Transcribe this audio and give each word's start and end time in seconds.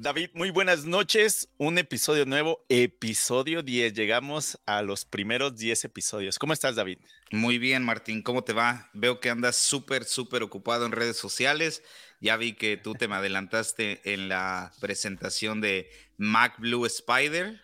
David, 0.00 0.30
muy 0.32 0.50
buenas 0.50 0.84
noches. 0.84 1.48
Un 1.56 1.76
episodio 1.76 2.24
nuevo, 2.24 2.64
episodio 2.68 3.64
10. 3.64 3.94
Llegamos 3.94 4.56
a 4.64 4.80
los 4.82 5.04
primeros 5.04 5.56
10 5.56 5.86
episodios. 5.86 6.38
¿Cómo 6.38 6.52
estás, 6.52 6.76
David? 6.76 6.98
Muy 7.32 7.58
bien, 7.58 7.82
Martín. 7.82 8.22
¿Cómo 8.22 8.44
te 8.44 8.52
va? 8.52 8.90
Veo 8.92 9.18
que 9.18 9.28
andas 9.28 9.56
súper, 9.56 10.04
súper 10.04 10.44
ocupado 10.44 10.86
en 10.86 10.92
redes 10.92 11.16
sociales. 11.16 11.82
Ya 12.20 12.36
vi 12.36 12.52
que 12.52 12.76
tú 12.76 12.94
te 12.94 13.08
me 13.08 13.16
adelantaste 13.16 14.00
en 14.04 14.28
la 14.28 14.72
presentación 14.78 15.60
de 15.60 15.90
Mac 16.16 16.54
Blue 16.60 16.86
Spider. 16.86 17.60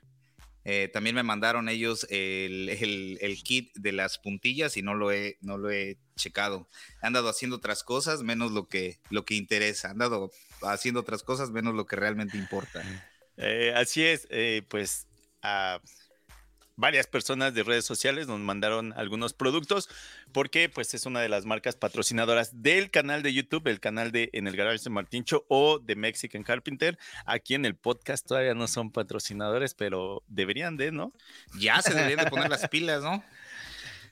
Eh, 0.65 0.89
también 0.93 1.15
me 1.15 1.23
mandaron 1.23 1.69
ellos 1.69 2.07
el, 2.11 3.41
kit 3.45 3.75
de 3.75 3.93
las 3.93 4.19
puntillas 4.19 4.77
y 4.77 4.83
no 4.83 4.95
lo 4.95 5.13
he, 5.13 5.37
no 5.41 5.59
lo 5.59 5.71
he 5.71 5.99
checado. 6.17 6.69
He 7.03 7.07
andado 7.07 7.29
haciendo 7.29 7.57
otras 7.57 7.85
cosas, 7.85 8.23
menos 8.23 8.53
lo 8.53 8.69
que, 8.69 8.99
lo 9.11 9.25
que 9.25 9.35
interesa. 9.35 9.89
He 9.89 9.91
andado 9.91 10.31
haciendo 10.63 11.01
otras 11.01 11.23
cosas, 11.23 11.51
menos 11.51 11.75
lo 11.75 11.87
que 11.87 11.97
realmente 11.97 12.39
importa. 12.39 12.83
Eh, 13.37 13.73
así 13.77 14.05
es, 14.05 14.27
eh, 14.31 14.63
pues 14.69 15.07
a 15.43 15.81
varias 16.77 17.07
personas 17.07 17.55
de 17.55 17.63
redes 17.63 17.85
sociales 17.85 18.27
nos 18.27 18.41
mandaron 18.41 18.93
algunos 18.97 19.33
productos 19.33 19.89
porque 20.33 20.69
pues 20.69 20.95
es 20.95 21.07
una 21.07 21.21
de 21.21 21.29
las 21.29 21.45
marcas 21.45 21.77
patrocinadoras 21.77 22.63
del 22.63 22.91
canal 22.91 23.23
de 23.23 23.33
YouTube, 23.33 23.69
el 23.69 23.81
canal 23.81 24.13
de 24.13 24.31
En 24.33 24.47
el 24.47 24.57
Garage 24.57 24.85
de 24.85 24.91
Martincho 24.91 25.45
o 25.49 25.79
de 25.79 25.97
Mexican 25.97 26.43
Carpenter. 26.43 26.99
Aquí 27.27 27.55
en 27.55 27.65
el 27.65 27.77
podcast 27.77 28.27
todavía 28.27 28.55
no 28.55 28.69
son 28.69 28.91
patrocinadores, 28.91 29.75
pero 29.75 30.23
deberían 30.27 30.77
de, 30.77 30.93
¿no? 30.93 31.13
Ya 31.59 31.81
se 31.83 31.95
deberían 31.95 32.25
de 32.25 32.31
poner 32.31 32.51
las 32.51 32.69
pilas, 32.71 33.03
¿no? 33.03 33.25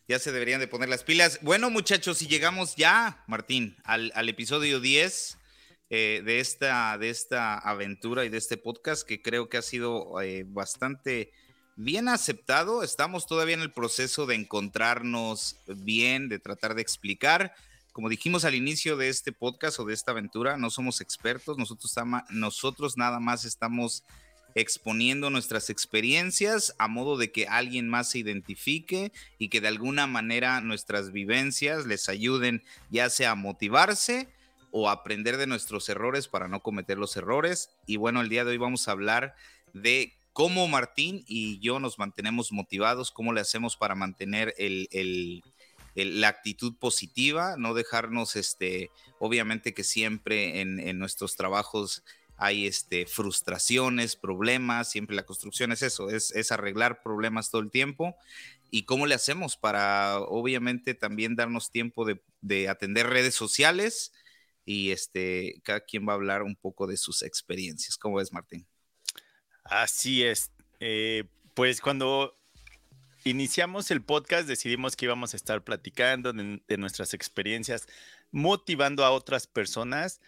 Ya 0.09 0.19
se 0.19 0.33
deberían 0.33 0.61
de 0.61 0.69
poner 0.69 0.89
las 0.89 1.05
pilas. 1.05 1.39
Bueno, 1.42 1.70
muchachos, 1.70 2.19
si 2.19 2.27
llegamos 2.27 2.77
ya, 2.77 3.25
Martín, 3.27 3.77
al, 3.84 4.12
al 4.15 4.29
episodio 4.29 4.81
10 4.81 5.39
eh, 5.95 6.23
de, 6.25 6.41
esta, 6.41 6.97
de 6.97 7.11
esta 7.11 7.59
aventura 7.59 8.25
y 8.25 8.31
de 8.31 8.39
este 8.39 8.56
podcast 8.56 9.06
que 9.06 9.20
creo 9.20 9.51
que 9.51 9.59
ha 9.59 9.62
sido 9.62 10.23
eh, 10.23 10.42
bastante 10.47 11.33
bien 11.77 12.09
aceptado. 12.09 12.83
Estamos 12.83 13.27
todavía 13.27 13.55
en 13.55 13.62
el 13.62 13.73
proceso 13.73 14.27
de 14.27 14.34
encontrarnos 14.34 15.56
bien, 15.67 16.28
de 16.28 16.39
tratar 16.39 16.75
de 16.75 16.83
explicar. 16.83 17.55
Como 17.92 18.09
dijimos 18.09 18.45
al 18.45 18.55
inicio 18.55 18.97
de 18.97 19.09
este 19.09 19.33
podcast 19.33 19.78
o 19.78 19.84
de 19.84 19.95
esta 19.95 20.12
aventura, 20.12 20.56
no 20.56 20.70
somos 20.70 21.00
expertos, 21.00 21.59
nosotros, 21.59 22.97
nada 22.97 23.20
más 23.20 23.45
estamos 23.45 24.03
exponiendo 24.55 25.31
nuestras 25.31 25.70
experiencias 25.70 26.75
a 26.78 26.89
modo 26.89 27.17
de 27.17 27.33
que 27.33 27.47
alguien 27.47 27.89
más 27.89 28.11
se 28.11 28.19
identifique 28.19 29.12
y 29.39 29.48
que 29.48 29.62
de 29.62 29.69
alguna 29.69 30.06
manera 30.06 30.61
nuestras 30.61 31.11
vivencias 31.11 31.87
les 31.87 32.09
ayuden 32.11 32.62
ya 32.91 33.09
sea 33.09 33.31
a 33.31 33.34
motivarse 33.34 34.28
o 34.70 34.91
aprender 34.91 35.37
de 35.37 35.47
nuestros 35.47 35.89
errores 35.89 36.28
para 36.28 36.48
no 36.48 36.61
cometer 36.61 36.98
los 36.98 37.17
errores. 37.17 37.70
Y 37.87 37.97
bueno, 37.97 38.20
el 38.20 38.28
día 38.28 38.45
de 38.45 38.53
hoy 38.53 38.59
vamos 38.59 38.89
a 38.89 38.93
hablar 38.93 39.34
de 39.75 40.15
cómo 40.33 40.69
Martín 40.69 41.25
y 41.27 41.58
yo 41.61 41.80
nos 41.80 41.98
mantenemos 41.98 42.52
motivados, 42.52 43.11
cómo 43.11 43.33
le 43.33 43.41
hacemos 43.41 43.77
para 43.77 43.94
mantener 43.94 44.55
la 45.94 46.28
actitud 46.28 46.75
positiva, 46.78 47.56
no 47.58 47.75
dejarnos, 47.75 48.36
este, 48.36 48.91
obviamente 49.19 49.75
que 49.75 49.84
siempre 49.84 50.60
en, 50.60 50.98
nuestros 50.98 51.36
trabajos 51.36 52.03
hay 52.36 52.66
este, 52.66 53.06
frustraciones, 53.06 54.16
problemas, 54.16 54.91
siempre 54.91 55.14
la 55.14 55.27
construcción 55.27 55.70
es 55.70 55.83
eso, 55.83 56.10
es, 56.10 56.53
arreglar 56.53 57.03
problemas 57.03 57.50
todo 57.50 57.60
el 57.60 57.70
tiempo. 57.70 58.16
¿Y 58.70 58.84
cómo 58.84 59.06
le 59.06 59.14
hacemos 59.14 59.58
para, 59.58 60.19
obviamente, 60.20 60.94
también 60.94 61.36
darnos 61.36 61.70
tiempo 61.70 62.06
de, 62.06 62.22
de 62.41 62.70
atender 62.70 63.06
redes 63.06 63.34
sociales, 63.34 64.12
y 64.64 64.91
este, 64.91 65.60
cada 65.64 65.80
quien 65.80 66.06
va 66.06 66.12
a 66.12 66.16
hablar 66.16 66.42
un 66.42 66.56
poco 66.56 66.86
de 66.86 66.97
sus 66.97 67.22
experiencias. 67.22 67.97
¿Cómo 67.97 68.16
ves, 68.16 68.33
Martín? 68.33 68.66
Así 69.73 70.23
es. 70.23 70.51
Eh, 70.81 71.25
pues 71.55 71.81
cuando 71.81 72.37
iniciamos 73.25 73.91
el 73.91 74.03
podcast 74.03 74.47
decidimos 74.47 74.97
que 74.97 75.06
íbamos 75.06 75.33
a 75.33 75.37
estar 75.39 75.65
platicando 75.65 76.34
de, 76.34 76.77
nuestras 76.77 77.15
experiencias, 77.15 77.87
motivando 78.33 79.03
a 79.03 79.10
otras 79.10 79.47
personas. 79.47 80.21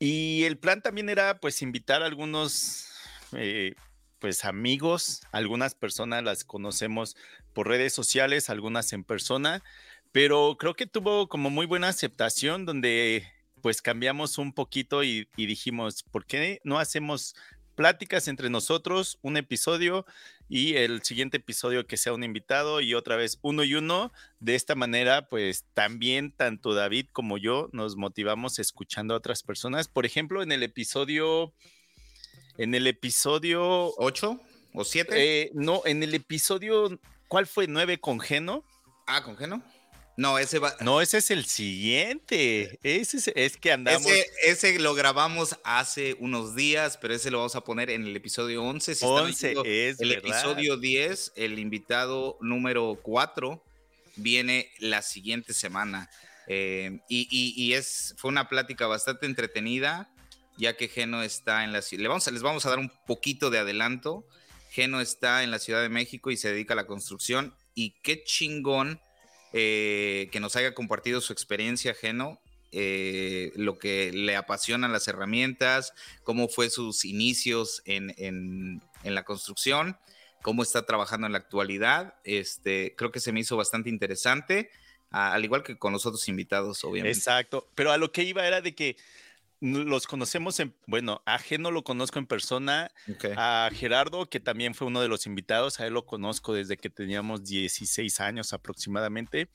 Y 0.00 0.42
el 0.44 0.58
plan 0.58 0.82
también 0.82 1.08
era 1.08 1.38
pues 1.38 1.62
invitar 1.62 2.02
a 2.02 2.06
algunos 2.06 2.88
eh, 3.32 3.76
pues 4.18 4.44
amigos, 4.44 5.22
algunas 5.30 5.76
personas 5.76 6.24
las 6.24 6.42
conocemos 6.42 7.16
por 7.52 7.68
redes 7.68 7.92
sociales, 7.92 8.50
algunas 8.50 8.92
en 8.92 9.04
persona, 9.04 9.62
pero 10.10 10.56
creo 10.58 10.74
que 10.74 10.86
tuvo 10.86 11.28
como 11.28 11.50
muy 11.50 11.66
buena 11.66 11.88
aceptación 11.88 12.66
donde 12.66 13.26
pues 13.66 13.82
cambiamos 13.82 14.38
un 14.38 14.52
poquito 14.52 15.02
y, 15.02 15.28
dijimos, 15.36 16.04
¿por 16.04 16.24
qué 16.24 16.60
no 16.62 16.78
hacemos 16.78 17.34
pláticas 17.76 18.26
entre 18.26 18.50
nosotros, 18.50 19.18
un 19.22 19.36
episodio 19.36 20.04
y 20.48 20.74
el 20.74 21.02
siguiente 21.02 21.36
episodio 21.36 21.86
que 21.86 21.96
sea 21.96 22.12
un 22.12 22.24
invitado 22.24 22.80
y 22.80 22.94
otra 22.94 23.16
vez 23.16 23.38
uno 23.42 23.62
y 23.62 23.74
uno. 23.74 24.12
De 24.40 24.54
esta 24.54 24.74
manera, 24.74 25.28
pues 25.28 25.64
también 25.74 26.32
tanto 26.32 26.74
David 26.74 27.06
como 27.12 27.38
yo 27.38 27.68
nos 27.72 27.96
motivamos 27.96 28.58
escuchando 28.58 29.14
a 29.14 29.18
otras 29.18 29.42
personas. 29.42 29.86
Por 29.86 30.06
ejemplo, 30.06 30.42
en 30.42 30.50
el 30.50 30.62
episodio, 30.62 31.52
en 32.58 32.74
el 32.74 32.86
episodio 32.86 33.92
8 33.98 34.40
o 34.74 34.84
7. 34.84 35.10
Eh, 35.14 35.50
no, 35.54 35.82
en 35.84 36.02
el 36.02 36.14
episodio, 36.14 36.98
¿cuál 37.28 37.46
fue? 37.46 37.66
9 37.68 37.98
con 37.98 38.18
Geno. 38.18 38.64
Ah, 39.06 39.22
con 39.22 39.36
Geno. 39.36 39.62
No, 40.16 40.38
ese 40.38 40.58
va. 40.58 40.74
No, 40.80 41.02
ese 41.02 41.18
es 41.18 41.30
el 41.30 41.44
siguiente. 41.44 42.78
Ese 42.82 43.32
es, 43.34 43.56
que 43.58 43.72
andamos. 43.72 44.10
Ese, 44.42 44.78
lo 44.78 44.94
grabamos 44.94 45.58
hace 45.62 46.16
unos 46.20 46.56
días, 46.56 46.96
pero 46.96 47.14
ese 47.14 47.30
lo 47.30 47.38
vamos 47.38 47.54
a 47.54 47.60
poner 47.60 47.90
en 47.90 48.06
el 48.06 48.16
episodio 48.16 48.62
11. 48.64 48.94
Si 48.94 49.04
11 49.04 49.54
es 49.64 50.00
El 50.00 50.12
episodio 50.12 50.78
10, 50.78 51.32
el 51.36 51.58
invitado 51.58 52.38
número 52.40 52.98
4, 53.02 53.62
viene 54.16 54.70
la 54.78 55.02
siguiente 55.02 55.52
semana. 55.52 56.08
Eh, 56.46 56.98
y, 57.08 57.72
es, 57.74 58.14
fue 58.16 58.30
una 58.30 58.48
plática 58.48 58.86
bastante 58.86 59.26
entretenida, 59.26 60.08
ya 60.56 60.78
que 60.78 60.88
Geno 60.88 61.22
está 61.22 61.64
en 61.64 61.74
la 61.74 61.82
ciudad. 61.82 62.02
Le 62.02 62.08
vamos, 62.08 62.32
les 62.32 62.42
vamos 62.42 62.64
a 62.64 62.70
dar 62.70 62.78
un 62.78 62.90
poquito 63.06 63.50
de 63.50 63.58
adelanto. 63.58 64.26
Geno 64.70 65.02
está 65.02 65.42
en 65.42 65.50
la 65.50 65.58
Ciudad 65.58 65.82
de 65.82 65.88
México 65.90 66.30
y 66.30 66.38
se 66.38 66.50
dedica 66.50 66.72
a 66.72 66.76
la 66.76 66.86
construcción. 66.86 67.54
Y 67.74 67.90
qué 68.02 68.24
chingón 68.24 68.98
eh, 69.52 70.28
que 70.32 70.40
nos 70.40 70.56
haya 70.56 70.74
compartido 70.74 71.20
su 71.20 71.32
experiencia, 71.32 71.94
Geno, 71.94 72.40
eh, 72.72 73.52
lo 73.56 73.78
que 73.78 74.12
le 74.12 74.36
apasionan 74.36 74.92
las 74.92 75.08
herramientas, 75.08 75.94
cómo 76.24 76.48
fue 76.48 76.68
sus 76.68 77.04
inicios 77.04 77.82
en, 77.84 78.82
la 79.04 79.24
construcción, 79.24 79.96
cómo 80.42 80.62
está 80.62 80.84
trabajando 80.84 81.26
en 81.26 81.32
la 81.32 81.38
actualidad. 81.38 82.14
Este, 82.24 82.94
creo 82.96 83.12
que 83.12 83.20
se 83.20 83.32
me 83.32 83.40
hizo 83.40 83.56
bastante 83.56 83.88
interesante, 83.88 84.70
al 85.10 85.44
igual 85.44 85.62
que 85.62 85.78
con 85.78 85.92
los 85.92 86.04
otros 86.06 86.28
invitados, 86.28 86.82
obviamente. 86.84 87.16
Exacto, 87.16 87.68
pero 87.74 87.92
a 87.92 87.98
lo 87.98 88.12
que 88.12 88.24
iba 88.24 88.46
era 88.46 88.60
de 88.60 88.74
que 88.74 88.96
los 89.60 90.06
conocemos 90.06 90.60
en, 90.60 90.74
bueno, 90.86 91.22
a 91.24 91.38
Geno 91.38 91.70
lo 91.70 91.82
conozco 91.82 92.18
en 92.18 92.26
persona, 92.26 92.90
a 93.36 93.70
Gerardo, 93.72 94.28
que 94.28 94.40
también 94.40 94.74
fue 94.74 94.86
uno 94.86 95.00
de 95.00 95.08
los 95.08 95.26
invitados, 95.26 95.80
a 95.80 95.86
él 95.86 95.94
lo 95.94 96.04
conozco 96.04 96.52
desde 96.52 96.76
que 96.76 96.90
teníamos 96.90 97.44
16 97.44 98.20
años 98.20 98.52
aproximadamente. 98.52 99.48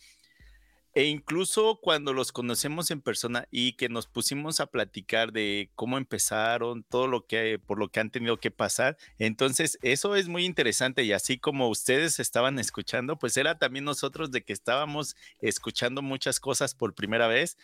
E 0.94 1.06
incluso 1.06 1.80
cuando 1.82 2.12
los 2.12 2.34
conocemos 2.34 2.92
en 2.92 3.00
persona 3.00 3.48
y 3.50 3.74
que 3.74 3.88
nos 3.88 4.08
pusimos 4.08 4.60
a 4.60 4.66
platicar 4.66 5.32
de 5.32 5.70
cómo 5.74 5.98
empezaron, 5.98 6.84
todo 6.84 7.08
lo 7.08 7.26
que 7.26 7.60
por 7.66 7.80
lo 7.80 7.88
que 7.88 8.02
han 8.02 8.12
tenido 8.12 8.42
que 8.42 8.52
pasar, 8.52 8.98
entonces 9.18 9.80
eso 9.84 10.18
es 10.18 10.28
muy 10.28 10.44
interesante 10.44 11.04
y 11.04 11.14
así 11.14 11.38
como 11.38 11.70
ustedes 11.70 12.20
estaban 12.20 12.60
escuchando, 12.60 13.18
pues 13.18 13.38
era 13.38 13.58
también 13.58 13.86
nosotros 13.86 14.32
de 14.32 14.44
que 14.44 14.52
estábamos 14.52 15.16
escuchando 15.40 16.02
muchas 16.02 16.42
cosas 16.42 16.76
por 16.76 16.94
primera 16.94 17.28
vez 17.28 17.58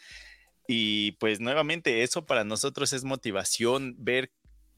y 0.68 1.14
pues 1.14 1.40
nuevamente 1.40 2.04
eso 2.04 2.26
para 2.26 2.44
nosotros 2.44 2.94
es 2.94 3.04
motivación, 3.06 3.96
ver 3.98 4.32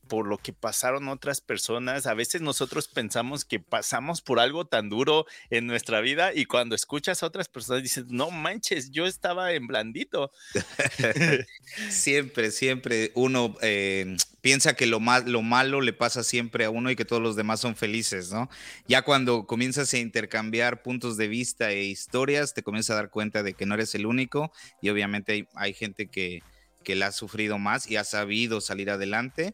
por 0.09 0.27
lo 0.27 0.37
que 0.37 0.51
pasaron 0.51 1.07
otras 1.07 1.39
personas. 1.39 2.07
A 2.07 2.13
veces 2.13 2.41
nosotros 2.41 2.89
pensamos 2.89 3.45
que 3.45 3.59
pasamos 3.59 4.21
por 4.21 4.39
algo 4.39 4.65
tan 4.65 4.89
duro 4.89 5.25
en 5.49 5.67
nuestra 5.67 6.01
vida 6.01 6.33
y 6.33 6.45
cuando 6.45 6.75
escuchas 6.75 7.23
a 7.23 7.27
otras 7.27 7.47
personas 7.47 7.83
dices, 7.83 8.07
no 8.07 8.31
manches, 8.31 8.91
yo 8.91 9.05
estaba 9.05 9.53
en 9.53 9.67
blandito. 9.67 10.31
siempre, 11.89 12.51
siempre 12.51 13.11
uno 13.13 13.55
eh, 13.61 14.17
piensa 14.41 14.73
que 14.73 14.87
lo, 14.87 14.99
lo 15.25 15.41
malo 15.41 15.79
le 15.79 15.93
pasa 15.93 16.23
siempre 16.23 16.65
a 16.65 16.71
uno 16.71 16.89
y 16.89 16.95
que 16.95 17.05
todos 17.05 17.21
los 17.21 17.35
demás 17.35 17.59
son 17.61 17.75
felices, 17.75 18.31
¿no? 18.31 18.49
Ya 18.87 19.03
cuando 19.03 19.45
comienzas 19.45 19.93
a 19.93 19.99
intercambiar 19.99 20.81
puntos 20.81 21.17
de 21.17 21.27
vista 21.27 21.71
e 21.71 21.83
historias, 21.83 22.53
te 22.53 22.63
comienzas 22.63 22.95
a 22.95 22.95
dar 22.95 23.09
cuenta 23.11 23.43
de 23.43 23.53
que 23.53 23.67
no 23.67 23.75
eres 23.75 23.93
el 23.93 24.07
único 24.07 24.51
y 24.81 24.89
obviamente 24.89 25.33
hay, 25.33 25.47
hay 25.53 25.73
gente 25.73 26.07
que, 26.07 26.41
que 26.83 26.95
la 26.95 27.07
ha 27.07 27.11
sufrido 27.11 27.59
más 27.59 27.89
y 27.89 27.97
ha 27.97 28.03
sabido 28.03 28.59
salir 28.59 28.89
adelante 28.89 29.53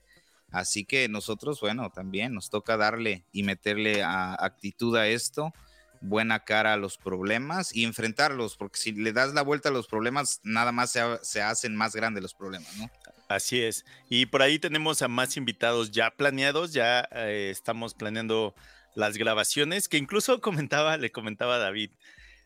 Así 0.51 0.85
que 0.85 1.09
nosotros, 1.09 1.59
bueno, 1.59 1.89
también 1.89 2.33
nos 2.33 2.49
toca 2.49 2.77
darle 2.77 3.25
y 3.31 3.43
meterle 3.43 4.03
actitud 4.03 4.95
a 4.95 5.07
esto, 5.07 5.53
buena 6.01 6.43
cara 6.45 6.73
a 6.73 6.77
los 6.77 6.97
problemas 6.97 7.75
y 7.75 7.83
enfrentarlos, 7.83 8.55
porque 8.55 8.79
si 8.79 8.91
le 8.91 9.11
das 9.11 9.33
la 9.33 9.41
vuelta 9.41 9.69
a 9.69 9.71
los 9.71 9.87
problemas, 9.87 10.39
nada 10.43 10.71
más 10.71 10.97
se, 11.21 11.41
hacen 11.41 11.75
más 11.75 11.95
grandes 11.95 12.21
los 12.21 12.33
problemas, 12.33 12.75
¿no? 12.77 12.89
Así 13.27 13.61
es. 13.61 13.85
Y 14.07 14.27
por 14.27 14.43
ahí 14.43 14.59
tenemos 14.59 15.01
a 15.01 15.07
más 15.07 15.35
invitados 15.35 15.91
ya 15.91 16.11
planeados, 16.11 16.73
ya 16.73 17.07
eh, 17.11 17.49
estamos 17.51 17.95
planeando 17.95 18.53
las 18.93 19.17
grabaciones, 19.17 19.89
que 19.89 19.97
incluso 19.97 20.41
comentaba, 20.41 20.97
le 20.97 21.11
comentaba 21.11 21.55
a 21.55 21.59
David, 21.59 21.91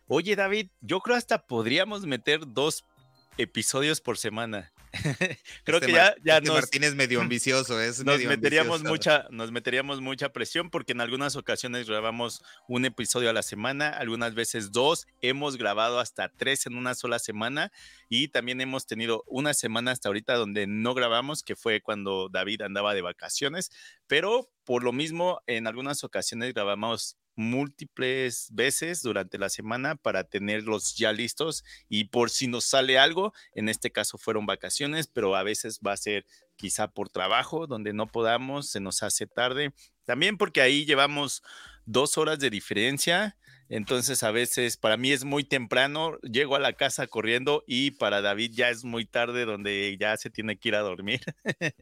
oye 0.08 0.36
David, 0.36 0.70
yo 0.82 1.02
creo 1.02 1.18
hasta 1.18 1.46
podríamos 1.46 2.06
meter 2.06 2.42
dos 2.48 2.86
episodios 3.38 4.02
por 4.02 4.18
semana. 4.18 4.72
Creo 5.64 5.78
Este 5.78 5.88
que 5.88 5.94
ya, 5.94 6.16
ya 6.24 6.38
este 6.38 6.48
nos, 6.48 6.56
Martín 6.56 6.84
es 6.84 6.96
medio 6.96 7.22
ambicioso, 7.22 7.80
es 7.80 8.04
nos 8.04 8.18
medio 8.18 8.30
meteríamos 8.30 8.82
ambicioso. 8.82 8.94
mucha, 8.94 9.28
nos 9.30 9.52
meteríamos 9.52 10.02
mucha 10.02 10.30
presión 10.30 10.70
porque 10.70 10.94
en 10.94 11.02
algunas 11.02 11.36
ocasiones 11.36 11.88
grabamos 11.88 12.44
un 12.68 12.86
episodio 12.86 13.30
a 13.30 13.34
la 13.34 13.44
semana, 13.44 13.90
algunas 13.90 14.34
veces 14.34 14.72
dos, 14.72 15.08
hemos 15.22 15.58
grabado 15.58 16.00
hasta 16.00 16.30
tres 16.30 16.66
en 16.66 16.76
una 16.76 16.96
sola 16.96 17.20
semana 17.20 17.72
y 18.10 18.30
también 18.30 18.62
hemos 18.62 18.88
tenido 18.88 19.24
una 19.28 19.54
semana 19.54 19.92
hasta 19.92 20.10
ahorita 20.10 20.36
donde 20.36 20.66
no 20.68 20.94
grabamos, 20.94 21.44
que 21.44 21.56
fue 21.56 21.82
cuando 21.82 22.30
David 22.30 22.64
andaba 22.64 22.94
de 22.94 23.02
vacaciones, 23.02 23.72
pero 24.08 24.50
por 24.64 24.84
lo 24.84 24.92
mismo 24.92 25.42
en 25.48 25.68
algunas 25.68 26.04
ocasiones 26.04 26.54
grabamos 26.54 27.18
múltiples 27.40 28.50
veces 28.52 29.02
durante 29.02 29.38
la 29.38 29.50
semana 29.50 29.96
para 29.96 30.26
tenerlos 30.26 30.96
ya 30.96 31.14
listos 31.14 31.64
y 31.88 32.06
por 32.06 32.30
si 32.30 32.48
nos 32.48 32.66
sale 32.66 33.00
algo, 33.00 33.34
en 33.54 33.70
este 33.70 33.92
caso 33.92 34.18
fueron 34.18 34.46
vacaciones, 34.46 35.08
pero 35.08 35.36
a 35.36 35.44
veces 35.44 35.80
va 35.86 35.94
a 35.94 35.98
ser 35.98 36.26
quizá 36.58 36.90
por 36.90 37.10
trabajo, 37.10 37.66
donde 37.66 37.94
no 37.94 38.08
podamos, 38.08 38.70
se 38.70 38.82
nos 38.82 39.02
hace 39.04 39.26
tarde. 39.26 39.72
También 40.04 40.38
porque 40.38 40.62
ahí 40.62 40.86
llevamos 40.86 41.42
dos 41.86 42.18
horas 42.18 42.40
de 42.40 42.50
diferencia, 42.50 43.38
entonces 43.70 44.24
a 44.24 44.32
veces 44.32 44.76
para 44.76 44.98
mí 44.98 45.12
es 45.12 45.24
muy 45.24 45.44
temprano, 45.46 46.18
llego 46.20 46.56
a 46.56 46.60
la 46.60 46.74
casa 46.74 47.08
corriendo 47.08 47.64
y 47.68 47.92
para 47.92 48.22
David 48.22 48.52
ya 48.54 48.70
es 48.70 48.84
muy 48.84 49.06
tarde, 49.06 49.46
donde 49.46 49.96
ya 49.98 50.18
se 50.18 50.30
tiene 50.30 50.58
que 50.58 50.70
ir 50.70 50.76
a 50.76 50.82
dormir. 50.82 51.22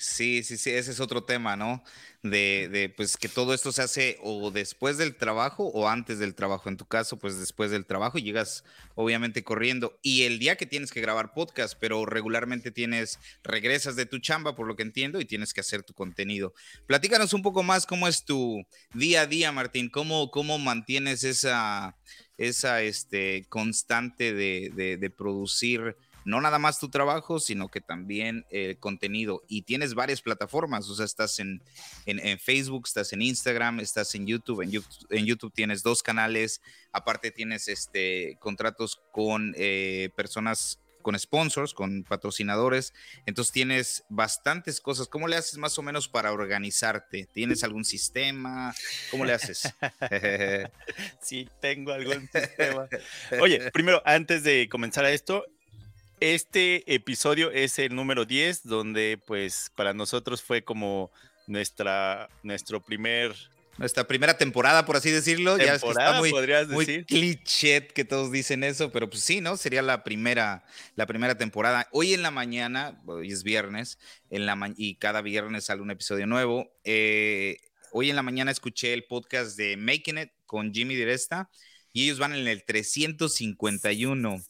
Sí, 0.00 0.42
sí, 0.42 0.56
sí, 0.56 0.70
ese 0.70 0.92
es 0.92 1.00
otro 1.00 1.24
tema, 1.24 1.56
¿no? 1.56 1.84
De, 2.22 2.70
de, 2.72 2.88
pues 2.88 3.18
que 3.18 3.28
todo 3.28 3.52
esto 3.52 3.70
se 3.70 3.82
hace 3.82 4.18
o 4.22 4.50
después 4.50 4.96
del 4.96 5.14
trabajo 5.14 5.64
o 5.66 5.88
antes 5.88 6.18
del 6.18 6.34
trabajo. 6.34 6.70
En 6.70 6.78
tu 6.78 6.86
caso, 6.86 7.18
pues 7.18 7.38
después 7.38 7.70
del 7.70 7.84
trabajo 7.84 8.16
y 8.16 8.22
llegas 8.22 8.64
obviamente 8.94 9.44
corriendo. 9.44 9.98
Y 10.00 10.22
el 10.22 10.38
día 10.38 10.56
que 10.56 10.64
tienes 10.64 10.90
que 10.90 11.02
grabar 11.02 11.34
podcast, 11.34 11.74
pero 11.78 12.06
regularmente 12.06 12.70
tienes, 12.70 13.18
regresas 13.42 13.94
de 13.94 14.06
tu 14.06 14.20
chamba, 14.20 14.54
por 14.54 14.66
lo 14.66 14.74
que 14.74 14.84
entiendo, 14.84 15.20
y 15.20 15.26
tienes 15.26 15.52
que 15.52 15.60
hacer 15.60 15.82
tu 15.82 15.92
contenido. 15.92 16.54
Platícanos 16.86 17.34
un 17.34 17.42
poco 17.42 17.62
más 17.62 17.84
cómo 17.84 18.08
es 18.08 18.24
tu 18.24 18.64
día 18.94 19.22
a 19.22 19.26
día, 19.26 19.52
Martín. 19.52 19.90
¿Cómo, 19.90 20.30
cómo 20.30 20.58
mantienes 20.58 21.24
esa, 21.24 21.94
esa 22.38 22.80
este, 22.80 23.44
constante 23.50 24.32
de, 24.32 25.12
producir? 25.14 25.94
No 26.30 26.40
nada 26.40 26.58
más 26.58 26.78
tu 26.78 26.88
trabajo, 26.88 27.40
sino 27.40 27.68
que 27.68 27.80
también 27.80 28.46
el 28.50 28.78
contenido. 28.78 29.42
Y 29.48 29.62
tienes 29.62 29.94
varias 29.94 30.22
plataformas, 30.22 30.88
o 30.88 30.94
sea, 30.94 31.04
estás 31.04 31.38
en, 31.40 31.62
en, 32.06 32.38
Facebook, 32.38 32.84
estás 32.86 33.12
en 33.12 33.22
Instagram, 33.22 33.80
estás 33.80 34.14
en 34.14 34.26
YouTube. 34.26 34.62
en 34.62 34.70
YouTube. 34.70 35.06
En 35.10 35.26
YouTube 35.26 35.52
tienes 35.52 35.82
dos 35.82 36.02
canales, 36.02 36.62
aparte 36.92 37.30
tienes 37.30 37.68
este, 37.68 38.36
contratos 38.40 39.00
con 39.12 39.54
eh, 39.56 40.10
personas 40.16 40.80
con 41.00 41.18
sponsors, 41.18 41.74
con 41.74 42.04
patrocinadores, 42.04 42.92
entonces 43.26 43.52
tienes 43.52 44.04
bastantes 44.08 44.80
cosas. 44.80 45.08
¿Cómo 45.08 45.28
le 45.28 45.36
haces 45.36 45.58
más 45.58 45.78
o 45.78 45.82
menos 45.82 46.08
para 46.08 46.32
organizarte? 46.32 47.26
¿Tienes 47.32 47.64
algún 47.64 47.84
sistema? 47.84 48.74
¿Cómo 49.10 49.24
le 49.24 49.32
haces? 49.32 49.74
sí, 51.22 51.48
tengo 51.60 51.92
algún 51.92 52.28
sistema. 52.30 52.88
Oye, 53.40 53.70
primero, 53.70 54.02
antes 54.04 54.42
de 54.42 54.68
comenzar 54.68 55.04
a 55.04 55.10
esto, 55.10 55.46
este 56.20 56.94
episodio 56.94 57.50
es 57.50 57.78
el 57.78 57.94
número 57.94 58.24
10, 58.26 58.64
donde 58.64 59.18
pues 59.26 59.72
para 59.74 59.94
nosotros 59.94 60.42
fue 60.42 60.62
como 60.62 61.10
nuestra, 61.46 62.28
nuestro 62.42 62.80
primer... 62.82 63.34
Nuestra 63.78 64.06
primera 64.06 64.36
temporada, 64.36 64.84
por 64.84 64.96
así 64.96 65.10
decirlo. 65.10 65.56
Temporada, 65.56 65.72
ya 65.72 65.76
es 65.76 65.82
que 65.82 65.88
está 65.88 66.18
muy, 66.18 66.30
podrías 66.30 66.68
muy 66.68 66.84
decir. 66.84 67.06
cliché 67.06 67.86
que 67.86 68.04
todos 68.04 68.30
dicen 68.30 68.62
eso, 68.62 68.92
pero 68.92 69.08
pues 69.08 69.22
sí, 69.22 69.40
¿no? 69.40 69.56
Sería 69.56 69.80
la 69.80 70.04
primera, 70.04 70.64
la 70.96 71.06
primera 71.06 71.38
temporada. 71.38 71.88
Hoy 71.90 72.12
en 72.12 72.20
la 72.20 72.30
mañana, 72.30 73.00
hoy 73.06 73.32
es 73.32 73.42
viernes, 73.42 73.98
en 74.28 74.44
la 74.44 74.54
ma 74.54 74.68
y 74.76 74.96
cada 74.96 75.22
viernes 75.22 75.64
sale 75.64 75.80
un 75.80 75.90
episodio 75.90 76.26
nuevo. 76.26 76.70
Eh, 76.84 77.56
hoy 77.92 78.10
en 78.10 78.16
la 78.16 78.22
mañana 78.22 78.50
escuché 78.50 78.92
el 78.92 79.04
podcast 79.04 79.56
de 79.56 79.78
Making 79.78 80.18
It 80.18 80.30
con 80.44 80.74
Jimmy 80.74 80.94
Diresta 80.94 81.48
y 81.94 82.04
ellos 82.04 82.18
van 82.18 82.34
en 82.34 82.48
el 82.48 82.64
351 82.64 84.44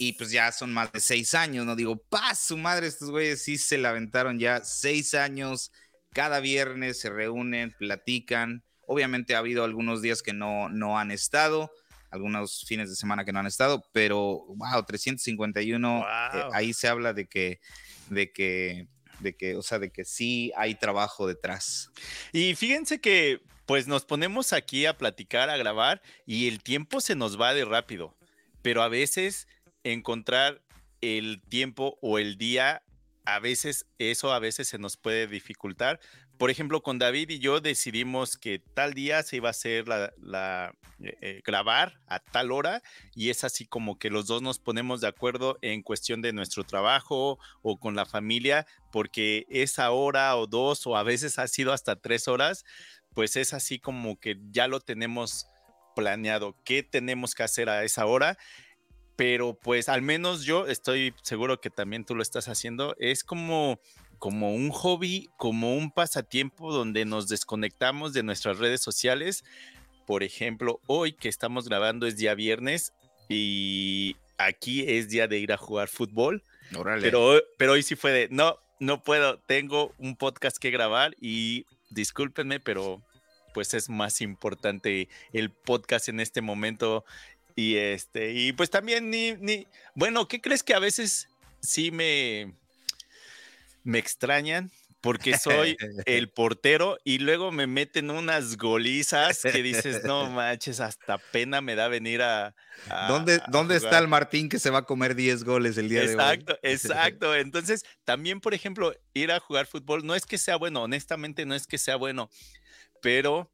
y 0.00 0.14
pues 0.14 0.30
ya 0.30 0.50
son 0.50 0.72
más 0.72 0.90
de 0.92 0.98
seis 0.98 1.34
años, 1.34 1.66
¿no? 1.66 1.76
Digo, 1.76 1.94
pa, 1.94 2.34
su 2.34 2.56
madre, 2.56 2.86
estos 2.86 3.10
güeyes 3.10 3.42
sí 3.42 3.58
se 3.58 3.76
la 3.76 3.90
aventaron 3.90 4.38
ya 4.38 4.64
seis 4.64 5.12
años, 5.12 5.72
cada 6.14 6.40
viernes 6.40 6.98
se 6.98 7.10
reúnen, 7.10 7.72
platican, 7.78 8.64
obviamente 8.86 9.34
ha 9.34 9.40
habido 9.40 9.62
algunos 9.62 10.00
días 10.00 10.22
que 10.22 10.32
no, 10.32 10.70
no 10.70 10.98
han 10.98 11.10
estado, 11.10 11.70
algunos 12.10 12.64
fines 12.66 12.88
de 12.88 12.96
semana 12.96 13.26
que 13.26 13.32
no 13.32 13.40
han 13.40 13.46
estado, 13.46 13.84
pero 13.92 14.46
wow, 14.56 14.82
351, 14.86 15.90
wow. 15.90 16.02
eh, 16.02 16.44
ahí 16.54 16.72
se 16.72 16.88
habla 16.88 17.12
de 17.12 17.28
que, 17.28 17.60
de 18.08 18.32
que, 18.32 18.88
de 19.18 19.36
que, 19.36 19.54
o 19.54 19.62
sea, 19.62 19.78
de 19.78 19.90
que 19.90 20.06
sí 20.06 20.50
hay 20.56 20.76
trabajo 20.76 21.26
detrás. 21.26 21.90
Y 22.32 22.54
fíjense 22.54 23.02
que 23.02 23.42
pues 23.66 23.86
nos 23.86 24.06
ponemos 24.06 24.54
aquí 24.54 24.86
a 24.86 24.96
platicar, 24.96 25.50
a 25.50 25.58
grabar 25.58 26.00
y 26.24 26.48
el 26.48 26.62
tiempo 26.62 27.02
se 27.02 27.16
nos 27.16 27.38
va 27.38 27.52
de 27.52 27.66
rápido, 27.66 28.16
pero 28.62 28.82
a 28.82 28.88
veces 28.88 29.46
encontrar 29.84 30.62
el 31.00 31.40
tiempo 31.48 31.98
o 32.02 32.18
el 32.18 32.36
día, 32.36 32.82
a 33.24 33.38
veces 33.38 33.86
eso 33.98 34.32
a 34.32 34.38
veces 34.38 34.68
se 34.68 34.78
nos 34.78 34.96
puede 34.96 35.26
dificultar. 35.26 36.00
Por 36.38 36.50
ejemplo, 36.50 36.82
con 36.82 36.98
David 36.98 37.30
y 37.30 37.38
yo 37.38 37.60
decidimos 37.60 38.38
que 38.38 38.60
tal 38.74 38.94
día 38.94 39.22
se 39.22 39.36
iba 39.36 39.48
a 39.48 39.50
hacer 39.50 39.86
la, 39.86 40.12
la 40.18 40.74
eh, 41.02 41.42
grabar 41.44 42.00
a 42.06 42.18
tal 42.18 42.50
hora 42.50 42.82
y 43.14 43.28
es 43.28 43.44
así 43.44 43.66
como 43.66 43.98
que 43.98 44.08
los 44.08 44.26
dos 44.26 44.40
nos 44.40 44.58
ponemos 44.58 45.02
de 45.02 45.08
acuerdo 45.08 45.58
en 45.60 45.82
cuestión 45.82 46.22
de 46.22 46.32
nuestro 46.32 46.64
trabajo 46.64 47.38
o 47.62 47.78
con 47.78 47.94
la 47.94 48.06
familia, 48.06 48.66
porque 48.90 49.46
esa 49.50 49.90
hora 49.90 50.34
o 50.36 50.46
dos 50.46 50.86
o 50.86 50.96
a 50.96 51.02
veces 51.02 51.38
ha 51.38 51.46
sido 51.46 51.74
hasta 51.74 51.96
tres 51.96 52.26
horas, 52.26 52.64
pues 53.14 53.36
es 53.36 53.52
así 53.52 53.78
como 53.78 54.18
que 54.18 54.38
ya 54.50 54.66
lo 54.66 54.80
tenemos 54.80 55.46
planeado, 55.94 56.56
qué 56.64 56.82
tenemos 56.82 57.34
que 57.34 57.42
hacer 57.42 57.68
a 57.68 57.84
esa 57.84 58.06
hora 58.06 58.38
pero 59.20 59.52
pues 59.52 59.90
al 59.90 60.00
menos 60.00 60.44
yo 60.46 60.66
estoy 60.66 61.12
seguro 61.20 61.60
que 61.60 61.68
también 61.68 62.06
tú 62.06 62.14
lo 62.14 62.22
estás 62.22 62.48
haciendo, 62.48 62.96
es 62.98 63.22
como, 63.22 63.78
como 64.18 64.54
un 64.54 64.70
hobby, 64.70 65.28
como 65.36 65.76
un 65.76 65.90
pasatiempo 65.90 66.72
donde 66.72 67.04
nos 67.04 67.28
desconectamos 67.28 68.14
de 68.14 68.22
nuestras 68.22 68.56
redes 68.56 68.80
sociales. 68.80 69.44
Por 70.06 70.22
ejemplo, 70.22 70.80
hoy 70.86 71.12
que 71.12 71.28
estamos 71.28 71.68
grabando 71.68 72.06
es 72.06 72.16
día 72.16 72.34
viernes 72.34 72.94
y 73.28 74.16
aquí 74.38 74.86
es 74.88 75.10
día 75.10 75.28
de 75.28 75.36
ir 75.36 75.52
a 75.52 75.58
jugar 75.58 75.88
fútbol, 75.88 76.42
Órale. 76.74 77.02
pero, 77.02 77.42
pero 77.58 77.72
hoy 77.72 77.82
sí 77.82 77.96
fue 77.96 78.12
de, 78.12 78.28
no, 78.30 78.56
no 78.78 79.02
puedo, 79.02 79.38
tengo 79.40 79.92
un 79.98 80.16
podcast 80.16 80.56
que 80.56 80.70
grabar 80.70 81.14
y 81.20 81.66
discúlpenme, 81.90 82.58
pero 82.58 83.02
pues 83.52 83.74
es 83.74 83.90
más 83.90 84.22
importante 84.22 85.10
el 85.34 85.50
podcast 85.50 86.08
en 86.08 86.20
este 86.20 86.40
momento 86.40 87.04
y 87.60 87.76
este, 87.76 88.32
y 88.32 88.52
pues 88.54 88.70
también 88.70 89.10
ni, 89.10 89.32
ni, 89.32 89.66
bueno, 89.94 90.26
¿qué 90.26 90.40
crees 90.40 90.62
que 90.62 90.72
a 90.72 90.78
veces 90.78 91.28
sí 91.60 91.90
me, 91.90 92.54
me 93.84 93.98
extrañan? 93.98 94.70
Porque 95.02 95.36
soy 95.36 95.76
el 96.06 96.30
portero 96.30 96.96
y 97.04 97.18
luego 97.18 97.52
me 97.52 97.66
meten 97.66 98.10
unas 98.10 98.56
golizas 98.56 99.42
que 99.42 99.62
dices, 99.62 100.04
no 100.04 100.30
manches, 100.30 100.80
hasta 100.80 101.18
pena 101.18 101.60
me 101.60 101.74
da 101.74 101.88
venir 101.88 102.22
a. 102.22 102.54
a 102.88 103.08
¿Dónde, 103.08 103.34
a 103.34 103.50
¿dónde 103.50 103.76
está 103.76 103.98
el 103.98 104.08
Martín 104.08 104.48
que 104.48 104.58
se 104.58 104.70
va 104.70 104.78
a 104.78 104.84
comer 104.86 105.14
10 105.14 105.44
goles 105.44 105.76
el 105.76 105.90
día 105.90 106.02
Exacto, 106.02 106.58
de 106.62 106.68
hoy? 106.68 106.74
exacto. 106.74 107.34
Entonces, 107.34 107.84
también, 108.04 108.40
por 108.40 108.54
ejemplo, 108.54 108.94
ir 109.12 109.32
a 109.32 109.40
jugar 109.40 109.66
fútbol 109.66 110.06
no 110.06 110.14
es 110.14 110.24
que 110.24 110.38
sea 110.38 110.56
bueno, 110.56 110.82
honestamente 110.82 111.44
no 111.44 111.54
es 111.54 111.66
que 111.66 111.76
sea 111.76 111.96
bueno, 111.96 112.30
pero 113.02 113.50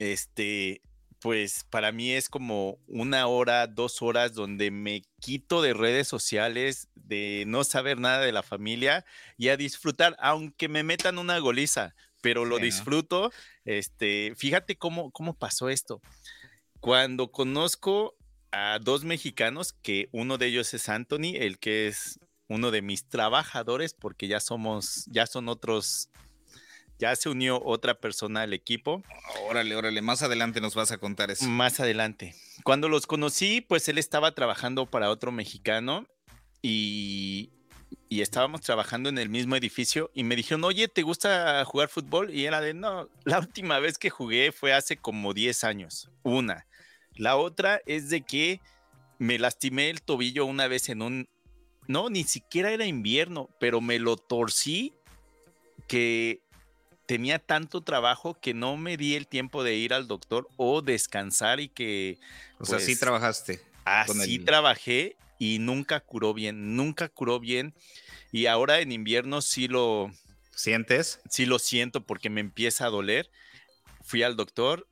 este, 0.00 0.82
pues 1.24 1.64
para 1.70 1.90
mí 1.90 2.12
es 2.12 2.28
como 2.28 2.78
una 2.86 3.26
hora, 3.28 3.66
dos 3.66 4.02
horas 4.02 4.34
donde 4.34 4.70
me 4.70 5.04
quito 5.20 5.62
de 5.62 5.72
redes 5.72 6.06
sociales, 6.06 6.90
de 6.96 7.44
no 7.46 7.64
saber 7.64 7.98
nada 7.98 8.20
de 8.20 8.30
la 8.30 8.42
familia 8.42 9.06
y 9.38 9.48
a 9.48 9.56
disfrutar, 9.56 10.16
aunque 10.18 10.68
me 10.68 10.82
metan 10.82 11.16
una 11.16 11.38
goliza, 11.38 11.94
pero 12.20 12.44
lo 12.44 12.56
Sí, 12.56 12.60
¿no? 12.60 12.64
disfruto. 12.66 13.32
Este, 13.64 14.34
fíjate 14.36 14.76
cómo, 14.76 15.12
cómo 15.12 15.32
pasó 15.32 15.70
esto. 15.70 16.02
Cuando 16.78 17.32
conozco 17.32 18.14
a 18.52 18.78
dos 18.82 19.04
mexicanos, 19.04 19.72
que 19.72 20.10
uno 20.12 20.36
de 20.36 20.48
ellos 20.48 20.74
es 20.74 20.90
Anthony, 20.90 21.36
el 21.36 21.58
que 21.58 21.86
es 21.86 22.20
uno 22.48 22.70
de 22.70 22.82
mis 22.82 23.08
trabajadores, 23.08 23.94
porque 23.94 24.28
ya 24.28 24.40
somos, 24.40 25.06
ya 25.06 25.24
son 25.26 25.48
otros, 25.48 26.10
ya 26.98 27.14
se 27.16 27.28
unió 27.28 27.62
otra 27.62 27.94
persona 27.94 28.42
al 28.42 28.52
equipo. 28.52 29.02
Órale, 29.48 29.76
órale, 29.76 30.02
más 30.02 30.22
adelante 30.22 30.60
nos 30.60 30.74
vas 30.74 30.92
a 30.92 30.98
contar 30.98 31.30
eso. 31.30 31.44
Más 31.46 31.80
adelante. 31.80 32.34
Cuando 32.62 32.88
los 32.88 33.06
conocí, 33.06 33.60
pues 33.60 33.88
él 33.88 33.98
estaba 33.98 34.32
trabajando 34.32 34.86
para 34.86 35.10
otro 35.10 35.32
mexicano 35.32 36.06
y, 36.62 37.50
y 38.08 38.20
estábamos 38.20 38.60
trabajando 38.60 39.08
en 39.08 39.18
el 39.18 39.28
mismo 39.28 39.56
edificio 39.56 40.10
y 40.14 40.24
me 40.24 40.36
dijeron, 40.36 40.64
oye, 40.64 40.88
¿te 40.88 41.02
gusta 41.02 41.64
jugar 41.64 41.88
fútbol? 41.88 42.32
Y 42.32 42.46
era 42.46 42.60
de, 42.60 42.74
no, 42.74 43.08
la 43.24 43.40
última 43.40 43.78
vez 43.80 43.98
que 43.98 44.10
jugué 44.10 44.52
fue 44.52 44.72
hace 44.72 44.96
como 44.96 45.34
10 45.34 45.64
años, 45.64 46.10
una. 46.22 46.66
La 47.16 47.36
otra 47.36 47.80
es 47.86 48.08
de 48.08 48.22
que 48.22 48.60
me 49.18 49.38
lastimé 49.38 49.90
el 49.90 50.02
tobillo 50.02 50.46
una 50.46 50.68
vez 50.68 50.88
en 50.88 51.02
un, 51.02 51.28
no, 51.86 52.10
ni 52.10 52.24
siquiera 52.24 52.70
era 52.70 52.86
invierno, 52.86 53.50
pero 53.60 53.80
me 53.80 53.98
lo 53.98 54.16
torcí 54.16 54.94
que 55.86 56.40
tenía 57.06 57.38
tanto 57.38 57.82
trabajo 57.82 58.38
que 58.40 58.54
no 58.54 58.76
me 58.76 58.96
di 58.96 59.14
el 59.14 59.26
tiempo 59.26 59.62
de 59.62 59.76
ir 59.76 59.92
al 59.94 60.08
doctor 60.08 60.48
o 60.56 60.82
descansar 60.82 61.60
y 61.60 61.68
que... 61.68 62.18
O 62.58 62.64
sea, 62.64 62.78
sí 62.78 62.92
pues, 62.92 63.00
trabajaste. 63.00 63.60
Así 63.84 64.38
trabajé 64.38 65.16
y 65.38 65.58
nunca 65.58 66.00
curó 66.00 66.34
bien, 66.34 66.76
nunca 66.76 67.08
curó 67.08 67.40
bien. 67.40 67.74
Y 68.32 68.46
ahora 68.46 68.80
en 68.80 68.92
invierno 68.92 69.42
sí 69.42 69.68
lo... 69.68 70.10
¿Sientes? 70.54 71.20
Sí 71.28 71.46
lo 71.46 71.58
siento 71.58 72.04
porque 72.04 72.30
me 72.30 72.40
empieza 72.40 72.86
a 72.86 72.90
doler. 72.90 73.28
Fui 74.02 74.22
al 74.22 74.36
doctor, 74.36 74.86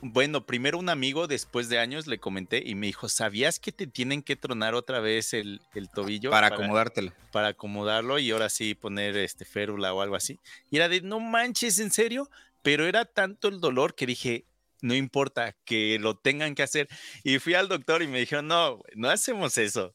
bueno, 0.00 0.44
primero 0.44 0.78
un 0.78 0.88
amigo 0.88 1.26
después 1.26 1.68
de 1.68 1.78
años 1.78 2.06
le 2.06 2.18
comenté 2.18 2.62
y 2.64 2.74
me 2.74 2.86
dijo, 2.86 3.08
¿sabías 3.08 3.60
que 3.60 3.70
te 3.70 3.86
tienen 3.86 4.22
que 4.22 4.34
tronar 4.34 4.74
otra 4.74 5.00
vez 5.00 5.34
el, 5.34 5.60
tobillo? 5.94 6.30
Para, 6.30 6.48
acomodártelo. 6.48 7.12
Para 7.30 7.48
acomodarlo 7.48 8.18
y 8.18 8.30
ahora 8.30 8.48
sí 8.48 8.74
poner 8.74 9.16
este 9.16 9.44
férula 9.44 9.94
o 9.94 10.00
algo 10.00 10.16
así. 10.16 10.40
Y 10.70 10.76
era 10.76 10.88
de, 10.88 11.00
no 11.02 11.20
manches, 11.20 11.78
¿en 11.78 11.92
serio? 11.92 12.28
Pero 12.62 12.86
era 12.86 13.04
tanto 13.04 13.48
el 13.48 13.60
dolor 13.60 13.94
que 13.94 14.06
dije, 14.06 14.44
no 14.80 14.94
importa 14.94 15.56
que 15.64 15.98
lo 16.00 16.16
tengan 16.16 16.54
que 16.54 16.64
hacer. 16.64 16.88
Y 17.22 17.38
fui 17.38 17.54
al 17.54 17.68
doctor 17.68 18.02
y 18.02 18.08
me 18.08 18.18
dijeron, 18.18 18.48
no, 18.48 18.80
no 18.96 19.10
hacemos 19.10 19.58
eso. 19.58 19.94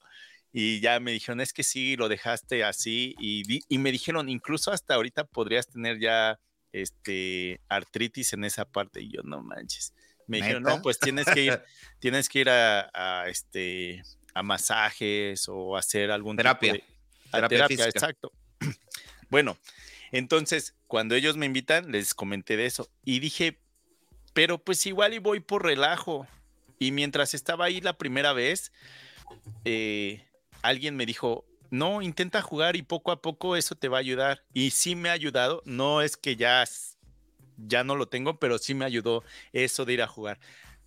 Y 0.54 0.80
ya 0.80 1.00
me 1.00 1.12
dijeron, 1.12 1.42
es 1.42 1.52
que 1.52 1.64
sí, 1.64 1.98
lo 1.98 2.08
dejaste 2.08 2.64
así. 2.64 3.16
Y, 3.20 3.44
y 3.68 3.78
me 3.80 3.92
dijeron, 3.92 4.30
incluso 4.30 4.72
hasta 4.72 4.96
ahorita 4.96 5.26
podrías 5.26 5.68
tener 5.68 6.00
ya 6.00 6.40
este, 6.74 7.62
artritis 7.70 8.34
en 8.34 8.44
esa 8.44 8.66
parte. 8.66 9.02
Y 9.02 9.10
yo, 9.10 9.22
no 9.24 9.42
manches. 9.42 9.94
Me 10.28 10.38
dijeron, 10.38 10.64
no, 10.64 10.82
pues 10.82 11.00
tienes 11.00 11.26
que 11.26 11.44
ir, 11.44 11.62
tienes 12.00 12.28
que 12.28 12.40
ir 12.40 12.50
a, 12.50 13.26
este, 13.28 14.04
a 14.34 14.44
masajes 14.44 15.48
o 15.48 15.78
hacer 15.78 16.12
algún 16.12 16.36
terapia. 16.36 16.74
Tipo 16.74 16.86
de, 17.32 17.48
terapia, 17.48 17.86
exacto. 17.86 18.32
Bueno, 19.30 19.58
entonces, 20.12 20.76
cuando 20.86 21.16
ellos 21.16 21.38
me 21.38 21.48
invitan, 21.48 21.92
les 21.92 22.14
comenté 22.14 22.56
de 22.56 22.68
eso 22.68 22.88
y 23.04 23.20
dije, 23.20 23.58
pero 24.34 24.64
pues 24.64 24.86
igual 24.86 25.16
y 25.16 25.18
voy 25.18 25.40
por 25.40 25.64
relajo. 25.64 26.28
Y 26.78 26.92
mientras 26.92 27.34
estaba 27.34 27.66
ahí 27.66 27.82
la 27.82 27.98
primera 27.98 28.32
vez, 28.34 28.72
eh, 29.66 30.24
alguien 30.62 30.96
me 30.96 31.08
dijo, 31.08 31.46
no, 31.74 32.04
intenta 32.04 32.44
jugar 32.44 32.76
y 32.76 32.84
poco 32.84 33.12
a 33.12 33.20
poco 33.20 33.56
eso 33.56 33.74
te 33.74 33.88
va 33.88 33.98
a 33.98 34.02
ayudar. 34.02 34.44
Y 34.54 34.70
sí 34.70 34.96
me 34.96 35.10
ha 35.10 35.14
ayudado, 35.14 35.64
no 35.66 36.04
es 36.04 36.18
que 36.18 36.36
ya, 36.36 36.64
ya 37.58 37.84
no 37.84 37.96
lo 37.96 38.08
tengo, 38.08 38.38
pero 38.38 38.60
sí 38.60 38.76
me 38.76 38.86
ayudó 38.86 39.24
eso 39.54 39.84
de 39.84 39.94
ir 39.94 40.04
a 40.04 40.08
jugar. 40.08 40.40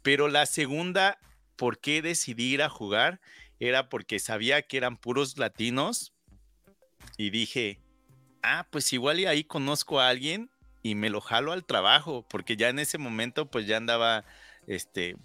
Pero 0.03 0.29
la 0.29 0.47
segunda, 0.47 1.19
¿por 1.57 1.81
qué 1.81 2.03
decidí 2.03 2.55
ir 2.55 2.63
a 2.63 2.69
jugar? 2.69 3.21
Era 3.59 3.89
porque 3.89 4.21
sabía 4.21 4.63
que 4.63 4.77
eran 4.77 4.97
puros 4.97 5.39
latinos 5.39 6.13
y 7.17 7.31
dije, 7.31 7.81
ah, 8.45 8.69
pues 8.71 8.93
igual 8.93 9.19
y 9.19 9.27
ahí 9.27 9.43
conozco 9.43 9.99
a 9.99 10.09
alguien 10.09 10.51
y 10.85 10.95
me 10.95 11.11
lo 11.11 11.21
jalo 11.21 11.51
al 11.51 11.65
trabajo, 11.65 12.25
porque 12.29 12.57
ya 12.57 12.69
en 12.69 12.79
ese 12.79 12.97
momento 12.97 13.51
pues 13.51 13.67
ya 13.67 13.79
andaba 13.79 14.25
este, 14.69 15.17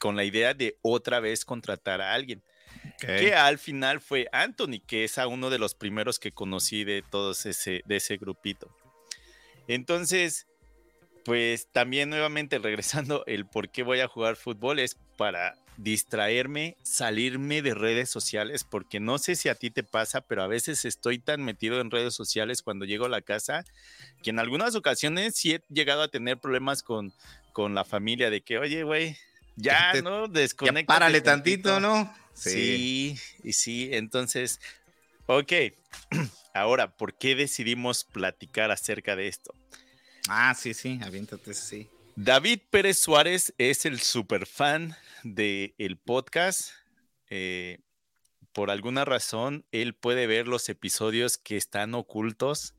con 0.00 0.16
la 0.16 0.24
idea 0.24 0.54
de 0.54 0.78
otra 0.80 1.20
vez 1.20 1.44
contratar 1.44 2.00
a 2.00 2.14
alguien. 2.14 2.42
Que 2.98 3.34
al 3.34 3.58
final 3.58 4.00
fue 4.00 4.28
Anthony, 4.32 4.80
que 4.86 5.04
es 5.04 5.18
a 5.18 5.26
uno 5.26 5.50
de 5.50 5.58
los 5.58 5.74
primeros 5.74 6.18
que 6.18 6.32
conocí 6.32 6.84
de 6.84 7.02
todos 7.02 7.46
ese, 7.46 7.82
de 7.84 7.96
ese 7.96 8.16
grupito. 8.16 8.74
Entonces, 9.68 10.46
pues 11.24 11.66
también 11.72 12.08
nuevamente 12.08 12.58
regresando, 12.60 13.24
el 13.26 13.46
por 13.46 13.68
qué 13.68 13.82
voy 13.82 14.00
a 14.00 14.08
jugar 14.08 14.36
fútbol 14.36 14.78
es 14.78 14.96
para 15.16 15.56
distraerme, 15.76 16.76
salirme 16.82 17.60
de 17.60 17.74
redes 17.74 18.08
sociales, 18.08 18.64
porque 18.64 18.98
no 18.98 19.18
sé 19.18 19.36
si 19.36 19.48
a 19.48 19.54
ti 19.54 19.70
te 19.70 19.82
pasa, 19.82 20.22
pero 20.22 20.42
a 20.42 20.46
veces 20.46 20.84
estoy 20.84 21.18
tan 21.18 21.42
metido 21.42 21.80
en 21.80 21.90
redes 21.90 22.14
sociales 22.14 22.62
cuando 22.62 22.86
llego 22.86 23.04
a 23.04 23.10
la 23.10 23.20
casa 23.20 23.64
que 24.22 24.30
en 24.30 24.38
algunas 24.38 24.74
ocasiones 24.74 25.34
sí 25.34 25.52
he 25.52 25.62
llegado 25.68 26.02
a 26.02 26.08
tener 26.08 26.38
problemas 26.38 26.82
con, 26.82 27.12
con 27.52 27.74
la 27.74 27.84
familia 27.84 28.30
de 28.30 28.40
que, 28.40 28.58
oye, 28.58 28.84
güey, 28.84 29.18
ya, 29.56 29.92
¿no? 30.02 30.28
Desconecta. 30.28 30.94
Párale 30.94 31.20
tantito, 31.20 31.80
¿no? 31.80 32.12
Sí. 32.36 33.16
y 33.42 33.52
sí, 33.54 33.88
entonces, 33.92 34.60
ok. 35.26 35.52
Ahora, 36.54 36.96
¿por 36.96 37.14
qué 37.14 37.34
decidimos 37.34 38.04
platicar 38.04 38.70
acerca 38.70 39.16
de 39.16 39.28
esto? 39.28 39.54
Ah, 40.28 40.54
sí, 40.54 40.74
sí, 40.74 40.98
aviéntate, 41.02 41.54
sí. 41.54 41.88
David 42.16 42.60
Pérez 42.70 42.98
Suárez 42.98 43.52
es 43.58 43.84
el 43.84 44.00
super 44.00 44.46
fan 44.46 44.96
del 45.22 45.74
el 45.76 45.98
podcast. 45.98 46.70
Eh, 47.28 47.78
por 48.52 48.70
alguna 48.70 49.04
razón, 49.04 49.66
él 49.70 49.94
puede 49.94 50.26
ver 50.26 50.48
los 50.48 50.68
episodios 50.70 51.36
que 51.36 51.58
están 51.58 51.94
ocultos. 51.94 52.74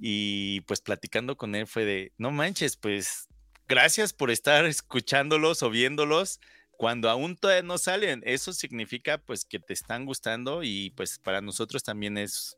Y 0.00 0.62
pues 0.62 0.80
platicando 0.80 1.36
con 1.36 1.54
él 1.54 1.66
fue 1.66 1.84
de, 1.84 2.12
no 2.16 2.30
manches, 2.30 2.76
pues 2.76 3.28
gracias 3.68 4.12
por 4.14 4.30
estar 4.30 4.64
escuchándolos 4.64 5.62
o 5.62 5.68
viéndolos 5.70 6.40
cuando 6.76 7.10
aún 7.10 7.36
todavía 7.36 7.62
no 7.62 7.78
salen. 7.78 8.22
Eso 8.24 8.52
significa 8.52 9.18
pues 9.18 9.44
que 9.44 9.58
te 9.58 9.72
están 9.72 10.04
gustando 10.04 10.62
y 10.62 10.90
pues 10.90 11.18
para 11.18 11.40
nosotros 11.40 11.82
también 11.82 12.18
es 12.18 12.56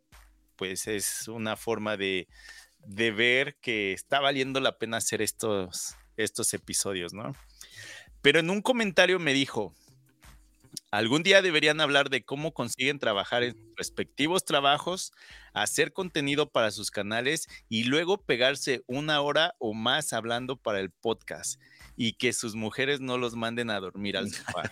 pues 0.56 0.88
es 0.88 1.28
una 1.28 1.56
forma 1.56 1.96
de, 1.96 2.28
de 2.80 3.12
ver 3.12 3.56
que 3.60 3.92
está 3.92 4.20
valiendo 4.20 4.60
la 4.60 4.76
pena 4.76 4.96
hacer 4.96 5.22
estos, 5.22 5.94
estos 6.16 6.52
episodios, 6.52 7.14
¿no? 7.14 7.32
Pero 8.22 8.40
en 8.40 8.50
un 8.50 8.60
comentario 8.60 9.20
me 9.20 9.32
dijo, 9.32 9.72
Algún 10.90 11.22
día 11.22 11.42
deberían 11.42 11.82
hablar 11.82 12.08
de 12.08 12.24
cómo 12.24 12.54
consiguen 12.54 12.98
trabajar 12.98 13.42
en 13.42 13.52
sus 13.52 13.76
respectivos 13.76 14.46
trabajos, 14.46 15.12
hacer 15.52 15.92
contenido 15.92 16.50
para 16.50 16.70
sus 16.70 16.90
canales 16.90 17.46
y 17.68 17.84
luego 17.84 18.22
pegarse 18.24 18.82
una 18.86 19.20
hora 19.20 19.54
o 19.58 19.74
más 19.74 20.14
hablando 20.14 20.56
para 20.56 20.80
el 20.80 20.90
podcast 20.90 21.60
y 21.94 22.12
que 22.14 22.32
sus 22.32 22.54
mujeres 22.54 23.00
no 23.00 23.18
los 23.18 23.34
manden 23.34 23.68
a 23.68 23.80
dormir 23.80 24.16
al 24.16 24.30
sofá. 24.30 24.70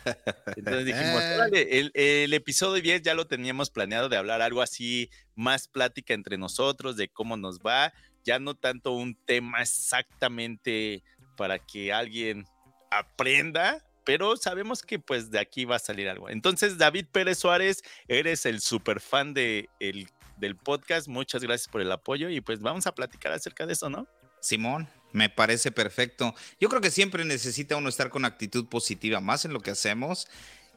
Entonces 0.57 0.87
dijimos, 0.87 1.23
el, 1.53 1.91
el, 1.93 2.33
episodio 2.33 2.81
10 2.81 3.03
ya 3.03 3.15
lo 3.15 3.27
teníamos 3.27 3.69
planeado 3.69 4.09
de 4.09 4.17
hablar 4.17 4.41
algo 4.41 4.63
así, 4.63 5.11
más 5.35 5.69
plática 5.69 6.15
entre 6.15 6.39
nosotros, 6.39 6.97
de 6.97 7.09
cómo 7.09 7.37
nos 7.37 7.59
va, 7.59 7.93
ya 8.25 8.39
no 8.39 8.55
tanto 8.55 8.93
un 8.93 9.17
tema 9.27 9.61
exactamente 9.61 11.03
para 11.37 11.59
que 11.59 11.93
alguien 11.93 12.47
aprenda, 12.91 13.85
pero 14.07 14.37
sabemos 14.37 14.83
que 14.83 15.01
pues 15.01 15.33
de 15.33 15.41
aquí 15.41 15.65
va 15.65 15.77
a 15.77 15.81
salir 15.81 16.09
algo. 16.09 16.31
Entonces, 16.31 16.79
David 16.79 17.07
Pérez 17.11 17.39
Suárez, 17.41 17.83
eres 18.07 18.47
el 18.47 18.61
super 18.61 19.01
fan 19.01 19.35
de 19.35 19.69
el, 19.81 20.09
del 20.37 20.57
podcast. 20.57 21.09
Muchas 21.09 21.43
gracias 21.43 21.69
por 21.69 21.81
el 21.81 21.91
apoyo 21.91 22.31
y 22.31 22.41
pues 22.41 22.61
vamos 22.61 22.87
a 22.87 22.95
platicar 22.95 23.33
acerca 23.33 23.67
de 23.67 23.73
eso, 23.73 23.91
¿no? 23.91 24.07
Simón, 24.41 24.89
me 25.13 25.29
parece 25.29 25.73
perfecto. 25.73 26.37
Yo 26.61 26.69
creo 26.69 26.81
que 26.81 26.93
siempre 26.93 27.25
necesita 27.25 27.77
uno 27.77 27.89
estar 27.89 28.09
con 28.09 28.25
actitud 28.25 28.69
positiva, 28.69 29.21
más 29.21 29.45
en 29.45 29.53
lo 29.53 29.59
que 29.59 29.73
hacemos. 29.73 30.29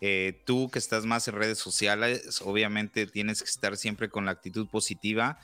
Eh, 0.02 0.42
tú 0.46 0.72
que 0.72 0.80
estás 0.80 1.06
más 1.06 1.28
en 1.28 1.36
redes 1.36 1.60
sociales, 1.60 2.42
obviamente 2.42 3.06
tienes 3.06 3.44
que 3.44 3.50
estar 3.50 3.78
siempre 3.78 4.10
con 4.10 4.26
la 4.26 4.32
actitud 4.32 4.68
positiva 4.68 5.38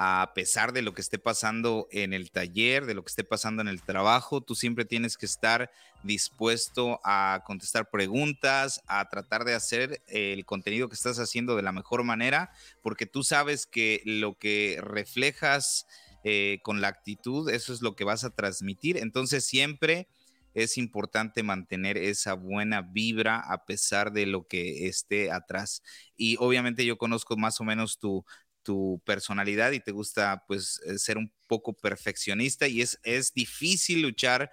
a 0.00 0.30
pesar 0.32 0.72
de 0.72 0.82
lo 0.82 0.94
que 0.94 1.00
esté 1.00 1.18
pasando 1.18 1.88
en 1.90 2.12
el 2.12 2.30
taller, 2.30 2.86
de 2.86 2.94
lo 2.94 3.02
que 3.02 3.10
esté 3.10 3.24
pasando 3.24 3.62
en 3.62 3.66
el 3.68 3.82
trabajo, 3.82 4.40
tú 4.40 4.54
siempre 4.54 4.84
tienes 4.84 5.16
que 5.16 5.26
estar 5.26 5.72
dispuesto 6.04 7.00
a 7.02 7.42
contestar 7.44 7.90
preguntas, 7.90 8.80
a 8.86 9.08
tratar 9.08 9.44
de 9.44 9.54
hacer 9.54 10.00
el 10.06 10.44
contenido 10.44 10.88
que 10.88 10.94
estás 10.94 11.18
haciendo 11.18 11.56
de 11.56 11.62
la 11.62 11.72
mejor 11.72 12.04
manera, 12.04 12.52
porque 12.80 13.06
tú 13.06 13.24
sabes 13.24 13.66
que 13.66 14.00
lo 14.04 14.38
que 14.38 14.78
reflejas 14.80 15.88
eh, 16.22 16.60
con 16.62 16.80
la 16.80 16.86
actitud, 16.86 17.50
eso 17.50 17.72
es 17.72 17.82
lo 17.82 17.96
que 17.96 18.04
vas 18.04 18.22
a 18.22 18.30
transmitir. 18.30 18.98
Entonces 18.98 19.44
siempre 19.44 20.06
es 20.54 20.78
importante 20.78 21.42
mantener 21.42 21.98
esa 21.98 22.34
buena 22.34 22.82
vibra 22.82 23.40
a 23.40 23.64
pesar 23.64 24.12
de 24.12 24.26
lo 24.26 24.46
que 24.46 24.86
esté 24.86 25.32
atrás. 25.32 25.82
Y 26.16 26.36
obviamente 26.38 26.84
yo 26.84 26.98
conozco 26.98 27.36
más 27.36 27.60
o 27.60 27.64
menos 27.64 27.98
tu, 27.98 28.24
tu 28.68 29.00
personalidad 29.06 29.72
y 29.72 29.80
te 29.80 29.92
gusta 29.92 30.44
pues 30.46 30.78
eh, 30.84 30.98
ser 30.98 31.16
un 31.16 31.32
poco 31.46 31.72
perfeccionista 31.72 32.68
y 32.68 32.82
es, 32.82 33.00
es 33.02 33.32
difícil 33.32 34.02
luchar 34.02 34.50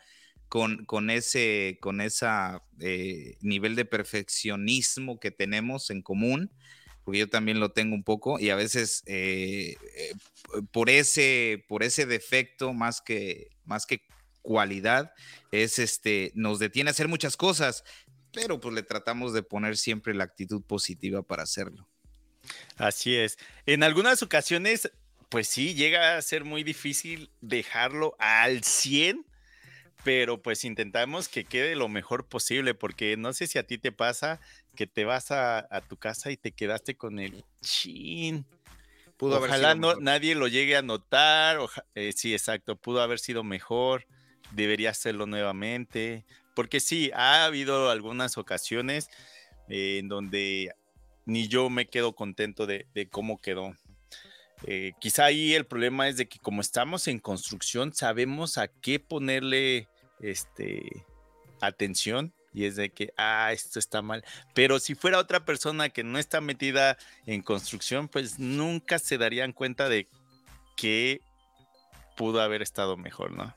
con, 0.48 0.86
con 0.86 1.10
ese 1.10 1.80
con 1.82 2.00
esa, 2.00 2.64
eh, 2.80 3.36
nivel 3.42 3.76
de 3.76 3.84
perfeccionismo 3.84 5.20
que 5.20 5.32
tenemos 5.32 5.90
en 5.90 6.02
común, 6.02 6.50
porque 7.04 7.20
yo 7.20 7.28
también 7.28 7.60
lo 7.60 7.74
tengo 7.74 7.94
un 7.94 8.06
poco 8.06 8.40
y 8.40 8.52
a 8.52 8.56
veces 8.56 9.04
eh, 9.06 9.76
por, 10.72 10.90
ese, 10.90 11.66
por 11.68 11.84
ese 11.84 12.06
defecto 12.06 12.72
más 12.72 13.02
que, 13.02 13.50
más 13.66 13.86
que 13.86 14.08
cualidad 14.42 15.12
es 15.52 15.78
este, 15.78 16.32
nos 16.36 16.60
detiene 16.60 16.90
a 16.90 16.92
hacer 16.92 17.10
muchas 17.10 17.36
cosas, 17.36 17.84
pero 18.32 18.62
pues 18.62 18.74
le 18.74 18.84
tratamos 18.84 19.34
de 19.34 19.44
poner 19.44 19.76
siempre 19.76 20.14
la 20.14 20.24
actitud 20.24 20.62
positiva 20.62 21.22
para 21.22 21.44
hacerlo. 21.44 21.90
Así 22.78 23.16
es. 23.16 23.38
En 23.66 23.84
algunas 23.84 24.22
ocasiones, 24.24 24.92
pues 25.30 25.48
sí, 25.48 25.74
llega 25.74 26.18
a 26.18 26.22
ser 26.22 26.44
muy 26.44 26.64
difícil 26.64 27.30
dejarlo 27.42 28.16
al 28.20 28.64
100, 28.64 29.26
pero 30.04 30.42
pues 30.42 30.64
intentamos 30.66 31.28
que 31.28 31.46
quede 31.46 31.76
lo 31.76 31.88
mejor 31.88 32.28
posible, 32.28 32.74
porque 32.74 33.18
no 33.18 33.34
sé 33.34 33.48
si 33.48 33.58
a 33.58 33.64
ti 33.64 33.78
te 33.78 33.92
pasa 33.92 34.40
que 34.76 34.88
te 34.88 35.06
vas 35.06 35.32
a, 35.32 35.68
tu 35.88 35.98
casa 35.98 36.32
y 36.32 36.38
te 36.38 36.52
quedaste 36.52 36.96
con 36.96 37.20
el 37.20 37.44
chin. 37.62 38.46
Pudo 39.18 39.40
Ojalá 39.40 39.76
no, 39.76 39.96
nadie 39.96 40.36
lo 40.36 40.48
llegue 40.48 40.76
a 40.76 40.82
notar. 40.82 41.60
Eh, 41.96 42.12
sí, 42.16 42.34
exacto, 42.34 42.76
pudo 42.76 43.02
haber 43.02 43.20
sido 43.20 43.44
mejor. 43.44 44.06
Debería 44.52 44.92
hacerlo 44.92 45.26
nuevamente. 45.26 46.26
Porque 46.54 46.80
sí, 46.80 47.12
ha 47.14 47.46
habido 47.46 47.90
algunas 47.90 48.38
ocasiones 48.38 49.10
eh, 49.70 49.98
en 50.00 50.10
donde 50.10 50.74
ni 51.26 51.48
yo 51.48 51.70
me 51.70 51.88
quedo 51.88 52.14
contento 52.16 52.66
de, 52.66 52.88
cómo 53.12 53.40
quedó. 53.40 53.76
Eh, 54.64 54.94
quizá 55.00 55.26
ahí 55.26 55.54
el 55.54 55.66
problema 55.66 56.08
es 56.08 56.18
de 56.18 56.28
que 56.28 56.40
como 56.40 56.62
estamos 56.62 57.08
en 57.08 57.20
construcción, 57.20 57.94
sabemos 57.94 58.58
a 58.58 58.68
qué 58.68 59.00
ponerle 59.00 59.88
este, 60.20 61.06
atención 61.62 62.34
y 62.54 62.66
es 62.66 62.78
de 62.78 62.90
que, 62.90 63.14
ah, 63.18 63.52
esto 63.52 63.80
está 63.80 64.02
mal. 64.02 64.24
Pero 64.54 64.80
si 64.80 64.96
fuera 64.96 65.20
otra 65.20 65.44
persona 65.44 65.90
que 65.90 66.06
no 66.06 66.18
está 66.18 66.40
metida 66.40 66.98
en 67.26 67.42
construcción, 67.42 68.08
pues 68.08 68.40
nunca 68.40 68.98
se 68.98 69.18
darían 69.18 69.52
cuenta 69.52 69.90
de 69.90 70.08
que 70.78 71.20
pudo 72.16 72.42
haber 72.42 72.62
estado 72.62 72.96
mejor, 72.96 73.32
¿no? 73.32 73.54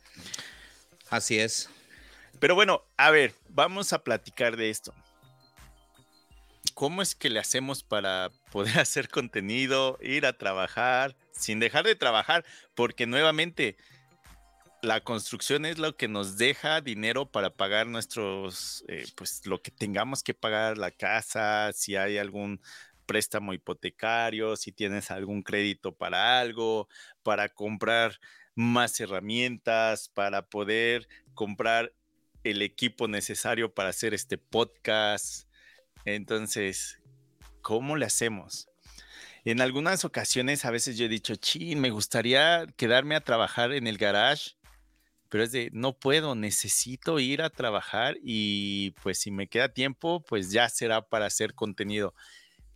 Así 1.11 1.39
es. 1.39 1.71
Pero 2.41 2.57
bueno, 2.57 2.83
a 2.97 3.11
ver, 3.11 3.35
vamos 3.49 3.93
a 3.93 4.03
platicar 4.03 4.57
de 4.57 4.71
esto. 4.71 4.93
¿Cómo 6.79 7.03
es 7.03 7.17
que 7.17 7.29
le 7.29 7.41
hacemos 7.41 7.83
para 7.83 8.31
poder 8.53 8.79
hacer 8.79 9.09
contenido, 9.09 9.99
ir 10.01 10.25
a 10.27 10.39
trabajar, 10.39 11.17
sin 11.33 11.59
dejar 11.59 11.85
de 11.85 11.97
trabajar? 11.97 12.45
Porque 12.77 13.05
nuevamente, 13.05 13.77
la 14.81 15.01
construcción 15.01 15.67
es 15.67 15.79
lo 15.79 15.97
que 15.97 16.07
nos 16.07 16.39
deja 16.39 16.81
dinero 16.81 17.33
para 17.33 17.51
pagar 17.51 17.89
nuestros, 17.89 18.85
eh, 18.87 19.05
pues 19.17 19.45
lo 19.45 19.61
que 19.61 19.73
tengamos 19.73 20.23
que 20.23 20.35
pagar, 20.35 20.79
la 20.79 20.93
casa, 20.93 21.73
si 21.75 21.97
hay 21.97 22.17
algún 22.17 22.61
préstamo 23.07 23.55
hipotecario, 23.55 24.55
si 24.55 24.71
tienes 24.71 25.11
algún 25.11 25.43
crédito 25.43 25.97
para 25.97 26.39
algo, 26.39 26.87
para 27.25 27.49
comprar 27.49 28.21
más 28.55 29.01
herramientas, 29.01 30.11
para 30.11 30.47
poder 30.47 31.09
comprar 31.35 31.93
el 32.45 32.63
equipo 32.63 33.09
necesario 33.09 33.75
para 33.75 33.89
hacer 33.89 34.15
este 34.15 34.39
podcast. 34.39 35.48
Entonces, 36.05 37.01
¿cómo 37.63 37.97
le 37.97 38.07
hacemos? 38.07 38.69
En 39.45 39.61
algunas 39.61 40.05
ocasiones 40.05 40.65
a 40.65 40.71
veces 40.71 40.99
yo 40.99 41.07
he 41.07 41.09
dicho, 41.09 41.37
chin, 41.37 41.81
me 41.81 41.91
gustaría 41.91 42.67
quedarme 42.77 43.15
a 43.15 43.21
trabajar 43.21 43.73
en 43.73 43.87
el 43.87 43.99
garage 43.99 44.59
pero 45.29 45.45
es 45.45 45.53
de, 45.53 45.71
no 45.73 45.99
puedo, 45.99 46.35
necesito 46.35 47.19
ir 47.19 47.43
a 47.43 47.51
trabajar 47.51 48.17
y 48.23 48.93
pues 49.03 49.19
si 49.19 49.31
me 49.31 49.47
queda 49.47 49.69
tiempo, 49.69 50.25
pues 50.25 50.51
ya 50.51 50.69
será 50.69 51.03
para 51.03 51.27
hacer 51.27 51.55
contenido. 51.55 52.15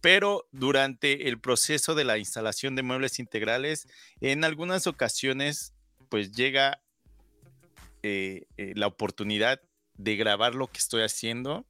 Pero 0.01 0.49
durante 0.53 1.29
el 1.29 1.41
proceso 1.41 1.95
de 1.95 2.05
la 2.05 2.19
instalación 2.19 2.75
de 2.75 2.83
muebles 2.83 3.19
integrales, 3.19 3.89
en 4.21 4.45
algunas 4.45 4.87
ocasiones, 4.87 5.75
pues 6.09 6.33
llega 6.33 6.83
eh, 8.03 8.47
eh, 8.57 8.73
la 8.75 8.89
oportunidad 8.89 9.61
de 9.95 10.17
grabar 10.17 10.55
lo 10.55 10.67
que 10.67 10.79
estoy 10.79 11.03
haciendo 11.03 11.65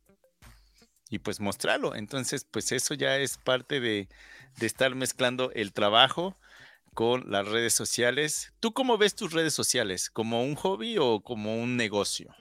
y 1.12 1.18
pues 1.18 1.38
mostrarlo. 1.38 1.94
Entonces, 1.94 2.46
pues 2.50 2.72
eso 2.72 2.94
ya 2.94 3.18
es 3.18 3.36
parte 3.36 3.80
de, 3.80 4.08
de 4.56 4.66
estar 4.66 4.94
mezclando 4.94 5.52
el 5.52 5.72
trabajo 5.72 6.36
con 6.94 7.30
las 7.30 7.46
redes 7.46 7.74
sociales. 7.74 8.52
¿Tú 8.60 8.72
cómo 8.72 8.98
ves 8.98 9.14
tus 9.14 9.32
redes 9.32 9.54
sociales? 9.54 10.10
¿Como 10.10 10.42
un 10.42 10.54
hobby 10.54 10.96
o 10.98 11.20
como 11.20 11.62
un 11.62 11.76
negocio? 11.76 12.34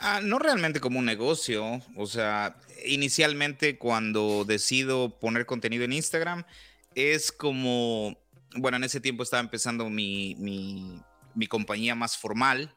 Ah, 0.00 0.20
no 0.22 0.38
realmente 0.38 0.80
como 0.80 0.98
un 0.98 1.04
negocio. 1.04 1.80
O 1.96 2.06
sea, 2.06 2.56
inicialmente 2.84 3.78
cuando 3.78 4.44
decido 4.44 5.18
poner 5.20 5.46
contenido 5.46 5.84
en 5.84 5.92
Instagram, 5.92 6.44
es 6.94 7.30
como, 7.30 8.16
bueno, 8.56 8.78
en 8.78 8.84
ese 8.84 9.00
tiempo 9.00 9.22
estaba 9.22 9.40
empezando 9.40 9.88
mi, 9.88 10.34
mi, 11.34 11.46
compañía 11.46 11.94
más 11.94 12.16
formal. 12.16 12.74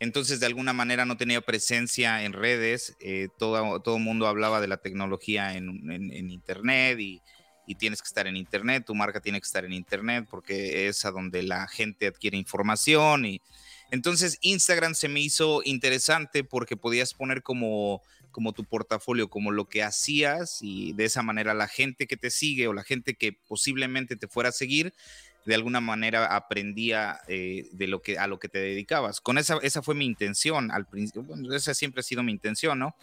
Entonces, 0.00 0.40
de 0.40 0.46
alguna 0.46 0.72
manera 0.72 1.04
no 1.04 1.16
tenía 1.16 1.40
presencia 1.40 2.24
en 2.24 2.32
redes. 2.32 2.96
Eh, 3.00 3.28
todo 3.38 3.96
el 3.96 4.02
mundo 4.02 4.26
hablaba 4.26 4.60
de 4.60 4.68
la 4.68 4.78
tecnología 4.78 5.54
en, 5.54 5.90
en 5.90 6.30
Internet 6.30 6.98
y 7.00 7.22
y 7.66 7.74
tienes 7.76 8.02
que 8.02 8.06
estar 8.06 8.26
en 8.26 8.36
Internet, 8.36 8.84
tu 8.86 8.94
marca 8.94 9.20
tiene 9.20 9.40
que 9.40 9.46
estar 9.46 9.64
en 9.64 9.72
Internet 9.72 10.26
porque 10.30 10.88
es 10.88 11.04
a 11.04 11.10
donde 11.10 11.42
la 11.42 11.66
gente 11.66 12.06
adquiere 12.06 12.36
información 12.36 13.24
y 13.24 13.40
entonces 13.90 14.38
Instagram 14.40 14.94
se 14.94 15.08
me 15.08 15.20
hizo 15.20 15.62
interesante 15.64 16.44
porque 16.44 16.76
podías 16.76 17.14
poner 17.14 17.42
como 17.42 18.02
como 18.30 18.52
tu 18.52 18.64
portafolio, 18.64 19.30
como 19.30 19.52
lo 19.52 19.68
que 19.68 19.84
hacías 19.84 20.58
y 20.60 20.92
de 20.94 21.04
esa 21.04 21.22
manera 21.22 21.54
la 21.54 21.68
gente 21.68 22.08
que 22.08 22.16
te 22.16 22.30
sigue 22.30 22.66
o 22.66 22.72
la 22.72 22.82
gente 22.82 23.14
que 23.14 23.32
posiblemente 23.32 24.16
te 24.16 24.26
fuera 24.26 24.48
a 24.48 24.52
seguir, 24.52 24.92
de 25.44 25.54
alguna 25.54 25.80
manera 25.80 26.34
aprendía 26.34 27.20
eh, 27.28 27.68
de 27.72 27.86
lo 27.86 28.00
que, 28.02 28.18
a 28.18 28.26
lo 28.26 28.38
que 28.38 28.48
te 28.48 28.58
dedicabas. 28.58 29.20
Con 29.20 29.38
esa, 29.38 29.58
esa 29.62 29.82
fue 29.82 29.94
mi 29.94 30.06
intención 30.06 30.70
al 30.70 30.86
principio, 30.86 31.24
esa 31.54 31.74
siempre 31.74 32.00
ha 32.00 32.02
sido 32.02 32.22
mi 32.22 32.32
intención, 32.32 32.78
¿no? 32.78 32.96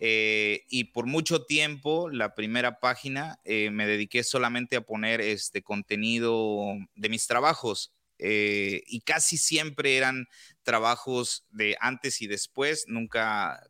Eh, 0.00 0.64
y 0.68 0.84
por 0.84 1.06
mucho 1.06 1.44
tiempo, 1.44 2.10
la 2.10 2.34
primera 2.34 2.80
página, 2.80 3.38
eh, 3.44 3.70
me 3.70 3.86
dediqué 3.86 4.22
solamente 4.22 4.76
a 4.76 4.82
poner 4.82 5.20
este 5.20 5.62
contenido 5.62 6.76
de 6.94 7.08
mis 7.08 7.26
trabajos. 7.26 7.92
Y 8.16 9.00
casi 9.00 9.36
siempre 9.36 9.98
eran 9.98 10.28
trabajos 10.62 11.44
de 11.50 11.76
antes 11.80 12.22
y 12.22 12.26
después. 12.26 12.86
Nunca 12.88 13.60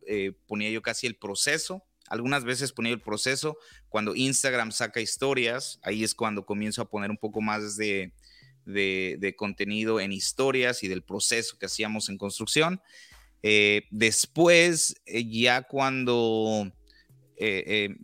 ponía 0.45 0.69
yo 0.69 0.81
casi 0.81 1.07
el 1.07 1.17
proceso. 1.17 1.83
Algunas 2.09 2.43
veces 2.43 2.71
ponía 2.71 2.93
el 2.93 3.01
proceso. 3.01 3.57
Cuando 3.89 4.15
Instagram 4.15 4.71
saca 4.71 5.01
historias, 5.01 5.79
ahí 5.83 6.03
es 6.03 6.15
cuando 6.15 6.45
comienzo 6.45 6.81
a 6.81 6.89
poner 6.89 7.09
un 7.09 7.17
poco 7.17 7.41
más 7.41 7.77
de, 7.77 8.11
de 8.65 9.35
contenido 9.37 9.99
en 9.99 10.11
historias 10.11 10.83
y 10.83 10.87
del 10.87 11.03
proceso 11.03 11.57
que 11.57 11.65
hacíamos 11.65 12.09
en 12.09 12.17
construcción. 12.17 12.81
Eh, 13.47 13.83
después, 13.91 14.95
eh, 15.05 15.23
ya 15.23 15.61
cuando 15.61 16.71
eh, 17.37 17.95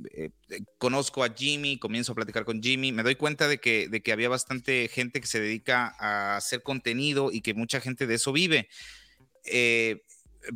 conozco 0.77 1.23
a 1.23 1.33
Jimmy, 1.33 1.79
comienzo 1.79 2.11
a 2.11 2.15
platicar 2.15 2.45
con 2.45 2.61
Jimmy, 2.61 2.91
me 2.91 3.01
doy 3.01 3.15
cuenta 3.15 3.47
de 3.47 3.57
que, 3.57 3.87
de 3.87 4.03
que 4.03 4.11
había 4.11 4.29
bastante 4.29 4.87
gente 4.87 5.19
que 5.19 5.25
se 5.25 5.39
dedica 5.39 5.95
a 5.97 6.37
hacer 6.37 6.61
contenido 6.61 7.31
y 7.31 7.41
que 7.41 7.55
mucha 7.55 7.81
gente 7.81 8.05
de 8.05 8.13
eso 8.13 8.31
vive. 8.31 8.69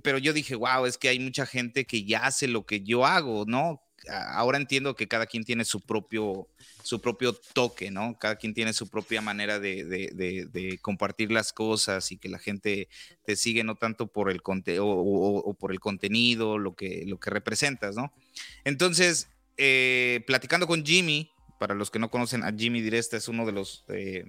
Pero 0.04 0.18
yo 0.18 0.34
dije, 0.34 0.56
wow, 0.56 0.86
es 0.86 0.98
que 0.98 1.10
hay 1.10 1.20
mucha 1.20 1.46
gente 1.46 1.86
que 1.86 2.04
ya 2.04 2.26
hace 2.26 2.48
lo 2.48 2.66
que 2.66 2.82
yo 2.82 3.06
hago, 3.06 3.46
¿no? 3.48 3.82
Ahora 4.10 4.58
entiendo 4.58 4.96
que 4.96 5.08
cada 5.08 5.26
quien 5.26 5.44
tiene 5.44 5.66
su 5.66 5.82
propio 5.82 6.48
su 6.86 7.02
propio 7.02 7.34
toque, 7.34 7.90
¿no? 7.90 8.16
Cada 8.20 8.36
quien 8.36 8.54
tiene 8.54 8.72
su 8.72 8.88
propia 8.88 9.20
manera 9.20 9.60
de, 9.60 10.80
compartir 10.84 11.32
las 11.32 11.52
cosas 11.52 12.12
y 12.12 12.18
que 12.18 12.30
la 12.30 12.38
gente 12.38 12.90
te 13.26 13.36
sigue 13.36 13.64
no 13.64 13.76
tanto 13.76 14.06
por 14.06 14.30
el 14.30 14.42
o, 14.46 14.86
o, 14.86 15.54
por 15.56 15.72
el 15.72 15.80
contenido, 15.80 16.60
lo 16.60 16.76
que, 16.76 17.04
lo 17.08 17.20
que 17.20 17.32
representas, 17.32 17.96
¿no? 17.96 18.14
Entonces, 18.66 19.30
eh, 19.58 20.24
platicando 20.28 20.68
con 20.68 20.86
Jimmy, 20.86 21.32
para 21.58 21.74
los 21.74 21.90
que 21.90 21.98
no 21.98 22.12
conocen 22.12 22.44
a 22.44 22.54
Jimmy 22.54 22.82
Diresta, 22.82 23.18
es 23.18 23.28
uno 23.28 23.48
de 23.48 23.52
los, 23.52 23.84
eh, 23.88 24.26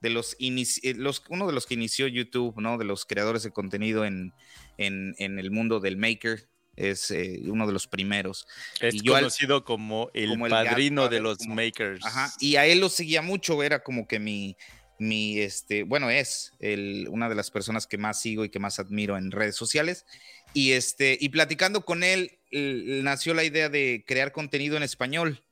de 0.00 0.10
los, 0.10 0.34
eh, 0.40 0.94
los, 0.96 1.22
uno 1.28 1.46
de 1.46 1.52
los 1.52 1.66
que 1.66 1.74
inició 1.74 2.06
YouTube, 2.06 2.58
¿no? 2.58 2.78
De 2.78 2.86
los 2.86 3.04
creadores 3.04 3.42
de 3.42 3.50
contenido 3.50 4.06
en, 4.06 4.32
en, 4.78 5.14
en 5.18 5.38
el 5.38 5.50
mundo 5.50 5.80
del 5.80 5.96
maker, 5.96 6.48
es 6.78 7.10
eh, 7.10 7.40
uno 7.44 7.66
de 7.66 7.72
los 7.72 7.86
primeros. 7.86 8.46
Es 8.80 8.94
y 8.94 9.00
conocido 9.00 9.64
como, 9.64 10.10
el, 10.14 10.38
padrino 10.48 11.08
de 11.08 11.20
los 11.20 11.46
makers. 11.46 12.04
Ajá, 12.04 12.32
y 12.40 12.56
a 12.56 12.66
él 12.66 12.80
lo 12.80 12.88
seguía 12.88 13.20
mucho, 13.20 13.62
era 13.62 13.82
como 13.82 14.06
que 14.06 14.18
mi, 14.18 14.56
mi 14.98 15.40
este, 15.40 15.82
bueno, 15.82 16.08
es 16.08 16.52
el, 16.60 17.08
una 17.10 17.28
de 17.28 17.34
las 17.34 17.50
personas 17.50 17.86
que 17.86 17.98
más 17.98 18.20
sigo 18.20 18.44
y 18.44 18.48
que 18.48 18.60
más 18.60 18.78
admiro 18.78 19.18
en 19.18 19.30
redes 19.30 19.56
sociales. 19.56 20.06
Y, 20.54 20.72
este, 20.72 21.18
y 21.20 21.28
platicando 21.28 21.84
con 21.84 22.02
él, 22.02 22.38
nació 22.50 23.34
la 23.34 23.44
idea 23.44 23.68
de 23.68 24.04
crear 24.06 24.32
contenido 24.32 24.76
en 24.76 24.82
español. 24.82 25.44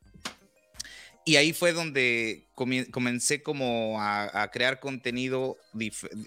Y 1.27 1.35
ahí 1.35 1.51
fue 1.51 1.73
donde 1.73 2.47
comencé 2.53 3.43
como 3.43 4.01
a, 4.01 4.49
crear 4.49 4.79
contenido, 4.79 5.57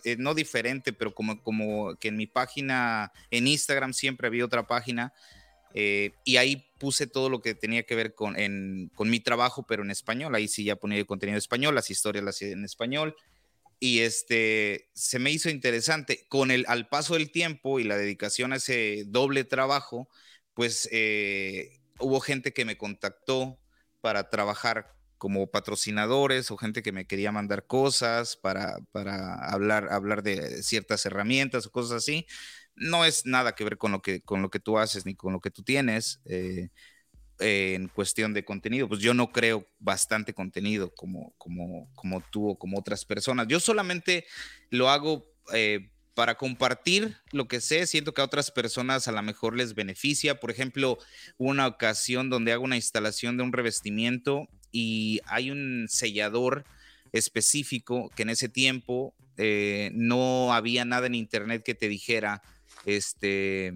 eh, 0.05 0.17
no 0.19 0.35
diferente, 0.35 0.93
pero 0.93 1.15
como, 1.15 1.43
como 1.43 1.97
que 1.97 2.09
en 2.09 2.19
mi 2.19 2.27
página, 2.27 3.11
en 3.31 3.47
Instagram 3.47 3.95
siempre 3.95 4.27
había 4.27 4.45
otra 4.45 4.67
página, 4.67 5.15
eh, 5.73 6.13
y 6.27 6.37
ahí 6.37 6.71
puse 6.77 7.07
todo 7.07 7.31
lo 7.31 7.41
que 7.41 7.55
tenía 7.55 7.85
que 7.85 7.95
ver 7.95 8.15
con, 8.15 8.37
con 8.95 9.09
mi 9.09 9.21
trabajo, 9.21 9.65
pero 9.67 9.85
en 9.85 9.91
español. 9.91 10.35
Ahí 10.35 10.49
sí 10.49 10.65
ya 10.65 10.77
ponía 10.77 10.99
el 10.99 11.07
contenido 11.07 11.37
en 11.37 11.39
español, 11.39 11.75
las 11.75 11.91
historias 11.91 12.23
las 12.23 12.43
en 12.43 12.67
español. 12.67 13.17
Y 13.79 14.01
este, 14.01 14.91
se 14.93 15.19
me 15.19 15.31
hizo 15.31 15.49
interesante. 15.49 16.27
Con 16.29 16.51
el, 16.51 16.67
al 16.69 16.91
paso 16.91 17.15
del 17.15 17.31
tiempo 17.31 17.81
y 17.81 17.85
la 17.85 17.97
dedicación 17.97 18.53
a 18.53 18.57
ese 18.57 19.05
doble 19.07 19.45
trabajo, 19.45 20.11
pues 20.53 20.87
eh, 20.93 21.81
hubo 22.01 22.21
gente 22.21 22.53
que 22.53 22.67
me 22.67 22.77
contactó 22.77 23.60
para 24.01 24.31
trabajar 24.31 24.95
como 25.19 25.51
patrocinadores 25.51 26.51
o 26.51 26.57
gente 26.57 26.83
que 26.83 26.93
me 26.93 27.07
quería 27.07 27.31
mandar 27.31 27.67
cosas 27.67 28.37
para, 28.37 28.79
hablar, 28.95 29.93
hablar 29.93 30.23
de 30.23 30.63
ciertas 30.63 31.05
herramientas 31.05 31.67
o 31.67 31.71
cosas 31.71 31.93
así. 31.93 32.27
No 32.75 33.05
es 33.05 33.27
nada 33.27 33.55
que 33.55 33.65
ver 33.65 33.77
con 33.77 33.93
lo 33.93 34.01
que, 34.01 34.23
con 34.23 34.41
lo 34.41 34.49
que 34.49 34.61
tú 34.61 34.79
haces 34.79 35.05
ni 35.05 35.15
con 35.15 35.35
lo 35.35 35.41
que 35.41 35.51
tú 35.51 35.63
tienes. 35.63 36.23
Eh, 36.25 36.71
en 37.39 37.89
cuestión 37.89 38.35
de 38.35 38.45
contenido, 38.45 38.89
pues 38.89 39.01
yo 39.01 39.15
no 39.15 39.33
creo 39.33 39.67
bastante 39.79 40.35
contenido 40.35 40.95
como, 40.95 41.35
como, 41.39 41.91
como 41.95 42.23
tú 42.31 42.51
o 42.51 42.59
como 42.59 42.79
otras 42.79 43.05
personas. 43.05 43.47
Yo 43.49 43.61
solamente 43.61 44.27
lo 44.71 44.89
hago 44.89 45.27
eh, 45.53 45.91
para 46.21 46.35
compartir 46.35 47.17
lo 47.33 47.49
que 47.49 47.63
sé. 47.63 47.87
Siento 47.87 48.13
que 48.13 48.21
a 48.21 48.27
otras 48.27 48.51
personas 48.51 49.09
a 49.09 49.13
lo 49.13 49.23
mejor 49.23 49.57
les 49.57 49.75
beneficia. 49.75 50.39
Por 50.39 50.51
ejemplo, 50.51 50.99
una 51.39 51.67
ocasión 51.67 52.29
donde 52.29 52.53
hago 52.53 52.63
una 52.63 52.77
instalación 52.77 53.39
de 53.39 53.43
un 53.43 53.55
revestimiento 53.55 54.47
y 54.71 55.23
hay 55.25 55.51
un 55.51 55.87
sellador 55.89 56.67
específico 57.13 58.11
que 58.15 58.25
en 58.25 58.29
ese 58.29 58.51
tiempo 58.51 59.15
eh, 59.39 59.93
no 59.95 60.53
había 60.53 60.85
nada 60.85 61.07
en 61.07 61.15
internet 61.15 61.63
que 61.65 61.75
te 61.75 61.89
dijera 61.89 62.43
este 62.85 63.73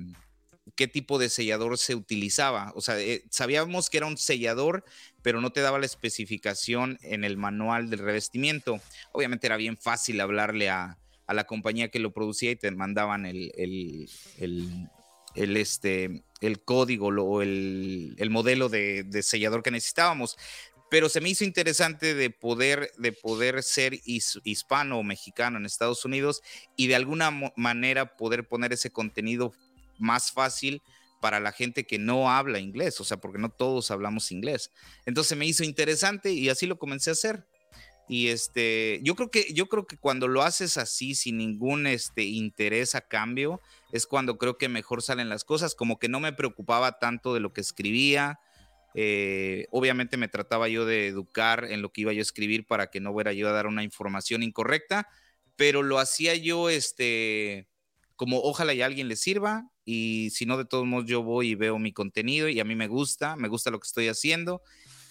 qué 0.76 0.86
tipo 0.86 1.18
de 1.18 1.30
sellador 1.30 1.78
se 1.78 1.94
utilizaba. 1.94 2.74
O 2.76 2.82
sea, 2.82 3.00
eh, 3.00 3.24
sabíamos 3.30 3.88
que 3.88 3.96
era 3.96 4.06
un 4.06 4.18
sellador, 4.18 4.84
pero 5.22 5.40
no 5.40 5.50
te 5.50 5.62
daba 5.62 5.78
la 5.78 5.86
especificación 5.86 6.98
en 7.00 7.24
el 7.24 7.38
manual 7.38 7.88
del 7.88 8.00
revestimiento. 8.00 8.82
Obviamente 9.12 9.46
era 9.46 9.56
bien 9.56 9.78
fácil 9.78 10.20
hablarle 10.20 10.68
a, 10.68 10.98
la 11.32 11.44
compañía 11.44 11.90
que 11.90 11.98
lo 11.98 12.12
producía 12.12 12.50
y 12.50 12.56
te 12.56 12.70
mandaban 12.70 13.24
el, 13.24 13.50
el, 13.56 15.56
este, 15.56 16.22
el 16.40 16.62
código 16.62 17.06
o 17.06 17.40
el, 17.40 18.28
modelo 18.30 18.68
de, 18.68 19.22
sellador 19.22 19.62
que 19.62 19.70
necesitábamos. 19.70 20.36
Pero 20.90 21.08
se 21.08 21.20
me 21.20 21.30
hizo 21.30 21.44
interesante 21.44 22.14
de 22.14 22.30
poder, 22.30 22.92
de 22.98 23.12
poder 23.12 23.62
ser 23.62 23.98
hispano 24.04 24.98
o 24.98 25.02
mexicano 25.02 25.56
en 25.56 25.64
Estados 25.64 26.04
Unidos 26.04 26.42
y 26.76 26.88
de 26.88 26.96
alguna 26.96 27.30
manera 27.56 28.16
poder 28.16 28.46
poner 28.46 28.74
ese 28.74 28.90
contenido 28.90 29.52
más 29.98 30.30
fácil 30.30 30.82
para 31.20 31.40
la 31.40 31.52
gente 31.52 31.86
que 31.86 31.98
no 31.98 32.30
habla 32.30 32.58
inglés, 32.58 33.00
o 33.00 33.04
sea, 33.04 33.16
porque 33.16 33.38
no 33.38 33.48
todos 33.48 33.90
hablamos 33.90 34.30
inglés. 34.30 34.70
Entonces 35.06 35.38
me 35.38 35.46
hizo 35.46 35.64
interesante 35.64 36.32
y 36.32 36.50
así 36.50 36.66
lo 36.66 36.78
comencé 36.78 37.08
a 37.08 37.14
hacer. 37.14 37.46
Y 38.08 38.28
este, 38.28 39.00
yo 39.02 39.14
creo 39.14 39.30
que 39.30 39.52
yo 39.54 39.66
creo 39.66 39.86
que 39.86 39.96
cuando 39.96 40.28
lo 40.28 40.42
haces 40.42 40.76
así 40.76 41.14
sin 41.14 41.38
ningún 41.38 41.86
este 41.86 42.24
interés 42.24 42.94
a 42.94 43.00
cambio 43.00 43.60
es 43.92 44.06
cuando 44.06 44.36
creo 44.36 44.58
que 44.58 44.68
mejor 44.68 45.02
salen 45.02 45.30
las 45.30 45.44
cosas, 45.44 45.74
como 45.74 45.98
que 45.98 46.08
no 46.08 46.20
me 46.20 46.32
preocupaba 46.32 46.98
tanto 46.98 47.32
de 47.32 47.40
lo 47.40 47.52
que 47.52 47.62
escribía. 47.62 48.40
Eh, 48.94 49.66
obviamente 49.70 50.16
me 50.16 50.28
trataba 50.28 50.68
yo 50.68 50.84
de 50.84 51.08
educar 51.08 51.64
en 51.64 51.82
lo 51.82 51.92
que 51.92 52.02
iba 52.02 52.12
yo 52.12 52.20
a 52.20 52.22
escribir 52.22 52.66
para 52.66 52.88
que 52.88 53.00
no 53.00 53.12
fuera 53.12 53.32
yo 53.32 53.48
a 53.48 53.52
dar 53.52 53.66
una 53.66 53.82
información 53.82 54.42
incorrecta, 54.42 55.08
pero 55.56 55.82
lo 55.82 55.98
hacía 55.98 56.34
yo 56.34 56.68
este 56.68 57.68
como 58.16 58.40
ojalá 58.40 58.74
y 58.74 58.82
alguien 58.82 59.08
le 59.08 59.16
sirva 59.16 59.70
y 59.84 60.30
si 60.30 60.46
no, 60.46 60.56
de 60.56 60.64
todos 60.64 60.86
modos 60.86 61.06
yo 61.06 61.22
voy 61.22 61.50
y 61.50 61.54
veo 61.56 61.78
mi 61.78 61.92
contenido 61.92 62.48
y 62.48 62.60
a 62.60 62.64
mí 62.64 62.76
me 62.76 62.86
gusta, 62.86 63.34
me 63.36 63.48
gusta 63.48 63.70
lo 63.70 63.80
que 63.80 63.86
estoy 63.86 64.08
haciendo 64.08 64.62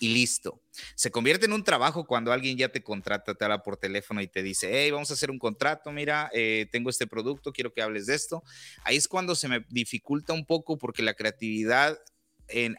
y 0.03 0.09
listo. 0.09 0.61
Se 0.95 1.11
convierte 1.11 1.45
en 1.45 1.53
un 1.53 1.63
trabajo 1.63 2.05
cuando 2.05 2.33
alguien 2.33 2.57
ya 2.57 2.67
te 2.67 2.83
contrata, 2.83 3.35
te 3.35 3.45
habla 3.45 3.63
por 3.63 3.77
teléfono 3.77 4.21
y 4.21 4.27
te 4.27 4.43
dice, 4.43 4.69
hey, 4.69 4.91
vamos 4.91 5.09
a 5.09 5.13
hacer 5.13 5.31
un 5.31 5.39
contrato, 5.39 5.93
mira, 5.93 6.29
eh, 6.33 6.67
tengo 6.73 6.89
este 6.89 7.07
producto, 7.07 7.53
quiero 7.53 7.71
que 7.71 7.81
hables 7.81 8.07
de 8.07 8.15
esto. 8.15 8.43
Ahí 8.83 8.97
es 8.97 9.07
cuando 9.07 9.33
se 9.33 9.47
me 9.47 9.65
dificulta 9.69 10.33
un 10.33 10.45
poco 10.45 10.77
porque 10.77 11.03
la 11.03 11.13
creatividad 11.13 11.97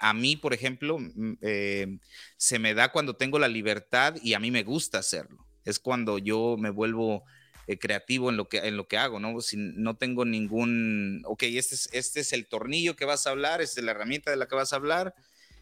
a 0.00 0.12
mí, 0.12 0.36
por 0.36 0.52
ejemplo, 0.52 0.98
mm, 0.98 1.38
eh, 1.40 1.98
se 2.36 2.58
me 2.58 2.74
da 2.74 2.92
cuando 2.92 3.16
tengo 3.16 3.38
la 3.38 3.48
libertad 3.48 4.16
y 4.22 4.34
a 4.34 4.38
mí 4.38 4.50
me 4.50 4.62
gusta 4.62 4.98
hacerlo. 4.98 5.46
Es 5.64 5.78
cuando 5.78 6.18
yo 6.18 6.56
me 6.58 6.68
vuelvo 6.68 7.24
eh, 7.66 7.78
creativo 7.78 8.28
en 8.28 8.36
lo, 8.36 8.50
que, 8.50 8.58
en 8.58 8.76
lo 8.76 8.86
que 8.86 8.98
hago, 8.98 9.18
¿no? 9.18 9.40
Si 9.40 9.56
no 9.56 9.96
tengo 9.96 10.26
ningún, 10.26 11.22
ok, 11.24 11.44
este 11.44 11.74
es, 11.74 11.88
este 11.92 12.20
es 12.20 12.34
el 12.34 12.46
tornillo 12.46 12.94
que 12.94 13.06
vas 13.06 13.26
a 13.26 13.30
hablar, 13.30 13.62
esta 13.62 13.80
es 13.80 13.84
la 13.86 13.92
herramienta 13.92 14.30
de 14.30 14.36
la 14.36 14.46
que 14.46 14.54
vas 14.54 14.74
a 14.74 14.76
hablar 14.76 15.14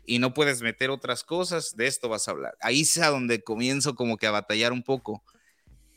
y 0.05 0.19
no 0.19 0.35
puedes 0.35 0.63
meter 0.63 0.91
otras 0.91 1.25
cosas, 1.25 1.77
de 1.77 1.87
esto 1.87 2.09
vas 2.09 2.27
a 2.29 2.33
hablar. 2.33 2.57
Ahí 2.61 2.83
es 2.83 2.99
a 2.99 3.09
donde 3.09 3.43
comienzo 3.43 3.95
como 3.95 4.17
que 4.17 4.27
a 4.27 4.31
batallar 4.31 4.73
un 4.73 4.83
poco. 4.83 5.23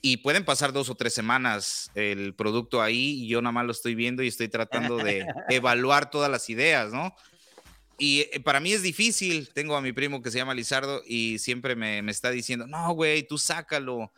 Y 0.01 0.17
pueden 0.17 0.45
pasar 0.45 0.71
dos 0.71 0.89
o 0.89 0.95
tres 0.95 1.13
semanas 1.15 1.89
el 1.95 2.35
producto 2.35 2.81
ahí 2.81 3.23
y 3.23 3.27
yo 3.27 3.41
nada 3.41 3.53
más 3.53 3.65
lo 3.65 3.71
estoy 3.71 3.95
viendo 3.95 4.21
y 4.21 4.27
estoy 4.27 4.49
tratando 4.49 4.97
de 4.97 5.25
evaluar 5.49 6.11
todas 6.11 6.29
las 6.29 6.47
ideas, 6.49 6.93
¿no? 6.93 7.15
Y 7.97 8.27
eh, 8.31 8.39
para 8.39 8.59
mí 8.59 8.71
es 8.71 8.83
difícil. 8.83 9.49
Tengo 9.53 9.75
a 9.75 9.81
mi 9.81 9.93
primo 9.93 10.21
que 10.21 10.29
se 10.29 10.37
llama 10.37 10.53
Lizardo 10.53 11.01
y 11.07 11.39
siempre 11.39 11.75
me, 11.75 12.03
me 12.03 12.11
está 12.11 12.29
diciendo, 12.29 12.67
no, 12.67 12.93
güey, 12.93 13.23
tú 13.23 13.39
sácalo 13.39 14.11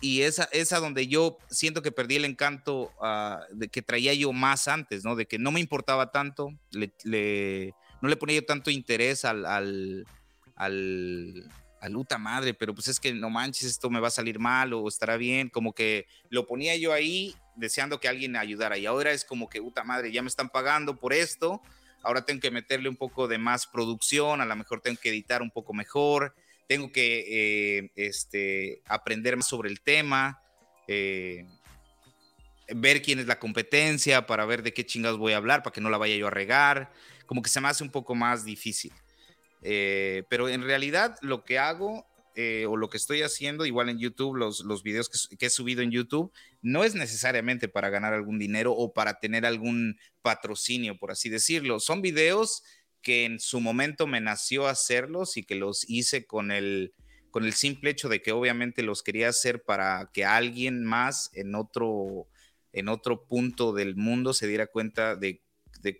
y 0.00 0.22
esa 0.22 0.48
es 0.52 0.72
a 0.72 0.78
donde 0.80 1.06
yo 1.06 1.38
siento 1.50 1.82
que 1.82 1.92
perdí 1.92 2.16
el 2.16 2.24
encanto 2.24 2.92
uh, 3.00 3.54
de 3.54 3.68
que 3.68 3.82
traía 3.82 4.14
yo 4.14 4.32
más 4.32 4.66
antes, 4.66 5.04
¿no? 5.04 5.14
De 5.14 5.26
que 5.26 5.38
no 5.38 5.52
me 5.52 5.60
importaba 5.60 6.10
tanto, 6.10 6.54
le, 6.70 7.74
no 8.00 8.08
le 8.08 8.16
ponía 8.16 8.36
yo 8.36 8.44
tanto 8.44 8.70
interés 8.70 9.24
al, 9.24 9.44
al, 9.46 10.06
al, 10.56 11.96
Uta 11.96 12.18
madre, 12.18 12.54
pero 12.54 12.74
pues 12.74 12.88
es 12.88 13.00
que 13.00 13.12
no 13.12 13.30
manches, 13.30 13.64
esto 13.64 13.90
me 13.90 14.00
va 14.00 14.08
a 14.08 14.12
salir 14.12 14.38
mal 14.38 14.72
o 14.72 14.86
estará 14.86 15.16
bien, 15.16 15.48
como 15.48 15.72
que 15.72 16.06
lo 16.28 16.46
ponía 16.46 16.76
yo 16.76 16.92
ahí 16.92 17.34
deseando 17.56 18.00
que 18.00 18.08
alguien 18.08 18.36
ayudara 18.36 18.78
y 18.78 18.86
ahora 18.86 19.12
es 19.12 19.24
como 19.24 19.48
que 19.48 19.60
Uta 19.60 19.84
madre, 19.84 20.12
ya 20.12 20.22
me 20.22 20.28
están 20.28 20.50
pagando 20.50 20.96
por 20.98 21.12
esto, 21.12 21.62
ahora 22.02 22.24
tengo 22.24 22.40
que 22.40 22.50
meterle 22.50 22.88
un 22.88 22.96
poco 22.96 23.28
de 23.28 23.38
más 23.38 23.66
producción, 23.66 24.40
a 24.40 24.46
lo 24.46 24.56
mejor 24.56 24.80
tengo 24.80 24.98
que 25.00 25.10
editar 25.10 25.42
un 25.42 25.50
poco 25.50 25.72
mejor 25.72 26.34
tengo 26.70 26.92
que 26.92 27.24
eh, 27.78 27.90
este, 27.96 28.80
aprender 28.86 29.36
más 29.36 29.48
sobre 29.48 29.68
el 29.68 29.80
tema, 29.80 30.40
eh, 30.86 31.44
ver 32.68 33.02
quién 33.02 33.18
es 33.18 33.26
la 33.26 33.40
competencia 33.40 34.24
para 34.24 34.44
ver 34.44 34.62
de 34.62 34.72
qué 34.72 34.86
chingados 34.86 35.18
voy 35.18 35.32
a 35.32 35.38
hablar, 35.38 35.64
para 35.64 35.74
que 35.74 35.80
no 35.80 35.90
la 35.90 35.98
vaya 35.98 36.14
yo 36.14 36.28
a 36.28 36.30
regar, 36.30 36.92
como 37.30 37.42
que 37.42 37.48
se 37.48 37.60
me 37.60 37.68
hace 37.68 37.84
un 37.84 37.92
poco 37.92 38.16
más 38.16 38.44
difícil. 38.44 38.92
Eh, 39.62 40.24
pero 40.28 40.48
en 40.48 40.62
realidad 40.62 41.16
lo 41.22 41.44
que 41.44 41.60
hago 41.60 42.04
o 42.66 42.76
lo 42.76 42.88
que 42.88 42.96
estoy 42.96 43.20
haciendo, 43.20 43.66
igual 43.66 43.90
en 43.90 43.98
YouTube, 43.98 44.34
los, 44.34 44.60
los 44.60 44.82
videos 44.82 45.10
que, 45.10 45.36
que, 45.36 45.46
he 45.46 45.50
subido 45.50 45.82
en 45.82 45.90
YouTube, 45.90 46.32
no 46.62 46.84
es 46.84 46.94
necesariamente 46.94 47.68
para 47.68 47.90
ganar 47.90 48.14
algún 48.14 48.38
dinero 48.38 48.72
o 48.72 48.94
para 48.94 49.20
tener 49.20 49.44
algún 49.44 49.98
patrocinio, 50.22 50.98
por 50.98 51.12
así 51.12 51.28
decirlo. 51.28 51.78
Son 51.78 52.00
videos 52.00 52.64
que 53.02 53.26
en 53.26 53.38
su 53.38 53.60
momento 53.60 54.08
me 54.08 54.20
nació 54.20 54.66
hacerlos 54.66 55.36
y 55.36 55.44
que 55.44 55.54
los 55.54 55.88
hice 55.88 56.26
con 56.26 56.50
el, 56.50 56.94
con 57.30 57.44
el 57.44 57.52
simple 57.52 57.90
hecho 57.90 58.08
de 58.08 58.22
que 58.22 58.32
obviamente 58.32 58.82
los 58.82 59.04
quería 59.04 59.28
hacer 59.28 59.62
para 59.62 60.10
que 60.12 60.24
alguien 60.24 60.82
más 60.82 61.30
en 61.34 61.54
otro, 61.54 62.26
en 62.72 62.88
otro 62.88 63.26
punto 63.26 63.72
del 63.72 63.94
mundo 63.94 64.32
se 64.32 64.48
diera 64.48 64.66
cuenta 64.66 65.14
de, 65.14 65.42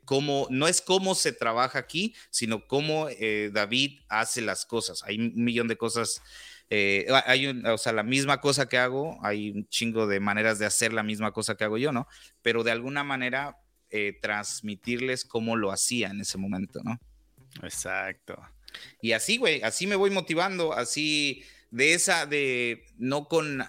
cómo, 0.04 0.46
no 0.50 0.68
es 0.68 0.80
cómo 0.80 1.14
se 1.14 1.32
trabaja 1.32 1.78
aquí, 1.78 2.14
sino 2.30 2.66
cómo 2.66 3.08
eh, 3.08 3.50
David 3.52 4.00
hace 4.08 4.40
las 4.40 4.66
cosas. 4.66 5.02
Hay 5.04 5.18
un 5.18 5.32
millón 5.34 5.68
de 5.68 5.76
cosas. 5.76 6.22
Eh, 6.68 7.06
hay 7.26 7.46
o 7.48 7.78
sea, 7.78 7.92
la 7.92 8.02
misma 8.02 8.40
cosa 8.40 8.68
que 8.68 8.78
hago, 8.78 9.18
hay 9.22 9.50
un 9.50 9.68
chingo 9.68 10.06
de 10.06 10.20
maneras 10.20 10.58
de 10.58 10.66
hacer 10.66 10.92
la 10.92 11.02
misma 11.02 11.32
cosa 11.32 11.56
que 11.56 11.64
hago 11.64 11.78
yo, 11.78 11.92
¿no? 11.92 12.06
Pero 12.42 12.62
de 12.62 12.70
alguna 12.70 13.02
manera 13.02 13.58
eh, 13.90 14.18
transmitirles 14.20 15.24
cómo 15.24 15.56
lo 15.56 15.72
hacía 15.72 16.08
en 16.08 16.20
ese 16.20 16.38
momento, 16.38 16.80
¿no? 16.84 17.00
Exacto. 17.62 18.40
Y 19.02 19.12
así, 19.12 19.36
güey, 19.36 19.62
así 19.62 19.88
me 19.88 19.96
voy 19.96 20.10
motivando, 20.10 20.72
así 20.72 21.42
de 21.72 21.94
esa, 21.94 22.26
de 22.26 22.84
no 22.98 23.26
con 23.26 23.64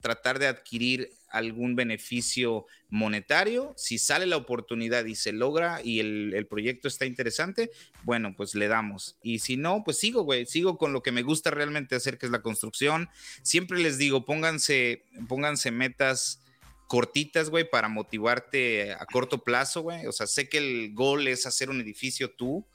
tratar 0.00 0.38
de 0.38 0.46
adquirir 0.46 1.10
algún 1.36 1.76
beneficio 1.76 2.66
monetario, 2.88 3.74
si 3.76 3.98
sale 3.98 4.26
la 4.26 4.36
oportunidad 4.36 5.04
y 5.04 5.14
se 5.14 5.32
logra 5.32 5.80
y 5.82 6.00
el, 6.00 6.46
proyecto 6.48 6.88
está 6.88 7.06
interesante, 7.06 7.70
bueno, 8.04 8.34
pues 8.36 8.54
le 8.54 8.68
damos. 8.68 9.18
Y 9.22 9.40
si 9.40 9.56
no, 9.56 9.82
pues 9.84 9.98
sigo, 9.98 10.22
güey, 10.22 10.46
sigo 10.46 10.78
con 10.78 10.92
lo 10.92 11.02
que 11.02 11.12
me 11.12 11.22
gusta 11.22 11.50
realmente 11.50 11.96
hacer, 11.96 12.18
que 12.18 12.26
es 12.26 12.32
la 12.32 12.42
construcción. 12.42 13.08
Siempre 13.42 13.78
les 13.78 13.98
digo, 13.98 14.24
pónganse, 14.24 15.04
pónganse 15.28 15.70
metas 15.70 16.40
cortitas, 16.86 17.50
güey, 17.50 17.68
para 17.68 17.88
motivarte 17.88 18.92
a 18.92 19.04
corto 19.06 19.42
plazo, 19.42 19.82
güey. 19.82 20.06
O 20.06 20.12
sea, 20.12 20.26
sé 20.26 20.48
que 20.48 20.58
el 20.58 20.94
gol 20.94 21.26
es 21.26 21.46
hacer 21.46 21.70
un 21.70 21.80
edificio 21.80 22.30
tú, 22.30 22.66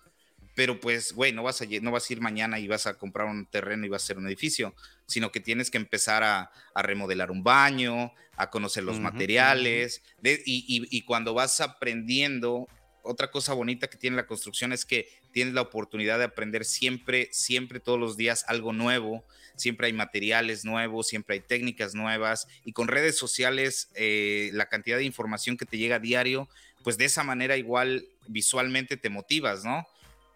pero 0.55 0.79
pues, 0.79 1.13
güey, 1.13 1.31
no 1.31 1.43
vas 1.43 1.61
a, 1.61 1.65
no 1.81 1.91
vas 1.91 2.09
a 2.09 2.13
ir 2.13 2.21
mañana 2.21 2.59
y 2.59 2.67
vas 2.67 2.87
a 2.87 2.95
comprar 2.95 3.27
un 3.27 3.45
terreno 3.45 3.85
y 3.85 3.89
vas 3.89 4.03
a 4.03 4.05
hacer 4.05 4.17
un 4.17 4.27
edificio, 4.27 4.75
sino 5.05 5.31
que 5.31 5.39
tienes 5.39 5.71
que 5.71 5.77
empezar 5.77 6.23
a, 6.23 6.51
remodelar 6.75 7.31
un 7.31 7.43
baño, 7.43 8.13
a 8.35 8.49
conocer 8.49 8.83
los 8.83 8.99
materiales, 8.99 10.01
y, 10.23 11.01
cuando 11.03 11.33
vas 11.33 11.61
aprendiendo, 11.61 12.67
otra 13.03 13.31
cosa 13.31 13.53
bonita 13.53 13.87
que 13.87 13.97
tiene 13.97 14.15
la 14.15 14.27
construcción 14.27 14.73
es 14.73 14.85
que 14.85 15.09
tienes 15.31 15.53
la 15.53 15.61
oportunidad 15.61 16.17
de 16.17 16.25
aprender 16.25 16.65
siempre, 16.65 17.29
siempre, 17.31 17.79
todos 17.79 17.99
los 17.99 18.17
días 18.17 18.45
algo 18.47 18.73
nuevo, 18.73 19.25
siempre 19.55 19.87
hay 19.87 19.93
materiales 19.93 20.65
nuevos, 20.65 21.07
siempre 21.07 21.35
hay 21.35 21.41
técnicas 21.41 21.93
nuevas 21.95 22.47
y 22.65 22.73
con 22.73 22.87
redes 22.87 23.17
sociales 23.17 23.89
eh, 23.95 24.49
la 24.53 24.67
cantidad 24.67 24.97
de 24.97 25.03
información 25.03 25.57
que 25.57 25.65
te 25.65 25.77
llega 25.77 25.97
a 25.97 25.99
diario, 25.99 26.47
pues 26.83 26.97
de 26.97 27.05
esa 27.05 27.23
manera 27.23 27.57
igual 27.57 28.07
visualmente 28.27 28.97
te 28.97 29.09
motivas, 29.09 29.63
¿no? 29.63 29.87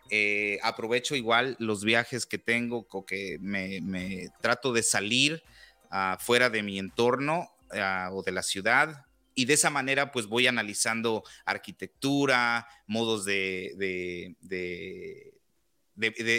Eh, 0.10 0.60
aprovecho 0.62 1.16
igual 1.16 1.56
los 1.60 1.84
viajes 1.84 2.26
que 2.26 2.38
tengo 2.38 2.86
que 3.06 3.38
me, 3.42 4.30
trato 4.42 4.74
de 4.74 4.84
salir 4.84 5.44
uh, 5.92 6.20
fuera 6.20 6.50
de 6.50 6.64
mi 6.64 6.78
entorno 6.80 7.50
ah, 7.72 8.10
o 8.12 8.22
de 8.24 8.32
la 8.32 8.44
ciudad 8.44 9.06
y 9.36 9.46
de 9.46 9.54
esa 9.54 9.70
manera 9.70 10.12
pues 10.12 10.28
voy 10.28 10.48
analizando 10.48 11.24
arquitectura, 11.46 12.68
modos 12.88 13.26
de, 13.26 14.36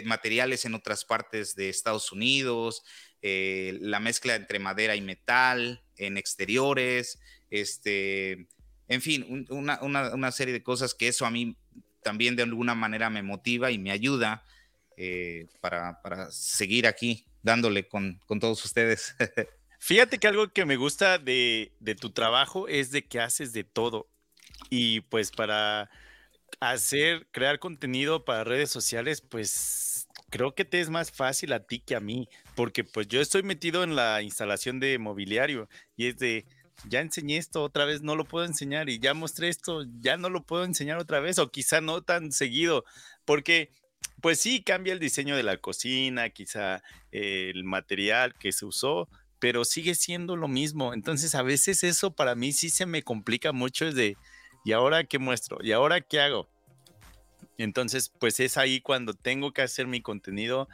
materiales 0.07 0.64
en 0.64 0.74
otras 0.74 1.05
partes 1.05 1.55
de 1.55 1.68
Estados 1.68 2.11
Unidos, 2.11 2.83
eh, 3.20 3.79
la 3.81 4.00
mezcla 4.00 4.35
entre 4.35 4.59
madera 4.59 4.96
y 4.96 5.02
metal 5.02 5.85
en 5.96 6.16
exteriores, 6.16 7.20
este, 7.50 8.48
en 8.88 9.02
fin, 9.02 9.46
una, 9.50 10.33
serie 10.33 10.55
de 10.55 10.62
cosas 10.62 10.94
que 10.94 11.09
eso 11.09 11.26
a 11.26 11.31
mí 11.31 11.57
también 12.07 12.37
de 12.37 12.45
alguna 12.45 12.77
manera 12.77 13.11
me 13.11 13.25
motiva 13.25 13.73
y 13.73 13.79
me 13.79 13.90
ayuda 13.90 14.45
eh, 14.97 15.49
para, 15.61 16.31
seguir 16.31 16.87
aquí 16.87 17.27
dándole 17.42 17.88
con, 17.88 18.21
con 18.27 18.38
todos 18.38 18.64
ustedes. 18.64 19.16
Fíjate 19.81 20.19
que 20.19 20.29
algo 20.29 20.47
que 20.53 20.64
me 20.64 20.77
gusta 20.77 21.19
de, 21.19 21.73
tu 22.01 22.11
trabajo 22.11 22.69
es 22.69 22.92
de 22.92 23.05
que 23.05 23.19
haces 23.19 23.53
de 23.53 23.64
todo. 23.64 24.09
Y 24.71 25.01
pues 25.01 25.33
para 25.33 25.90
hacer, 26.61 27.27
crear 27.33 27.59
contenido 27.59 28.25
para 28.25 28.45
redes 28.45 28.71
sociales, 28.71 29.21
pues 29.21 30.07
creo 30.31 30.55
que 30.55 30.64
te 30.64 30.81
es 30.81 30.88
más 30.88 31.11
fácil 31.11 31.53
a 31.53 31.66
ti 31.66 31.81
que 31.81 31.97
a 31.97 32.01
mí, 32.01 32.29
porque 32.55 32.85
pues 32.85 33.09
yo 33.09 33.21
estoy 33.21 33.42
metido 33.42 33.83
en 33.83 33.97
la 33.97 34.23
instalación 34.23 34.79
de 34.79 34.97
mobiliario 35.01 35.69
y 35.97 36.07
es 36.07 36.19
de, 36.19 36.47
ya 36.89 37.01
enseñé 37.01 37.37
esto 37.37 37.62
otra 37.62 37.85
vez, 37.85 38.03
no 38.03 38.17
lo 38.17 38.25
puedo 38.25 38.45
enseñar 38.45 38.89
y 38.89 38.99
ya 38.99 39.15
mostré 39.15 39.49
esto, 39.49 39.85
ya 40.01 40.17
no 40.17 40.29
lo 40.29 40.43
puedo 40.43 40.65
enseñar 40.65 40.99
otra 40.99 41.21
vez 41.21 41.39
o 41.39 41.51
quizá 41.51 41.81
no 41.81 42.03
tan 42.03 42.33
seguido, 42.33 42.85
porque 43.25 43.71
pues 44.21 44.41
sí 44.41 44.62
cambia 44.62 44.93
el 44.93 44.99
diseño 44.99 45.37
de 45.37 45.43
la 45.43 45.57
cocina, 45.59 46.31
quizá 46.31 46.83
el 47.11 47.65
material 47.65 48.35
que 48.35 48.53
se 48.53 48.65
usó, 48.65 49.09
pero 49.39 49.65
sigue 49.65 49.95
siendo 49.95 50.37
lo 50.37 50.49
mismo. 50.49 50.95
Entonces 50.95 51.35
a 51.35 51.43
veces 51.43 51.85
eso 51.85 52.12
para 52.12 52.35
mí 52.35 52.53
sí 52.53 52.71
se 52.71 52.87
me 52.87 53.03
complica 53.03 53.53
mucho, 53.53 53.87
es 53.87 53.95
de, 53.95 54.17
¿y 54.65 54.73
ahora 54.73 55.05
qué 55.05 55.19
muestro? 55.19 55.59
¿Y 55.62 55.73
ahora 55.73 56.01
qué 56.01 56.21
hago? 56.21 56.49
Entonces, 57.59 58.11
pues 58.19 58.39
es 58.41 58.57
ahí 58.57 58.81
cuando 58.81 59.15
tengo 59.15 59.53
que 59.53 59.62
hacer 59.62 59.87
mi 59.87 60.03
contenido 60.03 60.69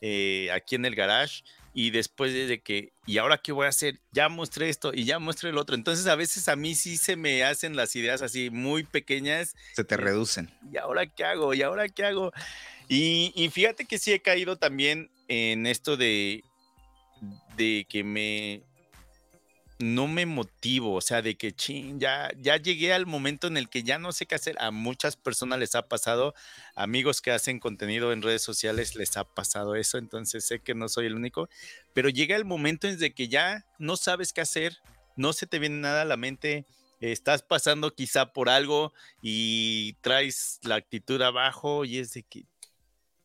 eh, 0.00 0.48
aquí 0.52 0.74
en 0.74 0.84
el 0.84 0.94
garage 0.94 1.44
y 1.74 1.90
después 1.90 2.32
de 2.32 2.62
que, 2.62 2.92
¿y 3.04 3.18
ahora 3.18 3.38
qué 3.38 3.50
voy 3.52 3.66
a 3.66 3.70
hacer? 3.70 3.98
Ya 4.12 4.28
mostré 4.28 4.68
esto 4.68 4.92
y 4.94 5.04
ya 5.04 5.18
mostré 5.18 5.50
el 5.50 5.58
otro. 5.58 5.74
Entonces 5.74 6.06
a 6.06 6.14
veces 6.14 6.48
a 6.48 6.54
mí 6.54 6.76
sí 6.76 6.96
se 6.96 7.16
me 7.16 7.42
hacen 7.42 7.74
las 7.74 7.96
ideas 7.96 8.22
así 8.22 8.48
muy 8.48 8.84
pequeñas. 8.84 9.56
Se 9.74 9.82
te 9.84 9.96
reducen. 9.96 10.50
¿Y 10.72 10.76
ahora 10.76 11.06
qué 11.06 11.24
hago? 11.24 11.52
¿Y 11.52 11.62
ahora 11.62 11.88
qué 11.88 12.04
hago? 12.04 12.32
Y, 12.88 13.32
y 13.34 13.50
fíjate 13.50 13.86
que 13.86 13.98
sí 13.98 14.12
he 14.12 14.20
caído 14.20 14.56
también 14.56 15.10
en 15.28 15.66
esto 15.66 15.96
de 15.96 16.44
de 17.56 17.86
que 17.88 18.04
me 18.04 18.62
no 19.78 20.06
me 20.06 20.24
motivo, 20.24 20.94
o 20.94 21.00
sea, 21.00 21.20
de 21.20 21.36
que 21.36 21.52
ching, 21.52 21.98
ya, 21.98 22.30
ya 22.38 22.56
llegué 22.56 22.92
al 22.92 23.06
momento 23.06 23.48
en 23.48 23.56
el 23.56 23.68
que 23.68 23.82
ya 23.82 23.98
no 23.98 24.12
sé 24.12 24.26
qué 24.26 24.36
hacer. 24.36 24.56
A 24.60 24.70
muchas 24.70 25.16
personas 25.16 25.58
les 25.58 25.74
ha 25.74 25.88
pasado, 25.88 26.34
amigos 26.76 27.20
que 27.20 27.32
hacen 27.32 27.58
contenido 27.58 28.12
en 28.12 28.22
redes 28.22 28.42
sociales 28.42 28.94
les 28.94 29.16
ha 29.16 29.24
pasado 29.24 29.74
eso, 29.74 29.98
entonces 29.98 30.44
sé 30.44 30.60
que 30.60 30.74
no 30.74 30.88
soy 30.88 31.06
el 31.06 31.14
único, 31.14 31.48
pero 31.92 32.08
llega 32.08 32.36
el 32.36 32.44
momento 32.44 32.86
en 32.86 33.02
el 33.02 33.14
que 33.14 33.28
ya 33.28 33.66
no 33.78 33.96
sabes 33.96 34.32
qué 34.32 34.40
hacer, 34.40 34.78
no 35.16 35.32
se 35.32 35.46
te 35.46 35.58
viene 35.58 35.76
nada 35.76 36.02
a 36.02 36.06
la 36.06 36.16
mente, 36.16 36.66
estás 37.00 37.42
pasando 37.42 37.94
quizá 37.94 38.32
por 38.32 38.48
algo 38.48 38.92
y 39.22 39.94
traes 40.00 40.60
la 40.62 40.76
actitud 40.76 41.20
abajo 41.20 41.84
y 41.84 41.98
es 41.98 42.14
de 42.14 42.22
que, 42.22 42.46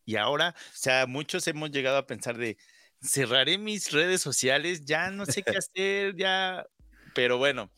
y 0.05 0.15
ahora, 0.15 0.55
o 0.73 0.77
sea, 0.77 1.05
muchos 1.05 1.47
hemos 1.47 1.69
llegado 1.69 1.97
a 1.97 2.07
pensar 2.07 2.37
de, 2.37 2.57
cerraré 3.01 3.57
mis 3.57 3.91
redes 3.91 4.21
sociales, 4.21 4.85
ya 4.85 5.09
no 5.11 5.25
sé 5.25 5.43
qué 5.43 5.57
hacer, 5.57 6.15
ya, 6.15 6.65
pero 7.13 7.37
bueno, 7.37 7.71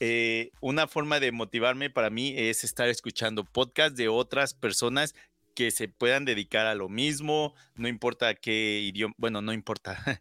eh, 0.00 0.50
una 0.60 0.86
forma 0.86 1.20
de 1.20 1.32
motivarme 1.32 1.90
para 1.90 2.10
mí 2.10 2.34
es 2.36 2.64
estar 2.64 2.88
escuchando 2.88 3.44
podcasts 3.44 3.96
de 3.96 4.08
otras 4.08 4.54
personas 4.54 5.14
que 5.54 5.70
se 5.70 5.88
puedan 5.88 6.24
dedicar 6.26 6.66
a 6.66 6.74
lo 6.74 6.88
mismo, 6.88 7.54
no 7.74 7.88
importa 7.88 8.34
qué 8.34 8.80
idioma, 8.80 9.14
bueno, 9.16 9.40
no 9.40 9.52
importa. 9.52 9.96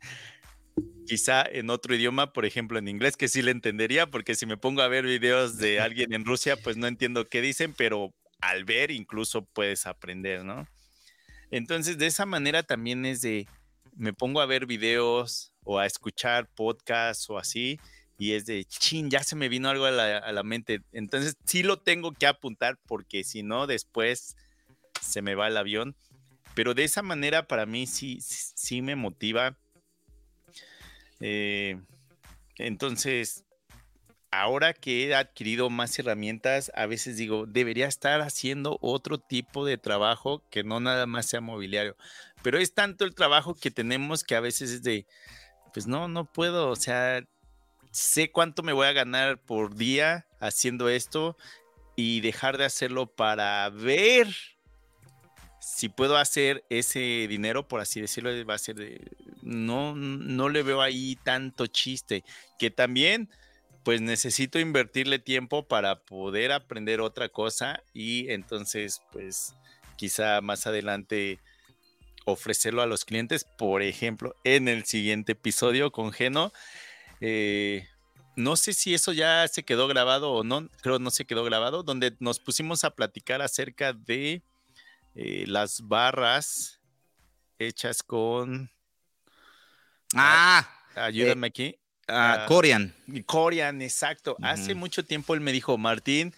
Quizá 1.08 1.44
en 1.44 1.70
otro 1.70 1.94
idioma, 1.94 2.34
por 2.34 2.46
ejemplo 2.46 2.80
en 2.80 2.88
inglés, 2.88 3.18
que 3.18 3.28
sí 3.28 3.42
le 3.42 3.52
entendería, 3.52 4.08
porque 4.08 4.36
si 4.36 4.46
me 4.46 4.58
pongo 4.58 4.82
a 4.82 4.88
ver 4.88 5.06
videos 5.06 5.58
de 5.58 5.80
alguien 5.80 6.14
en 6.14 6.26
Rusia, 6.26 6.58
pues 6.58 6.78
no 6.78 6.88
entiendo 6.88 7.28
qué 7.28 7.42
dicen, 7.42 7.74
pero 7.78 8.14
al 8.42 8.64
ver 8.64 8.92
incluso 8.92 9.46
puedes 9.46 9.86
aprender, 9.86 10.44
¿no? 10.44 10.68
Entonces, 11.52 11.98
de 11.98 12.08
esa 12.08 12.26
manera 12.26 12.64
también 12.64 13.06
es 13.06 13.22
de, 13.22 13.48
me 13.96 14.14
pongo 14.14 14.42
a 14.42 14.46
ver 14.46 14.66
videos 14.66 15.54
o 15.64 15.80
a 15.80 15.86
escuchar 15.86 16.48
podcasts 16.56 17.30
o 17.30 17.38
así, 17.38 17.80
y 18.18 18.34
es 18.34 18.46
de, 18.46 18.64
chin, 18.66 19.10
ya 19.10 19.24
se 19.24 19.36
me 19.36 19.50
vino 19.50 19.70
algo 19.70 19.86
a 19.86 19.92
la, 19.92 20.44
mente. 20.44 20.82
Entonces 20.94 21.36
sí 21.46 21.64
lo 21.64 21.78
tengo 21.78 22.14
que 22.14 22.28
apuntar 22.28 22.80
porque 22.88 23.24
si 23.24 23.44
no, 23.44 23.68
después 23.68 24.38
se 25.02 25.22
me 25.22 25.36
va 25.36 25.48
el 25.48 25.58
avión. 25.58 25.96
Pero 26.54 26.74
de 26.74 26.86
esa 26.86 27.02
manera 27.02 27.48
para 27.48 27.66
mí 27.66 27.88
sí, 27.88 28.20
sí 28.22 28.82
me 28.82 28.96
motiva. 28.96 29.58
Eh, 31.20 31.78
entonces, 32.58 33.44
ahora 34.32 34.74
que 34.74 35.08
he 35.08 35.16
adquirido 35.16 35.70
más 35.70 36.00
herramientas, 36.00 36.72
a 36.76 36.86
veces 36.86 37.18
digo, 37.18 37.46
debería 37.46 37.88
estar 37.88 38.22
haciendo 38.22 38.78
otro 38.82 39.18
tipo 39.18 39.66
de 39.66 39.78
trabajo 39.78 40.42
que 40.50 40.64
no 40.64 40.80
nada 40.80 41.06
más 41.06 41.26
sea 41.26 41.42
mobiliario. 41.42 41.98
Pero 42.46 42.60
es 42.60 42.76
tanto 42.76 43.06
el 43.06 43.16
trabajo 43.16 43.56
que 43.56 43.72
tenemos 43.72 44.24
que 44.24 44.36
a 44.36 44.40
veces 44.40 44.70
es 44.70 44.84
de, 44.84 45.08
pues 45.74 45.88
no, 45.88 46.08
no 46.08 46.32
puedo, 46.32 46.70
o 46.70 46.76
sea, 46.76 47.24
sé 47.90 48.32
cuánto 48.32 48.62
me 48.62 48.72
voy 48.72 48.86
a 48.86 48.94
ganar 48.94 49.40
por 49.40 49.74
día 49.74 50.28
haciendo 50.40 50.88
esto 50.88 51.38
y 51.96 52.22
dejar 52.22 52.60
de 52.60 52.66
hacerlo 52.66 53.08
para 53.08 53.68
ver 53.72 54.28
si 55.60 55.90
puedo 55.90 56.18
hacer 56.18 56.64
ese 56.70 57.26
dinero, 57.28 57.68
por 57.68 57.80
así 57.80 58.00
decirlo, 58.00 58.30
va 58.46 58.54
a 58.54 58.60
ser 58.60 59.02
no, 59.42 59.96
no 59.96 60.50
le 60.50 60.62
veo 60.62 60.84
ahí 60.84 61.18
tanto 61.24 61.66
chiste, 61.66 62.24
que 62.60 62.70
también 62.70 63.28
pues 63.82 64.02
necesito 64.02 64.60
invertirle 64.60 65.18
tiempo 65.18 65.68
para 65.68 66.02
poder 66.02 66.52
aprender 66.52 67.02
otra 67.02 67.28
cosa 67.28 67.82
y 67.92 68.30
entonces 68.30 69.02
pues 69.12 69.56
quizá 69.96 70.42
más 70.42 70.68
adelante 70.68 71.40
ofrecerlo 72.26 72.82
a 72.82 72.88
los 72.88 73.06
clientes, 73.06 73.46
por 73.46 73.82
ejemplo, 73.82 74.36
en 74.44 74.68
el 74.68 74.86
siguiente 74.86 75.34
episodio 75.34 75.92
con 75.92 76.12
Geno. 76.12 76.52
Eh, 77.22 77.88
no 78.36 78.58
sé 78.58 78.74
si 78.74 78.94
eso 78.94 79.14
ya 79.14 79.48
se 79.48 79.64
quedó 79.64 79.88
grabado 79.88 80.32
o 80.32 80.44
no, 80.44 80.68
creo 80.82 81.00
no 81.00 81.12
se 81.12 81.26
quedó 81.26 81.44
grabado, 81.44 81.84
donde 81.84 82.16
nos 82.20 82.40
pusimos 82.40 82.84
a 82.84 82.96
platicar 82.96 83.42
acerca 83.42 83.94
de 83.94 84.42
eh, 85.16 85.46
las 85.48 85.88
barras 85.88 86.82
hechas 87.60 88.04
con... 88.04 88.70
Ah, 90.14 90.68
ayúdame 90.96 91.48
aquí. 91.48 91.78
Uh, 92.08 92.48
Corian. 92.48 92.94
Corian, 93.26 93.82
exacto. 93.82 94.36
Hace 94.42 94.76
mucho 94.76 95.04
tiempo 95.04 95.34
él 95.34 95.42
me 95.42 95.52
dijo, 95.52 95.78
Martín, 95.78 96.34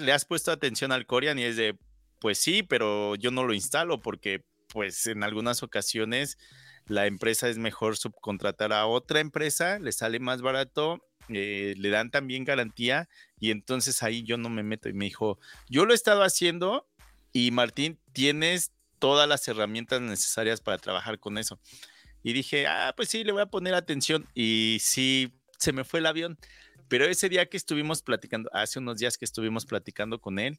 ¿le 0.00 0.12
has 0.12 0.24
puesto 0.24 0.50
atención 0.52 0.92
al 0.92 1.06
Corian? 1.06 1.38
Y 1.38 1.44
es 1.44 1.56
de, 1.56 1.76
pues 2.26 2.38
sí, 2.38 2.64
pero 2.64 3.14
yo 3.14 3.30
no 3.30 3.44
lo 3.44 3.54
instalo 3.54 4.02
porque 4.02 4.44
pues 4.66 5.06
en 5.06 5.22
algunas 5.22 5.62
ocasiones 5.62 6.38
la 6.86 7.06
empresa 7.06 7.48
es 7.48 7.56
mejor 7.56 7.96
subcontratar 7.96 8.72
a 8.72 8.86
otra 8.86 9.20
empresa, 9.20 9.78
le 9.78 9.92
sale 9.92 10.18
más 10.18 10.42
barato, 10.42 11.06
eh, 11.28 11.74
le 11.76 11.88
dan 11.88 12.10
también 12.10 12.42
garantía 12.42 13.08
y 13.38 13.52
entonces 13.52 14.02
ahí 14.02 14.24
yo 14.24 14.38
no 14.38 14.48
me 14.48 14.64
meto. 14.64 14.88
Y 14.88 14.92
me 14.92 15.04
dijo, 15.04 15.38
yo 15.68 15.84
lo 15.84 15.92
he 15.92 15.94
estado 15.94 16.24
haciendo 16.24 16.88
y 17.32 17.52
Martín, 17.52 18.00
tienes 18.12 18.72
todas 18.98 19.28
las 19.28 19.46
herramientas 19.46 20.00
necesarias 20.00 20.60
para 20.60 20.78
trabajar 20.78 21.20
con 21.20 21.38
eso. 21.38 21.60
Y 22.24 22.32
dije, 22.32 22.66
ah, 22.66 22.92
pues 22.96 23.08
sí, 23.08 23.22
le 23.22 23.30
voy 23.30 23.42
a 23.42 23.46
poner 23.46 23.74
atención. 23.74 24.26
Y 24.34 24.78
sí, 24.80 25.32
se 25.60 25.72
me 25.72 25.84
fue 25.84 26.00
el 26.00 26.06
avión. 26.06 26.38
Pero 26.88 27.04
ese 27.04 27.28
día 27.28 27.46
que 27.46 27.56
estuvimos 27.56 28.02
platicando, 28.02 28.50
hace 28.52 28.80
unos 28.80 28.98
días 28.98 29.16
que 29.16 29.24
estuvimos 29.24 29.64
platicando 29.64 30.20
con 30.20 30.40
él, 30.40 30.58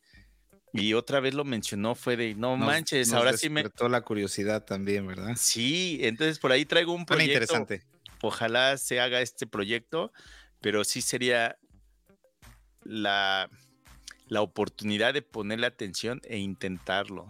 y 0.73 0.93
otra 0.93 1.19
vez 1.19 1.33
lo 1.33 1.45
mencionó, 1.45 1.95
fue 1.95 2.17
de, 2.17 2.35
no 2.35 2.57
manches, 2.57 3.13
ahora 3.13 3.35
sí 3.35 3.49
me... 3.49 3.63
la 3.89 4.01
curiosidad 4.01 4.63
también, 4.65 5.07
¿verdad? 5.07 5.35
Sí, 5.37 5.99
entonces 6.01 6.39
por 6.39 6.51
ahí 6.51 6.65
traigo 6.65 6.93
un 6.93 7.05
proyecto. 7.05 7.33
interesante. 7.33 7.83
Ojalá 8.21 8.77
se 8.77 8.99
haga 8.99 9.21
este 9.21 9.47
proyecto, 9.47 10.11
pero 10.61 10.83
sí 10.83 11.01
sería 11.01 11.57
la, 12.83 13.49
la 14.27 14.41
oportunidad 14.41 15.13
de 15.13 15.21
ponerle 15.21 15.67
atención 15.67 16.21
e 16.25 16.37
intentarlo. 16.37 17.27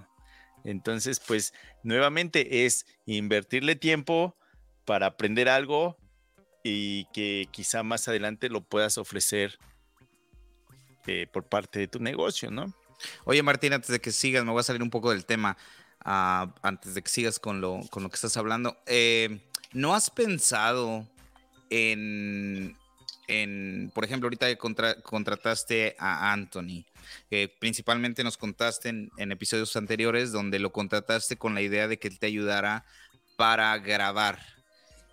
Entonces, 0.64 1.20
pues 1.20 1.54
nuevamente 1.84 2.66
es 2.66 2.86
invertirle 3.06 3.76
tiempo 3.76 4.36
para 4.86 5.08
aprender 5.08 5.50
algo 5.50 5.98
y 6.64 7.06
que 7.14 7.48
quizá 7.52 7.84
más 7.84 8.08
adelante 8.08 8.50
lo 8.50 8.62
puedas 8.62 8.98
ofrecer 8.98 9.58
eh, 11.06 11.28
por 11.32 11.48
parte 11.48 11.80
de 11.80 11.88
tu 11.88 12.00
negocio, 12.00 12.52
¿no? 12.52 12.74
Oye, 13.26 13.44
Martín, 13.44 13.74
antes 13.74 13.90
de 13.90 14.00
que 14.00 14.12
sigas, 14.12 14.46
me 14.46 14.52
voy 14.52 14.60
a 14.60 14.64
salir 14.64 14.84
un 14.84 14.90
poco 14.90 15.12
del 15.12 15.26
tema. 15.26 15.58
Ah, 16.04 16.54
antes 16.62 16.94
de 16.96 17.02
que 17.02 17.10
sigas 17.10 17.40
con 17.40 17.60
lo, 17.60 17.82
con 17.90 18.04
lo 18.04 18.10
que 18.10 18.16
estás 18.16 18.38
hablando. 18.38 18.78
Eh, 18.86 19.42
¿No 19.74 19.94
has 19.94 20.10
pensado 20.10 21.06
en, 21.70 22.78
en, 23.28 23.92
por 23.94 24.06
ejemplo, 24.06 24.28
ahorita 24.28 24.48
que 24.48 24.58
contrataste 24.58 25.96
a 26.00 26.32
Anthony? 26.32 26.86
principalmente 27.60 28.22
nos 28.22 28.36
contaste 28.36 28.90
en, 28.90 29.10
en, 29.18 29.32
episodios 29.32 29.74
anteriores 29.78 30.34
donde 30.34 30.60
lo 30.60 30.74
contrataste 30.74 31.38
con 31.38 31.56
la 31.56 31.62
idea 31.62 31.88
de 31.88 31.98
que 31.98 32.10
él 32.10 32.20
te 32.20 32.28
ayudara 32.28 32.86
para 33.38 33.78
grabar. 33.78 34.40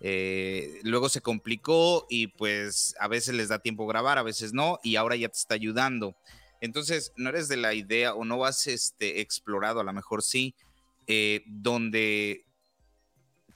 Eh, 0.01 0.81
luego 0.83 1.07
se 1.09 1.21
complicó 1.21 2.05
y 2.09 2.27
pues 2.27 2.95
a 2.99 3.07
veces 3.07 3.33
les 3.35 3.47
da 3.47 3.59
tiempo 3.59 3.87
grabar, 3.87 4.17
a 4.17 4.23
veces 4.23 4.53
no, 4.53 4.79
y 4.83 4.97
ahora 4.97 5.15
ya 5.15 5.29
te 5.29 5.37
está 5.37 5.55
ayudando. 5.55 6.15
Entonces, 6.61 7.13
no 7.15 7.29
eres 7.29 7.47
de 7.47 7.57
la 7.57 7.73
idea 7.73 8.13
o 8.13 8.25
no 8.25 8.43
has 8.45 8.67
este, 8.67 9.21
explorado, 9.21 9.79
a 9.79 9.83
lo 9.83 9.93
mejor 9.93 10.23
sí, 10.23 10.55
eh, 11.07 11.43
donde 11.47 12.45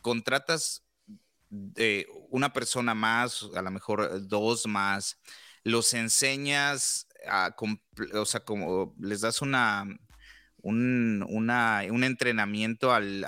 contratas 0.01 0.83
de 1.49 2.07
una 2.29 2.53
persona 2.53 2.93
más, 2.93 3.47
a 3.55 3.62
lo 3.62 3.71
mejor 3.71 4.27
dos 4.27 4.67
más, 4.67 5.19
los 5.63 5.93
enseñas, 5.93 7.07
a, 7.27 7.55
o 8.13 8.25
sea, 8.25 8.41
como 8.41 8.95
les 8.99 9.21
das 9.21 9.41
una, 9.41 9.85
un, 10.62 11.25
un 11.27 12.03
entrenamiento 12.03 12.93
al, 12.93 13.25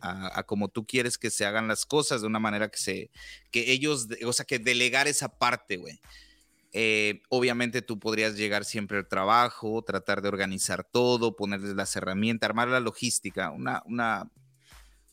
a, 0.00 0.42
como 0.44 0.68
tú 0.68 0.86
quieres 0.86 1.16
que 1.16 1.30
se 1.30 1.46
hagan 1.46 1.68
las 1.68 1.86
cosas 1.86 2.20
de 2.20 2.26
una 2.26 2.38
manera 2.38 2.68
que 2.68 2.78
se, 2.78 3.10
que 3.50 3.72
ellos, 3.72 4.08
o 4.24 4.32
sea, 4.32 4.44
que 4.44 4.58
delegar 4.58 5.08
esa 5.08 5.28
parte, 5.38 5.76
güey. 5.76 6.00
Eh, 6.72 7.22
obviamente 7.28 7.82
tú 7.82 7.98
podrías 7.98 8.36
llegar 8.36 8.64
siempre 8.64 8.98
al 8.98 9.08
trabajo, 9.08 9.82
tratar 9.82 10.22
de 10.22 10.28
organizar 10.28 10.84
todo, 10.84 11.36
ponerles 11.36 11.74
las 11.74 11.94
herramientas, 11.96 12.48
armar 12.48 12.68
la 12.68 12.80
logística, 12.80 13.50
una, 13.50 13.82
una, 13.84 14.30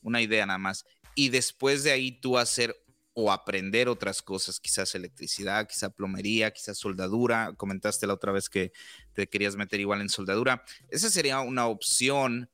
una 0.01 0.21
idea 0.21 0.45
nada 0.45 0.59
más. 0.59 0.85
Y 1.15 1.29
después 1.29 1.83
de 1.83 1.91
ahí 1.91 2.11
tú 2.11 2.37
hacer 2.37 2.75
o 3.13 3.31
aprender 3.31 3.89
otras 3.89 4.21
cosas, 4.21 4.59
quizás 4.59 4.95
electricidad, 4.95 5.67
quizás 5.67 5.93
plomería, 5.93 6.51
quizás 6.51 6.77
soldadura. 6.77 7.53
Comentaste 7.57 8.07
la 8.07 8.13
otra 8.13 8.31
vez 8.31 8.49
que 8.49 8.71
te 9.13 9.27
querías 9.27 9.57
meter 9.57 9.81
igual 9.81 9.99
en 9.99 10.07
soldadura. 10.07 10.63
Esa 10.89 11.09
sería 11.09 11.41
una 11.41 11.67
opción 11.67 12.49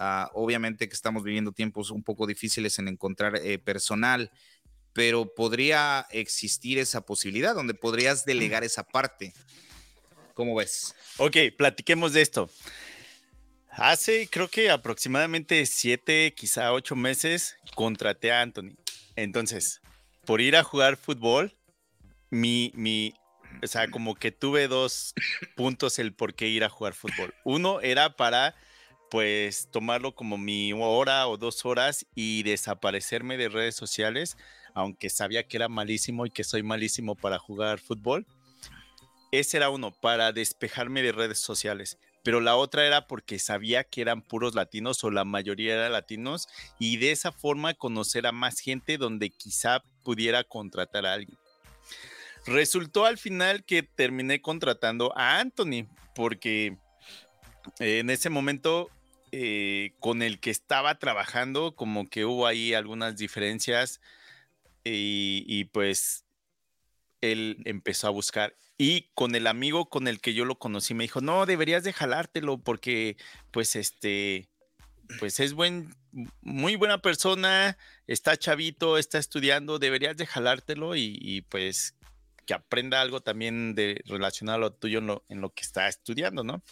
Ah, 0.00 0.30
obviamente 0.34 0.88
que 0.88 0.94
estamos 0.94 1.24
viviendo 1.24 1.50
tiempos 1.50 1.90
un 1.90 2.04
poco 2.04 2.24
difíciles 2.24 2.78
en 2.78 2.86
encontrar 2.86 3.34
eh, 3.34 3.58
personal, 3.58 4.30
pero 4.92 5.32
podría 5.34 6.06
existir 6.10 6.78
esa 6.78 7.02
posibilidad 7.02 7.54
donde 7.54 7.74
podrías 7.74 8.24
delegar 8.24 8.64
esa 8.64 8.82
parte. 8.82 9.32
¿Cómo 10.34 10.54
ves? 10.54 10.94
Ok, 11.16 11.36
platiquemos 11.56 12.12
de 12.12 12.22
esto. 12.22 12.50
Hace 13.70 14.28
creo 14.28 14.48
que 14.48 14.70
aproximadamente 14.70 15.64
siete, 15.66 16.34
quizá 16.36 16.72
ocho 16.72 16.96
meses, 16.96 17.56
contraté 17.74 18.32
a 18.32 18.42
Anthony. 18.42 18.76
Entonces, 19.14 19.80
por 20.24 20.40
ir 20.40 20.56
a 20.56 20.64
jugar 20.64 20.96
fútbol, 20.96 21.56
mi, 22.30 22.72
mi, 22.74 23.14
o 23.62 23.66
sea, 23.66 23.88
como 23.88 24.14
que 24.14 24.32
tuve 24.32 24.68
dos 24.68 25.14
puntos 25.56 25.98
el 25.98 26.12
por 26.12 26.34
qué 26.34 26.48
ir 26.48 26.64
a 26.64 26.68
jugar 26.68 26.94
fútbol. 26.94 27.34
Uno 27.44 27.80
era 27.80 28.16
para 28.16 28.54
pues 29.10 29.68
tomarlo 29.70 30.14
como 30.14 30.36
mi 30.36 30.72
hora 30.72 31.26
o 31.28 31.36
dos 31.36 31.64
horas 31.64 32.06
y 32.14 32.42
desaparecerme 32.42 33.36
de 33.36 33.48
redes 33.48 33.74
sociales, 33.74 34.36
aunque 34.74 35.10
sabía 35.10 35.46
que 35.46 35.56
era 35.56 35.68
malísimo 35.68 36.26
y 36.26 36.30
que 36.30 36.44
soy 36.44 36.62
malísimo 36.62 37.14
para 37.14 37.38
jugar 37.38 37.78
fútbol. 37.78 38.26
Ese 39.30 39.58
era 39.58 39.70
uno, 39.70 39.92
para 39.92 40.32
despejarme 40.32 41.02
de 41.02 41.12
redes 41.12 41.38
sociales. 41.38 41.98
Pero 42.22 42.40
la 42.40 42.56
otra 42.56 42.86
era 42.86 43.06
porque 43.06 43.38
sabía 43.38 43.84
que 43.84 44.00
eran 44.00 44.22
puros 44.22 44.54
latinos 44.54 45.02
o 45.04 45.10
la 45.10 45.24
mayoría 45.24 45.74
eran 45.74 45.92
latinos 45.92 46.48
y 46.78 46.96
de 46.96 47.12
esa 47.12 47.32
forma 47.32 47.74
conocer 47.74 48.26
a 48.26 48.32
más 48.32 48.60
gente 48.60 48.98
donde 48.98 49.30
quizá 49.30 49.82
pudiera 50.02 50.44
contratar 50.44 51.06
a 51.06 51.14
alguien. 51.14 51.38
Resultó 52.46 53.06
al 53.06 53.18
final 53.18 53.64
que 53.64 53.82
terminé 53.82 54.40
contratando 54.40 55.16
a 55.16 55.38
Anthony 55.38 55.86
porque 56.14 56.76
en 57.78 58.10
ese 58.10 58.30
momento 58.30 58.90
eh, 59.32 59.92
con 60.00 60.22
el 60.22 60.40
que 60.40 60.50
estaba 60.50 60.98
trabajando, 60.98 61.74
como 61.76 62.08
que 62.08 62.24
hubo 62.24 62.46
ahí 62.46 62.72
algunas 62.72 63.16
diferencias 63.16 64.00
y, 64.94 65.64
pues 65.72 66.24
él 67.20 67.62
empezó 67.64 68.06
a 68.06 68.10
buscar. 68.10 68.56
Y 68.76 69.10
con 69.14 69.34
el 69.34 69.46
amigo 69.46 69.88
con 69.88 70.06
el 70.06 70.20
que 70.20 70.34
yo 70.34 70.44
lo 70.44 70.58
conocí 70.58 70.94
me 70.94 71.04
dijo, 71.04 71.20
no, 71.20 71.46
deberías 71.46 71.82
de 71.82 71.92
jalártelo 71.92 72.58
porque 72.58 73.16
pues 73.50 73.74
este, 73.74 74.48
pues 75.18 75.40
es 75.40 75.52
buen, 75.52 75.96
muy 76.42 76.76
buena 76.76 77.02
persona, 77.02 77.76
está 78.06 78.36
chavito, 78.36 78.98
está 78.98 79.18
estudiando, 79.18 79.78
deberías 79.78 80.16
de 80.16 80.26
jalártelo 80.26 80.94
y, 80.96 81.44
pues 81.48 81.94
que 82.46 82.54
aprenda 82.54 83.02
algo 83.02 83.20
también 83.20 83.74
de 83.74 84.00
relacionado 84.06 84.56
a 84.56 84.60
lo 84.60 84.72
tuyo 84.72 85.00
en 85.00 85.06
lo, 85.08 85.24
en 85.28 85.42
lo 85.42 85.52
que 85.52 85.62
está 85.62 85.86
estudiando, 85.86 86.44
¿no? 86.44 86.62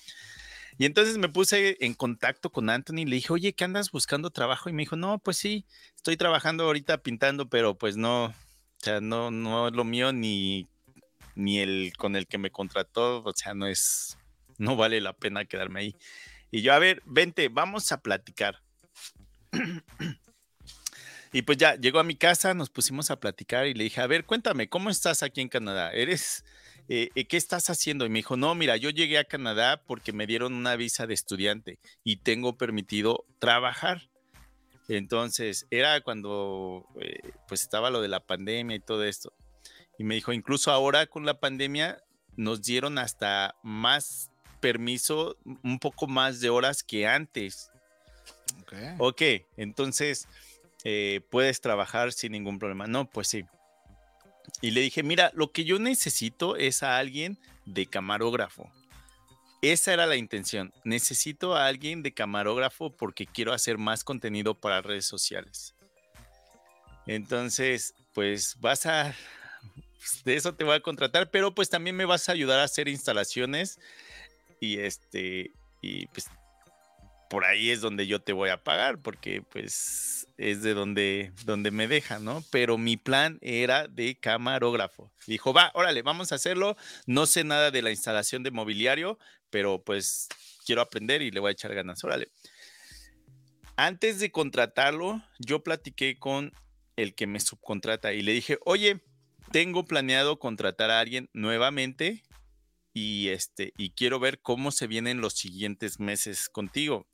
Y 0.78 0.84
entonces 0.84 1.16
me 1.16 1.28
puse 1.28 1.76
en 1.80 1.94
contacto 1.94 2.50
con 2.50 2.68
Anthony 2.68 2.98
y 2.98 3.04
le 3.06 3.16
dije, 3.16 3.32
oye, 3.32 3.54
¿qué 3.54 3.64
andas 3.64 3.90
buscando 3.90 4.30
trabajo? 4.30 4.68
Y 4.68 4.72
me 4.72 4.82
dijo, 4.82 4.96
no, 4.96 5.18
pues 5.18 5.38
sí, 5.38 5.64
estoy 5.96 6.16
trabajando 6.16 6.64
ahorita 6.64 6.98
pintando, 6.98 7.48
pero 7.48 7.78
pues 7.78 7.96
no, 7.96 8.26
o 8.26 8.34
sea, 8.78 9.00
no, 9.00 9.30
no 9.30 9.68
es 9.68 9.74
lo 9.74 9.84
mío 9.84 10.12
ni, 10.12 10.68
ni 11.34 11.60
el 11.60 11.92
con 11.96 12.14
el 12.14 12.26
que 12.26 12.38
me 12.38 12.50
contrató, 12.50 13.22
o 13.24 13.32
sea, 13.34 13.54
no 13.54 13.66
es, 13.66 14.18
no 14.58 14.76
vale 14.76 15.00
la 15.00 15.14
pena 15.14 15.46
quedarme 15.46 15.80
ahí. 15.80 15.96
Y 16.50 16.60
yo, 16.62 16.74
a 16.74 16.78
ver, 16.78 17.02
vente, 17.06 17.48
vamos 17.48 17.90
a 17.92 18.02
platicar. 18.02 18.62
y 21.32 21.42
pues 21.42 21.56
ya, 21.58 21.76
llegó 21.76 22.00
a 22.00 22.04
mi 22.04 22.16
casa, 22.16 22.52
nos 22.52 22.68
pusimos 22.68 23.10
a 23.10 23.18
platicar 23.18 23.66
y 23.66 23.74
le 23.74 23.84
dije, 23.84 24.02
a 24.02 24.06
ver, 24.06 24.24
cuéntame, 24.24 24.68
¿cómo 24.68 24.90
estás 24.90 25.22
aquí 25.22 25.40
en 25.40 25.48
Canadá? 25.48 25.90
¿Eres 25.92 26.44
eh, 26.88 27.10
eh, 27.14 27.26
¿qué 27.26 27.36
estás 27.36 27.68
haciendo? 27.68 28.06
Y 28.06 28.08
me 28.08 28.20
dijo, 28.20 28.36
no, 28.36 28.54
mira, 28.54 28.76
yo 28.76 28.90
llegué 28.90 29.18
a 29.18 29.24
Canadá 29.24 29.82
porque 29.86 30.12
me 30.12 30.26
dieron 30.26 30.54
una 30.54 30.76
visa 30.76 31.06
de 31.06 31.14
estudiante 31.14 31.78
y 32.04 32.18
tengo 32.18 32.56
permitido 32.56 33.24
trabajar. 33.38 34.08
Entonces, 34.88 35.66
era 35.70 36.00
cuando 36.00 36.86
eh, 37.00 37.32
pues 37.48 37.62
estaba 37.62 37.90
lo 37.90 38.00
de 38.00 38.08
la 38.08 38.20
pandemia 38.20 38.76
y 38.76 38.80
todo 38.80 39.04
esto. 39.04 39.32
Y 39.98 40.04
me 40.04 40.14
dijo, 40.14 40.32
incluso 40.32 40.70
ahora 40.70 41.06
con 41.06 41.26
la 41.26 41.40
pandemia 41.40 41.98
nos 42.36 42.62
dieron 42.62 42.98
hasta 42.98 43.56
más 43.62 44.30
permiso, 44.60 45.36
un 45.44 45.78
poco 45.80 46.06
más 46.06 46.40
de 46.40 46.50
horas 46.50 46.84
que 46.84 47.06
antes. 47.06 47.70
Ok, 48.60 48.72
okay 48.98 49.46
entonces 49.56 50.28
puedes 51.30 51.60
trabajar 51.60 52.12
sin 52.12 52.30
ningún 52.30 52.60
problema. 52.60 52.86
No, 52.86 53.10
pues 53.10 53.26
sí. 53.26 53.44
Y 54.60 54.70
le 54.70 54.80
dije, 54.80 55.02
mira, 55.02 55.30
lo 55.34 55.52
que 55.52 55.64
yo 55.64 55.78
necesito 55.78 56.56
es 56.56 56.82
a 56.82 56.98
alguien 56.98 57.38
de 57.64 57.86
camarógrafo. 57.86 58.70
Esa 59.62 59.92
era 59.92 60.06
la 60.06 60.16
intención. 60.16 60.72
Necesito 60.84 61.56
a 61.56 61.66
alguien 61.66 62.02
de 62.02 62.12
camarógrafo 62.12 62.90
porque 62.90 63.26
quiero 63.26 63.52
hacer 63.52 63.78
más 63.78 64.04
contenido 64.04 64.54
para 64.54 64.82
redes 64.82 65.06
sociales. 65.06 65.74
Entonces, 67.06 67.94
pues 68.12 68.56
vas 68.60 68.86
a... 68.86 69.14
De 70.24 70.36
eso 70.36 70.54
te 70.54 70.64
voy 70.64 70.76
a 70.76 70.80
contratar, 70.80 71.30
pero 71.30 71.54
pues 71.54 71.68
también 71.68 71.96
me 71.96 72.04
vas 72.04 72.28
a 72.28 72.32
ayudar 72.32 72.60
a 72.60 72.64
hacer 72.64 72.88
instalaciones 72.88 73.78
y 74.60 74.78
este... 74.78 75.50
Y 75.82 76.06
pues 76.08 76.26
por 77.28 77.44
ahí 77.44 77.70
es 77.70 77.80
donde 77.80 78.06
yo 78.06 78.20
te 78.20 78.32
voy 78.32 78.50
a 78.50 78.62
pagar, 78.62 78.98
porque 79.00 79.42
pues 79.42 80.28
es 80.36 80.62
de 80.62 80.74
donde, 80.74 81.32
donde 81.44 81.70
me 81.70 81.88
dejan, 81.88 82.24
¿no? 82.24 82.44
Pero 82.50 82.78
mi 82.78 82.96
plan 82.96 83.38
era 83.40 83.88
de 83.88 84.16
camarógrafo. 84.18 85.12
Dijo, 85.26 85.52
va, 85.52 85.70
órale, 85.74 86.02
vamos 86.02 86.32
a 86.32 86.36
hacerlo. 86.36 86.76
No 87.06 87.26
sé 87.26 87.44
nada 87.44 87.70
de 87.70 87.82
la 87.82 87.90
instalación 87.90 88.42
de 88.42 88.50
mobiliario, 88.50 89.18
pero 89.50 89.82
pues 89.82 90.28
quiero 90.64 90.82
aprender 90.82 91.22
y 91.22 91.30
le 91.30 91.40
voy 91.40 91.50
a 91.50 91.52
echar 91.52 91.74
ganas, 91.74 92.02
órale. 92.04 92.28
Antes 93.76 94.20
de 94.20 94.30
contratarlo, 94.30 95.22
yo 95.38 95.62
platiqué 95.62 96.18
con 96.18 96.52
el 96.96 97.14
que 97.14 97.26
me 97.26 97.40
subcontrata 97.40 98.12
y 98.14 98.22
le 98.22 98.32
dije, 98.32 98.58
oye, 98.64 99.02
tengo 99.52 99.84
planeado 99.84 100.38
contratar 100.38 100.90
a 100.90 101.00
alguien 101.00 101.28
nuevamente 101.32 102.22
y 102.92 103.28
este 103.28 103.74
y 103.76 103.90
quiero 103.90 104.18
ver 104.18 104.40
cómo 104.40 104.70
se 104.70 104.86
vienen 104.86 105.20
los 105.20 105.34
siguientes 105.34 106.00
meses 106.00 106.48
contigo 106.48 107.06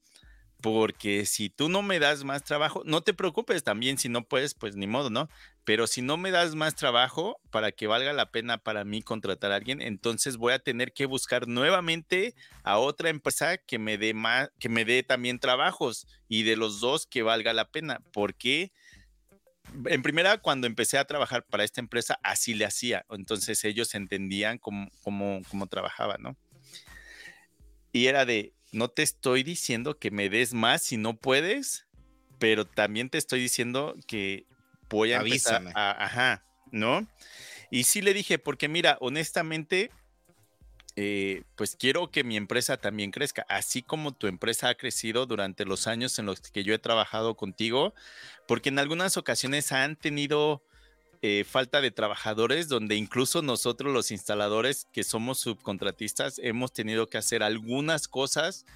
porque 0.63 1.27
si 1.27 1.51
tú 1.51 1.69
no 1.69 1.83
me 1.83 1.99
das 1.99 2.25
más 2.25 2.45
trabajo, 2.45 2.83
no 2.87 3.03
te 3.03 3.13
preocupes 3.13 3.65
también, 3.65 3.99
si 3.99 4.09
no 4.09 4.25
puedes, 4.25 4.55
pues 4.55 4.77
ni 4.77 4.87
modo, 4.87 5.11
¿no? 5.11 5.29
Pero 5.65 5.87
si 5.87 6.03
no 6.03 6.17
me 6.17 6.31
das 6.31 6.55
más 6.55 6.77
trabajo 6.77 7.41
para 7.51 7.73
que 7.73 7.89
valga 7.89 8.13
la 8.13 8.31
pena 8.31 8.59
para 8.59 8.85
mí 8.85 9.03
contratar 9.03 9.53
a 9.53 9.57
alguien, 9.57 9.83
entonces 9.83 10.37
voy 10.37 10.53
a 10.53 10.61
tener 10.61 10.93
que 10.93 11.07
buscar 11.07 11.49
nuevamente 11.49 12.35
a 12.63 12.79
otra 12.79 13.11
empresa 13.11 13.59
que 13.59 13.79
me 13.79 13.99
dé 13.99 14.15
más, 14.15 14.51
que 14.61 14.69
me 14.69 14.85
dé 14.85 15.03
también 15.03 15.41
trabajos 15.41 16.07
y 16.29 16.45
de 16.45 16.57
los 16.57 16.81
dos 16.81 17.07
que 17.07 17.23
valga 17.23 17.53
la 17.53 17.69
pena, 17.69 18.01
porque 18.13 18.73
en 19.87 20.03
primera, 20.03 20.39
cuando 20.39 20.67
empecé 20.67 20.99
a 20.99 21.07
trabajar 21.07 21.45
para 21.45 21.65
esta 21.65 21.81
empresa, 21.81 22.19
así 22.23 22.55
le 22.55 22.65
hacía. 22.65 23.05
Entonces 23.11 23.65
ellos 23.65 23.95
entendían 23.95 24.59
cómo, 24.59 24.89
cómo, 25.03 25.67
trabajaba, 25.69 26.19
¿no? 26.19 26.37
Y 27.93 28.07
era 28.07 28.25
de, 28.25 28.53
no 28.73 28.89
te 28.89 29.03
estoy 29.03 29.43
diciendo 29.43 29.99
que 29.99 30.11
me 30.11 30.29
des 30.29 30.55
más 30.55 30.83
si 30.83 30.97
no 30.97 31.17
puedes, 31.17 31.87
pero 32.39 32.67
también 32.67 33.11
te 33.11 33.19
estoy 33.19 33.41
diciendo 33.41 33.95
que 34.07 34.47
voy 34.89 35.13
a 35.13 35.21
Avísame. 35.21 35.71
empezar 35.71 35.79
a, 35.79 36.05
ajá, 36.05 36.45
¿no? 36.71 37.07
Y 37.71 37.85
sí 37.85 38.03
le 38.03 38.15
dije, 38.15 38.39
porque 38.39 38.69
mira, 38.69 38.99
honestamente, 39.01 39.91
eh, 40.97 41.45
pues 41.55 41.77
quiero 41.77 42.11
que 42.11 42.25
mi 42.25 42.37
empresa 42.37 42.77
también 42.77 43.11
crezca, 43.11 43.47
así 43.49 43.83
como 43.83 44.13
tu 44.13 44.27
empresa 44.27 44.69
ha 44.69 44.75
crecido 44.75 45.25
durante 45.27 45.65
los 45.65 45.87
años 45.87 46.19
en 46.19 46.27
los 46.27 46.41
que 46.41 46.65
yo 46.65 46.75
he 46.75 46.79
trabajado 46.79 47.35
contigo, 47.37 47.95
porque 48.47 48.69
en 48.69 48.79
algunas 48.79 49.17
ocasiones 49.17 49.73
han 49.73 49.97
tenido 49.97 50.63
eh, 51.25 51.45
falta 51.49 51.81
de 51.81 51.93
trabajadores, 51.93 52.69
donde 52.69 52.97
incluso 52.97 53.43
nosotros 53.43 53.93
los 53.93 54.11
instaladores 54.11 54.89
que 54.93 55.05
somos 55.05 55.39
subcontratistas 55.39 56.41
hemos 56.43 56.73
tenido 56.73 57.09
que 57.09 57.17
hacer 57.17 57.45
algunas 57.45 58.09
cosas 58.09 58.67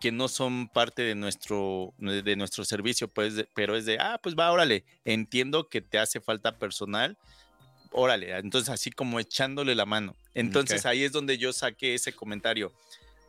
que 0.00 0.12
no 0.12 0.28
son 0.28 0.68
parte 0.68 1.02
de 1.02 1.16
nuestro, 1.16 1.92
de 1.98 2.36
nuestro 2.36 2.64
servicio, 2.64 3.08
pues, 3.08 3.46
pero 3.54 3.76
es 3.76 3.84
de, 3.84 3.98
ah, 3.98 4.20
pues 4.22 4.36
va, 4.36 4.52
órale, 4.52 4.84
entiendo 5.04 5.68
que 5.68 5.80
te 5.80 5.98
hace 5.98 6.20
falta 6.20 6.56
personal, 6.56 7.18
órale, 7.90 8.36
entonces 8.36 8.68
así 8.68 8.90
como 8.90 9.18
echándole 9.18 9.74
la 9.74 9.84
mano. 9.84 10.14
Entonces 10.34 10.86
ahí 10.86 11.02
es 11.02 11.10
donde 11.10 11.36
yo 11.36 11.52
saqué 11.52 11.94
ese 11.94 12.12
comentario 12.12 12.72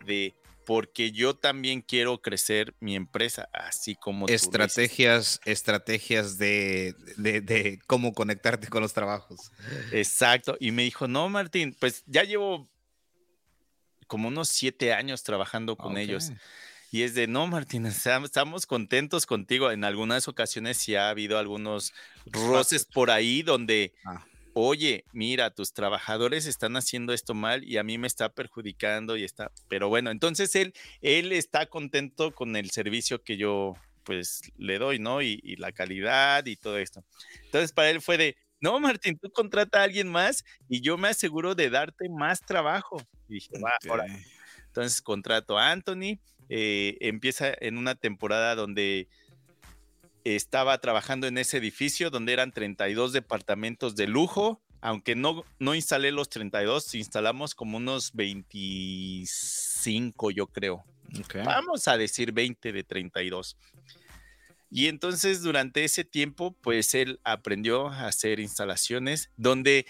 de, 0.05 0.35
porque 0.65 1.11
yo 1.11 1.35
también 1.35 1.81
quiero 1.81 2.21
crecer 2.21 2.73
mi 2.79 2.95
empresa, 2.95 3.49
así 3.53 3.95
como 3.95 4.25
tú 4.25 4.31
lo 4.31 4.35
hiciste". 4.35 4.47
Estrategias, 4.63 5.39
estrategias 5.45 6.37
de, 6.37 6.95
de- 7.17 7.41
de 7.41 7.79
cómo 7.87 8.13
conectarte 8.13 8.67
con 8.67 8.81
los 8.81 8.93
trabajos. 8.93 9.51
Exacto. 9.91 10.57
Y 10.59 10.71
me 10.71 10.83
dijo, 10.83 11.07
no, 11.07 11.29
Martín, 11.29 11.75
pues 11.79 12.03
ya 12.05 12.23
llevo 12.23 12.69
como 14.07 14.27
unos 14.27 14.49
siete 14.49 14.93
años 14.93 15.23
trabajando 15.23 15.75
con 15.75 15.97
ellos. 15.97 16.31
Y 16.91 17.01
es 17.01 17.15
de, 17.15 17.25
no, 17.25 17.47
Martín, 17.47 17.85
estam- 17.85 18.25
estamos 18.25 18.67
contentos 18.67 19.25
contigo. 19.25 19.71
En 19.71 19.83
algunas 19.83 20.27
ocasiones 20.27 20.77
sí 20.77 20.95
ha 20.95 21.09
habido 21.09 21.39
algunos 21.39 21.91
roces 22.27 22.85
por 22.85 23.09
ahí 23.09 23.41
donde, 23.41 23.93
Ah. 24.05 24.23
Oye, 24.53 25.05
mira, 25.11 25.49
tus 25.51 25.73
trabajadores 25.73 26.45
están 26.45 26.75
haciendo 26.75 27.13
esto 27.13 27.33
mal 27.33 27.63
y 27.63 27.77
a 27.77 27.83
mí 27.83 27.97
me 27.97 28.07
está 28.07 28.29
perjudicando 28.29 29.17
y 29.17 29.23
está, 29.23 29.51
pero 29.67 29.89
bueno, 29.89 30.11
entonces 30.11 30.55
él, 30.55 30.73
él 31.01 31.31
está 31.31 31.65
contento 31.65 32.33
con 32.33 32.55
el 32.55 32.71
servicio 32.71 33.23
que 33.23 33.37
yo 33.37 33.73
pues 34.03 34.41
le 34.57 34.79
doy, 34.79 34.99
¿no? 34.99 35.21
Y, 35.21 35.39
y 35.43 35.55
la 35.55 35.71
calidad 35.71 36.45
y 36.45 36.55
todo 36.55 36.77
esto. 36.77 37.03
Entonces 37.45 37.71
para 37.71 37.89
él 37.89 38.01
fue 38.01 38.17
de, 38.17 38.35
no, 38.63 38.79
Martín, 38.79 39.17
tú 39.19 39.29
contrata 39.31 39.81
a 39.81 39.83
alguien 39.83 40.07
más 40.07 40.45
y 40.69 40.81
yo 40.81 40.97
me 40.97 41.09
aseguro 41.09 41.55
de 41.55 41.69
darte 41.69 42.07
más 42.09 42.39
trabajo. 42.41 42.97
Y 43.27 43.35
dije, 43.35 43.59
va, 43.59 43.73
ahora. 43.89 44.05
Entonces 44.67 45.01
contrato 45.01 45.57
a 45.57 45.71
Anthony, 45.71 46.19
eh, 46.49 46.97
empieza 47.01 47.53
en 47.59 47.77
una 47.77 47.95
temporada 47.95 48.55
donde 48.55 49.07
estaba 50.23 50.77
trabajando 50.79 51.27
en 51.27 51.37
ese 51.37 51.57
edificio, 51.57 52.09
donde 52.09 52.33
eran 52.33 52.51
32 52.51 53.13
departamentos 53.13 53.95
de 53.95 54.07
lujo, 54.07 54.61
aunque 54.81 55.15
no, 55.15 55.45
no 55.59 55.75
instalé 55.75 56.11
los 56.11 56.29
32, 56.29 56.95
instalamos 56.95 57.55
como 57.55 57.77
unos 57.77 58.13
25, 58.13 60.31
yo 60.31 60.47
creo. 60.47 60.83
Vamos 61.45 61.87
a 61.87 61.97
decir 61.97 62.31
20 62.31 62.73
de 62.73 62.83
32. 62.83 63.57
Y 64.69 64.87
entonces 64.87 65.41
durante 65.41 65.83
ese 65.83 66.03
tiempo, 66.03 66.55
pues 66.61 66.95
él 66.95 67.19
aprendió 67.23 67.89
a 67.89 68.07
hacer 68.07 68.39
instalaciones 68.39 69.29
donde 69.37 69.85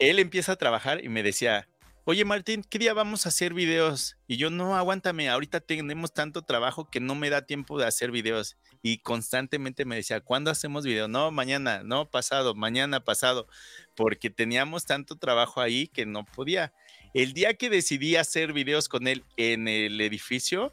él 0.00 0.18
empieza 0.18 0.52
a 0.52 0.56
trabajar 0.56 1.04
y 1.04 1.08
me 1.08 1.22
decía, 1.22 1.68
oye 2.10 2.24
Martín, 2.24 2.64
¿qué 2.66 2.78
día 2.78 2.94
vamos 2.94 3.26
a 3.26 3.28
hacer 3.28 3.52
videos? 3.52 4.16
Y 4.26 4.38
yo, 4.38 4.48
no, 4.48 4.74
aguántame, 4.74 5.28
ahorita 5.28 5.60
tenemos 5.60 6.14
tanto 6.14 6.40
trabajo 6.40 6.88
que 6.88 7.00
no 7.00 7.14
me 7.14 7.28
da 7.28 7.44
tiempo 7.44 7.78
de 7.78 7.84
hacer 7.84 8.10
videos. 8.10 8.56
Y 8.80 9.00
constantemente 9.00 9.84
me 9.84 9.96
decía, 9.96 10.22
¿cuándo 10.22 10.50
hacemos 10.50 10.86
video? 10.86 11.06
No, 11.06 11.30
mañana, 11.30 11.82
no, 11.84 12.10
pasado, 12.10 12.54
mañana, 12.54 13.04
pasado, 13.04 13.46
porque 13.94 14.30
teníamos 14.30 14.86
tanto 14.86 15.16
trabajo 15.16 15.60
ahí 15.60 15.86
que 15.86 16.06
no 16.06 16.24
podía. 16.24 16.72
El 17.12 17.34
día 17.34 17.52
que 17.52 17.68
decidí 17.68 18.16
hacer 18.16 18.54
videos 18.54 18.88
con 18.88 19.06
él 19.06 19.22
en 19.36 19.68
el 19.68 20.00
edificio, 20.00 20.72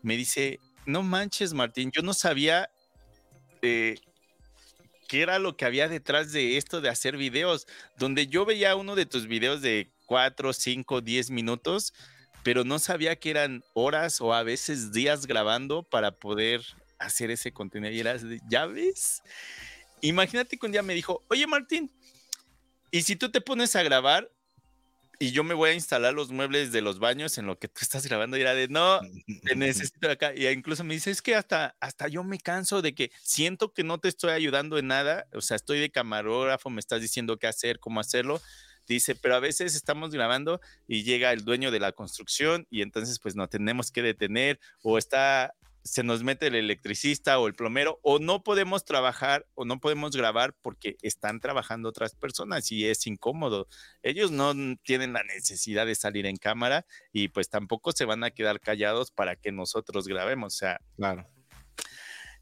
me 0.00 0.16
dice, 0.16 0.60
no 0.86 1.02
manches, 1.02 1.52
Martín, 1.52 1.90
yo 1.94 2.00
no 2.00 2.14
sabía 2.14 2.70
eh, 3.60 3.96
qué 5.08 5.20
era 5.20 5.38
lo 5.38 5.58
que 5.58 5.66
había 5.66 5.88
detrás 5.88 6.32
de 6.32 6.56
esto 6.56 6.80
de 6.80 6.88
hacer 6.88 7.18
videos, 7.18 7.66
donde 7.98 8.28
yo 8.28 8.46
veía 8.46 8.76
uno 8.76 8.94
de 8.94 9.04
tus 9.04 9.26
videos 9.26 9.60
de 9.60 9.90
4, 10.10 10.52
5, 10.52 11.02
10 11.02 11.30
minutos, 11.30 11.94
pero 12.42 12.64
no 12.64 12.80
sabía 12.80 13.14
que 13.14 13.30
eran 13.30 13.62
horas 13.74 14.20
o 14.20 14.34
a 14.34 14.42
veces 14.42 14.90
días 14.90 15.24
grabando 15.24 15.84
para 15.84 16.10
poder 16.10 16.62
hacer 16.98 17.30
ese 17.30 17.52
contenido. 17.52 17.92
Y 17.92 18.00
era, 18.00 18.18
de, 18.18 18.40
¿ya 18.48 18.66
ves? 18.66 19.22
Imagínate 20.00 20.56
que 20.56 20.66
un 20.66 20.72
día 20.72 20.82
me 20.82 20.94
dijo, 20.94 21.22
oye 21.28 21.46
Martín, 21.46 21.92
¿y 22.90 23.02
si 23.02 23.14
tú 23.14 23.30
te 23.30 23.40
pones 23.40 23.76
a 23.76 23.84
grabar 23.84 24.28
y 25.20 25.30
yo 25.30 25.44
me 25.44 25.54
voy 25.54 25.70
a 25.70 25.74
instalar 25.74 26.12
los 26.12 26.32
muebles 26.32 26.72
de 26.72 26.80
los 26.80 26.98
baños 26.98 27.38
en 27.38 27.46
lo 27.46 27.60
que 27.60 27.68
tú 27.68 27.78
estás 27.82 28.04
grabando? 28.04 28.36
Y 28.36 28.40
era 28.40 28.54
de, 28.54 28.66
no, 28.66 28.98
te 29.44 29.54
necesito 29.54 30.10
acá. 30.10 30.34
Y 30.34 30.44
incluso 30.48 30.82
me 30.82 30.94
dice, 30.94 31.12
es 31.12 31.22
que 31.22 31.36
hasta, 31.36 31.76
hasta 31.78 32.08
yo 32.08 32.24
me 32.24 32.40
canso 32.40 32.82
de 32.82 32.96
que 32.96 33.12
siento 33.22 33.72
que 33.72 33.84
no 33.84 33.98
te 33.98 34.08
estoy 34.08 34.32
ayudando 34.32 34.76
en 34.76 34.88
nada. 34.88 35.28
O 35.34 35.40
sea, 35.40 35.54
estoy 35.54 35.78
de 35.78 35.92
camarógrafo, 35.92 36.68
me 36.68 36.80
estás 36.80 37.00
diciendo 37.00 37.36
qué 37.36 37.46
hacer, 37.46 37.78
cómo 37.78 38.00
hacerlo. 38.00 38.42
Dice, 38.90 39.14
pero 39.14 39.36
a 39.36 39.40
veces 39.40 39.76
estamos 39.76 40.10
grabando 40.10 40.60
y 40.88 41.04
llega 41.04 41.32
el 41.32 41.44
dueño 41.44 41.70
de 41.70 41.78
la 41.78 41.92
construcción 41.92 42.66
y 42.70 42.82
entonces 42.82 43.20
pues 43.20 43.36
nos 43.36 43.48
tenemos 43.48 43.92
que 43.92 44.02
detener 44.02 44.58
o 44.82 44.98
está, 44.98 45.54
se 45.84 46.02
nos 46.02 46.24
mete 46.24 46.48
el 46.48 46.56
electricista 46.56 47.38
o 47.38 47.46
el 47.46 47.54
plomero 47.54 48.00
o 48.02 48.18
no 48.18 48.42
podemos 48.42 48.84
trabajar 48.84 49.46
o 49.54 49.64
no 49.64 49.78
podemos 49.78 50.10
grabar 50.16 50.56
porque 50.60 50.96
están 51.02 51.38
trabajando 51.38 51.88
otras 51.88 52.16
personas 52.16 52.72
y 52.72 52.84
es 52.84 53.06
incómodo. 53.06 53.68
Ellos 54.02 54.32
no 54.32 54.52
tienen 54.82 55.12
la 55.12 55.22
necesidad 55.22 55.86
de 55.86 55.94
salir 55.94 56.26
en 56.26 56.36
cámara 56.36 56.84
y 57.12 57.28
pues 57.28 57.48
tampoco 57.48 57.92
se 57.92 58.06
van 58.06 58.24
a 58.24 58.32
quedar 58.32 58.58
callados 58.58 59.12
para 59.12 59.36
que 59.36 59.52
nosotros 59.52 60.08
grabemos. 60.08 60.54
O 60.54 60.58
sea, 60.58 60.80
Claro. 60.96 61.28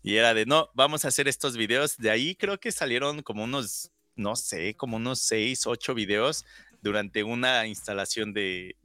y 0.02 0.16
era 0.16 0.32
de, 0.32 0.46
no, 0.46 0.70
vamos 0.72 1.04
a 1.04 1.08
hacer 1.08 1.28
estos 1.28 1.58
videos. 1.58 1.98
De 1.98 2.10
ahí 2.10 2.34
creo 2.36 2.58
que 2.58 2.72
salieron 2.72 3.20
como 3.22 3.44
unos, 3.44 3.90
no 4.18 4.36
sé, 4.36 4.74
como 4.74 4.96
unos 4.96 5.20
seis, 5.20 5.66
ocho 5.66 5.94
videos 5.94 6.44
durante 6.82 7.22
una 7.24 7.66
instalación 7.66 8.32
de, 8.32 8.76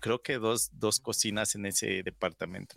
creo 0.00 0.22
que 0.22 0.34
dos, 0.34 0.70
dos 0.78 1.00
cocinas 1.00 1.54
en 1.54 1.66
ese 1.66 2.02
departamento. 2.02 2.76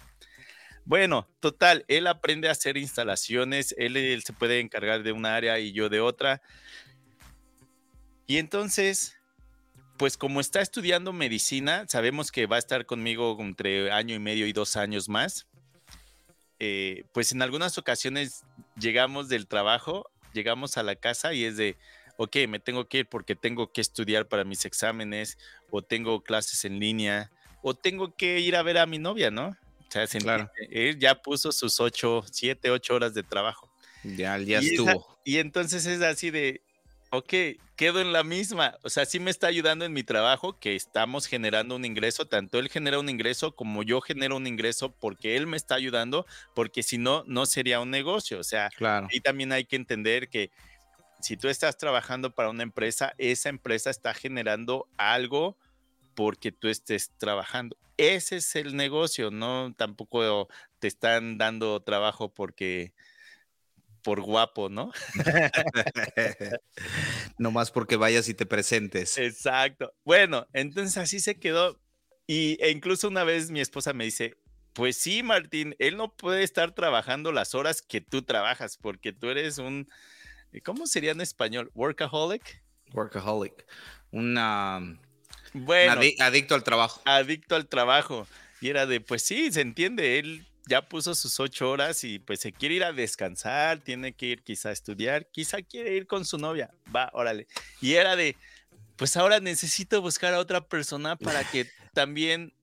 Bueno, 0.86 1.28
total, 1.40 1.84
él 1.88 2.06
aprende 2.06 2.48
a 2.48 2.52
hacer 2.52 2.78
instalaciones, 2.78 3.74
él, 3.78 4.22
se 4.24 4.34
puede 4.34 4.60
encargar 4.60 5.02
de 5.02 5.12
una 5.12 5.36
área 5.36 5.60
y 5.60 5.72
yo 5.72 5.90
de 5.90 6.00
otra. 6.00 6.44
Y 8.28 8.38
entonces, 8.38 9.18
pues 9.98 10.16
como 10.16 10.40
está 10.40 10.62
estudiando 10.62 11.12
medicina, 11.12 11.86
sabemos 11.88 12.32
que 12.32 12.46
va 12.46 12.58
a 12.58 12.60
estar 12.60 12.86
conmigo 12.86 13.36
entre 13.40 13.92
año 13.92 14.14
y 14.14 14.20
medio 14.20 14.46
y 14.46 14.54
dos 14.54 14.76
años 14.76 15.10
más. 15.10 15.48
Eh, 16.60 17.04
pues 17.14 17.32
en 17.32 17.42
algunas 17.42 17.80
ocasiones 17.80 18.44
llegamos 18.80 19.28
del 19.28 19.48
trabajo, 19.48 20.10
llegamos 20.34 20.78
a 20.78 20.84
la 20.84 20.96
casa 20.96 21.34
y 21.34 21.46
es 21.46 21.58
de, 21.58 21.78
ok, 22.18 22.36
me 22.48 22.60
tengo 22.60 22.88
que 22.88 23.00
ir 23.00 23.08
porque 23.10 23.36
tengo 23.36 23.72
que 23.72 23.82
estudiar 23.82 24.28
para 24.28 24.44
mis 24.44 24.66
exámenes 24.66 25.38
o 25.70 25.82
tengo 25.82 26.22
clases 26.24 26.66
en 26.66 26.80
línea 26.80 27.32
o 27.62 27.74
tengo 27.74 28.16
que 28.16 28.40
ir 28.40 28.56
a 28.56 28.64
ver 28.64 28.78
a 28.78 28.86
mi 28.86 29.00
novia, 29.00 29.32
¿no? 29.32 29.50
O 29.50 29.92
sea, 29.92 30.08
se 30.08 30.20
Claro. 30.20 30.50
él 30.72 31.00
ya 31.00 31.16
puso 31.22 31.52
sus 31.52 31.80
ocho, 31.80 32.24
siete, 32.32 32.70
ocho 32.72 32.96
horas 32.96 33.14
de 33.14 33.24
trabajo. 33.24 33.72
Ya, 34.04 34.38
ya 34.38 34.62
Y 34.62 34.66
esa- 34.66 34.70
estuvo. 34.92 35.18
Y 35.24 35.38
entonces 35.38 35.86
es 35.86 36.02
así 36.02 36.30
de, 36.32 36.62
ok, 37.12 37.34
quedo 37.76 38.02
en 38.02 38.14
la 38.14 38.24
misma. 38.24 38.78
O 38.84 38.90
sea, 38.90 39.06
sí 39.06 39.20
me 39.20 39.32
está 39.32 39.48
ayudando 39.48 39.84
en 39.86 39.94
mi 39.94 40.04
trabajo, 40.04 40.60
que 40.60 40.76
estamos 40.76 41.26
generando 41.28 41.76
un 41.76 41.86
ingreso. 41.86 42.26
Tanto 42.28 42.60
él 42.60 42.70
genera 42.70 43.00
un 43.00 43.10
ingreso 43.10 43.56
como 43.56 43.84
yo 43.84 44.02
genero 44.02 44.38
un 44.38 44.48
ingreso 44.48 44.92
porque 45.00 45.36
él 45.36 45.48
me 45.48 45.58
está 45.58 45.76
ayudando, 45.76 46.26
porque 46.54 46.84
si 46.84 46.98
no, 46.98 47.24
no 47.26 47.46
sería 47.46 47.80
un 47.80 47.90
negocio. 47.90 48.40
O 48.40 48.44
sea, 48.44 48.70
Claro. 48.76 49.08
y 49.12 49.22
también 49.22 49.52
hay 49.52 49.66
que 49.66 49.76
entender 49.76 50.30
que 50.30 50.52
si 51.26 51.38
tú 51.38 51.48
estás 51.48 51.76
trabajando 51.80 52.36
para 52.36 52.52
una 52.52 52.62
empresa, 52.62 53.16
esa 53.18 53.50
empresa 53.50 53.90
está 53.90 54.14
generando 54.14 54.88
algo 54.96 55.58
porque 56.14 56.52
tú 56.52 56.68
estés 56.68 57.10
trabajando. 57.18 57.76
Ese 57.98 58.36
es 58.36 58.56
el 58.56 58.76
negocio, 58.76 59.32
no 59.32 59.74
tampoco 59.76 60.48
te 60.78 60.88
están 60.88 61.40
dando 61.40 61.82
trabajo 61.82 62.32
porque 62.32 62.94
por 64.04 64.22
guapo, 64.22 64.70
¿no? 64.70 64.92
no 67.40 67.50
más 67.50 67.72
porque 67.72 67.96
vayas 67.96 68.30
y 68.30 68.36
te 68.36 68.46
presentes. 68.46 69.18
Exacto. 69.18 69.96
Bueno, 70.04 70.46
entonces 70.54 70.96
así 70.98 71.20
se 71.20 71.40
quedó. 71.40 71.82
Y, 72.28 72.60
e 72.64 72.70
incluso 72.70 73.08
una 73.08 73.24
vez 73.24 73.50
mi 73.50 73.62
esposa 73.62 73.94
me 73.94 74.04
dice, 74.04 74.38
pues 74.74 74.96
sí, 74.96 75.24
Martín, 75.24 75.76
él 75.80 75.98
no 75.98 76.16
puede 76.16 76.44
estar 76.44 76.76
trabajando 76.76 77.32
las 77.32 77.56
horas 77.56 77.82
que 77.82 78.00
tú 78.00 78.22
trabajas 78.22 78.78
porque 78.78 79.12
tú 79.12 79.32
eres 79.32 79.58
un, 79.58 79.90
¿cómo 80.62 80.88
sería 80.88 81.12
en 81.12 81.22
español? 81.22 81.72
Workaholic. 81.74 82.64
Workaholic. 82.94 83.66
Una. 84.12 85.00
Bueno. 85.54 86.02
adicto 86.20 86.56
al 86.56 86.64
trabajo. 86.64 87.02
Adicto 87.06 87.56
al 87.56 87.68
trabajo. 87.68 88.28
Y 88.62 88.70
era 88.70 88.86
de, 88.86 89.02
pues 89.02 89.22
sí, 89.22 89.52
se 89.52 89.62
entiende, 89.62 90.20
él 90.20 90.48
ya 90.68 90.88
puso 90.88 91.14
sus 91.16 91.40
ocho 91.40 91.70
horas 91.70 92.04
y 92.04 92.20
pues 92.20 92.40
se 92.40 92.52
quiere 92.52 92.76
ir 92.76 92.84
a 92.84 92.94
descansar, 92.94 93.80
tiene 93.80 94.14
que 94.14 94.28
ir 94.28 94.44
quizá 94.44 94.70
a 94.70 94.72
estudiar, 94.72 95.28
quizá 95.32 95.62
quiere 95.62 95.96
ir 95.96 96.08
con 96.08 96.26
su 96.26 96.38
novia, 96.38 96.72
va, 96.94 97.10
órale. 97.14 97.48
Y 97.82 97.94
era 97.94 98.16
de, 98.16 98.36
pues 98.96 99.16
ahora 99.18 99.40
necesito 99.40 100.02
buscar 100.02 100.34
a 100.34 100.40
otra 100.40 100.62
persona 100.68 101.16
para 101.16 101.44
que 101.44 101.68
también 101.94 102.54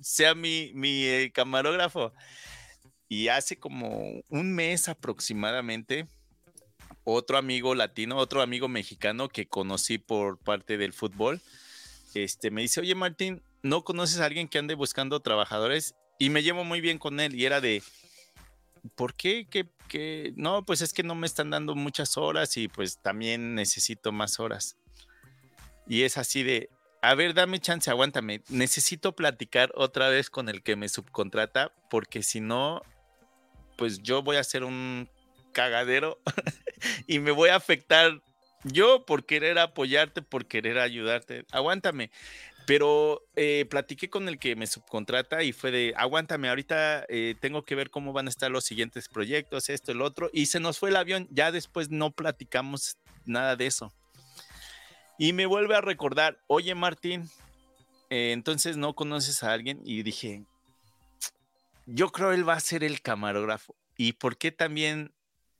sea 0.00 0.34
mi, 0.34 0.72
mi 0.74 1.04
eh, 1.04 1.32
camarógrafo. 1.32 2.12
Y 3.08 3.28
hace 3.28 3.56
como 3.56 4.20
un 4.28 4.54
mes 4.54 4.88
aproximadamente, 4.88 6.08
otro 7.06 7.38
amigo 7.38 7.74
latino, 7.74 8.16
otro 8.16 8.42
amigo 8.42 8.68
mexicano 8.68 9.28
que 9.28 9.46
conocí 9.46 9.96
por 9.96 10.38
parte 10.38 10.76
del 10.76 10.92
fútbol, 10.92 11.40
este, 12.14 12.50
me 12.50 12.62
dice, 12.62 12.80
oye 12.80 12.94
Martín, 12.94 13.42
¿no 13.62 13.84
conoces 13.84 14.18
a 14.18 14.24
alguien 14.24 14.48
que 14.48 14.58
ande 14.58 14.74
buscando 14.74 15.20
trabajadores? 15.20 15.94
Y 16.18 16.30
me 16.30 16.42
llevo 16.42 16.64
muy 16.64 16.80
bien 16.80 16.98
con 16.98 17.20
él 17.20 17.34
y 17.36 17.44
era 17.44 17.60
de, 17.60 17.82
¿por 18.96 19.14
qué? 19.14 19.46
que 19.48 20.32
No, 20.36 20.64
pues 20.64 20.80
es 20.80 20.92
que 20.92 21.04
no 21.04 21.14
me 21.14 21.28
están 21.28 21.50
dando 21.50 21.76
muchas 21.76 22.16
horas 22.16 22.56
y 22.56 22.66
pues 22.66 23.00
también 23.00 23.54
necesito 23.54 24.10
más 24.10 24.40
horas. 24.40 24.76
Y 25.86 26.02
es 26.02 26.18
así 26.18 26.42
de, 26.42 26.70
a 27.02 27.14
ver, 27.14 27.34
dame 27.34 27.60
chance, 27.60 27.88
aguántame. 27.88 28.42
Necesito 28.48 29.14
platicar 29.14 29.70
otra 29.76 30.08
vez 30.08 30.28
con 30.28 30.48
el 30.48 30.64
que 30.64 30.74
me 30.74 30.88
subcontrata 30.88 31.72
porque 31.88 32.24
si 32.24 32.40
no, 32.40 32.82
pues 33.78 34.02
yo 34.02 34.22
voy 34.22 34.38
a 34.38 34.44
ser 34.44 34.64
un 34.64 35.08
cagadero 35.56 36.20
y 37.06 37.18
me 37.18 37.30
voy 37.30 37.48
a 37.48 37.56
afectar 37.56 38.20
yo 38.62 39.06
por 39.06 39.24
querer 39.24 39.58
apoyarte, 39.58 40.20
por 40.20 40.44
querer 40.44 40.78
ayudarte. 40.78 41.46
Aguántame. 41.50 42.10
Pero 42.66 43.22
eh, 43.36 43.64
platiqué 43.70 44.10
con 44.10 44.28
el 44.28 44.38
que 44.38 44.54
me 44.56 44.66
subcontrata 44.66 45.44
y 45.44 45.52
fue 45.52 45.70
de, 45.70 45.94
aguántame, 45.96 46.48
ahorita 46.48 47.06
eh, 47.08 47.36
tengo 47.40 47.64
que 47.64 47.76
ver 47.76 47.90
cómo 47.90 48.12
van 48.12 48.26
a 48.26 48.30
estar 48.30 48.50
los 48.50 48.64
siguientes 48.64 49.08
proyectos, 49.08 49.70
esto, 49.70 49.92
el 49.92 50.02
otro. 50.02 50.28
Y 50.32 50.46
se 50.46 50.60
nos 50.60 50.78
fue 50.78 50.90
el 50.90 50.96
avión, 50.96 51.28
ya 51.30 51.52
después 51.52 51.90
no 51.90 52.10
platicamos 52.10 52.98
nada 53.24 53.56
de 53.56 53.66
eso. 53.66 53.94
Y 55.16 55.32
me 55.32 55.46
vuelve 55.46 55.76
a 55.76 55.80
recordar, 55.80 56.38
oye 56.48 56.74
Martín, 56.74 57.30
eh, 58.10 58.32
entonces 58.32 58.76
no 58.76 58.94
conoces 58.94 59.44
a 59.44 59.52
alguien 59.52 59.80
y 59.84 60.02
dije, 60.02 60.44
yo 61.86 62.10
creo 62.10 62.32
él 62.32 62.46
va 62.46 62.54
a 62.54 62.60
ser 62.60 62.82
el 62.82 63.00
camarógrafo. 63.00 63.76
¿Y 63.96 64.14
por 64.14 64.36
qué 64.36 64.50
también 64.50 65.15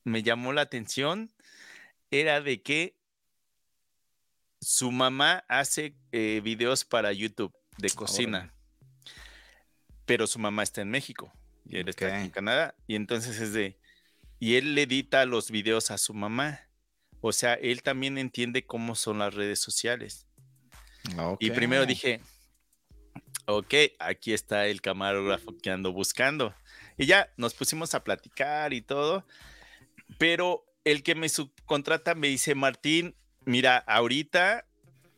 me 0.07 0.23
llamó 0.23 0.53
la 0.53 0.63
atención? 0.63 1.33
Era 2.13 2.41
de 2.41 2.63
que 2.63 2.97
su 4.61 4.93
mamá 4.93 5.45
hace 5.49 5.97
eh, 6.13 6.41
videos 6.45 6.85
para 6.85 7.13
YouTube 7.13 7.53
de 7.77 7.91
cocina, 7.91 8.55
pero 10.05 10.29
su 10.29 10.39
mamá 10.39 10.63
está 10.63 10.81
en 10.81 10.91
México 10.91 11.33
y 11.65 11.79
él 11.79 11.89
está 11.89 12.23
en 12.23 12.31
Canadá. 12.31 12.77
Y 12.87 12.95
entonces 12.95 13.41
es 13.41 13.53
de, 13.53 13.81
y 14.39 14.55
él 14.55 14.77
le 14.77 14.83
edita 14.83 15.27
los 15.27 15.51
videos 15.51 15.91
a 15.91 15.99
su 15.99 16.15
mamá. 16.15 16.61
O 17.21 17.33
sea, 17.33 17.55
él 17.55 17.83
también 17.83 18.17
entiende 18.17 18.65
cómo 18.65 18.95
son 18.95 19.19
las 19.19 19.35
redes 19.35 19.59
sociales. 19.59 20.29
Y 21.41 21.51
primero 21.51 21.85
dije, 21.85 22.21
ok, 23.47 23.75
aquí 23.99 24.33
está 24.33 24.67
el 24.67 24.81
camarógrafo 24.81 25.57
que 25.59 25.71
ando 25.71 25.93
buscando. 25.93 26.55
Y 26.97 27.07
ya 27.07 27.33
nos 27.37 27.55
pusimos 27.55 27.95
a 27.95 28.05
platicar 28.05 28.73
y 28.73 28.83
todo. 28.83 29.27
Pero 30.19 30.65
el 30.85 31.03
que 31.03 31.15
me 31.15 31.29
subcontrata 31.29 32.15
me 32.15 32.29
dice, 32.29 32.55
Martín, 32.55 33.17
mira, 33.45 33.79
ahorita, 33.79 34.67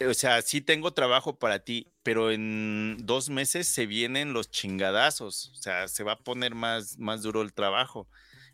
o 0.09 0.14
sea, 0.14 0.41
sí 0.43 0.61
tengo 0.61 0.93
trabajo 0.93 1.39
para 1.39 1.61
ti, 1.61 1.93
pero 2.03 2.30
en 2.30 2.97
dos 3.01 3.28
meses 3.28 3.68
se 3.68 3.86
vienen 3.86 4.32
los 4.32 4.51
chingadazos, 4.51 5.51
o 5.51 5.57
sea, 5.57 5.89
se 5.89 6.05
va 6.05 6.12
a 6.12 6.18
poner 6.18 6.55
más, 6.55 6.99
más 6.99 7.22
duro 7.22 7.43
el 7.43 7.53
trabajo. 7.53 8.09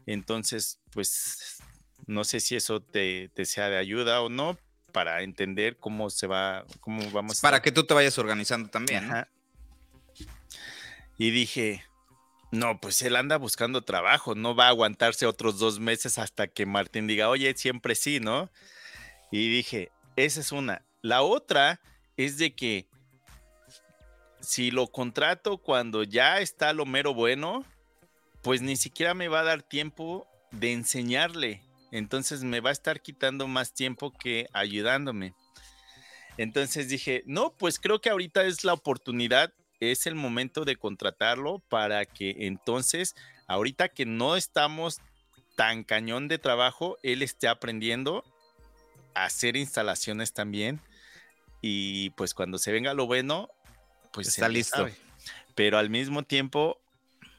Entonces, 0.06 0.80
pues, 0.90 1.62
no 2.06 2.24
sé 2.24 2.40
si 2.40 2.56
eso 2.56 2.82
te, 2.82 3.30
sea 3.44 3.68
de 3.68 3.78
ayuda 3.78 4.20
o 4.20 4.28
no 4.28 4.58
para 4.92 5.22
entender 5.22 5.76
cómo 5.78 6.10
se 6.10 6.26
va, 6.26 6.64
cómo 6.80 7.10
vamos. 7.10 7.40
Para 7.40 7.62
que 7.62 7.72
tú 7.72 7.84
te 7.84 7.94
vayas 7.94 8.18
organizando 8.18 8.68
también. 8.68 9.10
Y 11.16 11.30
dije, 11.30 11.84
no, 12.54 12.80
pues 12.80 13.02
él 13.02 13.16
anda 13.16 13.36
buscando 13.36 13.82
trabajo, 13.82 14.34
no 14.34 14.54
va 14.54 14.66
a 14.66 14.68
aguantarse 14.68 15.26
otros 15.26 15.58
dos 15.58 15.80
meses 15.80 16.18
hasta 16.18 16.46
que 16.48 16.66
Martín 16.66 17.06
diga, 17.06 17.28
oye, 17.28 17.54
siempre 17.56 17.94
sí, 17.94 18.20
¿no? 18.20 18.50
Y 19.30 19.48
dije, 19.48 19.90
esa 20.16 20.40
es 20.40 20.52
una. 20.52 20.84
La 21.02 21.22
otra 21.22 21.80
es 22.16 22.38
de 22.38 22.54
que 22.54 22.86
si 24.40 24.70
lo 24.70 24.86
contrato 24.88 25.58
cuando 25.58 26.02
ya 26.02 26.40
está 26.40 26.72
lo 26.72 26.86
mero 26.86 27.14
bueno, 27.14 27.64
pues 28.42 28.62
ni 28.62 28.76
siquiera 28.76 29.14
me 29.14 29.28
va 29.28 29.40
a 29.40 29.44
dar 29.44 29.62
tiempo 29.62 30.26
de 30.50 30.72
enseñarle. 30.72 31.62
Entonces 31.90 32.44
me 32.44 32.60
va 32.60 32.70
a 32.70 32.72
estar 32.72 33.00
quitando 33.00 33.48
más 33.48 33.72
tiempo 33.72 34.12
que 34.12 34.48
ayudándome. 34.52 35.34
Entonces 36.36 36.88
dije, 36.88 37.22
no, 37.26 37.54
pues 37.56 37.78
creo 37.78 38.00
que 38.00 38.10
ahorita 38.10 38.44
es 38.44 38.64
la 38.64 38.72
oportunidad, 38.72 39.52
es 39.92 40.06
el 40.06 40.14
momento 40.14 40.64
de 40.64 40.76
contratarlo 40.76 41.60
para 41.68 42.04
que 42.04 42.34
entonces, 42.40 43.14
ahorita 43.46 43.88
que 43.88 44.06
no 44.06 44.36
estamos 44.36 45.00
tan 45.56 45.84
cañón 45.84 46.28
de 46.28 46.38
trabajo, 46.38 46.96
él 47.02 47.22
esté 47.22 47.48
aprendiendo 47.48 48.24
hacer 49.14 49.56
instalaciones 49.56 50.32
también. 50.32 50.80
Y 51.62 52.10
pues 52.10 52.34
cuando 52.34 52.58
se 52.58 52.72
venga 52.72 52.92
lo 52.94 53.06
bueno, 53.06 53.48
pues 54.12 54.28
está 54.28 54.48
listo. 54.48 54.88
Pero 55.54 55.78
al 55.78 55.88
mismo 55.88 56.22
tiempo 56.24 56.80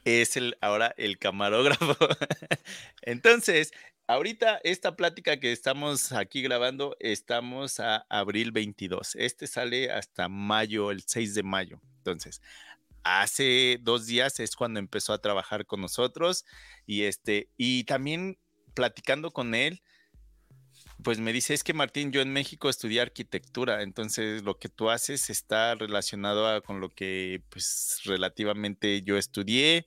es 0.04 0.36
el 0.36 0.56
ahora 0.60 0.94
el 0.96 1.18
camarógrafo. 1.18 1.96
Entonces, 3.02 3.72
ahorita 4.06 4.60
esta 4.64 4.96
plática 4.96 5.38
que 5.38 5.52
estamos 5.52 6.12
aquí 6.12 6.42
grabando, 6.42 6.96
estamos 7.00 7.80
a 7.80 8.06
abril 8.08 8.52
22. 8.52 9.16
Este 9.16 9.46
sale 9.46 9.90
hasta 9.90 10.28
mayo, 10.28 10.90
el 10.90 11.02
6 11.06 11.34
de 11.34 11.42
mayo. 11.42 11.80
Entonces, 11.98 12.40
hace 13.02 13.78
dos 13.82 14.06
días 14.06 14.40
es 14.40 14.56
cuando 14.56 14.80
empezó 14.80 15.12
a 15.12 15.20
trabajar 15.20 15.66
con 15.66 15.80
nosotros 15.80 16.44
y 16.86 17.02
este, 17.02 17.48
y 17.56 17.84
también 17.84 18.38
platicando 18.74 19.32
con 19.32 19.54
él, 19.54 19.82
pues 21.02 21.18
me 21.18 21.32
dice, 21.32 21.54
es 21.54 21.62
que 21.62 21.74
Martín, 21.74 22.10
yo 22.10 22.20
en 22.20 22.32
México 22.32 22.68
estudié 22.68 23.00
arquitectura, 23.00 23.82
entonces 23.82 24.42
lo 24.42 24.58
que 24.58 24.68
tú 24.68 24.90
haces 24.90 25.30
está 25.30 25.74
relacionado 25.74 26.62
con 26.62 26.80
lo 26.80 26.88
que 26.88 27.42
pues 27.50 28.00
relativamente 28.04 29.02
yo 29.02 29.16
estudié. 29.16 29.86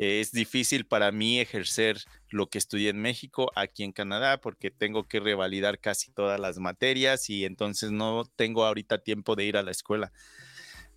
Es 0.00 0.32
difícil 0.32 0.86
para 0.86 1.12
mí 1.12 1.40
ejercer 1.40 1.98
lo 2.30 2.48
que 2.48 2.56
estudié 2.56 2.88
en 2.88 3.02
México 3.02 3.52
aquí 3.54 3.84
en 3.84 3.92
Canadá 3.92 4.40
porque 4.40 4.70
tengo 4.70 5.06
que 5.06 5.20
revalidar 5.20 5.78
casi 5.78 6.10
todas 6.10 6.40
las 6.40 6.56
materias 6.58 7.28
y 7.28 7.44
entonces 7.44 7.90
no 7.90 8.24
tengo 8.24 8.64
ahorita 8.64 9.02
tiempo 9.02 9.36
de 9.36 9.44
ir 9.44 9.58
a 9.58 9.62
la 9.62 9.72
escuela. 9.72 10.10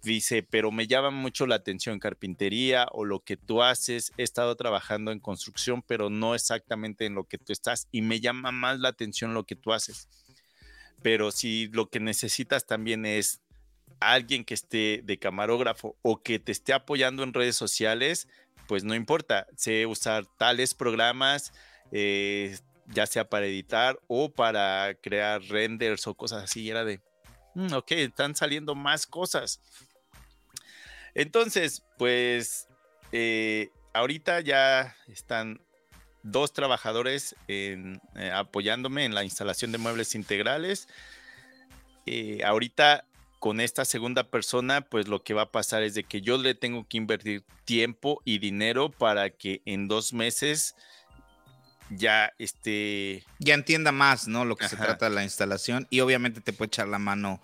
Dice, 0.04 0.42
pero 0.42 0.72
me 0.72 0.88
llama 0.88 1.12
mucho 1.12 1.46
la 1.48 1.56
atención 1.56 2.00
carpintería 2.00 2.88
o 2.94 3.04
lo 3.04 3.20
que 3.20 3.36
tú 3.36 3.62
haces. 3.62 4.14
He 4.18 4.24
estado 4.24 4.56
trabajando 4.56 5.12
en 5.12 5.20
construcción, 5.20 5.82
pero 5.82 6.10
no 6.10 6.34
exactamente 6.34 7.06
en 7.06 7.16
lo 7.16 7.26
que 7.26 7.38
tú 7.38 7.52
estás. 7.52 7.90
Y 7.92 8.02
me 8.04 8.22
llama 8.22 8.54
más 8.54 8.80
la 8.80 8.88
atención 8.88 9.34
lo 9.34 9.44
que 9.44 9.58
tú 9.58 9.74
haces. 9.74 10.08
Pero 11.02 11.32
si 11.32 11.68
lo 11.68 11.90
que 11.90 12.00
necesitas 12.00 12.66
también 12.66 13.06
es 13.06 13.42
alguien 14.00 14.44
que 14.44 14.54
esté 14.54 15.02
de 15.04 15.18
camarógrafo 15.20 15.98
o 16.02 16.22
que 16.22 16.40
te 16.40 16.52
esté 16.52 16.74
apoyando 16.74 17.24
en 17.24 17.34
redes 17.34 17.56
sociales, 17.56 18.28
pues 18.68 18.84
no 18.84 18.96
importa. 18.96 19.48
Sé 19.56 19.86
usar 19.86 20.26
tales 20.38 20.74
programas, 20.74 21.54
eh, 21.92 22.58
ya 22.88 23.06
sea 23.06 23.30
para 23.30 23.46
editar 23.46 24.00
o 24.08 24.30
para 24.32 24.96
crear 25.02 25.42
renders 25.44 26.08
o 26.08 26.16
cosas 26.16 26.44
así. 26.44 26.70
era 26.70 26.84
de, 26.84 27.02
mm, 27.56 27.74
ok, 27.74 27.92
están 27.92 28.36
saliendo 28.36 28.76
más 28.76 29.06
cosas. 29.08 29.60
Entonces, 31.14 31.84
pues 31.98 32.68
eh, 33.12 33.70
ahorita 33.94 34.42
ya 34.42 34.96
están 35.08 35.62
dos 36.24 36.54
trabajadores 36.54 37.36
eh, 37.48 38.00
apoyándome 38.34 39.06
en 39.06 39.14
la 39.14 39.24
instalación 39.24 39.72
de 39.72 39.78
muebles 39.78 40.16
integrales. 40.16 40.88
Ahorita 42.44 43.06
con 43.44 43.60
esta 43.60 43.84
segunda 43.84 44.30
persona, 44.30 44.80
pues 44.80 45.10
lo 45.10 45.22
que 45.22 45.34
va 45.34 45.42
a 45.42 45.52
pasar 45.52 45.84
es 45.84 45.96
de 45.96 46.06
que 46.06 46.22
yo 46.22 46.38
le 46.38 46.56
tengo 46.56 46.88
que 46.88 46.96
invertir 46.96 47.44
tiempo 47.66 48.22
y 48.24 48.40
dinero 48.40 48.90
para 48.90 49.32
que 49.32 49.62
en 49.66 49.90
dos 49.90 50.14
meses 50.14 50.78
ya 51.90 52.32
esté... 52.40 53.26
Ya 53.40 53.56
entienda 53.56 53.92
más, 53.92 54.30
¿no? 54.30 54.46
Lo 54.46 54.56
que 54.56 54.70
se 54.70 54.78
trata 54.78 55.10
de 55.10 55.16
la 55.16 55.24
instalación 55.24 55.88
y 55.90 56.00
obviamente 56.00 56.40
te 56.40 56.54
puede 56.54 56.68
echar 56.68 56.88
la 56.88 57.00
mano 57.00 57.42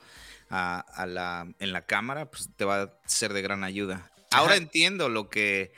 a, 0.50 1.06
la, 1.06 1.46
en 1.60 1.74
la 1.74 1.82
cámara, 1.82 2.32
pues 2.32 2.48
te 2.56 2.64
va 2.64 2.84
a 2.84 2.94
ser 3.06 3.34
de 3.34 3.42
gran 3.42 3.66
ayuda. 3.66 4.10
Ahora 4.32 4.56
entiendo 4.56 5.10
lo 5.10 5.30
que 5.30 5.74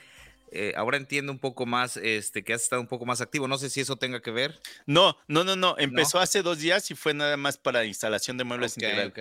eh, 0.52 0.74
ahora 0.76 0.98
entiendo 0.98 1.32
un 1.32 1.38
poco 1.38 1.64
más 1.64 1.96
este, 1.96 2.44
que 2.44 2.52
has 2.52 2.62
estado 2.62 2.80
un 2.80 2.86
poco 2.86 3.06
más 3.06 3.20
activo. 3.22 3.48
No 3.48 3.56
sé 3.56 3.70
si 3.70 3.80
eso 3.80 3.96
tenga 3.96 4.20
que 4.20 4.30
ver. 4.30 4.60
No, 4.86 5.16
no, 5.26 5.44
no, 5.44 5.56
no. 5.56 5.74
Empezó 5.78 6.20
hace 6.20 6.42
dos 6.42 6.58
días 6.58 6.90
y 6.90 6.94
fue 6.94 7.14
nada 7.14 7.36
más 7.38 7.56
para 7.56 7.84
instalación 7.86 8.36
de 8.36 8.44
muebles 8.44 8.76
integral. 8.76 9.12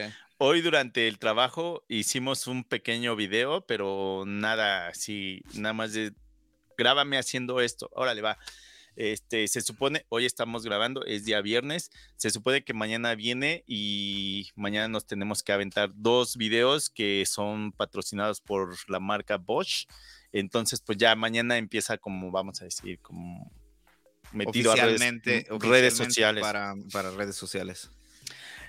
Hoy 0.43 0.61
durante 0.61 1.07
el 1.07 1.19
trabajo 1.19 1.85
hicimos 1.87 2.47
un 2.47 2.63
pequeño 2.63 3.15
video, 3.15 3.63
pero 3.67 4.23
nada 4.25 4.87
así, 4.87 5.43
nada 5.53 5.73
más 5.73 5.93
de 5.93 6.13
grábame 6.75 7.19
haciendo 7.19 7.61
esto. 7.61 7.91
Órale, 7.93 8.23
va. 8.23 8.39
Este, 8.95 9.47
se 9.47 9.61
supone, 9.61 10.03
hoy 10.09 10.25
estamos 10.25 10.63
grabando, 10.63 11.05
es 11.05 11.25
día 11.25 11.41
viernes, 11.41 11.91
se 12.15 12.31
supone 12.31 12.63
que 12.63 12.73
mañana 12.73 13.13
viene 13.13 13.63
y 13.67 14.49
mañana 14.55 14.87
nos 14.87 15.05
tenemos 15.05 15.43
que 15.43 15.51
aventar 15.51 15.91
dos 15.93 16.35
videos 16.37 16.89
que 16.89 17.23
son 17.27 17.71
patrocinados 17.71 18.41
por 18.41 18.75
la 18.89 18.99
marca 18.99 19.37
Bosch. 19.37 19.85
Entonces, 20.31 20.81
pues 20.81 20.97
ya 20.97 21.15
mañana 21.15 21.59
empieza 21.59 21.99
como, 21.99 22.31
vamos 22.31 22.63
a 22.63 22.65
decir, 22.65 22.97
como 23.03 23.51
metido 24.31 24.71
a 24.71 24.75
redes, 24.75 25.95
sociales. 25.95 26.41
Para, 26.41 26.73
para 26.91 27.11
redes 27.11 27.35
sociales. 27.35 27.91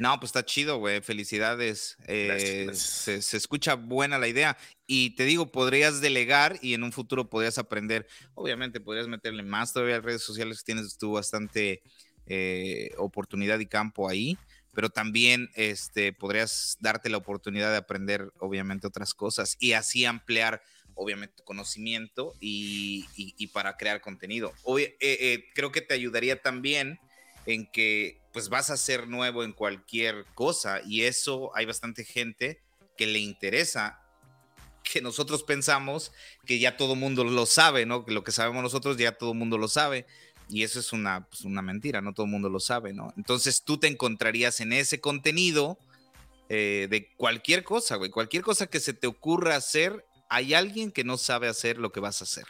No, 0.02 0.18
pues 0.18 0.30
está 0.30 0.44
chido, 0.44 0.78
güey. 0.78 1.00
Felicidades. 1.00 1.96
Eh, 2.08 2.68
se, 2.74 3.36
escucha 3.36 3.74
buena 3.76 4.18
la 4.18 4.26
idea. 4.26 4.58
Y 4.84 5.10
te 5.10 5.24
digo, 5.24 5.52
podrías 5.52 6.00
delegar 6.00 6.58
y 6.60 6.74
en 6.74 6.82
un 6.82 6.90
futuro 6.90 7.30
podrías 7.30 7.56
aprender. 7.56 8.08
Obviamente, 8.34 8.80
podrías 8.80 9.06
meterle 9.06 9.44
más 9.44 9.72
todavía 9.72 9.98
a 9.98 10.00
redes 10.00 10.22
sociales. 10.22 10.64
Tienes 10.64 10.98
tú 10.98 11.12
bastante 11.12 11.82
eh, 12.26 12.90
oportunidad 12.98 13.60
y 13.60 13.66
campo 13.66 14.08
ahí. 14.08 14.36
Pero 14.74 14.90
también 14.90 15.50
este, 15.54 16.12
podrías 16.12 16.78
darte 16.80 17.08
la 17.08 17.18
oportunidad 17.18 17.70
de 17.70 17.76
aprender, 17.76 18.32
obviamente, 18.40 18.88
otras 18.88 19.14
cosas 19.14 19.56
y 19.60 19.74
así 19.74 20.04
ampliar 20.04 20.62
obviamente 20.94 21.44
conocimiento 21.44 22.34
y, 22.40 23.46
para 23.52 23.76
crear 23.76 24.00
contenido. 24.00 24.52
Eh, 24.98 25.44
creo 25.54 25.70
que 25.70 25.80
te 25.80 25.94
ayudaría 25.94 26.42
también 26.42 26.98
en 27.46 27.66
que 27.70 28.20
pues 28.32 28.48
vas 28.48 28.70
a 28.70 28.76
ser 28.76 29.08
nuevo 29.08 29.44
en 29.44 29.52
cualquier 29.52 30.24
cosa 30.34 30.80
y 30.86 31.02
eso 31.02 31.50
hay 31.54 31.66
bastante 31.66 32.04
gente 32.04 32.60
que 32.96 33.06
le 33.06 33.18
interesa 33.18 34.00
que 34.82 35.00
nosotros 35.00 35.42
pensamos 35.42 36.12
que 36.46 36.58
ya 36.58 36.76
todo 36.76 36.96
mundo 36.96 37.24
lo 37.24 37.46
sabe, 37.46 37.86
¿no? 37.86 38.04
Que 38.04 38.12
lo 38.12 38.24
que 38.24 38.32
sabemos 38.32 38.62
nosotros 38.62 38.96
ya 38.96 39.12
todo 39.12 39.34
mundo 39.34 39.58
lo 39.58 39.68
sabe 39.68 40.06
y 40.48 40.64
eso 40.64 40.80
es 40.80 40.92
una, 40.92 41.26
pues, 41.28 41.42
una 41.42 41.62
mentira, 41.62 42.00
no 42.00 42.12
todo 42.12 42.26
el 42.26 42.32
mundo 42.32 42.48
lo 42.48 42.60
sabe, 42.60 42.92
¿no? 42.92 43.12
Entonces 43.16 43.62
tú 43.62 43.78
te 43.78 43.86
encontrarías 43.86 44.60
en 44.60 44.72
ese 44.72 45.00
contenido 45.00 45.78
eh, 46.48 46.88
de 46.90 47.08
cualquier 47.16 47.64
cosa, 47.64 47.96
güey, 47.96 48.10
cualquier 48.10 48.42
cosa 48.42 48.66
que 48.66 48.80
se 48.80 48.92
te 48.92 49.06
ocurra 49.06 49.56
hacer, 49.56 50.04
hay 50.28 50.54
alguien 50.54 50.90
que 50.90 51.04
no 51.04 51.16
sabe 51.16 51.48
hacer 51.48 51.78
lo 51.78 51.92
que 51.92 52.00
vas 52.00 52.20
a 52.20 52.24
hacer. 52.24 52.46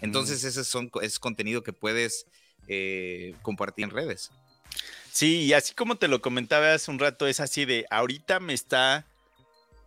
Entonces 0.00 0.42
ese 0.42 0.64
son, 0.64 0.90
es 1.02 1.18
contenido 1.18 1.62
que 1.62 1.72
puedes 1.72 2.26
eh, 2.68 3.34
compartir 3.42 3.84
en 3.84 3.90
redes. 3.90 4.30
Sí, 5.12 5.44
y 5.44 5.54
así 5.54 5.74
como 5.74 5.96
te 5.96 6.08
lo 6.08 6.20
comentaba 6.20 6.74
hace 6.74 6.90
un 6.90 6.98
rato, 6.98 7.26
es 7.26 7.40
así 7.40 7.64
de 7.64 7.86
ahorita 7.90 8.38
me 8.38 8.52
está, 8.52 9.06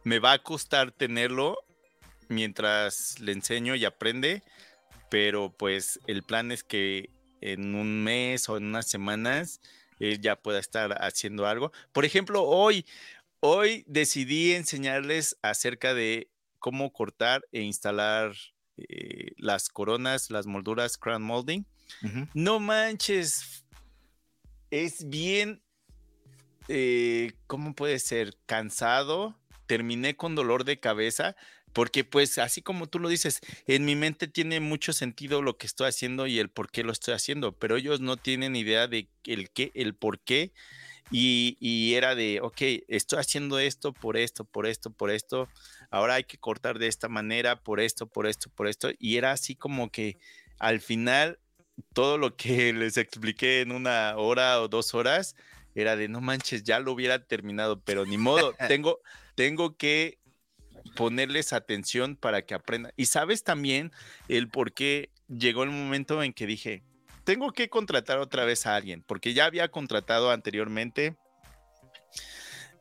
me 0.04 0.18
va 0.18 0.32
a 0.32 0.40
costar 0.40 0.92
tenerlo 0.92 1.60
mientras 2.30 3.20
le 3.20 3.34
enseño 3.34 3.76
y 3.76 3.86
aprende, 3.86 4.42
pero 5.10 5.52
pues 5.52 6.00
el 6.08 6.24
plan 6.24 6.52
es 6.52 6.64
que 6.64 7.12
en 7.42 7.76
un 7.76 8.04
mes 8.04 8.50
o 8.50 8.58
en 8.58 8.66
unas 8.66 8.88
semanas 8.88 9.62
él 10.00 10.20
ya 10.20 10.36
pueda 10.36 10.60
estar 10.60 10.94
haciendo 11.04 11.46
algo. 11.46 11.72
Por 11.92 12.06
ejemplo, 12.06 12.44
hoy, 12.44 12.86
hoy 13.40 13.84
decidí 13.88 14.54
enseñarles 14.54 15.38
acerca 15.42 15.94
de 15.94 16.30
cómo 16.58 16.92
cortar 16.92 17.46
e 17.52 17.62
instalar 17.62 18.34
eh, 18.78 19.34
las 19.38 19.70
coronas, 19.70 20.32
las 20.32 20.48
molduras 20.48 20.98
crown 20.98 21.22
molding 21.22 21.66
no 22.34 22.60
manches, 22.60 23.66
es 24.72 25.10
bien, 25.10 25.62
eh, 26.68 27.34
¿cómo 27.48 27.74
puede 27.74 28.00
ser? 28.00 28.38
Cansado, 28.46 29.40
terminé 29.66 30.16
con 30.16 30.36
dolor 30.36 30.64
de 30.64 30.80
cabeza, 30.80 31.36
porque 31.74 32.04
pues 32.04 32.38
así 32.38 32.62
como 32.62 32.88
tú 32.88 33.00
lo 33.00 33.10
dices, 33.10 33.40
en 33.68 33.86
mi 33.86 33.96
mente 33.96 34.28
tiene 34.28 34.60
mucho 34.60 34.94
sentido 34.94 35.42
lo 35.42 35.58
que 35.58 35.68
estoy 35.68 35.88
haciendo 35.88 36.28
y 36.28 36.40
el 36.40 36.50
por 36.50 36.72
qué 36.72 36.84
lo 36.84 36.92
estoy 36.92 37.14
haciendo, 37.14 37.52
pero 37.54 37.78
ellos 37.78 38.00
no 38.00 38.18
tienen 38.18 38.56
idea 38.56 38.88
de 38.88 39.10
el 39.26 39.50
qué, 39.52 39.72
el 39.76 39.96
por 39.96 40.20
qué. 40.20 40.52
Y, 41.12 41.58
y 41.60 41.96
era 41.96 42.14
de, 42.14 42.40
ok, 42.40 42.62
estoy 42.88 43.20
haciendo 43.20 43.58
esto 43.58 43.94
por 43.94 44.16
esto, 44.16 44.46
por 44.46 44.68
esto, 44.68 44.92
por 44.92 45.10
esto. 45.10 45.50
Ahora 45.90 46.16
hay 46.16 46.24
que 46.24 46.38
cortar 46.38 46.78
de 46.78 46.86
esta 46.86 47.10
manera, 47.10 47.64
por 47.64 47.80
esto, 47.80 48.06
por 48.06 48.28
esto, 48.28 48.52
por 48.52 48.68
esto. 48.68 48.92
Y 49.00 49.18
era 49.18 49.32
así 49.32 49.56
como 49.56 49.90
que 49.90 50.20
al 50.60 50.82
final 50.82 51.40
todo 51.94 52.18
lo 52.18 52.36
que 52.36 52.74
les 52.74 52.98
expliqué 52.98 53.62
en 53.62 53.72
una 53.72 54.16
hora 54.18 54.62
o 54.62 54.68
dos 54.68 54.94
horas 54.94 55.36
era 55.76 55.96
de 55.96 56.08
no 56.08 56.22
manches, 56.22 56.64
ya 56.64 56.80
lo 56.80 56.92
hubiera 56.92 57.26
terminado, 57.26 57.80
pero 57.82 58.06
ni 58.06 58.18
modo, 58.18 58.54
tengo, 58.68 59.00
tengo 59.36 59.78
que 59.78 60.20
ponerles 60.96 61.54
atención 61.54 62.16
para 62.16 62.42
que 62.44 62.54
aprendan. 62.54 62.92
Y 62.98 63.06
sabes 63.06 63.44
también 63.44 63.92
el 64.28 64.50
por 64.50 64.74
qué 64.74 65.10
llegó 65.28 65.64
el 65.64 65.70
momento 65.70 66.22
en 66.24 66.34
que 66.34 66.46
dije, 66.46 66.84
tengo 67.24 67.52
que 67.52 67.70
contratar 67.70 68.20
otra 68.20 68.46
vez 68.46 68.66
a 68.66 68.76
alguien, 68.76 69.04
porque 69.06 69.34
ya 69.34 69.46
había 69.46 69.70
contratado 69.70 70.32
anteriormente 70.32 71.16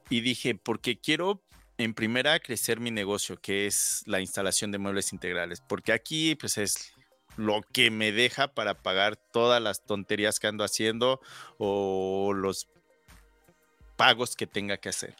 y 0.08 0.20
dije, 0.20 0.54
porque 0.54 0.98
quiero 0.98 1.42
en 1.76 1.94
primera 1.94 2.40
crecer 2.40 2.80
mi 2.80 2.90
negocio, 2.90 3.40
que 3.40 3.66
es 3.66 4.02
la 4.06 4.20
instalación 4.20 4.72
de 4.72 4.78
muebles 4.78 5.12
integrales, 5.12 5.60
porque 5.60 5.92
aquí 5.92 6.34
pues 6.34 6.58
es 6.58 6.92
lo 7.38 7.62
que 7.72 7.90
me 7.90 8.10
deja 8.10 8.48
para 8.48 8.74
pagar 8.74 9.16
todas 9.16 9.62
las 9.62 9.86
tonterías 9.86 10.40
que 10.40 10.48
ando 10.48 10.64
haciendo 10.64 11.20
o 11.56 12.32
los 12.34 12.68
pagos 13.96 14.34
que 14.34 14.48
tenga 14.48 14.76
que 14.76 14.88
hacer. 14.88 15.14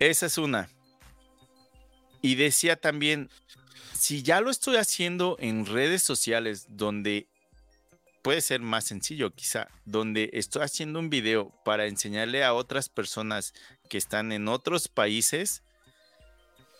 Esa 0.00 0.26
es 0.26 0.38
una. 0.38 0.68
Y 2.20 2.34
decía 2.34 2.74
también, 2.74 3.30
si 3.94 4.24
ya 4.24 4.40
lo 4.40 4.50
estoy 4.50 4.76
haciendo 4.76 5.36
en 5.38 5.66
redes 5.66 6.02
sociales 6.02 6.66
donde 6.68 7.28
puede 8.22 8.40
ser 8.40 8.60
más 8.60 8.84
sencillo 8.84 9.30
quizá, 9.30 9.68
donde 9.84 10.30
estoy 10.32 10.62
haciendo 10.62 10.98
un 10.98 11.10
video 11.10 11.52
para 11.64 11.86
enseñarle 11.86 12.42
a 12.42 12.54
otras 12.54 12.88
personas 12.88 13.54
que 13.88 13.98
están 13.98 14.32
en 14.32 14.48
otros 14.48 14.88
países, 14.88 15.62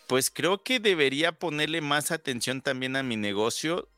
pues 0.08 0.28
creo 0.28 0.64
que 0.64 0.80
debería 0.80 1.30
ponerle 1.30 1.82
más 1.82 2.10
atención 2.10 2.62
también 2.62 2.96
a 2.96 3.04
mi 3.04 3.16
negocio 3.16 3.88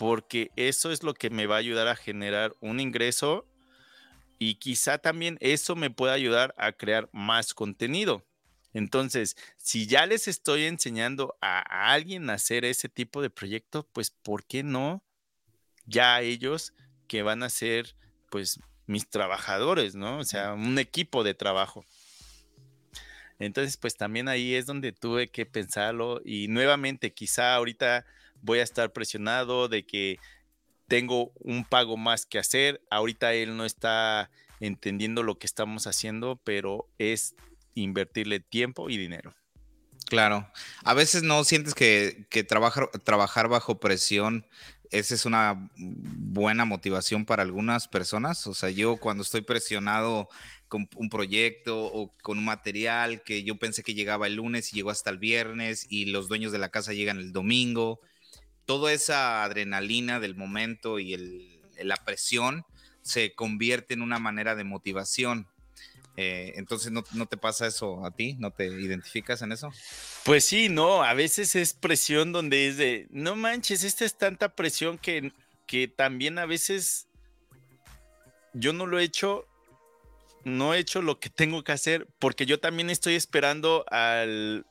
porque 0.00 0.50
eso 0.56 0.90
es 0.90 1.02
lo 1.02 1.12
que 1.12 1.28
me 1.28 1.44
va 1.44 1.56
a 1.56 1.58
ayudar 1.58 1.86
a 1.86 1.94
generar 1.94 2.56
un 2.60 2.80
ingreso 2.80 3.46
y 4.38 4.54
quizá 4.54 4.96
también 4.96 5.36
eso 5.42 5.76
me 5.76 5.90
pueda 5.90 6.14
ayudar 6.14 6.54
a 6.56 6.72
crear 6.72 7.10
más 7.12 7.52
contenido. 7.52 8.24
Entonces, 8.72 9.36
si 9.58 9.86
ya 9.86 10.06
les 10.06 10.26
estoy 10.26 10.64
enseñando 10.64 11.36
a, 11.42 11.92
alguien 11.92 12.30
a 12.30 12.34
hacer 12.34 12.64
ese 12.64 12.88
tipo 12.88 13.20
de 13.20 13.28
proyecto, 13.28 13.86
pues 13.92 14.08
¿por 14.08 14.46
qué 14.46 14.62
no 14.62 15.04
ya 15.84 16.22
ellos 16.22 16.72
que 17.06 17.22
van 17.22 17.42
a 17.42 17.50
ser 17.50 17.94
pues 18.30 18.58
mis 18.86 19.06
trabajadores, 19.06 19.96
¿no? 19.96 20.16
O 20.16 20.24
sea, 20.24 20.54
un 20.54 20.78
equipo 20.78 21.24
de 21.24 21.34
trabajo. 21.34 21.84
Entonces, 23.38 23.76
pues 23.76 23.98
también 23.98 24.28
ahí 24.28 24.54
es 24.54 24.64
donde 24.64 24.92
tuve 24.92 25.28
que 25.28 25.44
pensarlo 25.44 26.22
y 26.24 26.48
nuevamente 26.48 27.12
quizá 27.12 27.54
ahorita 27.54 28.06
voy 28.42 28.60
a 28.60 28.64
estar 28.64 28.92
presionado 28.92 29.68
de 29.68 29.84
que 29.84 30.18
tengo 30.88 31.32
un 31.40 31.64
pago 31.64 31.96
más 31.96 32.26
que 32.26 32.38
hacer. 32.38 32.82
Ahorita 32.90 33.32
él 33.32 33.56
no 33.56 33.64
está 33.64 34.30
entendiendo 34.58 35.22
lo 35.22 35.38
que 35.38 35.46
estamos 35.46 35.86
haciendo, 35.86 36.40
pero 36.44 36.88
es 36.98 37.34
invertirle 37.74 38.40
tiempo 38.40 38.90
y 38.90 38.96
dinero. 38.96 39.34
Claro. 40.06 40.50
A 40.84 40.94
veces 40.94 41.22
no 41.22 41.44
sientes 41.44 41.74
que, 41.74 42.26
trabajar, 42.48 42.90
trabajar 43.04 43.48
bajo 43.48 43.78
presión, 43.78 44.44
esa 44.90 45.14
es 45.14 45.24
una 45.24 45.70
buena 45.76 46.64
motivación 46.64 47.24
para 47.24 47.44
algunas 47.44 47.86
personas. 47.86 48.46
O 48.48 48.54
sea, 48.54 48.70
yo 48.70 48.96
cuando 48.96 49.22
estoy 49.22 49.42
presionado 49.42 50.28
con 50.66 50.88
un 50.96 51.08
proyecto 51.08 51.84
o 51.84 52.12
con 52.22 52.38
un 52.38 52.44
material 52.44 53.22
que 53.22 53.44
yo 53.44 53.56
pensé 53.56 53.84
que 53.84 53.94
llegaba 53.94 54.26
el 54.26 54.34
lunes 54.34 54.72
y 54.72 54.76
llegó 54.76 54.90
hasta 54.90 55.10
el 55.10 55.18
viernes 55.18 55.86
y 55.88 56.06
los 56.06 56.28
dueños 56.28 56.50
de 56.50 56.58
la 56.58 56.70
casa 56.70 56.92
llegan 56.92 57.18
el 57.18 57.32
domingo 57.32 58.00
toda 58.70 58.92
esa 58.92 59.42
adrenalina 59.42 60.20
del 60.20 60.36
momento 60.36 61.00
y 61.00 61.60
la 61.82 61.96
presión 61.96 62.64
se 63.02 63.34
convierte 63.34 63.94
en 63.94 64.00
una 64.00 64.20
manera 64.20 64.54
de 64.54 64.62
motivación. 64.62 65.48
Eh, 66.16 66.52
entonces, 66.54 66.92
¿no, 66.92 67.02
te 67.02 67.36
pasa 67.36 67.66
eso 67.66 68.06
a 68.06 68.12
ti? 68.12 68.36
¿No 68.38 68.52
te 68.52 68.66
identificas 68.66 69.42
en 69.42 69.50
eso? 69.50 69.72
Pues 70.24 70.44
sí, 70.44 70.68
no, 70.68 71.02
a 71.02 71.14
veces 71.14 71.56
es 71.56 71.74
presión 71.74 72.30
donde 72.30 72.68
es 72.68 72.76
de, 72.76 73.08
no 73.10 73.34
manches, 73.34 73.82
esta 73.82 74.04
es 74.04 74.16
tanta 74.16 74.54
presión 74.54 74.98
que, 74.98 75.32
también 75.96 76.38
a 76.38 76.46
veces 76.46 77.08
yo 78.52 78.72
no 78.72 78.86
lo 78.86 79.00
he 79.00 79.02
hecho, 79.02 79.48
no 80.44 80.74
he 80.74 80.78
hecho 80.78 81.02
lo 81.02 81.18
que 81.18 81.28
tengo 81.28 81.64
que 81.64 81.72
hacer 81.72 82.06
porque 82.20 82.46
yo 82.46 82.60
también 82.60 82.88
estoy 82.88 83.16
esperando 83.16 83.84
al, 83.90 84.64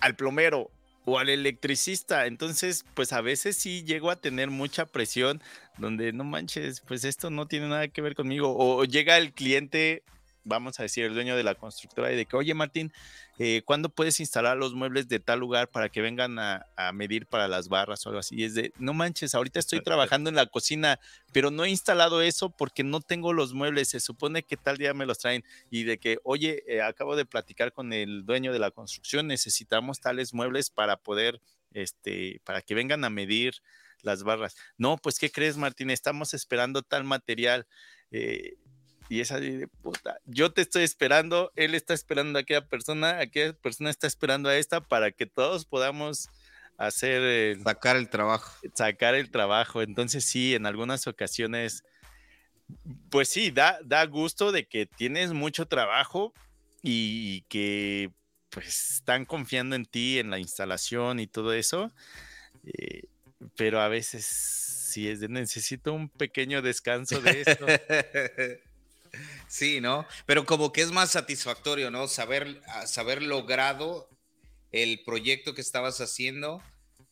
al 0.00 0.14
plomero 0.14 0.70
o 1.06 1.18
al 1.18 1.30
electricista. 1.30 2.26
Entonces, 2.26 2.84
pues 2.92 3.14
a 3.14 3.22
veces 3.22 3.56
sí 3.56 3.84
llego 3.84 4.10
a 4.10 4.16
tener 4.16 4.50
mucha 4.50 4.84
presión 4.84 5.40
donde 5.78 6.12
no 6.12 6.24
manches, 6.24 6.80
pues 6.80 7.04
esto 7.04 7.30
no 7.30 7.46
tiene 7.46 7.68
nada 7.68 7.88
que 7.88 8.02
ver 8.02 8.14
conmigo. 8.14 8.54
O, 8.56 8.84
llega 8.84 9.16
el 9.16 9.32
cliente, 9.32 10.02
vamos 10.46 10.78
a 10.80 10.84
decir, 10.84 11.04
el 11.04 11.14
dueño 11.14 11.36
de 11.36 11.42
la 11.42 11.54
constructora 11.54 12.12
y 12.12 12.16
de 12.16 12.24
que, 12.24 12.36
oye 12.36 12.54
Martín, 12.54 12.92
eh, 13.38 13.62
¿cuándo 13.64 13.90
puedes 13.90 14.20
instalar 14.20 14.56
los 14.56 14.74
muebles 14.74 15.08
de 15.08 15.18
tal 15.18 15.40
lugar 15.40 15.68
para 15.68 15.88
que 15.90 16.00
vengan 16.00 16.38
a, 16.38 16.64
medir 16.94 17.26
para 17.26 17.48
las 17.48 17.68
barras 17.68 18.06
o 18.06 18.08
algo 18.08 18.20
así? 18.20 18.36
Y 18.36 18.44
es 18.44 18.54
de, 18.54 18.72
no 18.78 18.94
manches, 18.94 19.34
ahorita 19.34 19.58
estoy 19.58 19.82
trabajando 19.82 20.30
en 20.30 20.36
la 20.36 20.46
cocina, 20.46 20.98
pero 21.32 21.50
no 21.50 21.64
he 21.64 21.70
instalado 21.70 22.22
eso 22.22 22.48
porque 22.48 22.84
no 22.84 23.00
tengo 23.00 23.32
los 23.32 23.52
muebles, 23.52 23.88
se 23.88 24.00
supone 24.00 24.42
que 24.42 24.56
tal 24.56 24.78
día 24.78 24.94
me 24.94 25.04
los 25.04 25.18
traen 25.18 25.44
y 25.70 25.82
de 25.82 25.98
que, 25.98 26.18
oye, 26.22 26.62
eh, 26.66 26.80
acabo 26.80 27.16
de 27.16 27.26
platicar 27.26 27.72
con 27.72 27.92
el 27.92 28.24
dueño 28.24 28.52
de 28.52 28.58
la 28.58 28.70
construcción, 28.70 29.26
necesitamos 29.26 30.00
tales 30.00 30.32
muebles 30.32 30.70
para 30.70 30.96
poder, 30.96 31.40
este, 31.72 32.40
para 32.44 32.62
que 32.62 32.74
vengan 32.74 33.04
a 33.04 33.10
medir 33.10 33.56
las 34.02 34.22
barras. 34.22 34.56
No, 34.78 34.96
pues, 34.96 35.18
¿qué 35.18 35.30
crees, 35.30 35.56
Martín? 35.56 35.90
Estamos 35.90 36.32
esperando 36.32 36.82
tal 36.82 37.04
material. 37.04 37.66
Eh, 38.10 38.56
y 39.08 39.20
esa 39.20 39.38
de 39.38 39.68
puta, 39.68 40.18
yo 40.24 40.52
te 40.52 40.62
estoy 40.62 40.82
esperando, 40.82 41.52
él 41.56 41.74
está 41.74 41.94
esperando 41.94 42.38
a 42.38 42.42
aquella 42.42 42.66
persona, 42.66 43.20
aquella 43.20 43.52
persona 43.52 43.90
está 43.90 44.06
esperando 44.06 44.48
a 44.48 44.56
esta 44.56 44.80
para 44.80 45.12
que 45.12 45.26
todos 45.26 45.64
podamos 45.64 46.28
hacer... 46.76 47.58
sacar 47.62 47.96
el 47.96 48.08
trabajo. 48.08 48.52
Sacar 48.74 49.14
el 49.14 49.30
trabajo. 49.30 49.82
Entonces 49.82 50.24
sí, 50.24 50.54
en 50.54 50.66
algunas 50.66 51.06
ocasiones, 51.06 51.84
pues 53.10 53.28
sí, 53.28 53.50
da, 53.50 53.78
da 53.84 54.04
gusto 54.06 54.52
de 54.52 54.66
que 54.66 54.86
tienes 54.86 55.32
mucho 55.32 55.66
trabajo 55.66 56.34
y 56.82 57.42
que 57.42 58.10
pues 58.50 58.92
están 58.96 59.24
confiando 59.24 59.76
en 59.76 59.84
ti, 59.84 60.18
en 60.18 60.30
la 60.30 60.38
instalación 60.38 61.20
y 61.20 61.26
todo 61.26 61.52
eso. 61.52 61.92
Eh, 62.64 63.02
pero 63.54 63.80
a 63.80 63.88
veces 63.88 64.24
sí 64.26 65.08
es 65.08 65.20
de 65.20 65.28
necesito 65.28 65.92
un 65.92 66.08
pequeño 66.08 66.62
descanso 66.62 67.20
de 67.20 67.42
esto. 67.42 67.66
Sí, 69.48 69.80
¿no? 69.80 70.06
Pero 70.26 70.44
como 70.44 70.72
que 70.72 70.82
es 70.82 70.92
más 70.92 71.10
satisfactorio, 71.12 71.90
¿no? 71.90 72.08
Saber, 72.08 72.62
ah, 72.68 72.86
saber 72.86 73.22
logrado 73.22 74.08
el 74.72 75.02
proyecto 75.04 75.54
que 75.54 75.60
estabas 75.60 76.00
haciendo, 76.00 76.62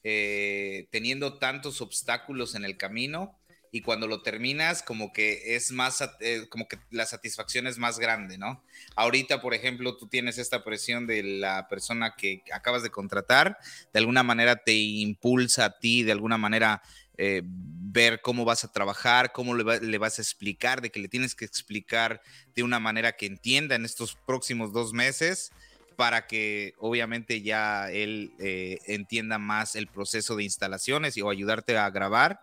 eh, 0.02 0.88
teniendo 0.90 1.38
tantos 1.38 1.80
obstáculos 1.80 2.54
en 2.54 2.64
el 2.64 2.76
camino 2.76 3.38
y 3.74 3.80
cuando 3.80 4.06
lo 4.06 4.22
terminas 4.22 4.84
como 4.84 5.12
que 5.12 5.56
es 5.56 5.72
más, 5.72 6.00
eh, 6.20 6.46
como 6.48 6.68
que 6.68 6.78
la 6.90 7.06
satisfacción 7.06 7.66
es 7.66 7.76
más 7.76 7.98
grande, 7.98 8.38
¿no? 8.38 8.62
Ahorita, 8.94 9.40
por 9.40 9.52
ejemplo, 9.52 9.96
tú 9.96 10.06
tienes 10.06 10.38
esta 10.38 10.62
presión 10.62 11.08
de 11.08 11.24
la 11.24 11.66
persona 11.66 12.14
que 12.16 12.44
acabas 12.52 12.84
de 12.84 12.90
contratar, 12.90 13.58
de 13.92 13.98
alguna 13.98 14.22
manera 14.22 14.62
te 14.62 14.74
impulsa 14.74 15.64
a 15.64 15.78
ti, 15.80 16.04
de 16.04 16.12
alguna 16.12 16.38
manera 16.38 16.82
eh, 17.16 17.42
ver 17.44 18.20
cómo 18.20 18.44
vas 18.44 18.64
a 18.64 18.72
trabajar, 18.72 19.32
cómo 19.32 19.54
le, 19.54 19.98
vas 19.98 20.18
a 20.18 20.22
explicar, 20.22 20.80
de 20.80 20.90
que 20.90 20.98
le 20.98 21.08
tienes 21.08 21.34
que 21.34 21.44
explicar 21.44 22.20
de 22.54 22.64
una 22.64 22.80
manera 22.80 23.12
que 23.12 23.26
entienda 23.26 23.76
en 23.76 23.84
estos 23.84 24.16
próximos 24.26 24.72
dos 24.72 24.92
meses 24.92 25.52
para 25.96 26.26
que 26.26 26.74
obviamente 26.78 27.40
ya 27.40 27.88
él 27.92 28.32
eh, 28.40 28.78
entienda 28.86 29.38
más 29.38 29.76
el 29.76 29.86
proceso 29.86 30.34
de 30.34 30.42
instalaciones 30.42 31.16
y, 31.16 31.22
o 31.22 31.30
ayudarte 31.30 31.78
a 31.78 31.88
grabar. 31.90 32.40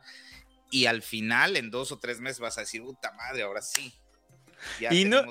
Y 0.70 0.86
al 0.86 1.02
final, 1.02 1.58
en 1.58 1.70
dos 1.70 1.92
o 1.92 2.00
tres 2.00 2.22
meses, 2.22 2.40
vas 2.40 2.58
a 2.58 2.62
decir, 2.62 2.82
puta 2.82 3.12
madre, 3.12 3.44
ahora 3.44 3.62
sí. 3.62 3.94
y, 4.90 5.04
no, 5.04 5.22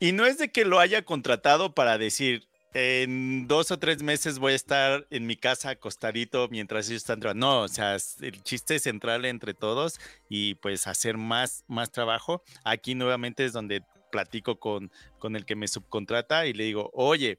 y 0.00 0.12
no 0.12 0.26
es 0.26 0.36
de 0.36 0.52
que 0.52 0.66
lo 0.66 0.80
haya 0.80 1.02
contratado 1.02 1.74
para 1.74 1.96
decir, 1.96 2.46
en 2.74 3.46
dos 3.46 3.70
o 3.70 3.78
tres 3.78 4.02
meses 4.02 4.40
voy 4.40 4.52
a 4.52 4.56
estar 4.56 5.06
en 5.10 5.26
mi 5.26 5.36
casa 5.36 5.70
acostadito 5.70 6.48
mientras 6.50 6.88
ellos 6.88 7.02
están 7.02 7.20
trabajando. 7.20 7.46
No, 7.46 7.60
o 7.62 7.68
sea, 7.68 7.96
el 8.20 8.42
chiste 8.42 8.74
es 8.74 8.82
central 8.82 9.24
entre 9.24 9.54
todos 9.54 10.00
y 10.28 10.56
pues 10.56 10.88
hacer 10.88 11.16
más, 11.16 11.64
más 11.68 11.92
trabajo. 11.92 12.42
Aquí 12.64 12.96
nuevamente 12.96 13.44
es 13.44 13.52
donde 13.52 13.84
platico 14.10 14.58
con, 14.58 14.90
con 15.20 15.36
el 15.36 15.44
que 15.44 15.54
me 15.54 15.68
subcontrata 15.68 16.46
y 16.46 16.52
le 16.52 16.64
digo, 16.64 16.90
oye, 16.92 17.38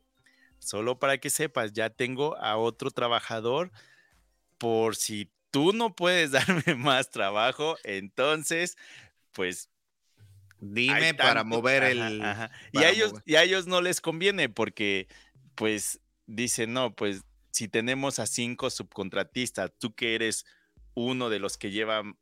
solo 0.59 0.99
para 0.99 1.17
que 1.17 1.29
sepas, 1.29 1.73
ya 1.73 1.89
tengo 1.89 2.38
a 2.38 2.55
otro 2.55 2.89
trabajador 2.89 3.71
por 4.57 4.95
si 4.95 5.29
tú 5.51 5.73
no 5.73 5.95
puedes 5.95 6.31
darme 6.31 6.75
más 6.75 7.09
trabajo, 7.09 7.75
entonces, 7.83 8.77
pues 9.33 9.69
Dime 10.59 11.13
para 11.13 11.43
mover 11.43 11.83
el. 11.83 12.21
y, 12.71 12.77
a 12.79 12.89
ellos, 12.89 13.13
y 13.25 13.36
a 13.36 13.43
ellos 13.43 13.67
no 13.67 13.81
les 13.81 14.01
conviene 14.01 14.49
porque 14.49 15.07
pues 15.56 15.99
dice, 16.28 16.68
no, 16.68 16.95
pues 16.95 17.24
si 17.51 17.68
tenemos 17.68 18.20
a 18.20 18.26
cinco 18.26 18.70
subcontratistas, 18.70 19.72
tú 19.80 19.95
que 19.95 20.16
eres 20.16 20.45
uno 20.93 21.30
de 21.30 21.39
los 21.39 21.58
que 21.58 21.72
llevan, 21.72 22.18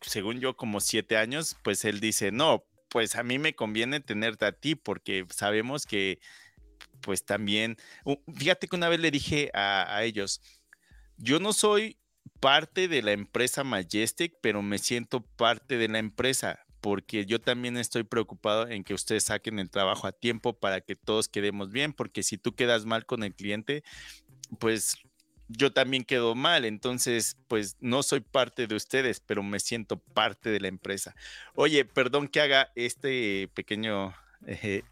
según 0.00 0.40
yo, 0.40 0.56
como 0.56 0.80
siete 0.80 1.16
años, 1.16 1.56
pues 1.62 1.84
él 1.84 2.00
dice, 2.00 2.32
no, 2.32 2.64
pues 2.88 3.16
a 3.16 3.22
mí 3.22 3.38
me 3.38 3.54
conviene 3.54 4.00
tenerte 4.00 4.46
a 4.46 4.52
ti 4.52 4.74
porque 4.74 5.26
sabemos 5.30 5.86
que, 5.86 6.20
pues 7.00 7.24
también, 7.24 7.76
fíjate 8.34 8.68
que 8.68 8.76
una 8.76 8.88
vez 8.88 9.00
le 9.00 9.10
dije 9.10 9.50
a, 9.54 9.96
a 9.96 10.04
ellos, 10.04 10.40
yo 11.16 11.40
no 11.40 11.52
soy 11.52 11.98
parte 12.40 12.88
de 12.88 13.02
la 13.02 13.12
empresa 13.12 13.64
Majestic, 13.64 14.34
pero 14.40 14.62
me 14.62 14.78
siento 14.78 15.22
parte 15.22 15.76
de 15.78 15.88
la 15.88 15.98
empresa 15.98 16.66
porque 16.80 17.26
yo 17.26 17.40
también 17.40 17.76
estoy 17.76 18.04
preocupado 18.04 18.68
en 18.68 18.84
que 18.84 18.94
ustedes 18.94 19.24
saquen 19.24 19.58
el 19.58 19.70
trabajo 19.70 20.06
a 20.06 20.12
tiempo 20.12 20.52
para 20.52 20.80
que 20.80 20.96
todos 20.96 21.28
quedemos 21.28 21.70
bien, 21.70 21.92
porque 21.92 22.22
si 22.22 22.38
tú 22.38 22.54
quedas 22.54 22.84
mal 22.84 23.06
con 23.06 23.22
el 23.24 23.34
cliente, 23.34 23.82
pues 24.58 24.96
yo 25.48 25.72
también 25.72 26.04
quedo 26.04 26.34
mal, 26.34 26.64
entonces 26.64 27.36
pues 27.48 27.76
no 27.80 28.02
soy 28.02 28.20
parte 28.20 28.66
de 28.66 28.74
ustedes, 28.74 29.20
pero 29.20 29.42
me 29.42 29.60
siento 29.60 29.98
parte 29.98 30.50
de 30.50 30.60
la 30.60 30.68
empresa. 30.68 31.14
Oye, 31.54 31.84
perdón 31.84 32.28
que 32.28 32.40
haga 32.40 32.70
este 32.76 33.48
pequeño, 33.54 34.14
eh, 34.46 34.82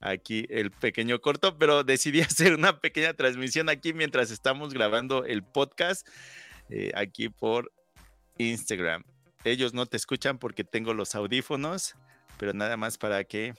aquí 0.00 0.46
el 0.48 0.70
pequeño 0.70 1.20
corto, 1.20 1.58
pero 1.58 1.84
decidí 1.84 2.20
hacer 2.22 2.54
una 2.54 2.80
pequeña 2.80 3.14
transmisión 3.14 3.68
aquí 3.68 3.92
mientras 3.92 4.30
estamos 4.30 4.72
grabando 4.74 5.24
el 5.24 5.42
podcast, 5.44 6.08
eh, 6.70 6.92
aquí 6.94 7.28
por 7.28 7.70
Instagram 8.38 9.04
ellos 9.44 9.74
no 9.74 9.86
te 9.86 9.96
escuchan 9.96 10.38
porque 10.38 10.64
tengo 10.64 10.94
los 10.94 11.14
audífonos, 11.14 11.94
pero 12.38 12.52
nada 12.52 12.76
más 12.76 12.98
para 12.98 13.24
que 13.24 13.54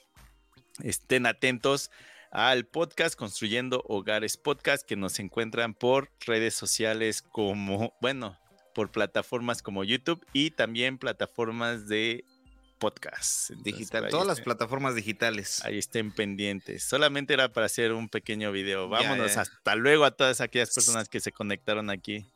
estén 0.82 1.26
atentos 1.26 1.90
al 2.30 2.66
podcast 2.66 3.14
Construyendo 3.14 3.82
Hogares 3.86 4.36
Podcast 4.36 4.86
que 4.86 4.96
nos 4.96 5.18
encuentran 5.18 5.74
por 5.74 6.10
redes 6.20 6.54
sociales 6.54 7.20
como, 7.20 7.94
bueno, 8.00 8.38
por 8.74 8.90
plataformas 8.90 9.62
como 9.62 9.84
YouTube 9.84 10.24
y 10.32 10.52
también 10.52 10.98
plataformas 10.98 11.88
de 11.88 12.24
podcast. 12.78 13.50
Digital, 13.62 14.08
todas 14.08 14.26
las 14.26 14.40
plataformas 14.40 14.94
digitales. 14.94 15.64
Ahí 15.64 15.78
estén 15.78 16.10
pendientes. 16.10 16.82
Solamente 16.82 17.34
era 17.34 17.52
para 17.52 17.66
hacer 17.66 17.92
un 17.92 18.08
pequeño 18.08 18.50
video. 18.50 18.88
Vámonos, 18.88 19.36
hasta 19.36 19.76
luego 19.76 20.04
a 20.04 20.10
todas 20.10 20.40
aquellas 20.40 20.74
personas 20.74 21.08
que 21.08 21.20
se 21.20 21.32
conectaron 21.32 21.90
aquí 21.90 22.26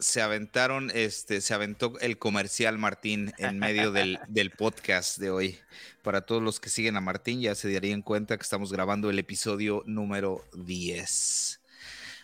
se 0.00 0.22
aventaron, 0.22 0.90
este, 0.94 1.40
se 1.40 1.54
aventó 1.54 1.98
el 2.00 2.18
comercial 2.18 2.78
Martín 2.78 3.32
en 3.38 3.58
medio 3.58 3.92
del, 3.92 4.18
del, 4.28 4.50
podcast 4.50 5.18
de 5.18 5.30
hoy. 5.30 5.58
Para 6.02 6.22
todos 6.22 6.42
los 6.42 6.60
que 6.60 6.70
siguen 6.70 6.96
a 6.96 7.00
Martín, 7.00 7.40
ya 7.40 7.54
se 7.54 7.72
darían 7.72 8.02
cuenta 8.02 8.36
que 8.36 8.42
estamos 8.42 8.72
grabando 8.72 9.10
el 9.10 9.18
episodio 9.18 9.82
número 9.86 10.44
10. 10.54 11.60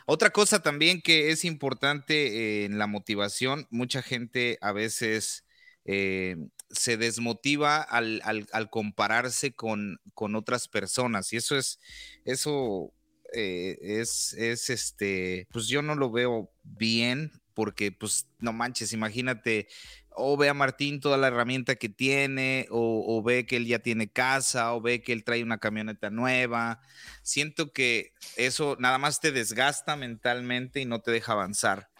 Otra 0.06 0.30
cosa 0.30 0.62
también 0.62 1.00
que 1.00 1.30
es 1.30 1.44
importante 1.44 2.26
eh, 2.26 2.64
en 2.66 2.78
la 2.78 2.86
motivación, 2.86 3.66
mucha 3.70 4.02
gente 4.02 4.58
a 4.60 4.72
veces 4.72 5.44
eh, 5.86 6.36
se 6.70 6.96
desmotiva 6.96 7.80
al, 7.80 8.20
al, 8.24 8.70
compararse 8.70 9.52
con, 9.52 10.00
con, 10.12 10.34
otras 10.34 10.68
personas 10.68 11.32
y 11.32 11.36
eso 11.36 11.56
es, 11.56 11.78
eso 12.24 12.92
eh, 13.32 13.78
es, 13.80 14.34
es 14.34 14.70
este, 14.70 15.46
pues 15.52 15.68
yo 15.68 15.82
no 15.82 15.94
lo 15.94 16.10
veo 16.10 16.50
bien 16.62 17.32
porque 17.54 17.92
pues 17.92 18.28
no 18.38 18.52
manches, 18.52 18.92
imagínate, 18.92 19.68
o 20.10 20.36
ve 20.36 20.48
a 20.48 20.54
Martín 20.54 21.00
toda 21.00 21.16
la 21.16 21.28
herramienta 21.28 21.76
que 21.76 21.88
tiene, 21.88 22.66
o, 22.70 23.22
ve 23.22 23.46
que 23.46 23.56
él 23.56 23.66
ya 23.66 23.78
tiene 23.80 24.08
casa, 24.08 24.72
o 24.74 24.80
ve 24.80 25.02
que 25.02 25.12
él 25.12 25.24
trae 25.24 25.42
una 25.42 25.58
camioneta 25.58 26.10
nueva. 26.10 26.80
Siento 27.22 27.72
que 27.72 28.12
eso 28.36 28.76
nada 28.78 28.98
más 28.98 29.20
te 29.20 29.32
desgasta 29.32 29.96
mentalmente 29.96 30.80
y 30.80 30.84
no 30.84 31.00
te 31.00 31.10
deja 31.10 31.32
avanzar. 31.32 31.90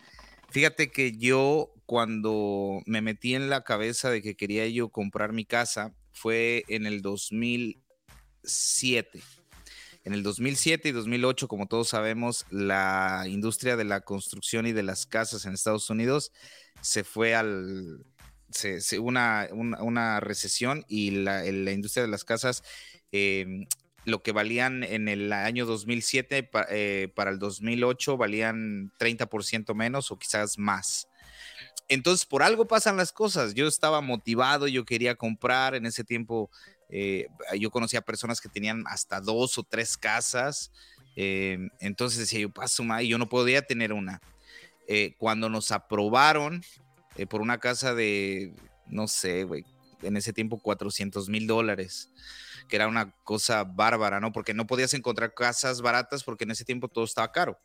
Fíjate 0.51 0.91
que 0.91 1.17
yo 1.17 1.73
cuando 1.87 2.83
me 2.87 3.03
metí 3.03 3.35
en 3.35 3.51
la 3.51 3.65
cabeza 3.65 4.11
de 4.11 4.23
que 4.23 4.37
quería 4.37 4.69
yo 4.69 4.91
comprar 4.91 5.33
mi 5.33 5.45
casa 5.45 5.93
fue 6.13 6.65
en 6.69 6.87
el 6.87 7.03
2007 7.03 9.21
en 10.05 10.13
el 10.13 10.23
2007 10.23 10.91
y 10.91 10.93
2008, 10.93 11.49
como 11.49 11.67
todos 11.67 11.89
sabemos, 11.89 12.45
la 12.51 13.25
industria 13.27 13.77
de 13.77 13.85
la 13.85 14.03
construcción 14.03 14.67
y 14.67 14.73
de 14.73 14.83
las 14.83 15.07
casas 15.07 15.47
en 15.47 15.55
Estados 15.55 15.89
Unidos 15.91 16.33
se 16.81 17.05
fue 17.05 17.35
al... 17.35 18.05
Se, 18.51 18.99
una, 19.01 20.21
recesión 20.21 20.85
y 20.87 21.11
la, 21.11 21.45
industria 21.49 22.05
de 22.05 22.09
las 22.09 22.23
casas 22.23 22.63
em, 23.11 23.67
lo 24.05 24.23
que 24.23 24.31
valían 24.31 24.85
en 24.85 25.09
el 25.09 25.33
año 25.33 25.67
2007 25.67 26.51
eh, 26.71 27.09
para 27.17 27.31
el 27.31 27.41
2008 27.41 28.17
valían 28.17 28.93
30% 29.01 29.75
menos 29.75 30.13
o 30.13 30.19
quizás 30.19 30.57
más. 30.59 31.09
Entonces, 31.89 32.25
por 32.25 32.43
algo 32.43 32.67
pasan 32.67 32.97
las 32.97 33.13
cosas. 33.13 33.55
Yo 33.55 33.67
estaba 33.67 34.01
motivado, 34.01 34.69
yo 34.69 34.85
quería 34.85 35.17
comprar. 35.17 35.75
En 35.75 35.87
ese 35.87 36.05
tiempo, 36.05 36.51
eh, 36.97 37.27
yo 37.59 37.71
conocía 37.71 38.01
personas 38.01 38.41
que 38.41 38.49
tenían 38.49 38.85
hasta 38.87 39.21
dos 39.21 39.59
o 39.59 39.65
tres 39.65 39.97
casas. 39.97 40.71
Eh, 41.17 41.59
entonces 41.81 42.21
decía 42.21 42.41
yo, 42.41 42.51
paso, 42.51 42.85
y 43.01 43.09
yo 43.09 43.19
no 43.19 43.29
podía 43.29 43.63
tener 43.63 43.93
una. 43.93 44.21
cuando 45.19 45.49
nos 45.49 45.73
aprobaron 45.73 46.63
por 47.29 47.41
una 47.41 47.59
casa 47.59 47.95
de, 47.95 48.55
no 48.87 49.09
sé, 49.09 49.45
güey, 49.45 49.65
en 50.03 50.17
ese 50.17 50.33
tiempo 50.33 50.59
400 50.59 51.29
mil 51.29 51.47
dólares 51.47 52.11
que 52.69 52.77
era 52.77 52.89
una 52.89 53.11
cosa 53.25 53.65
bárbara, 53.65 54.21
¿no? 54.21 54.33
Porque 54.33 54.55
no 54.55 54.67
podías 54.67 54.95
encontrar 54.95 55.35
casas 55.35 55.81
baratas 55.81 56.25
porque 56.25 56.45
en 56.45 56.51
ese 56.51 56.65
tiempo 56.65 56.89
todo 56.89 57.05
estaba 57.05 57.33
caro. 57.33 57.59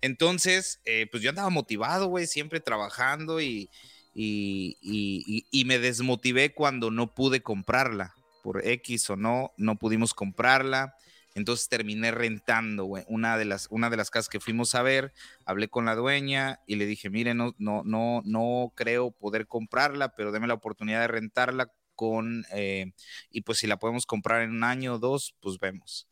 Entonces, 0.00 0.80
eh, 0.84 1.06
pues 1.10 1.22
yo 1.22 1.30
andaba 1.30 1.50
motivado, 1.50 2.06
güey, 2.06 2.26
siempre 2.26 2.60
trabajando 2.60 3.40
y, 3.40 3.68
y, 4.14 5.64
me 5.66 5.78
desmotivé 5.78 6.52
cuando 6.52 6.90
no 6.90 7.14
pude 7.14 7.42
comprarla. 7.42 8.14
Por 8.42 8.66
X 8.66 9.10
o 9.10 9.16
no, 9.16 9.52
no 9.56 9.76
pudimos 9.76 10.14
comprarla. 10.14 10.94
Entonces 11.34 11.68
terminé 11.68 12.10
rentando. 12.10 12.86
Una 12.86 13.38
de 13.38 13.44
las, 13.44 13.68
una 13.70 13.90
de 13.90 13.96
las 13.96 14.10
casas 14.10 14.28
que 14.28 14.40
fuimos 14.40 14.74
a 14.74 14.82
ver, 14.82 15.12
hablé 15.44 15.68
con 15.68 15.84
la 15.84 15.94
dueña 15.94 16.60
y 16.66 16.76
le 16.76 16.86
dije, 16.86 17.10
mire, 17.10 17.34
no, 17.34 17.54
no, 17.58 17.82
no, 17.84 18.22
no 18.24 18.72
creo 18.74 19.12
poder 19.12 19.46
comprarla, 19.46 20.14
pero 20.16 20.32
deme 20.32 20.48
la 20.48 20.54
oportunidad 20.54 21.00
de 21.02 21.08
rentarla 21.08 21.70
con, 21.94 22.44
eh, 22.52 22.92
y 23.30 23.42
pues 23.42 23.58
si 23.58 23.66
la 23.66 23.76
podemos 23.78 24.06
comprar 24.06 24.42
en 24.42 24.50
un 24.50 24.64
año 24.64 24.94
o 24.94 24.98
dos, 24.98 25.36
pues 25.40 25.58
vemos. 25.58 26.08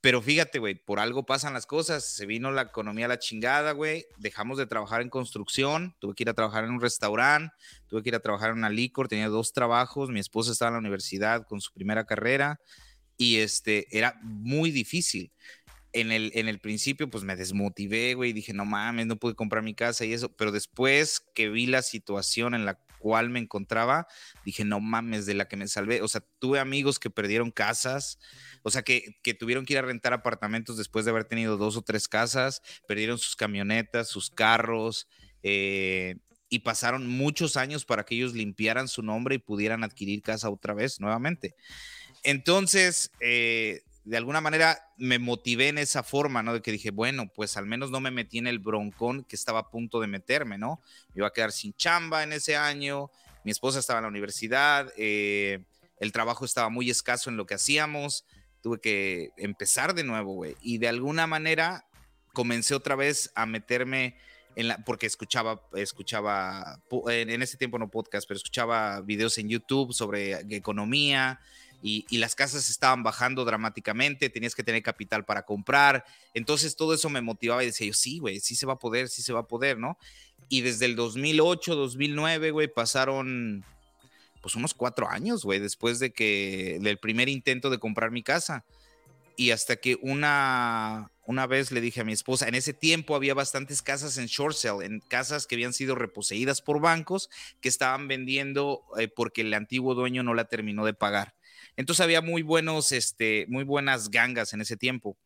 Pero 0.00 0.22
fíjate, 0.22 0.60
güey, 0.60 0.76
por 0.76 1.00
algo 1.00 1.26
pasan 1.26 1.54
las 1.54 1.66
cosas. 1.66 2.04
Se 2.04 2.24
vino 2.24 2.52
la 2.52 2.62
economía 2.62 3.06
a 3.06 3.08
la 3.08 3.18
chingada, 3.18 3.72
güey. 3.72 4.06
Dejamos 4.16 4.56
de 4.56 4.66
trabajar 4.66 5.02
en 5.02 5.10
construcción. 5.10 5.96
Tuve 5.98 6.14
que 6.14 6.22
ir 6.22 6.28
a 6.30 6.34
trabajar 6.34 6.62
en 6.64 6.70
un 6.70 6.80
restaurante. 6.80 7.52
Tuve 7.88 8.02
que 8.02 8.10
ir 8.10 8.14
a 8.14 8.20
trabajar 8.20 8.50
en 8.50 8.58
una 8.58 8.70
licor. 8.70 9.08
Tenía 9.08 9.28
dos 9.28 9.52
trabajos. 9.52 10.10
Mi 10.10 10.20
esposa 10.20 10.52
estaba 10.52 10.68
en 10.68 10.74
la 10.74 10.80
universidad 10.80 11.46
con 11.46 11.60
su 11.60 11.72
primera 11.72 12.04
carrera. 12.04 12.60
Y 13.16 13.38
este, 13.38 13.88
era 13.96 14.14
muy 14.22 14.70
difícil. 14.70 15.32
En 15.92 16.12
el, 16.12 16.30
en 16.34 16.46
el 16.46 16.60
principio, 16.60 17.10
pues 17.10 17.24
me 17.24 17.34
desmotivé, 17.34 18.14
güey. 18.14 18.32
Dije, 18.32 18.52
no 18.52 18.64
mames, 18.64 19.06
no 19.06 19.16
pude 19.16 19.34
comprar 19.34 19.64
mi 19.64 19.74
casa 19.74 20.04
y 20.04 20.12
eso. 20.12 20.28
Pero 20.36 20.52
después 20.52 21.20
que 21.34 21.48
vi 21.48 21.66
la 21.66 21.82
situación 21.82 22.54
en 22.54 22.64
la 22.66 22.78
cual 22.98 23.30
me 23.30 23.38
encontraba, 23.38 24.06
dije, 24.44 24.64
no 24.64 24.80
mames, 24.80 25.26
de 25.26 25.34
la 25.34 25.48
que 25.48 25.56
me 25.56 25.68
salvé. 25.68 26.02
O 26.02 26.08
sea, 26.08 26.22
tuve 26.38 26.58
amigos 26.58 26.98
que 26.98 27.10
perdieron 27.10 27.50
casas, 27.50 28.18
o 28.62 28.70
sea, 28.70 28.82
que, 28.82 29.16
que 29.22 29.34
tuvieron 29.34 29.64
que 29.64 29.74
ir 29.74 29.78
a 29.78 29.82
rentar 29.82 30.12
apartamentos 30.12 30.76
después 30.76 31.04
de 31.04 31.10
haber 31.10 31.24
tenido 31.24 31.56
dos 31.56 31.76
o 31.76 31.82
tres 31.82 32.08
casas, 32.08 32.62
perdieron 32.86 33.18
sus 33.18 33.36
camionetas, 33.36 34.08
sus 34.08 34.30
carros. 34.30 35.08
Eh, 35.42 36.16
y 36.50 36.60
pasaron 36.60 37.06
muchos 37.06 37.56
años 37.56 37.84
para 37.84 38.04
que 38.04 38.14
ellos 38.14 38.32
limpiaran 38.32 38.88
su 38.88 39.02
nombre 39.02 39.34
y 39.34 39.38
pudieran 39.38 39.84
adquirir 39.84 40.22
casa 40.22 40.48
otra 40.48 40.74
vez 40.74 41.00
nuevamente. 41.00 41.54
Entonces, 42.22 43.10
eh, 43.20 43.82
de 44.08 44.16
alguna 44.16 44.40
manera 44.40 44.90
me 44.96 45.18
motivé 45.18 45.68
en 45.68 45.76
esa 45.76 46.02
forma, 46.02 46.42
¿no? 46.42 46.54
De 46.54 46.62
que 46.62 46.72
dije, 46.72 46.90
bueno, 46.90 47.30
pues 47.34 47.58
al 47.58 47.66
menos 47.66 47.90
no 47.90 48.00
me 48.00 48.10
metí 48.10 48.38
en 48.38 48.46
el 48.46 48.58
broncón 48.58 49.24
que 49.24 49.36
estaba 49.36 49.58
a 49.60 49.70
punto 49.70 50.00
de 50.00 50.06
meterme, 50.06 50.56
¿no? 50.56 50.80
Me 51.08 51.20
iba 51.20 51.26
a 51.26 51.32
quedar 51.32 51.52
sin 51.52 51.74
chamba 51.74 52.22
en 52.22 52.32
ese 52.32 52.56
año, 52.56 53.10
mi 53.44 53.50
esposa 53.50 53.78
estaba 53.78 53.98
en 53.98 54.04
la 54.04 54.08
universidad, 54.08 54.90
eh, 54.96 55.62
el 56.00 56.12
trabajo 56.12 56.46
estaba 56.46 56.70
muy 56.70 56.88
escaso 56.88 57.28
en 57.28 57.36
lo 57.36 57.44
que 57.44 57.54
hacíamos, 57.54 58.24
tuve 58.62 58.80
que 58.80 59.30
empezar 59.36 59.94
de 59.94 60.04
nuevo, 60.04 60.32
güey. 60.32 60.56
Y 60.62 60.78
de 60.78 60.88
alguna 60.88 61.26
manera 61.26 61.84
comencé 62.32 62.74
otra 62.74 62.96
vez 62.96 63.30
a 63.34 63.44
meterme 63.44 64.16
en 64.56 64.68
la, 64.68 64.78
porque 64.78 65.06
escuchaba, 65.06 65.62
escuchaba, 65.74 66.80
en, 67.08 67.42
ese 67.42 67.58
tiempo 67.58 67.78
no 67.78 67.90
podcast, 67.90 68.26
pero 68.26 68.38
escuchaba 68.38 69.02
videos 69.02 69.36
en 69.36 69.50
YouTube 69.50 69.92
sobre 69.92 70.32
economía, 70.56 71.40
y, 71.82 72.18
las 72.18 72.34
casas 72.34 72.70
estaban 72.70 73.02
bajando 73.02 73.44
dramáticamente, 73.44 74.30
tenías 74.30 74.54
que 74.54 74.64
tener 74.64 74.82
capital 74.82 75.24
para 75.24 75.44
comprar. 75.44 76.04
Entonces 76.34 76.74
todo 76.76 76.94
eso 76.94 77.08
me 77.08 77.20
motivaba 77.20 77.62
y 77.62 77.66
decía 77.66 77.86
yo, 77.86 77.94
sí, 77.94 78.18
güey, 78.18 78.40
sí 78.40 78.56
se 78.56 78.66
va 78.66 78.74
a 78.74 78.78
poder, 78.78 79.08
sí 79.08 79.22
se 79.22 79.32
va 79.32 79.40
a 79.40 79.46
poder, 79.46 79.78
¿no? 79.78 79.96
Y 80.48 80.62
desde 80.62 80.86
el 80.86 80.96
2008, 80.96 81.76
2009, 81.76 82.50
güey, 82.50 82.68
pasaron 82.68 83.64
pues 84.40 84.54
unos 84.54 84.74
cuatro 84.74 85.08
años, 85.08 85.44
güey, 85.44 85.58
después 85.60 85.98
de 85.98 86.12
que, 86.12 86.78
del 86.80 86.98
primer 86.98 87.28
intento 87.28 87.70
de 87.70 87.78
comprar 87.78 88.10
mi 88.10 88.22
casa. 88.22 88.64
Y 89.36 89.52
hasta 89.52 89.76
que 89.76 89.96
una, 90.02 91.12
una 91.24 91.46
vez 91.46 91.70
le 91.70 91.80
dije 91.80 92.00
a 92.00 92.04
mi 92.04 92.12
esposa, 92.12 92.48
en 92.48 92.56
ese 92.56 92.72
tiempo 92.72 93.14
había 93.14 93.34
bastantes 93.34 93.82
casas 93.82 94.18
en 94.18 94.26
short 94.26 94.56
sale, 94.56 94.84
en 94.84 94.98
casas 94.98 95.46
que 95.46 95.54
habían 95.54 95.72
sido 95.72 95.94
reposeídas 95.94 96.60
por 96.60 96.80
bancos 96.80 97.30
que 97.60 97.68
estaban 97.68 98.08
vendiendo 98.08 98.82
eh, 98.98 99.06
porque 99.06 99.42
el 99.42 99.54
antiguo 99.54 99.94
dueño 99.94 100.24
no 100.24 100.34
la 100.34 100.46
terminó 100.46 100.84
de 100.84 100.94
pagar. 100.94 101.37
Entonces 101.78 102.02
había 102.02 102.20
muy 102.22 102.42
buenos, 102.42 102.90
este, 102.90 103.46
muy 103.48 103.62
buenas 103.62 104.10
gangas 104.10 104.52
en 104.52 104.60
ese 104.60 104.76
tiempo. 104.76 105.16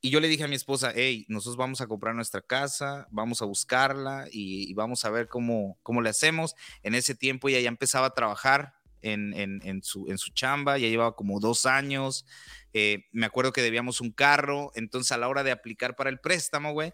Y 0.00 0.10
yo 0.10 0.20
le 0.20 0.28
dije 0.28 0.44
a 0.44 0.48
mi 0.48 0.54
esposa, 0.54 0.92
hey, 0.94 1.26
nosotros 1.28 1.56
vamos 1.56 1.80
a 1.80 1.88
comprar 1.88 2.14
nuestra 2.14 2.40
casa, 2.40 3.08
vamos 3.10 3.42
a 3.42 3.44
buscarla 3.44 4.28
y, 4.30 4.72
vamos 4.74 5.04
a 5.04 5.10
ver 5.10 5.26
cómo, 5.26 5.78
cómo 5.82 6.00
le 6.00 6.10
hacemos. 6.10 6.54
En 6.84 6.94
ese 6.94 7.16
tiempo 7.16 7.48
ella 7.48 7.58
ya 7.58 7.68
empezaba 7.68 8.06
a 8.06 8.14
trabajar 8.14 8.74
en, 9.02 9.34
en, 9.34 9.82
su, 9.82 10.06
en 10.08 10.16
su 10.16 10.30
chamba, 10.32 10.78
ya 10.78 10.86
llevaba 10.86 11.16
como 11.16 11.40
dos 11.40 11.66
años. 11.66 12.24
Eh, 12.72 13.06
me 13.10 13.26
acuerdo 13.26 13.52
que 13.52 13.60
debíamos 13.60 14.00
un 14.00 14.12
carro, 14.12 14.70
entonces 14.76 15.10
a 15.10 15.18
la 15.18 15.26
hora 15.26 15.42
de 15.42 15.50
aplicar 15.50 15.96
para 15.96 16.08
el 16.08 16.20
préstamo, 16.20 16.72
güey, 16.72 16.92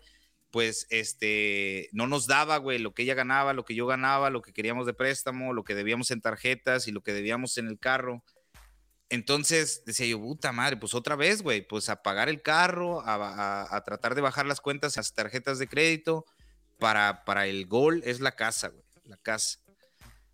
pues 0.51 0.86
este, 0.88 1.90
no 1.92 2.07
nos 2.07 2.26
daba, 2.26 2.57
güey, 2.57 2.78
lo 2.78 2.94
que 2.94 3.03
ella 3.03 3.12
ganaba, 3.12 3.53
lo 3.53 3.66
que 3.66 3.74
yo 3.74 3.86
ganaba, 3.86 4.30
lo 4.30 4.40
que 4.40 4.55
queríamos 4.55 4.86
de 4.86 4.94
préstamo, 4.94 5.53
lo 5.53 5.64
que 5.64 5.74
debíamos 5.74 6.11
en 6.12 6.22
tarjetas 6.22 6.88
y 6.88 6.92
lo 6.92 7.03
que 7.03 7.12
debíamos 7.12 7.59
en 7.59 7.66
el 7.66 7.78
carro. 7.78 8.24
Entonces 9.09 9.83
decía 9.87 10.07
yo, 10.07 10.21
puta 10.21 10.53
madre, 10.53 10.77
pues 10.77 10.95
otra 10.95 11.15
vez, 11.15 11.43
güey, 11.43 11.67
pues 11.67 11.89
a 11.89 12.03
pagar 12.03 12.29
el 12.29 12.43
carro, 12.43 13.03
a, 13.05 13.83
tratar 13.85 14.15
de 14.15 14.21
bajar 14.21 14.47
las 14.47 14.61
cuentas, 14.61 14.97
las 14.97 15.15
tarjetas 15.15 15.59
de 15.59 15.69
crédito, 15.69 16.25
para, 16.79 17.25
para 17.25 17.47
el 17.47 17.67
gol 17.67 18.03
es 18.05 18.21
la 18.21 18.33
casa, 18.33 18.69
güey, 18.69 18.85
la 19.05 19.17
casa. 19.17 19.61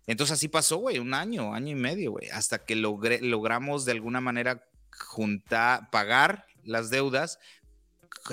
Entonces 0.07 0.33
así 0.33 0.47
pasó, 0.47 0.77
güey, 0.77 0.99
un 0.99 1.13
año, 1.13 1.53
año 1.53 1.71
y 1.71 1.79
medio, 1.79 2.11
güey, 2.11 2.29
hasta 2.29 2.65
que 2.65 2.75
logramos 2.75 3.85
de 3.85 3.91
alguna 3.93 4.21
manera 4.21 4.67
juntar, 4.91 5.89
pagar 5.91 6.45
las 6.63 6.89
deudas, 6.89 7.39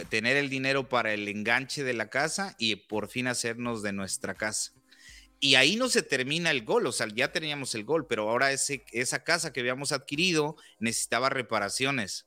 tener 0.09 0.37
el 0.37 0.49
dinero 0.49 0.89
para 0.89 1.13
el 1.13 1.29
enganche 1.29 1.85
de 1.85 1.95
la 1.95 2.09
casa 2.09 2.55
y 2.59 2.77
por 2.77 3.09
fin 3.09 3.27
hacernos 3.27 3.83
de 3.83 3.93
nuestra 3.93 4.35
casa. 4.35 4.73
Y 5.41 5.55
ahí 5.55 5.77
no 5.77 5.89
se 5.89 6.03
termina 6.03 6.51
el 6.51 6.65
gol, 6.65 6.87
o 6.87 6.93
sea, 6.93 7.09
ya 7.09 7.33
teníamos 7.33 7.75
el 7.75 7.85
gol, 7.85 8.07
pero 8.07 8.29
ahora 8.29 8.53
ese, 8.53 8.85
esa 8.93 9.25
casa 9.25 9.53
que 9.53 9.61
habíamos 9.61 9.91
adquirido 9.91 10.57
necesitaba 10.79 11.31
reparaciones. 11.31 12.27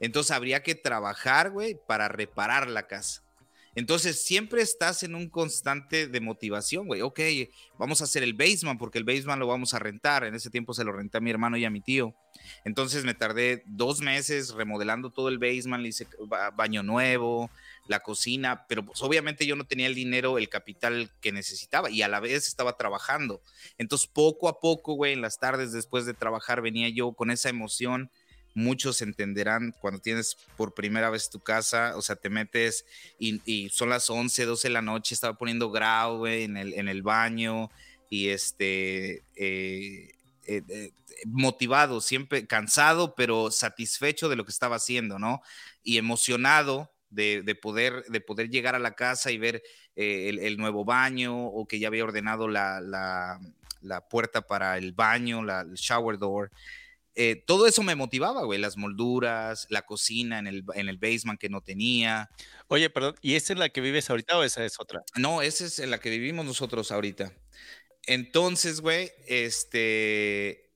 Entonces 0.00 0.30
habría 0.30 0.62
que 0.62 0.74
trabajar, 0.74 1.50
güey, 1.50 1.76
para 1.86 2.08
reparar 2.08 2.68
la 2.68 2.86
casa. 2.86 3.22
Entonces 3.74 4.20
siempre 4.20 4.60
estás 4.60 5.04
en 5.04 5.14
un 5.14 5.28
constante 5.28 6.08
de 6.08 6.20
motivación, 6.20 6.88
güey. 6.88 7.00
Ok, 7.00 7.20
vamos 7.78 8.00
a 8.00 8.04
hacer 8.04 8.24
el 8.24 8.34
basement 8.34 8.76
porque 8.76 8.98
el 8.98 9.04
basement 9.04 9.38
lo 9.38 9.46
vamos 9.46 9.72
a 9.72 9.78
rentar. 9.78 10.24
En 10.24 10.34
ese 10.34 10.50
tiempo 10.50 10.74
se 10.74 10.82
lo 10.82 10.90
renté 10.90 11.18
a 11.18 11.20
mi 11.20 11.30
hermano 11.30 11.56
y 11.56 11.64
a 11.64 11.70
mi 11.70 11.80
tío. 11.80 12.12
Entonces 12.64 13.04
me 13.04 13.14
tardé 13.14 13.62
dos 13.66 14.00
meses 14.00 14.50
remodelando 14.50 15.10
todo 15.10 15.28
el 15.28 15.38
basement, 15.38 15.82
le 15.82 15.90
hice 15.90 16.08
baño 16.56 16.82
nuevo, 16.82 17.50
la 17.88 18.00
cocina, 18.00 18.66
pero 18.68 18.84
pues 18.84 19.02
obviamente 19.02 19.46
yo 19.46 19.56
no 19.56 19.66
tenía 19.66 19.86
el 19.86 19.94
dinero, 19.94 20.38
el 20.38 20.48
capital 20.48 21.10
que 21.20 21.32
necesitaba 21.32 21.90
y 21.90 22.02
a 22.02 22.08
la 22.08 22.20
vez 22.20 22.46
estaba 22.46 22.76
trabajando. 22.76 23.42
Entonces 23.78 24.06
poco 24.06 24.48
a 24.48 24.60
poco, 24.60 24.94
güey, 24.94 25.14
en 25.14 25.22
las 25.22 25.38
tardes 25.38 25.72
después 25.72 26.06
de 26.06 26.14
trabajar 26.14 26.60
venía 26.60 26.88
yo 26.90 27.12
con 27.12 27.30
esa 27.30 27.48
emoción. 27.48 28.10
Muchos 28.54 29.02
entenderán 29.02 29.74
cuando 29.80 30.00
tienes 30.00 30.36
por 30.56 30.74
primera 30.74 31.10
vez 31.10 31.30
tu 31.30 31.40
casa, 31.40 31.96
o 31.96 32.02
sea, 32.02 32.16
te 32.16 32.28
metes 32.28 32.84
y, 33.18 33.68
son 33.70 33.88
las 33.88 34.10
11, 34.10 34.44
12 34.44 34.68
de 34.68 34.74
la 34.74 34.82
noche, 34.82 35.14
estaba 35.14 35.38
poniendo 35.38 35.70
grau, 35.70 36.18
güey, 36.18 36.44
en 36.44 36.56
el, 36.56 37.02
baño 37.02 37.70
y 38.10 38.28
este, 38.28 39.22
eh, 39.36 40.12
eh, 40.46 40.62
eh, 40.68 40.92
motivado, 41.26 42.00
siempre 42.00 42.46
cansado, 42.46 43.14
pero 43.14 43.50
satisfecho 43.50 44.28
de 44.28 44.36
lo 44.36 44.44
que 44.44 44.50
estaba 44.50 44.76
haciendo, 44.76 45.18
¿no? 45.18 45.40
Y 45.82 45.98
emocionado 45.98 46.90
de, 47.10 47.54
poder, 47.60 48.04
de 48.08 48.20
poder 48.20 48.50
llegar 48.50 48.74
a 48.74 48.78
la 48.78 48.94
casa 48.94 49.30
y 49.30 49.38
ver 49.38 49.62
eh, 49.96 50.30
el, 50.40 50.56
nuevo 50.56 50.84
baño 50.84 51.46
o 51.46 51.66
que 51.66 51.78
ya 51.78 51.88
había 51.88 52.04
ordenado 52.04 52.48
la, 52.48 53.38
puerta 54.10 54.42
para 54.42 54.78
el 54.78 54.92
baño, 54.92 55.42
la, 55.42 55.62
el 55.62 55.74
shower 55.74 56.18
door. 56.18 56.50
Eh, 57.20 57.42
todo 57.46 57.66
eso 57.66 57.82
me 57.82 57.96
motivaba, 57.96 58.44
güey, 58.44 58.60
las 58.60 58.76
molduras, 58.76 59.66
la 59.70 59.82
cocina 59.82 60.38
en 60.38 60.46
el, 60.46 60.64
en 60.74 60.88
el 60.88 60.98
basement 60.98 61.40
que 61.40 61.48
no 61.48 61.60
tenía. 61.62 62.30
Oye, 62.68 62.90
perdón, 62.90 63.16
¿y 63.22 63.34
esa 63.34 63.54
es 63.54 63.58
la 63.58 63.70
que 63.70 63.80
vives 63.80 64.08
ahorita 64.08 64.38
o 64.38 64.44
esa 64.44 64.64
es 64.64 64.78
otra? 64.78 65.02
No, 65.16 65.42
esa 65.42 65.64
es 65.64 65.78
la 65.80 65.98
que 65.98 66.10
vivimos 66.10 66.46
nosotros 66.46 66.92
ahorita. 66.92 67.32
Entonces, 68.06 68.80
güey, 68.80 69.10
este, 69.26 70.70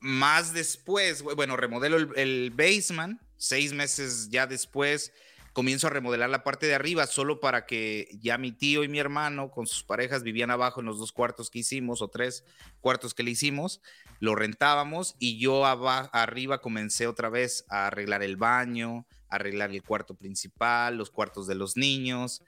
más 0.00 0.52
después, 0.52 1.22
bueno, 1.22 1.56
remodelo 1.56 1.96
el, 1.96 2.10
el 2.16 2.50
basement, 2.50 3.18
seis 3.38 3.72
meses 3.72 4.28
ya 4.28 4.46
después 4.46 5.14
comienzo 5.52 5.86
a 5.86 5.90
remodelar 5.90 6.30
la 6.30 6.44
parte 6.44 6.66
de 6.66 6.74
arriba 6.74 7.06
solo 7.06 7.40
para 7.40 7.66
que 7.66 8.08
ya 8.20 8.38
mi 8.38 8.52
tío 8.52 8.84
y 8.84 8.88
mi 8.88 8.98
hermano 8.98 9.50
con 9.50 9.66
sus 9.66 9.82
parejas 9.82 10.22
vivían 10.22 10.50
abajo 10.50 10.80
en 10.80 10.86
los 10.86 10.98
dos 10.98 11.12
cuartos 11.12 11.50
que 11.50 11.60
hicimos 11.60 12.02
o 12.02 12.08
tres 12.08 12.44
cuartos 12.80 13.14
que 13.14 13.22
le 13.22 13.32
hicimos, 13.32 13.80
lo 14.20 14.34
rentábamos 14.34 15.16
y 15.18 15.38
yo 15.38 15.66
arriba 15.66 16.60
comencé 16.60 17.06
otra 17.06 17.28
vez 17.28 17.64
a 17.68 17.88
arreglar 17.88 18.22
el 18.22 18.36
baño, 18.36 19.06
arreglar 19.28 19.70
el 19.70 19.82
cuarto 19.82 20.14
principal, 20.14 20.96
los 20.96 21.10
cuartos 21.10 21.46
de 21.46 21.56
los 21.56 21.76
niños 21.76 22.42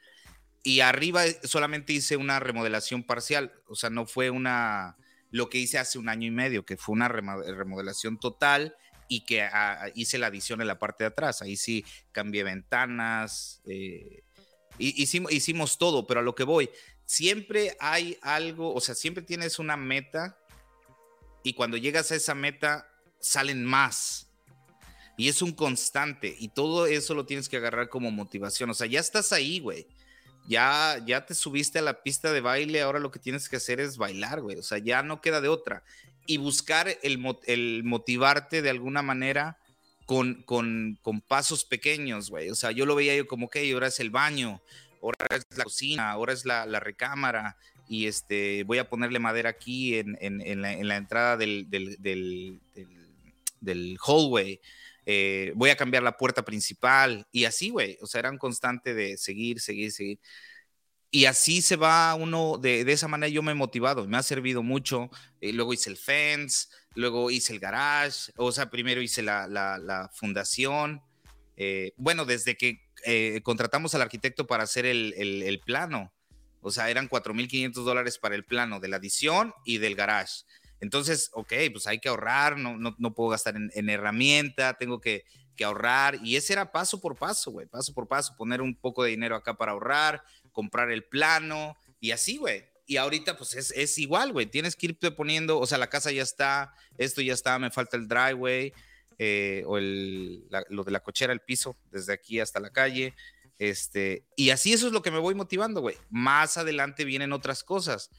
y 0.63 0.81
arriba 0.81 1.25
solamente 1.43 1.93
hice 1.93 2.17
una 2.17 2.39
remodelación 2.39 3.03
parcial, 3.03 3.53
o 3.67 3.75
sea, 3.75 3.91
no 3.91 4.07
fue 4.07 4.31
una 4.31 4.97
lo 5.31 5.49
que 5.49 5.59
hice 5.59 5.79
hace 5.79 5.99
un 5.99 6.09
año 6.09 6.29
y 6.29 6.31
medio, 6.31 6.65
que 6.65 6.77
fue 6.77 6.93
una 6.93 7.09
remodelación 7.09 8.19
total 8.19 8.77
y 9.09 9.25
que 9.25 9.49
hice 9.95 10.19
la 10.19 10.29
adición 10.29 10.61
en 10.61 10.67
la 10.67 10.79
parte 10.79 11.05
de 11.05 11.09
atrás. 11.09 11.43
Ahí 11.43 11.57
sí 11.57 11.85
cambié 12.13 12.45
ventanas, 12.45 13.61
eh, 13.67 14.23
hicimos, 14.79 15.33
hicimos 15.33 15.79
todo, 15.79 16.07
pero 16.07 16.21
a 16.21 16.23
lo 16.23 16.35
que 16.35 16.45
voy, 16.45 16.71
siempre 17.05 17.77
hay 17.81 18.19
algo, 18.23 18.75
o 18.75 18.81
sea, 18.81 18.95
siempre 18.95 19.23
tienes 19.23 19.59
una 19.59 19.77
meta 19.77 20.39
y 21.43 21.55
cuando 21.55 21.77
llegas 21.77 22.11
a 22.13 22.17
esa 22.17 22.35
meta 22.35 22.89
salen 23.21 23.65
más. 23.65 24.29
Y 25.19 25.29
es 25.29 25.43
un 25.43 25.53
constante 25.53 26.35
y 26.39 26.49
todo 26.49 26.87
eso 26.87 27.15
lo 27.15 27.27
tienes 27.27 27.49
que 27.49 27.59
agarrar 27.59 27.91
como 27.91 28.11
motivación. 28.11 28.71
O 28.71 28.75
sea, 28.75 28.87
ya 28.87 28.99
estás 28.99 29.33
ahí, 29.33 29.61
güey. 29.61 29.87
Ya, 30.49 31.01
ya 31.07 31.25
te 31.27 31.35
subiste 31.35 31.79
a 31.79 31.83
la 31.83 32.03
pista 32.03 32.33
de 32.33 32.41
baile, 32.41 32.81
ahora 32.81 32.99
lo 32.99 33.11
que 33.13 33.21
tienes 33.21 33.49
que 33.49 33.57
hacer 33.57 33.79
es 33.79 33.99
bailar, 33.99 34.41
güey. 34.41 34.57
O 34.57 34.63
sea, 34.63 34.79
ya 34.79 35.03
no 35.03 35.21
queda 35.21 35.41
de 35.41 35.49
otra 35.49 35.85
y 36.27 36.37
buscar 36.37 36.89
el, 37.03 37.85
motivarte 37.85 38.63
de 38.63 38.71
alguna 38.71 39.03
manera 39.03 39.59
con, 40.07 40.43
con, 40.43 40.99
pasos 41.27 41.65
pequeños, 41.65 42.31
güey. 42.31 42.51
O 42.51 42.55
sea, 42.55 42.71
yo 42.71 42.87
lo 42.87 42.95
veía 42.95 43.17
yo 43.17 43.27
como, 43.27 43.47
ok, 43.47 43.57
ahora 43.73 43.89
es 43.89 44.01
el 44.01 44.11
baño, 44.11 44.63
ahora 45.03 45.27
es 45.31 45.47
la 45.57 45.65
cocina, 45.65 46.11
ahora 46.11 46.33
es 46.33 46.45
la, 46.45 46.81
recámara, 46.81 47.57
y 47.89 48.07
este, 48.07 48.65
voy 48.65 48.79
a 48.79 48.89
ponerle 48.89 49.19
madera 49.19 49.51
aquí 49.51 49.97
en, 49.97 50.17
la, 50.63 50.97
entrada 50.97 51.37
del, 51.37 51.69
del, 51.69 52.61
hallway. 54.07 54.61
Eh, 55.05 55.53
voy 55.57 55.71
a 55.71 55.77
cambiar 55.77 56.05
la 56.05 56.17
puerta 56.17 56.45
principal 56.45 57.27
y 57.33 57.45
así, 57.45 57.71
güey. 57.71 57.99
O 58.01 58.07
sea, 58.07 58.21
era 58.21 58.31
un 58.31 58.39
constante 58.39 58.95
de 58.95 59.17
seguir, 59.17 59.61
seguir, 59.61 59.91
seguir. 59.91 60.21
Y 61.15 61.27
así 61.27 61.61
se 61.61 61.77
va 61.77 62.15
uno, 62.15 62.57
de, 62.57 62.91
esa 62.91 63.07
manera 63.07 63.29
yo 63.29 63.43
me 63.43 63.53
he 63.53 63.55
motivado, 63.55 64.07
me 64.09 64.17
ha 64.17 64.23
servido 64.23 64.63
mucho. 64.63 65.11
Eh, 65.43 65.53
luego 65.53 65.75
hice 65.75 65.91
el 65.91 65.99
fence, 65.99 66.69
luego 66.95 67.31
hice 67.31 67.53
el 67.53 67.61
garage, 67.61 68.33
o 68.39 68.51
sea, 68.51 68.71
primero 68.71 69.03
hice 69.03 69.21
la, 69.23 70.11
fundación. 70.15 71.03
Eh, 71.59 71.93
bueno, 71.99 72.25
desde 72.25 72.57
que 72.57 72.81
eh, 73.05 73.43
contratamos 73.45 73.95
al 73.95 74.01
arquitecto 74.01 74.47
para 74.47 74.65
hacer 74.65 74.87
el, 74.87 75.61
plano, 75.67 76.15
o 76.63 76.71
sea, 76.71 76.89
eran 76.89 77.11
4.500 77.11 77.73
dólares 77.85 78.17
para 78.17 78.35
el 78.35 78.47
plano 78.47 78.81
de 78.81 78.89
la 78.89 78.97
adición 78.97 79.53
y 79.67 79.77
del 79.77 79.95
garage. 79.95 80.45
Entonces, 80.81 81.29
ok, 81.35 81.53
pues 81.73 81.87
hay 81.87 81.99
que 81.99 82.09
ahorrar, 82.09 82.57
no, 82.57 82.79
no, 82.79 83.15
puedo 83.15 83.29
gastar 83.29 83.57
en, 83.57 83.71
en 83.75 83.91
herramienta, 83.91 84.79
tengo 84.79 84.99
que, 84.99 85.25
que 85.57 85.65
ahorrar. 85.65 86.19
Y 86.23 86.37
ese 86.37 86.53
era 86.53 86.73
paso 86.73 87.01
por 87.01 87.17
paso, 87.17 87.51
güey, 87.51 87.67
paso 87.67 87.93
por 87.93 88.09
paso, 88.09 88.35
poner 88.37 88.63
un 88.63 88.75
poco 88.75 89.05
de 89.05 89.11
dinero 89.11 89.37
acá 89.37 89.55
para 89.55 89.73
ahorrar, 89.73 90.23
comprar 90.53 90.91
el 90.91 91.05
plano 91.05 91.77
y 92.01 92.13
así, 92.13 92.37
güey. 92.37 92.65
Y 92.87 92.97
ahorita 92.97 93.37
pues 93.37 93.55
es, 93.55 93.99
igual, 93.99 94.33
güey. 94.33 94.47
Tienes 94.47 94.77
que 94.77 94.87
irte 94.87 95.11
poniendo, 95.11 95.59
o 95.59 95.67
sea, 95.67 95.79
la 95.79 95.89
casa 95.89 96.11
ya 96.11 96.23
está, 96.23 96.75
esto 96.99 97.21
ya 97.23 97.33
está, 97.33 97.59
me 97.59 97.71
falta 97.71 97.97
el 97.97 98.09
driveway 98.09 98.73
eh, 99.19 99.63
o 99.67 99.79
el, 99.79 100.45
lo 100.69 100.85
de 100.85 100.91
la 100.91 101.01
cochera, 101.01 101.33
el 101.33 101.41
piso, 101.41 101.77
desde 101.91 102.13
aquí 102.13 102.41
hasta 102.41 102.61
la 102.61 102.71
calle. 102.71 103.15
Este, 103.59 104.27
y 104.37 104.51
así 104.51 104.73
eso 104.73 104.89
es 104.89 104.93
lo 104.93 105.03
que 105.03 105.11
me 105.11 105.21
voy 105.21 105.35
motivando, 105.35 105.81
güey. 105.81 105.97
Más 106.11 106.57
adelante 106.57 107.05
vienen 107.05 107.33
otras 107.33 107.63
cosas, 107.63 108.11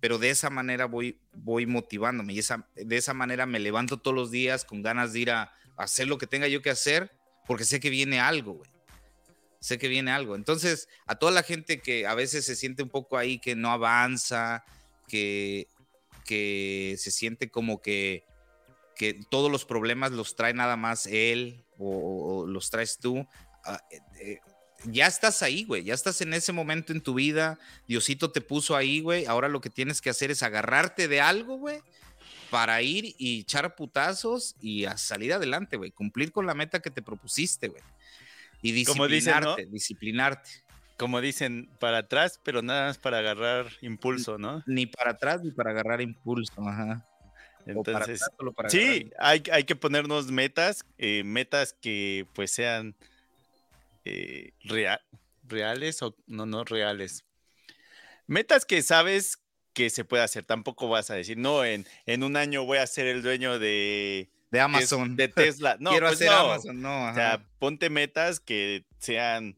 pero 0.00 0.18
de 0.18 0.30
esa 0.30 0.50
manera 0.50 0.84
voy, 0.84 1.18
voy 1.32 1.66
motivándome 1.66 2.34
y 2.34 2.38
esa, 2.38 2.68
de 2.74 2.96
esa 2.96 3.14
manera 3.14 3.46
me 3.46 3.58
levanto 3.58 3.96
todos 3.96 4.14
los 4.14 4.30
días 4.30 4.64
con 4.64 4.82
ganas 4.82 5.12
de 5.12 5.20
ir 5.20 5.30
a 5.30 5.52
hacer 5.76 6.06
lo 6.06 6.18
que 6.18 6.26
tenga 6.26 6.46
yo 6.48 6.60
que 6.60 6.70
hacer 6.70 7.10
porque 7.46 7.64
sé 7.64 7.80
que 7.80 7.90
viene 7.90 8.20
algo, 8.20 8.52
güey 8.54 8.70
sé 9.60 9.78
que 9.78 9.88
viene 9.88 10.10
algo. 10.10 10.34
Entonces, 10.34 10.88
a 11.06 11.16
toda 11.16 11.32
la 11.32 11.42
gente 11.42 11.80
que 11.80 12.06
a 12.06 12.14
veces 12.14 12.44
se 12.44 12.56
siente 12.56 12.82
un 12.82 12.88
poco 12.88 13.16
ahí, 13.18 13.38
que 13.38 13.54
no 13.54 13.70
avanza, 13.70 14.64
que, 15.06 15.68
que 16.24 16.96
se 16.98 17.10
siente 17.10 17.50
como 17.50 17.82
que, 17.82 18.24
que 18.96 19.20
todos 19.30 19.50
los 19.50 19.64
problemas 19.64 20.12
los 20.12 20.34
trae 20.34 20.54
nada 20.54 20.76
más 20.76 21.06
él 21.06 21.64
o, 21.78 22.46
los 22.46 22.70
traes 22.70 22.98
tú, 22.98 23.26
ah, 23.64 23.80
eh, 23.90 24.00
eh, 24.20 24.40
ya 24.84 25.06
estás 25.06 25.42
ahí, 25.42 25.64
güey, 25.64 25.84
ya 25.84 25.94
estás 25.94 26.20
en 26.20 26.32
ese 26.32 26.52
momento 26.52 26.92
en 26.92 27.02
tu 27.02 27.14
vida, 27.14 27.58
Diosito 27.86 28.30
te 28.30 28.40
puso 28.40 28.76
ahí, 28.76 29.00
güey, 29.00 29.26
ahora 29.26 29.48
lo 29.48 29.60
que 29.60 29.70
tienes 29.70 30.00
que 30.00 30.10
hacer 30.10 30.30
es 30.30 30.42
agarrarte 30.42 31.08
de 31.08 31.20
algo, 31.20 31.56
güey, 31.56 31.80
para 32.50 32.80
ir 32.82 33.14
y 33.18 33.40
echar 33.40 33.74
putazos 33.76 34.56
y 34.60 34.84
a 34.84 34.96
salir 34.96 35.32
adelante, 35.32 35.76
güey, 35.76 35.90
cumplir 35.90 36.32
con 36.32 36.46
la 36.46 36.54
meta 36.54 36.80
que 36.80 36.90
te 36.90 37.02
propusiste, 37.02 37.68
güey. 37.68 37.82
Y 38.62 38.72
disciplinarte, 38.72 39.66
disciplinarte. 39.66 40.50
Como 40.96 41.20
dicen, 41.20 41.70
para 41.78 41.98
atrás, 41.98 42.38
pero 42.42 42.60
nada 42.60 42.88
más 42.88 42.98
para 42.98 43.18
agarrar 43.18 43.66
impulso, 43.80 44.36
¿no? 44.36 44.62
Ni 44.66 44.86
para 44.86 45.12
atrás 45.12 45.42
ni 45.42 45.50
para 45.50 45.70
agarrar 45.70 46.02
impulso, 46.02 46.60
ajá. 46.66 47.06
Entonces, 47.66 48.22
sí, 48.68 49.10
hay, 49.18 49.42
hay, 49.52 49.64
que 49.64 49.76
ponernos 49.76 50.30
metas, 50.30 50.84
eh, 50.98 51.22
metas 51.24 51.74
que 51.74 52.26
pues 52.34 52.50
sean 52.50 52.96
eh, 54.04 54.52
reales 55.44 56.02
o 56.02 56.16
no, 56.26 56.46
no 56.46 56.64
reales. 56.64 57.24
Metas 58.26 58.64
que 58.64 58.82
sabes 58.82 59.38
que 59.72 59.90
se 59.90 60.04
puede 60.04 60.22
hacer. 60.22 60.44
Tampoco 60.44 60.88
vas 60.88 61.10
a 61.10 61.14
decir, 61.14 61.36
no, 61.36 61.64
en, 61.64 61.86
en 62.06 62.22
un 62.22 62.36
año 62.36 62.64
voy 62.64 62.78
a 62.78 62.86
ser 62.86 63.06
el 63.06 63.22
dueño 63.22 63.58
de 63.58 64.30
de 64.50 64.60
Amazon. 64.60 65.16
De 65.16 65.28
Tesla. 65.28 65.76
No, 65.80 65.90
Quiero 65.90 66.06
pues 66.06 66.20
hacer 66.20 66.28
Amazon, 66.28 66.80
no. 66.80 67.10
O 67.10 67.14
sea, 67.14 67.44
ponte 67.58 67.90
metas 67.90 68.40
que 68.40 68.84
sean. 68.98 69.56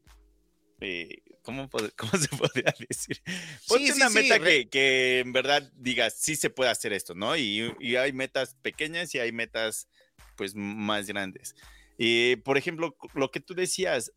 Eh, 0.79 1.23
¿cómo, 1.43 1.69
se 2.19 2.27
podría 2.29 2.73
decir? 2.89 3.21
Ponte 3.67 3.93
una 3.93 4.09
meta 4.09 4.39
que, 4.39 5.19
en 5.19 5.33
verdad 5.33 5.71
digas, 5.75 6.15
sí 6.17 6.35
se 6.35 6.49
puede 6.49 6.71
hacer 6.71 6.93
esto, 6.93 7.13
¿no? 7.13 7.35
Y, 7.37 7.95
hay 7.95 8.13
metas 8.13 8.55
pequeñas 8.55 9.13
y 9.15 9.19
hay 9.19 9.31
metas, 9.31 9.87
pues, 10.35 10.55
más 10.55 11.07
grandes. 11.07 11.55
y 11.97 12.37
por 12.37 12.57
ejemplo, 12.57 12.95
lo 13.13 13.31
que 13.31 13.39
tú 13.39 13.53
decías, 13.53 14.11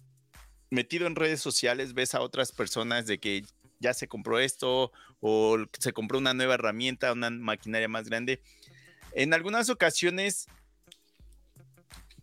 metido 0.70 1.06
en 1.06 1.16
redes 1.16 1.40
sociales, 1.40 1.94
ves 1.94 2.14
a 2.14 2.20
otras 2.20 2.52
personas 2.52 3.06
de 3.06 3.18
que 3.18 3.42
ya 3.78 3.92
se 3.92 4.08
compró 4.08 4.38
esto 4.38 4.90
o 5.20 5.58
se 5.78 5.92
compró 5.92 6.18
una 6.18 6.34
nueva 6.34 6.54
herramienta, 6.54 7.12
una 7.12 7.30
maquinaria 7.30 7.88
más 7.88 8.08
grande. 8.08 8.40
En 9.12 9.34
algunas 9.34 9.68
ocasiones 9.68 10.46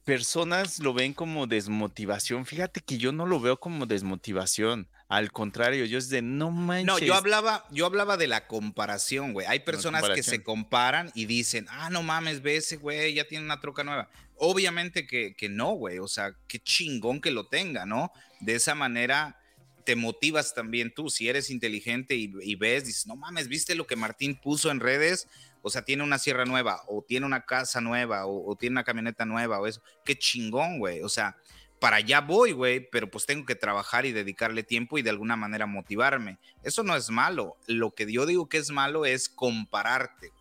personas 0.03 0.79
lo 0.79 0.93
ven 0.93 1.13
como 1.13 1.47
desmotivación. 1.47 2.45
Fíjate 2.45 2.81
que 2.81 2.97
yo 2.97 3.11
no 3.11 3.25
lo 3.25 3.39
veo 3.39 3.59
como 3.59 3.85
desmotivación. 3.85 4.87
Al 5.07 5.31
contrario, 5.31 5.85
yo 5.85 5.97
es 5.97 6.09
de 6.09 6.21
no 6.21 6.51
manches. 6.51 6.87
No, 6.87 6.99
yo 6.99 7.13
hablaba, 7.13 7.65
yo 7.71 7.85
hablaba 7.85 8.17
de 8.17 8.27
la 8.27 8.47
comparación, 8.47 9.33
güey. 9.33 9.47
Hay 9.47 9.59
personas 9.59 10.09
que 10.09 10.23
se 10.23 10.43
comparan 10.43 11.11
y 11.13 11.25
dicen, 11.25 11.67
ah, 11.69 11.89
no 11.89 12.03
mames, 12.03 12.41
ve 12.41 12.57
ese 12.57 12.77
güey, 12.77 13.13
ya 13.13 13.27
tiene 13.27 13.45
una 13.45 13.61
troca 13.61 13.83
nueva. 13.83 14.09
Obviamente 14.37 15.05
que, 15.05 15.35
que 15.35 15.49
no, 15.49 15.73
güey. 15.73 15.99
O 15.99 16.07
sea, 16.07 16.35
qué 16.47 16.59
chingón 16.59 17.21
que 17.21 17.31
lo 17.31 17.47
tenga, 17.47 17.85
¿no? 17.85 18.11
De 18.39 18.55
esa 18.55 18.75
manera 18.75 19.39
te 19.85 19.95
motivas 19.95 20.53
también 20.53 20.93
tú. 20.93 21.09
Si 21.09 21.29
eres 21.29 21.49
inteligente 21.49 22.15
y, 22.15 22.31
y 22.41 22.55
ves, 22.55 22.85
dices, 22.85 23.05
no 23.07 23.15
mames, 23.15 23.47
¿viste 23.47 23.75
lo 23.75 23.85
que 23.85 23.95
Martín 23.95 24.35
puso 24.35 24.71
en 24.71 24.79
redes? 24.79 25.27
O 25.63 25.69
sea, 25.69 25.81
tiene 25.81 26.03
una 26.03 26.19
sierra 26.19 26.43
nueva, 26.43 26.81
o 26.87 27.01
tiene 27.01 27.25
una 27.25 27.45
casa 27.45 27.79
nueva, 27.79 28.27
o, 28.27 28.55
tiene 28.57 28.73
una 28.73 28.83
camioneta 28.83 29.23
nueva, 29.25 29.59
o 29.59 29.65
eso. 29.65 29.81
Qué 30.03 30.17
chingón, 30.19 30.77
güey. 30.77 31.01
O 31.01 31.09
sea, 31.09 31.37
para 31.79 31.95
allá 31.95 32.19
voy, 32.19 32.51
güey, 32.51 32.89
pero 32.91 33.09
pues 33.09 33.25
tengo 33.25 33.45
que 33.45 33.55
trabajar 33.55 34.05
y 34.05 34.11
dedicarle 34.11 34.63
tiempo 34.63 34.97
y 34.97 35.01
de 35.01 35.09
alguna 35.09 35.37
manera 35.37 35.65
motivarme. 35.65 36.37
Eso 36.63 36.83
no 36.83 36.95
es 36.97 37.09
malo. 37.09 37.55
Lo 37.65 37.95
que 37.95 38.11
yo 38.11 38.25
digo 38.25 38.49
que 38.49 38.57
es 38.57 38.71
malo 38.71 39.05
es 39.05 39.29
compararte. 39.29 40.33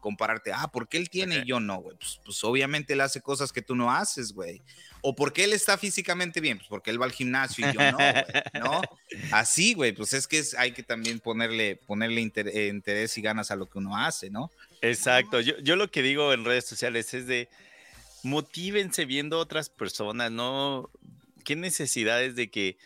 Compararte, 0.00 0.52
ah, 0.52 0.70
¿por 0.70 0.88
qué 0.88 0.96
él 0.96 1.10
tiene 1.10 1.38
y 1.38 1.44
yo 1.46 1.60
no, 1.60 1.80
güey? 1.80 1.96
Pues, 1.96 2.20
pues 2.24 2.44
obviamente 2.44 2.92
él 2.92 3.00
hace 3.00 3.20
cosas 3.20 3.52
que 3.52 3.62
tú 3.62 3.74
no 3.74 3.90
haces, 3.90 4.32
güey. 4.32 4.62
¿O 5.02 5.14
porque 5.14 5.44
él 5.44 5.52
está 5.52 5.76
físicamente 5.78 6.40
bien? 6.40 6.58
Pues 6.58 6.68
porque 6.68 6.90
él 6.90 7.00
va 7.00 7.06
al 7.06 7.12
gimnasio 7.12 7.68
y 7.68 7.72
yo 7.72 7.80
no, 7.92 7.98
¿no? 8.60 8.82
Así, 9.32 9.74
güey, 9.74 9.92
pues 9.92 10.12
es 10.12 10.26
que 10.26 10.42
hay 10.56 10.72
que 10.72 10.82
también 10.82 11.20
ponerle, 11.20 11.76
ponerle 11.76 12.20
interés 12.20 13.18
y 13.18 13.22
ganas 13.22 13.50
a 13.50 13.56
lo 13.56 13.66
que 13.66 13.78
uno 13.78 13.96
hace, 13.96 14.30
¿no? 14.30 14.50
Exacto. 14.82 15.40
Yo, 15.40 15.58
yo 15.58 15.76
lo 15.76 15.90
que 15.90 16.02
digo 16.02 16.32
en 16.32 16.44
redes 16.44 16.66
sociales 16.66 17.12
es 17.14 17.26
de 17.26 17.48
motívense 18.22 19.04
viendo 19.04 19.38
otras 19.38 19.70
personas, 19.70 20.30
¿no? 20.30 20.90
¿Qué 21.44 21.56
necesidades 21.56 22.34
de 22.36 22.50
que 22.50 22.76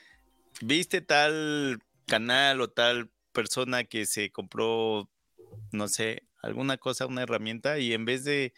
viste 0.61 1.01
tal 1.01 1.83
canal 2.07 2.61
o 2.61 2.69
tal 2.69 3.11
persona 3.33 3.85
que 3.85 4.07
se 4.07 4.31
compró, 4.31 5.09
no 5.71 5.89
sé, 5.89 6.25
alguna 6.43 6.76
cosa, 6.76 7.07
una 7.07 7.22
herramienta 7.22 7.78
y 7.78 7.93
en 7.95 8.05
vez 8.05 8.24
de 8.24 8.53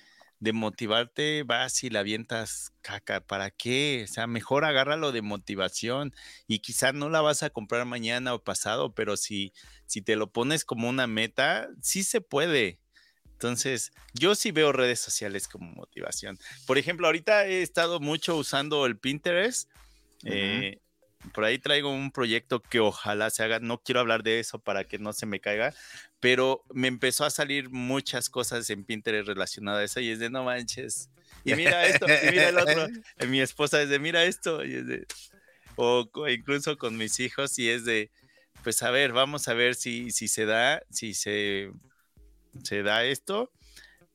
de 0.44 0.52
motivarte 0.52 1.42
vas 1.42 1.82
y 1.84 1.90
la 1.90 2.00
avientas 2.00 2.72
caca. 2.82 3.20
¿Para 3.20 3.50
qué? 3.50 4.04
O 4.04 4.12
sea, 4.12 4.26
mejor 4.26 4.64
agárralo 4.64 5.10
de 5.10 5.22
motivación 5.22 6.14
y 6.46 6.58
quizá 6.58 6.92
no 6.92 7.08
la 7.08 7.22
vas 7.22 7.42
a 7.42 7.50
comprar 7.50 7.86
mañana 7.86 8.34
o 8.34 8.44
pasado, 8.44 8.94
pero 8.94 9.16
si, 9.16 9.54
si 9.86 10.02
te 10.02 10.16
lo 10.16 10.30
pones 10.30 10.64
como 10.64 10.88
una 10.88 11.06
meta, 11.06 11.68
sí 11.80 12.04
se 12.04 12.20
puede. 12.20 12.78
Entonces, 13.32 13.92
yo 14.12 14.34
sí 14.34 14.52
veo 14.52 14.72
redes 14.72 15.00
sociales 15.00 15.48
como 15.48 15.70
motivación. 15.72 16.38
Por 16.66 16.76
ejemplo, 16.76 17.06
ahorita 17.06 17.46
he 17.46 17.62
estado 17.62 17.98
mucho 17.98 18.36
usando 18.36 18.84
el 18.86 18.98
Pinterest. 18.98 19.70
Eh, 20.24 20.78
por 21.32 21.44
ahí 21.44 21.58
traigo 21.58 21.90
un 21.90 22.10
proyecto 22.10 22.60
que 22.60 22.80
ojalá 22.80 23.30
se 23.30 23.42
haga. 23.42 23.60
No 23.60 23.78
quiero 23.78 24.00
hablar 24.00 24.22
de 24.22 24.40
eso 24.40 24.58
para 24.58 24.84
que 24.84 24.98
no 24.98 25.12
se 25.12 25.26
me 25.26 25.40
caiga, 25.40 25.74
pero 26.20 26.62
me 26.72 26.88
empezó 26.88 27.24
a 27.24 27.30
salir 27.30 27.70
muchas 27.70 28.28
cosas 28.28 28.68
en 28.70 28.84
Pinterest 28.84 29.26
relacionadas 29.26 29.80
a 29.80 29.84
eso 29.84 30.00
y 30.00 30.10
es 30.10 30.18
de 30.18 30.30
no 30.30 30.44
manches. 30.44 31.10
Y 31.44 31.54
mira 31.54 31.86
esto, 31.86 32.06
y 32.06 32.30
mira 32.30 32.48
el 32.48 32.58
otro. 32.58 32.86
Mi 33.28 33.40
esposa 33.40 33.82
es 33.82 33.88
de 33.88 33.98
mira 33.98 34.24
esto. 34.24 34.64
Y 34.64 34.74
es 34.74 34.86
de, 34.86 35.06
o 35.76 36.08
incluso 36.28 36.76
con 36.76 36.96
mis 36.96 37.20
hijos 37.20 37.58
y 37.58 37.68
es 37.68 37.84
de, 37.84 38.10
pues 38.62 38.82
a 38.82 38.90
ver, 38.90 39.12
vamos 39.12 39.48
a 39.48 39.54
ver 39.54 39.74
si, 39.74 40.10
si 40.10 40.28
se 40.28 40.46
da, 40.46 40.82
si 40.90 41.14
se, 41.14 41.70
se 42.62 42.82
da 42.82 43.04
esto, 43.04 43.50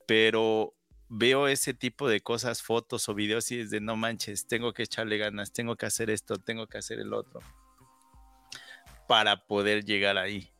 pero 0.05 0.73
veo 1.09 1.47
ese 1.47 1.73
tipo 1.73 2.07
de 2.07 2.21
cosas, 2.21 2.61
fotos 2.61 3.09
o 3.09 3.15
videos 3.15 3.51
y 3.51 3.59
es 3.61 3.69
de 3.71 3.81
no 3.81 3.95
manches, 3.95 4.47
tengo 4.47 4.73
que 4.73 4.83
echarle 4.83 5.17
ganas, 5.17 5.51
tengo 5.51 5.75
que 5.75 5.85
hacer 5.85 6.09
esto, 6.09 6.37
tengo 6.37 6.67
que 6.67 6.77
hacer 6.77 6.99
el 6.99 7.13
otro 7.13 7.41
para 9.07 9.47
poder 9.47 9.83
llegar 9.83 10.17
ahí. 10.17 10.51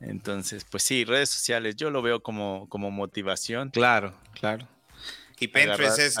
Entonces, 0.00 0.64
pues 0.64 0.84
sí, 0.84 1.04
redes 1.04 1.28
sociales, 1.28 1.76
yo 1.76 1.90
lo 1.90 2.00
veo 2.00 2.22
como, 2.22 2.68
como 2.68 2.90
motivación. 2.90 3.70
Claro, 3.70 4.14
claro. 4.32 4.66
Y 5.40 5.48
Pinterest 5.48 5.98
es, 5.98 6.16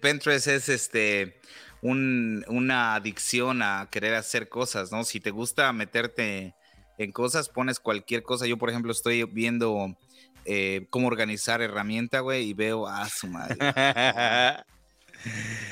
Pinterest, 0.00 0.46
es 0.48 0.68
este 0.68 1.40
una 1.82 2.94
adicción 2.94 3.60
a 3.60 3.88
querer 3.90 4.14
hacer 4.14 4.48
cosas, 4.48 4.90
¿no? 4.90 5.04
Si 5.04 5.20
te 5.20 5.30
gusta 5.30 5.70
meterte 5.74 6.54
en 6.98 7.12
cosas, 7.12 7.48
pones 7.48 7.80
cualquier 7.80 8.22
cosa. 8.22 8.46
Yo, 8.46 8.56
por 8.56 8.70
ejemplo, 8.70 8.92
estoy 8.92 9.24
viendo 9.24 9.96
eh, 10.44 10.86
cómo 10.90 11.08
organizar 11.08 11.62
herramienta, 11.62 12.20
güey, 12.20 12.50
y 12.50 12.54
veo, 12.54 12.86
a 12.86 13.02
ah, 13.02 13.08
su 13.08 13.26
madre. 13.26 13.56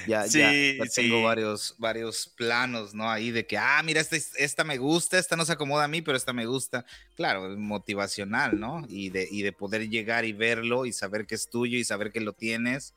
ya, 0.07 0.27
ya, 0.27 0.53
tengo 0.95 1.23
varios, 1.23 1.75
varios 1.79 2.33
planos, 2.37 2.95
¿no? 2.95 3.11
Ahí 3.11 3.31
de 3.31 3.47
que, 3.47 3.59
ah, 3.59 3.83
mira, 3.85 4.01
esta, 4.01 4.17
esta 4.17 4.65
me 4.65 4.79
gusta, 4.79 5.19
esta 5.19 5.37
no 5.37 5.45
se 5.45 5.53
acomoda 5.53 5.85
a 5.85 5.89
mí, 5.89 6.03
pero 6.03 6.17
esta 6.17 6.33
me 6.33 6.47
gusta. 6.47 6.85
Claro, 7.17 7.49
motivacional, 7.57 8.59
¿no? 8.59 8.85
Y 8.89 9.11
de, 9.11 9.29
y 9.31 9.43
de 9.43 9.53
poder 9.53 9.89
llegar 9.89 10.25
y 10.25 10.33
verlo 10.33 10.87
y 10.87 10.93
saber 10.93 11.27
que 11.27 11.35
es 11.35 11.49
tuyo 11.49 11.79
y 11.79 11.85
saber 11.85 12.11
que 12.13 12.21
lo 12.21 12.33
tienes 12.33 12.95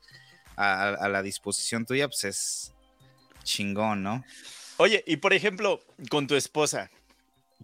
a, 0.56 0.88
a 0.88 1.08
la 1.08 1.22
disposición 1.22 1.84
tuya, 1.84 2.08
pues 2.08 2.24
es 2.24 2.72
chingón, 3.44 4.02
¿no? 4.02 4.24
Oye, 4.78 5.02
y 5.06 5.18
por 5.18 5.32
ejemplo, 5.32 5.82
con 6.10 6.26
tu 6.26 6.34
esposa, 6.34 6.90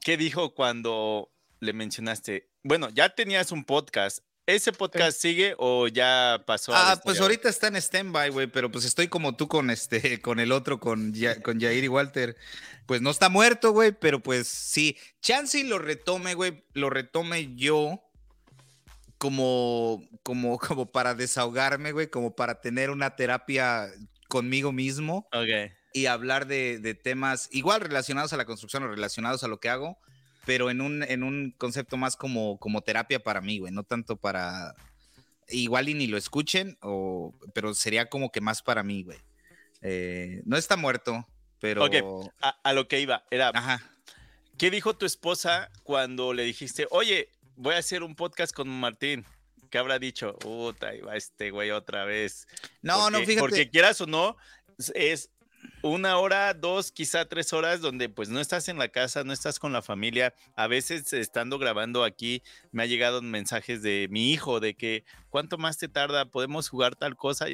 ¿qué 0.01 0.17
dijo 0.17 0.55
cuando 0.55 1.31
le 1.61 1.73
mencionaste, 1.73 2.51
bueno, 2.63 2.89
ya 2.91 3.09
tenías 3.11 3.53
un 3.53 3.65
podcast. 3.65 4.19
¿Ese 4.45 4.73
podcast 4.73 5.21
sigue 5.21 5.55
o 5.59 5.87
ya 5.87 6.43
pasó? 6.47 6.73
Ah, 6.75 7.01
pues 7.05 7.21
ahorita 7.21 7.49
está 7.49 7.69
en 7.69 7.77
stand-by, 7.77 8.31
güey, 8.31 8.49
pero 8.49 8.73
pues 8.73 8.85
estoy 8.85 9.07
como 9.07 9.37
tú 9.37 9.47
con 9.47 9.71
este, 9.71 10.21
con 10.23 10.41
el 10.41 10.51
otro, 10.51 10.81
con, 10.81 11.15
con 11.43 11.61
Jair 11.61 11.85
y 11.85 11.89
Walter. 11.89 12.37
Pues 12.87 13.01
no 13.01 13.11
está 13.11 13.29
muerto, 13.29 13.71
güey, 13.73 13.93
pero 13.93 14.21
pues 14.21 14.49
sí. 14.49 14.97
Chansey 15.21 15.63
lo 15.63 15.79
retome, 15.79 16.35
güey, 16.35 16.65
lo 16.73 16.91
retome 16.91 17.55
yo 17.55 18.03
como, 19.19 20.03
como, 20.25 20.59
como 20.59 20.91
para 20.91 21.15
desahogarme, 21.15 21.93
güey, 21.93 22.09
como 22.09 22.35
para 22.35 22.61
tener 22.61 22.91
una 22.91 23.15
terapia 23.15 23.89
conmigo 24.29 24.73
mismo. 24.73 25.29
Ok. 25.33 25.73
Y 25.95 26.07
hablar 26.07 26.47
de, 26.47 26.79
de 26.79 26.95
temas 26.95 27.49
igual 27.53 27.81
relacionados 27.81 28.33
a 28.33 28.37
la 28.37 28.45
construcción 28.45 28.83
o 28.83 28.89
relacionados 28.89 29.45
a 29.45 29.49
lo 29.49 29.61
que 29.61 29.69
hago 29.69 29.99
pero 30.45 30.71
en 30.71 30.81
un, 30.81 31.03
en 31.03 31.23
un 31.23 31.55
concepto 31.57 31.97
más 31.97 32.17
como, 32.17 32.59
como 32.59 32.83
terapia 32.83 33.23
para 33.23 33.41
mí, 33.41 33.59
güey, 33.59 33.73
no 33.73 33.85
tanto 33.85 34.17
para... 34.17 34.75
Igual 35.49 35.89
y 35.89 35.95
ni 35.95 36.07
lo 36.07 36.17
escuchen, 36.17 36.79
o, 36.81 37.35
pero 37.53 37.75
sería 37.75 38.09
como 38.09 38.33
que 38.33 38.41
más 38.41 38.63
para 38.63 38.83
mí, 38.83 39.03
güey. 39.03 39.19
Eh, 39.83 40.43
no 40.45 40.57
está 40.57 40.77
muerto, 40.77 41.27
pero... 41.61 41.85
Ok, 41.85 42.31
a, 42.41 42.73
lo 42.73 42.89
que 42.89 43.01
iba, 43.01 43.25
era... 43.31 43.51
Ajá. 43.55 43.83
¿Qué 44.59 44.71
dijo 44.71 44.97
tu 44.97 45.07
esposa 45.07 45.71
cuando 45.83 46.33
le 46.33 46.45
dijiste, 46.45 46.87
oye, 46.91 47.29
voy 47.57 47.75
a 47.75 47.79
hacer 47.79 48.03
un 48.03 48.15
podcast 48.15 48.55
con 48.55 48.69
Martín? 48.69 49.25
¿Qué 49.71 49.79
habrá 49.79 49.99
dicho? 49.99 50.35
Puta, 50.39 50.89
ahí 50.89 51.01
va 51.01 51.17
este 51.17 51.51
güey 51.51 51.71
otra 51.71 52.05
vez. 52.05 52.47
No, 52.83 53.11
no, 53.11 53.19
fíjate. 53.21 53.39
Porque 53.39 53.71
quieras 53.71 54.01
o 54.01 54.07
no, 54.07 54.37
es 54.95 55.31
una 55.83 56.19
hora, 56.19 56.55
dos, 56.55 56.93
quizá 56.93 57.25
tres 57.25 57.53
horas 57.53 57.81
donde 57.81 58.09
pues 58.09 58.29
no 58.29 58.41
estás 58.41 58.69
en 58.69 58.79
la 58.79 58.89
casa, 58.89 59.25
no 59.25 59.33
estás 59.33 59.59
con 59.59 59.73
la 59.73 59.83
familia. 59.83 60.35
A 60.55 60.67
veces 60.67 61.13
estando 61.13 61.59
grabando 61.59 62.05
aquí 62.05 62.43
me 62.71 62.85
ha 62.85 62.87
llegado 62.87 63.21
mensajes 63.21 63.83
de 63.83 64.07
mi 64.11 64.33
hijo 64.33 64.61
de 64.61 64.75
que 64.75 65.05
cuánto 65.29 65.59
más 65.59 65.79
te 65.79 65.89
tarda, 65.89 66.27
podemos 66.27 66.69
jugar 66.69 66.95
tal 66.95 67.17
cosa. 67.17 67.47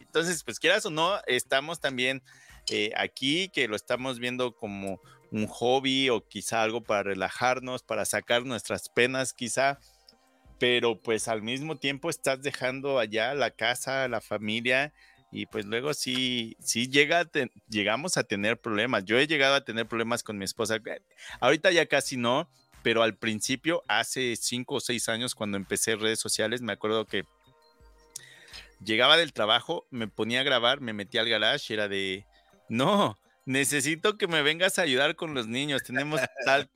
Entonces, 0.00 0.44
pues 0.44 0.60
quieras 0.60 0.84
o 0.86 0.90
no, 0.90 1.18
estamos 1.26 1.80
también 1.80 2.22
eh, 2.68 2.92
aquí 2.96 3.48
que 3.48 3.68
lo 3.68 3.76
estamos 3.76 4.18
viendo 4.18 4.54
como 4.54 5.00
un 5.30 5.46
hobby 5.46 6.10
o 6.10 6.26
quizá 6.26 6.62
algo 6.62 6.82
para 6.82 7.04
relajarnos, 7.04 7.82
para 7.82 8.04
sacar 8.04 8.44
nuestras 8.44 8.88
penas 8.88 9.32
quizá. 9.32 9.78
Pero 10.58 11.00
pues 11.00 11.26
al 11.26 11.40
mismo 11.40 11.78
tiempo 11.78 12.10
estás 12.10 12.42
dejando 12.42 12.98
allá 12.98 13.32
la 13.34 13.50
casa, 13.50 14.06
la 14.08 14.20
familia 14.20 14.92
y 15.32 15.46
pues 15.46 15.66
luego 15.66 15.94
sí, 15.94 16.56
sí 16.60 16.88
llega 16.88 17.28
llegamos 17.68 18.16
a 18.16 18.24
tener 18.24 18.60
problemas. 18.60 19.04
Yo 19.04 19.18
he 19.18 19.26
llegado 19.26 19.54
a 19.54 19.64
tener 19.64 19.86
problemas 19.86 20.22
con 20.22 20.38
mi 20.38 20.44
esposa. 20.44 20.76
Eh, 20.76 21.02
ahorita 21.40 21.70
ya 21.70 21.86
casi 21.86 22.16
no, 22.16 22.48
pero 22.82 23.02
al 23.02 23.16
principio, 23.16 23.82
hace 23.88 24.34
cinco 24.36 24.76
o 24.76 24.80
seis 24.80 25.08
años, 25.08 25.34
cuando 25.34 25.56
empecé 25.56 25.96
redes 25.96 26.18
sociales, 26.18 26.62
me 26.62 26.72
acuerdo 26.72 27.06
que 27.06 27.24
llegaba 28.84 29.16
del 29.16 29.32
trabajo, 29.32 29.86
me 29.90 30.08
ponía 30.08 30.40
a 30.40 30.44
grabar, 30.44 30.80
me 30.80 30.92
metía 30.92 31.20
al 31.20 31.28
garage 31.28 31.72
y 31.72 31.74
era 31.74 31.88
de, 31.88 32.26
no, 32.68 33.18
necesito 33.46 34.18
que 34.18 34.26
me 34.26 34.42
vengas 34.42 34.78
a 34.78 34.82
ayudar 34.82 35.16
con 35.16 35.34
los 35.34 35.46
niños, 35.46 35.82
tenemos 35.82 36.20
tal, 36.44 36.70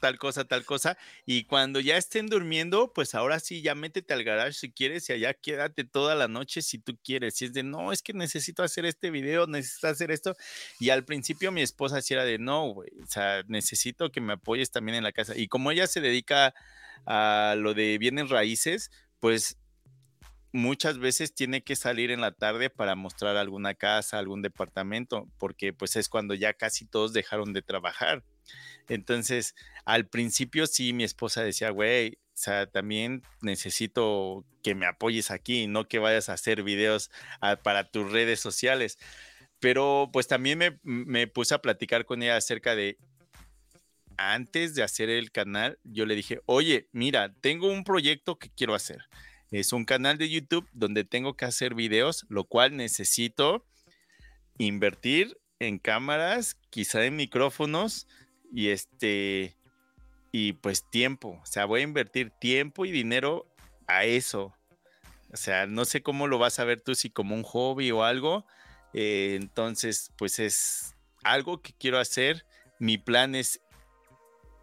tal, 0.00 0.18
cosa, 0.18 0.44
tal 0.44 0.64
cosa, 0.64 0.96
y 1.24 1.44
cuando 1.44 1.80
ya 1.80 1.96
estén 1.96 2.26
durmiendo, 2.26 2.92
pues 2.92 3.14
ahora 3.14 3.40
sí, 3.40 3.62
ya 3.62 3.74
métete 3.74 4.14
al 4.14 4.24
garage 4.24 4.52
si 4.52 4.72
quieres 4.72 5.08
y 5.08 5.12
allá 5.12 5.34
quédate 5.34 5.84
toda 5.84 6.14
la 6.14 6.28
noche 6.28 6.62
si 6.62 6.78
tú 6.78 6.98
quieres, 7.02 7.40
y 7.42 7.46
es 7.46 7.52
de, 7.52 7.62
no, 7.62 7.92
es 7.92 8.02
que 8.02 8.12
necesito 8.12 8.62
hacer 8.62 8.86
este 8.86 9.10
video, 9.10 9.46
necesito 9.46 9.88
hacer 9.88 10.10
esto, 10.10 10.36
y 10.80 10.90
al 10.90 11.04
principio 11.04 11.52
mi 11.52 11.62
esposa 11.62 12.00
sí 12.02 12.14
era 12.14 12.24
de, 12.24 12.38
no, 12.38 12.68
güey, 12.72 12.90
o 13.02 13.06
sea, 13.06 13.42
necesito 13.48 14.10
que 14.10 14.20
me 14.20 14.34
apoyes 14.34 14.70
también 14.70 14.96
en 14.96 15.04
la 15.04 15.12
casa, 15.12 15.36
y 15.36 15.48
como 15.48 15.70
ella 15.70 15.86
se 15.86 16.00
dedica 16.00 16.54
a 17.04 17.54
lo 17.58 17.74
de 17.74 17.98
bienes 17.98 18.30
raíces, 18.30 18.90
pues 19.20 19.58
muchas 20.56 20.98
veces 20.98 21.34
tiene 21.34 21.62
que 21.62 21.76
salir 21.76 22.10
en 22.10 22.20
la 22.20 22.32
tarde 22.32 22.70
para 22.70 22.96
mostrar 22.96 23.36
alguna 23.36 23.74
casa, 23.74 24.18
algún 24.18 24.42
departamento, 24.42 25.28
porque 25.38 25.72
pues 25.72 25.96
es 25.96 26.08
cuando 26.08 26.34
ya 26.34 26.54
casi 26.54 26.86
todos 26.86 27.12
dejaron 27.12 27.52
de 27.52 27.62
trabajar. 27.62 28.24
Entonces, 28.88 29.54
al 29.84 30.08
principio 30.08 30.66
sí, 30.66 30.92
mi 30.92 31.04
esposa 31.04 31.42
decía, 31.42 31.70
güey, 31.70 32.18
o 32.34 32.38
sea, 32.38 32.66
también 32.66 33.22
necesito 33.40 34.44
que 34.62 34.74
me 34.74 34.86
apoyes 34.86 35.30
aquí, 35.30 35.66
no 35.66 35.88
que 35.88 35.98
vayas 35.98 36.28
a 36.28 36.34
hacer 36.34 36.62
videos 36.62 37.10
ah, 37.40 37.56
para 37.56 37.84
tus 37.84 38.10
redes 38.10 38.40
sociales. 38.40 38.98
Pero 39.60 40.10
pues 40.12 40.26
también 40.26 40.58
me, 40.58 40.78
me 40.82 41.26
puse 41.26 41.54
a 41.54 41.62
platicar 41.62 42.04
con 42.04 42.22
ella 42.22 42.36
acerca 42.36 42.74
de, 42.74 42.98
antes 44.16 44.74
de 44.74 44.82
hacer 44.82 45.10
el 45.10 45.30
canal, 45.32 45.78
yo 45.84 46.06
le 46.06 46.14
dije, 46.14 46.40
oye, 46.46 46.88
mira, 46.92 47.34
tengo 47.40 47.70
un 47.70 47.84
proyecto 47.84 48.38
que 48.38 48.50
quiero 48.50 48.74
hacer 48.74 49.02
es 49.50 49.72
un 49.72 49.84
canal 49.84 50.18
de 50.18 50.28
YouTube 50.28 50.68
donde 50.72 51.04
tengo 51.04 51.34
que 51.36 51.44
hacer 51.44 51.74
videos, 51.74 52.26
lo 52.28 52.44
cual 52.44 52.76
necesito 52.76 53.64
invertir 54.58 55.38
en 55.58 55.78
cámaras, 55.78 56.56
quizá 56.70 57.04
en 57.04 57.16
micrófonos 57.16 58.06
y 58.52 58.68
este 58.68 59.56
y 60.32 60.52
pues 60.54 60.88
tiempo, 60.90 61.40
o 61.42 61.46
sea, 61.46 61.64
voy 61.64 61.80
a 61.80 61.84
invertir 61.84 62.30
tiempo 62.30 62.84
y 62.84 62.90
dinero 62.90 63.46
a 63.86 64.04
eso. 64.04 64.54
O 65.32 65.36
sea, 65.36 65.66
no 65.66 65.84
sé 65.84 66.02
cómo 66.02 66.26
lo 66.26 66.38
vas 66.38 66.58
a 66.58 66.64
ver 66.64 66.80
tú 66.80 66.94
si 66.94 67.10
como 67.10 67.34
un 67.34 67.42
hobby 67.42 67.90
o 67.90 68.04
algo. 68.04 68.46
Eh, 68.92 69.36
entonces, 69.40 70.12
pues 70.16 70.38
es 70.38 70.94
algo 71.24 71.62
que 71.62 71.72
quiero 71.72 71.98
hacer. 71.98 72.46
Mi 72.78 72.98
plan 72.98 73.34
es 73.34 73.60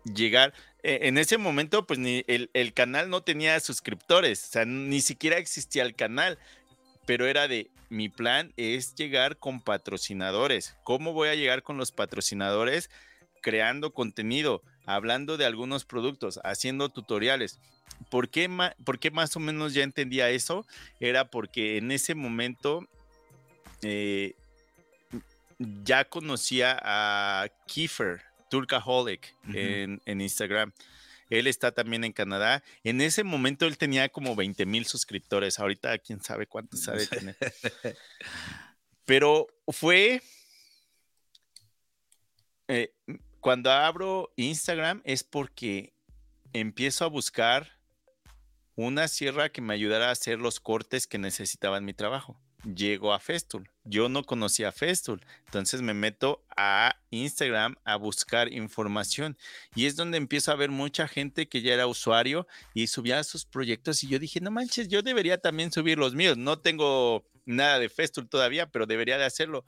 llegar. 0.04 0.54
E, 0.84 1.08
en 1.08 1.18
ese 1.18 1.38
momento, 1.38 1.88
pues 1.88 2.00
ni 2.00 2.24
el, 2.28 2.74
canal 2.74 3.10
no 3.10 3.24
tenía 3.24 3.60
suscriptores, 3.60 4.44
o 4.44 4.48
sea, 4.52 4.66
ni 4.66 5.02
siquiera 5.02 5.38
existía 5.38 5.84
el 5.84 5.96
canal, 5.96 6.38
pero 7.06 7.26
era 7.26 7.48
de, 7.48 7.72
mi 7.90 8.10
plan 8.10 8.54
es 8.58 8.96
llegar 8.96 9.38
con 9.38 9.62
patrocinadores. 9.62 10.76
¿Cómo 10.84 11.14
voy 11.14 11.30
a 11.30 11.36
llegar 11.36 11.64
con 11.64 11.78
los 11.78 11.92
patrocinadores? 11.92 12.90
Creando 13.42 13.94
contenido. 13.94 14.62
hablando 14.86 15.38
de 15.38 15.46
algunos 15.46 15.86
productos, 15.86 16.42
haciendo 16.44 16.90
tutoriales. 16.90 17.60
¿Por 18.10 18.30
qué, 18.30 18.50
¿Por 18.84 19.00
qué 19.00 19.12
más 19.12 19.36
o 19.38 19.40
menos 19.40 19.74
ya 19.74 19.84
entendía 19.84 20.30
eso? 20.30 20.66
Era 21.00 21.30
porque 21.30 21.78
en 21.78 21.92
ese 21.92 22.16
momento 22.16 22.86
eh, 23.82 24.34
ya 25.84 26.04
conocía 26.06 26.78
a 26.82 27.48
Kiefer, 27.68 28.24
Turkaholic, 28.54 29.36
en, 29.52 30.00
en, 30.06 30.22
Instagram. 30.22 30.72
Él 31.32 31.48
está 31.48 31.72
también 31.72 32.04
en 32.04 32.14
Canadá. 32.14 32.64
En 32.84 33.02
ese 33.02 33.24
momento 33.24 33.66
él 33.66 33.80
tenía 33.80 34.10
como 34.10 34.36
20 34.36 34.68
mil 34.68 34.86
suscriptores. 34.86 35.58
Ahorita 35.58 35.98
quién 35.98 36.22
sabe 36.22 36.46
cuántos 36.46 36.84
sabe 36.84 37.08
tener. 37.08 37.36
Pero 39.06 39.48
fue... 39.70 40.22
Eh, 42.68 42.94
cuando 43.40 43.72
abro 43.72 44.32
Instagram 44.36 45.02
es 45.04 45.24
porque 45.24 45.96
empiezo 46.54 47.06
a 47.06 47.10
buscar 47.10 47.80
una 48.76 49.08
sierra 49.08 49.50
que 49.50 49.62
me 49.62 49.74
ayudara 49.74 50.10
a 50.10 50.12
hacer 50.12 50.38
los 50.38 50.60
cortes 50.60 51.08
que 51.08 51.18
necesitaba 51.18 51.80
en 51.80 51.86
mi 51.86 51.96
trabajo 51.96 52.40
llego 52.64 53.14
a 53.14 53.20
Festool. 53.20 53.70
Yo 53.84 54.10
no 54.10 54.24
conocía 54.24 54.72
Festool, 54.72 55.22
entonces 55.46 55.82
me 55.82 55.94
meto 55.94 56.44
a 56.56 56.96
Instagram 57.10 57.76
a 57.84 57.98
buscar 57.98 58.52
información 58.52 59.38
y 59.76 59.86
es 59.86 59.96
donde 59.96 60.18
empiezo 60.18 60.52
a 60.52 60.56
ver 60.56 60.72
mucha 60.72 61.08
gente 61.08 61.48
que 61.50 61.62
ya 61.62 61.74
era 61.74 61.88
usuario 61.88 62.48
y 62.74 62.88
subía 62.88 63.24
sus 63.24 63.46
proyectos 63.46 64.04
y 64.04 64.08
yo 64.08 64.20
dije, 64.20 64.40
no 64.40 64.52
manches, 64.52 64.88
yo 64.88 65.02
debería 65.02 65.38
también 65.38 65.72
subir 65.72 65.98
los 65.98 66.16
míos. 66.16 66.38
No 66.38 66.60
tengo 66.60 67.26
nada 67.46 67.80
de 67.80 67.90
Festool 67.90 68.30
todavía, 68.30 68.72
pero 68.72 68.86
debería 68.86 69.18
de 69.18 69.26
hacerlo. 69.26 69.66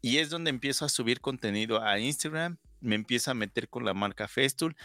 Y 0.00 0.18
es 0.18 0.30
donde 0.30 0.50
empiezo 0.50 0.84
a 0.84 0.88
subir 0.88 1.20
contenido 1.20 1.82
a 1.82 1.98
Instagram, 1.98 2.58
me 2.80 2.94
empiezo 2.96 3.30
a 3.30 3.34
meter 3.34 3.68
con 3.68 3.84
la 3.84 3.94
marca 3.94 4.26
Festool, 4.28 4.76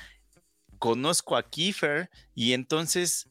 conozco 0.80 1.36
a 1.36 1.50
Kiefer 1.50 2.10
y 2.36 2.54
entonces 2.54 3.28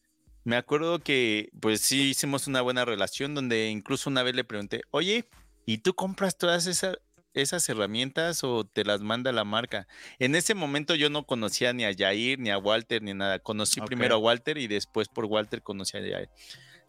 me 0.47 0.57
acuerdo 0.57 1.01
que 1.01 1.51
pues 1.61 1.81
sí 1.81 2.03
hicimos 2.11 2.47
una 2.47 2.61
buena 2.61 2.85
relación 2.85 3.35
donde 3.35 3.69
incluso 3.69 4.09
una 4.09 4.23
vez 4.23 4.37
le 4.37 4.45
pregunté, 4.45 4.83
oye, 4.93 5.29
¿y 5.67 5.79
tú 5.79 5.97
compras 5.97 6.39
todas 6.39 6.69
esas, 6.69 6.99
esas 7.35 7.69
herramientas 7.69 8.45
o 8.45 8.65
te 8.65 8.85
las 8.85 9.01
manda 9.01 9.33
la 9.33 9.43
marca? 9.43 9.89
En 10.21 10.37
ese 10.37 10.55
momento 10.55 10.95
yo 10.95 11.11
no 11.11 11.27
conocía 11.27 11.73
ni 11.73 11.85
a 11.85 11.93
Jair, 11.93 12.39
ni 12.39 12.51
a 12.51 12.59
Walter, 12.59 13.03
ni 13.03 13.13
nada. 13.13 13.41
Conocí 13.41 13.81
primero 13.81 14.15
a 14.15 14.19
Walter 14.19 14.57
y 14.57 14.69
después 14.69 15.09
por 15.09 15.25
Walter 15.25 15.63
conocí 15.63 15.97
a 15.97 16.01
Jair. 16.01 16.31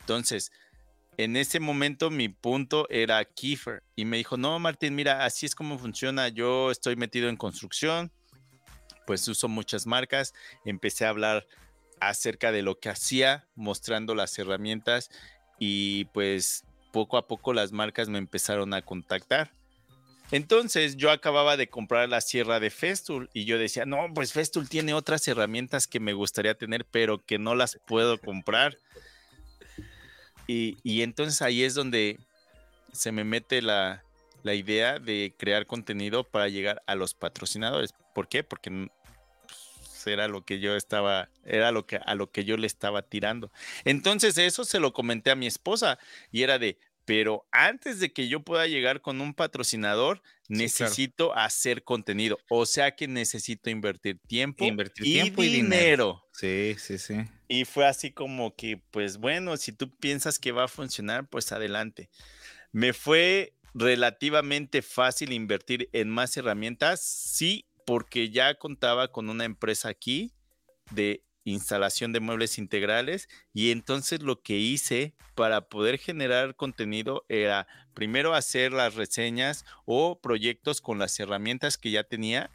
Entonces, 0.02 0.52
en 1.18 1.36
ese 1.36 1.60
momento 1.60 2.12
mi 2.12 2.30
punto 2.30 2.88
era 2.92 3.26
Kiefer 3.26 3.82
y 3.96 4.06
me 4.06 4.18
dijo, 4.18 4.38
no, 4.38 4.60
Martín, 4.60 4.94
mira, 4.94 5.26
así 5.26 5.48
es 5.48 5.56
como 5.56 5.80
funciona. 5.80 6.28
Yo 6.28 6.70
estoy 6.70 6.96
metido 6.96 7.28
en 7.28 7.38
construcción, 7.38 8.12
pues 9.08 9.28
uso 9.28 9.48
muchas 9.48 9.88
marcas. 9.88 10.36
Empecé 10.64 11.08
a 11.08 11.10
hablar 11.10 11.48
acerca 12.00 12.52
de 12.52 12.62
lo 12.62 12.80
que 12.80 12.90
hacía, 12.90 13.48
mostrando 13.56 14.16
las 14.16 14.38
herramientas 14.38 15.10
y 15.60 16.06
pues 16.06 16.66
poco 16.92 17.18
a 17.18 17.28
poco 17.28 17.54
las 17.54 17.72
marcas 17.72 18.10
me 18.10 18.18
empezaron 18.18 18.74
a 18.74 18.82
contactar. 18.82 19.52
Entonces 20.32 20.98
yo 20.98 21.10
acababa 21.10 21.56
de 21.56 21.70
comprar 21.70 22.10
la 22.10 22.20
sierra 22.20 22.60
de 22.60 22.70
Festool 22.70 23.30
y 23.34 23.46
yo 23.46 23.58
decía, 23.58 23.86
no, 23.86 24.08
pues 24.14 24.34
Festool 24.34 24.68
tiene 24.68 24.94
otras 24.94 25.28
herramientas 25.28 25.88
que 25.88 26.00
me 26.00 26.14
gustaría 26.14 26.56
tener, 26.56 26.86
pero 26.86 27.24
que 27.24 27.40
no 27.40 27.56
las 27.56 27.80
puedo 27.88 28.20
comprar. 28.20 28.78
Y, 30.48 30.78
y 30.84 31.02
entonces 31.02 31.42
ahí 31.42 31.64
es 31.64 31.76
donde 31.76 32.20
se 32.92 33.12
me 33.12 33.24
mete 33.24 33.62
la, 33.62 34.04
la 34.44 34.54
idea 34.54 35.00
de 35.00 35.34
crear 35.38 35.66
contenido 35.66 36.24
para 36.24 36.50
llegar 36.50 36.82
a 36.88 36.96
los 36.96 37.14
patrocinadores. 37.14 37.94
¿Por 38.14 38.28
qué? 38.28 38.44
Porque 38.44 38.90
era 40.08 40.28
lo 40.28 40.44
que 40.46 40.60
yo 40.60 40.76
estaba, 40.76 41.30
era 41.46 41.72
lo 41.72 41.86
que 41.86 41.98
a 41.98 42.16
lo 42.16 42.32
que 42.32 42.46
yo 42.46 42.58
le 42.58 42.68
estaba 42.68 43.02
tirando. 43.02 43.52
Entonces 43.86 44.38
eso 44.38 44.66
se 44.66 44.80
lo 44.80 44.94
comenté 44.94 45.32
a 45.32 45.36
mi 45.36 45.48
esposa 45.48 46.00
y 46.32 46.44
era 46.44 46.60
de, 46.60 46.78
pero 47.08 47.48
antes 47.52 48.02
de 48.02 48.12
que 48.12 48.28
yo 48.28 48.42
pueda 48.42 48.68
llegar 48.68 49.00
con 49.00 49.22
un 49.22 49.34
patrocinador, 49.34 50.22
necesito 50.50 51.34
hacer 51.38 51.84
contenido. 51.86 52.38
O 52.50 52.66
sea 52.66 52.98
que 52.98 53.08
necesito 53.08 53.70
invertir 53.70 54.20
tiempo, 54.28 54.66
invertir 54.66 55.08
y, 55.08 55.14
tiempo 55.14 55.42
y 55.42 55.48
dinero. 55.48 56.28
Sí, 56.34 56.76
sí, 56.78 56.98
sí. 56.98 57.16
Y 57.48 57.64
fue 57.64 57.88
así 57.88 58.12
como 58.12 58.58
que, 58.58 58.82
pues 58.92 59.20
bueno, 59.20 59.56
si 59.56 59.72
tú 59.72 59.90
piensas 59.96 60.38
que 60.38 60.52
va 60.52 60.66
a 60.66 60.68
funcionar, 60.68 61.30
pues 61.30 61.54
adelante. 61.54 62.10
Me 62.74 62.92
fue 62.92 63.54
relativamente 63.74 64.82
fácil 64.82 65.32
invertir 65.32 65.90
en 65.94 66.10
más 66.10 66.36
herramientas, 66.36 67.02
sí 67.02 67.68
porque 67.88 68.30
ya 68.30 68.54
contaba 68.56 69.14
con 69.14 69.30
una 69.30 69.46
empresa 69.46 69.88
aquí 69.88 70.34
de 70.92 71.24
instalación 71.46 72.12
de 72.12 72.20
muebles 72.20 72.58
integrales 72.58 73.30
y 73.54 73.72
entonces 73.72 74.22
lo 74.22 74.42
que 74.42 74.58
hice 74.58 75.16
para 75.36 75.70
poder 75.70 75.98
generar 75.98 76.58
contenido 76.58 77.26
era 77.30 77.66
primero 77.94 78.34
hacer 78.34 78.74
las 78.74 78.96
reseñas 78.96 79.64
o 79.86 80.20
proyectos 80.20 80.82
con 80.82 81.00
las 81.00 81.18
herramientas 81.18 81.78
que 81.78 81.92
ya 81.92 82.04
tenía 82.04 82.52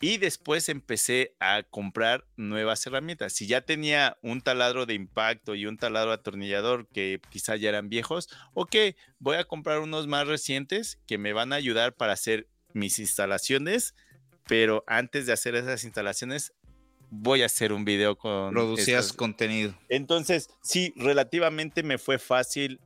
y 0.00 0.16
después 0.16 0.70
empecé 0.70 1.36
a 1.38 1.62
comprar 1.62 2.24
nuevas 2.36 2.86
herramientas. 2.86 3.34
Si 3.34 3.46
ya 3.46 3.60
tenía 3.60 4.16
un 4.22 4.40
taladro 4.40 4.86
de 4.86 4.94
impacto 4.94 5.54
y 5.54 5.66
un 5.66 5.76
taladro 5.76 6.12
atornillador 6.12 6.88
que 6.88 7.20
quizá 7.28 7.56
ya 7.56 7.68
eran 7.68 7.90
viejos, 7.90 8.30
ok, 8.54 8.76
voy 9.18 9.36
a 9.36 9.44
comprar 9.44 9.80
unos 9.80 10.06
más 10.06 10.26
recientes 10.26 10.98
que 11.06 11.18
me 11.18 11.34
van 11.34 11.52
a 11.52 11.56
ayudar 11.56 11.94
para 11.96 12.14
hacer 12.14 12.48
mis 12.72 12.98
instalaciones, 12.98 13.94
pero 14.46 14.84
antes 14.86 15.26
de 15.26 15.32
hacer 15.32 15.54
esas 15.54 15.84
instalaciones 15.84 16.52
voy 17.10 17.42
a 17.42 17.46
hacer 17.46 17.72
un 17.72 17.84
video 17.84 18.16
con... 18.16 18.52
Producías 18.52 19.12
contenido. 19.12 19.74
Entonces, 19.88 20.48
sí, 20.62 20.92
relativamente 20.96 21.82
me 21.82 21.98
fue 21.98 22.18
fácil 22.18 22.80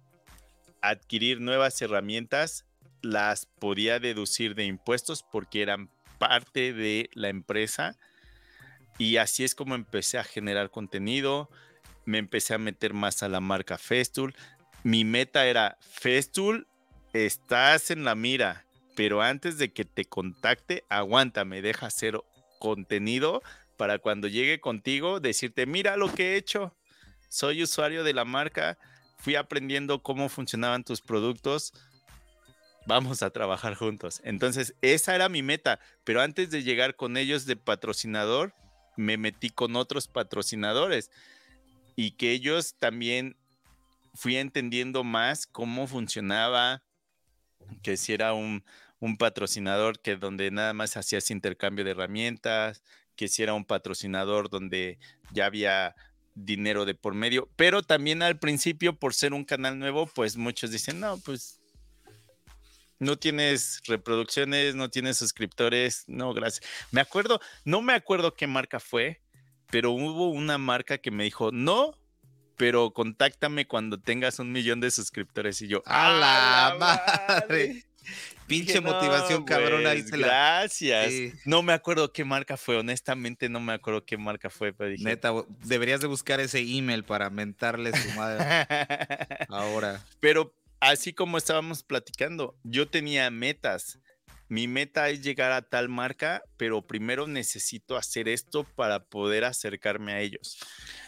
adquirir 0.81 1.40
nuevas 1.40 1.81
herramientas, 1.82 2.66
las 3.02 3.47
podía 3.47 3.98
deducir 4.01 4.55
de 4.55 4.65
impuestos 4.65 5.23
porque 5.23 5.62
eran 5.62 5.90
parte 6.19 6.73
de 6.73 7.11
la 7.15 7.28
empresa 7.28 7.97
y 8.98 9.16
así 9.16 9.44
es 9.44 9.55
como 9.55 9.74
empecé 9.74 10.19
a 10.19 10.24
generar 10.24 10.70
contenido, 10.70 11.51
me 12.05 12.19
empecé 12.19 12.55
a 12.55 12.59
meter 12.59 12.94
más 12.94 13.23
a 13.23 13.28
la 13.28 13.40
marca 13.40 13.78
Festool. 13.78 14.35
Mi 14.82 15.05
meta 15.05 15.47
era 15.47 15.78
Festool, 15.81 16.66
estás 17.12 17.90
en 17.90 18.05
la 18.05 18.15
mira, 18.15 18.64
pero 18.95 19.23
antes 19.23 19.59
de 19.59 19.73
que 19.73 19.85
te 19.85 20.05
contacte, 20.05 20.85
aguántame, 20.89 21.62
deja 21.62 21.87
hacer 21.87 22.21
contenido 22.59 23.43
para 23.77 23.99
cuando 23.99 24.29
llegue 24.29 24.61
contigo 24.61 25.21
decirte, 25.21 25.66
mira 25.66 25.97
lo 25.97 26.12
que 26.12 26.33
he 26.33 26.37
hecho, 26.37 26.75
soy 27.29 27.62
usuario 27.62 28.05
de 28.05 28.15
la 28.15 28.25
marca, 28.25 28.79
fui 29.19 29.37
aprendiendo 29.37 30.03
cómo 30.03 30.29
funcionaban 30.29 30.85
tus 30.85 31.01
productos, 31.01 31.73
vamos 32.87 33.23
a 33.23 33.31
trabajar 33.31 33.75
juntos. 33.75 34.21
Entonces, 34.25 34.75
esa 34.83 35.15
era 35.15 35.29
mi 35.29 35.43
meta, 35.43 35.81
pero 36.05 36.21
antes 36.21 36.51
de 36.51 36.62
llegar 36.62 36.95
con 36.95 37.16
ellos 37.16 37.47
de 37.47 37.57
patrocinador, 37.57 38.55
me 38.97 39.16
metí 39.16 39.51
con 39.51 39.75
otros 39.75 40.07
patrocinadores 40.07 41.11
y 41.97 42.12
que 42.12 42.31
ellos 42.31 42.77
también 42.79 43.37
fui 44.15 44.37
entendiendo 44.37 45.03
más 45.03 45.47
cómo 45.47 45.89
funcionaba, 45.89 46.84
que 47.82 47.97
si 47.97 48.12
era 48.12 48.32
un, 48.32 48.65
un 49.01 49.16
patrocinador 49.16 50.01
que 50.01 50.16
donde 50.16 50.51
nada 50.51 50.73
más 50.73 50.97
hacías 50.97 51.31
intercambio 51.31 51.85
de 51.85 51.93
herramientas, 51.93 52.82
que 53.16 53.28
si 53.28 53.43
era 53.43 53.55
un 53.55 53.65
patrocinador 53.65 54.51
donde 54.51 54.99
ya 55.32 55.47
había 55.47 55.95
dinero 56.35 56.85
de 56.85 56.95
por 56.95 57.15
medio, 57.15 57.49
pero 57.57 57.82
también 57.82 58.23
al 58.23 58.39
principio 58.39 58.99
por 58.99 59.15
ser 59.15 59.32
un 59.32 59.45
canal 59.45 59.78
nuevo, 59.78 60.07
pues 60.07 60.36
muchos 60.36 60.70
dicen, 60.70 61.01
no, 61.01 61.19
pues 61.19 61.61
no 62.99 63.16
tienes 63.19 63.81
reproducciones, 63.86 64.74
no 64.74 64.91
tienes 64.91 65.16
suscriptores, 65.16 66.05
no, 66.07 66.32
gracias. 66.35 66.66
Me 66.91 67.01
acuerdo, 67.01 67.41
no 67.65 67.82
me 67.82 67.93
acuerdo 67.93 68.35
qué 68.35 68.47
marca 68.47 68.81
fue, 68.81 69.20
pero 69.70 69.93
hubo 69.93 70.31
una 70.31 70.59
marca 70.59 70.99
que 70.99 71.11
me 71.11 71.24
dijo, 71.24 71.51
no, 71.53 71.99
pero 72.56 72.93
contáctame 72.93 73.66
cuando 73.66 73.98
tengas 73.98 74.39
un 74.39 74.52
millón 74.52 74.81
de 74.81 74.90
suscriptores 74.90 75.60
y 75.62 75.68
yo, 75.68 75.82
a 75.86 76.10
la 76.10 76.76
madre. 76.78 77.85
Pinche 78.47 78.81
motivación 78.81 79.44
cabrona. 79.44 79.94
gracias. 79.94 81.12
No 81.47 81.62
me 81.62 81.72
acuerdo 81.72 82.12
qué 82.12 82.24
marca 82.24 82.56
fue, 82.56 82.76
honestamente 82.76 83.48
no 83.48 83.60
me 83.60 83.72
acuerdo 83.72 84.05
qué 84.05 84.18
marca 84.18 84.51
fue. 84.51 84.72
Pero 84.72 84.94
Neta, 84.98 85.32
deberías 85.64 86.01
de 86.01 86.06
buscar 86.06 86.40
ese 86.40 86.60
email 86.60 87.05
para 87.05 87.31
mentarle 87.31 87.97
su 87.97 88.10
madre. 88.10 88.44
Ahora. 89.48 90.05
Pero 90.20 90.55
así 90.81 91.12
como 91.12 91.39
estábamos 91.39 91.82
platicando, 91.82 92.59
yo 92.62 92.89
tenía 92.89 93.31
metas. 93.31 93.98
Mi 94.55 94.68
meta 94.68 95.09
es 95.09 95.20
llegar 95.20 95.51
a 95.51 95.62
tal 95.62 95.89
marca, 95.89 96.44
pero 96.56 96.86
primero 96.86 97.26
necesito 97.26 97.97
hacer 97.97 98.28
esto 98.28 98.62
para 98.62 99.02
poder 99.02 99.43
acercarme 99.43 100.12
a 100.12 100.20
ellos. 100.20 100.60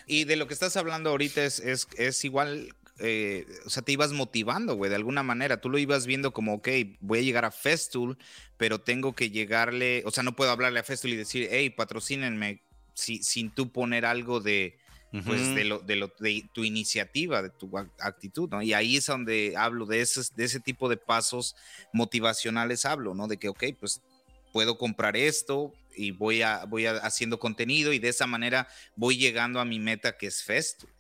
Y 0.05 0.25
de 0.25 0.35
lo 0.35 0.49
que 0.49 0.55
estás 0.55 0.77
hablando 0.77 1.11
ahorita 1.11 1.45
es, 1.45 2.25
igual 2.25 2.75
eh, 2.99 3.47
o 3.65 3.71
sea, 3.71 3.85
te 3.85 3.93
ibas 3.93 4.11
motivando, 4.11 4.75
güey, 4.75 4.89
de 4.89 4.97
alguna 4.97 5.23
manera. 5.23 5.61
Tú 5.61 5.71
lo 5.71 5.79
ibas 5.79 6.07
viendo 6.07 6.33
como, 6.33 6.55
ok, 6.55 6.69
voy 6.99 7.21
a 7.21 7.23
llegar 7.23 7.45
a 7.45 7.53
Festool, 7.53 8.19
pero 8.57 8.81
tengo 8.81 9.15
que 9.15 9.31
llegarle, 9.31 10.03
o 10.07 10.11
sea, 10.11 10.25
no 10.25 10.35
puedo 10.35 10.51
hablarle 10.51 10.81
a 10.81 10.83
Festool 10.83 11.13
y 11.13 11.17
decir, 11.17 11.47
hey, 11.49 11.71
patrocínenme, 11.71 12.65
sin 12.95 13.51
tú 13.53 13.71
poner 13.71 14.07
algo 14.07 14.41
de, 14.41 14.77
pues, 15.25 15.55
de, 15.55 15.65
lo, 15.65 15.79
de, 15.79 15.97
lo, 15.97 16.13
de 16.19 16.49
tu 16.53 16.65
iniciativa, 16.65 17.43
de 17.43 17.51
tu 17.51 17.71
actitud, 18.01 18.49
¿no? 18.51 18.63
Y 18.63 18.73
ahí 18.73 18.97
es 18.97 19.07
donde 19.07 19.55
hablo 19.57 19.87
de 19.87 20.01
ese, 20.01 20.21
de 20.35 20.45
ese 20.45 20.61
tipo 20.61 20.89
de 20.89 20.97
pasos 20.97 21.55
motivacionales, 21.93 22.85
hablo, 22.85 23.15
¿no? 23.15 23.29
De 23.29 23.37
que, 23.37 23.49
ok, 23.49 23.65
pues 23.79 24.03
puedo 24.53 24.79
comprar 24.79 25.17
esto 25.17 25.73
y 25.95 26.11
voy, 26.13 26.43
a, 26.43 26.65
voy 26.65 26.87
haciendo 26.87 27.39
contenido 27.39 27.93
y 27.93 27.99
de 27.99 28.09
esa 28.09 28.27
manera 28.27 28.69
voy 28.95 29.17
llegando 29.17 29.61
a 29.61 29.65
mi 29.65 29.79
meta 29.79 30.17
que 30.17 30.27
es 30.27 30.43
Festool. 30.43 30.91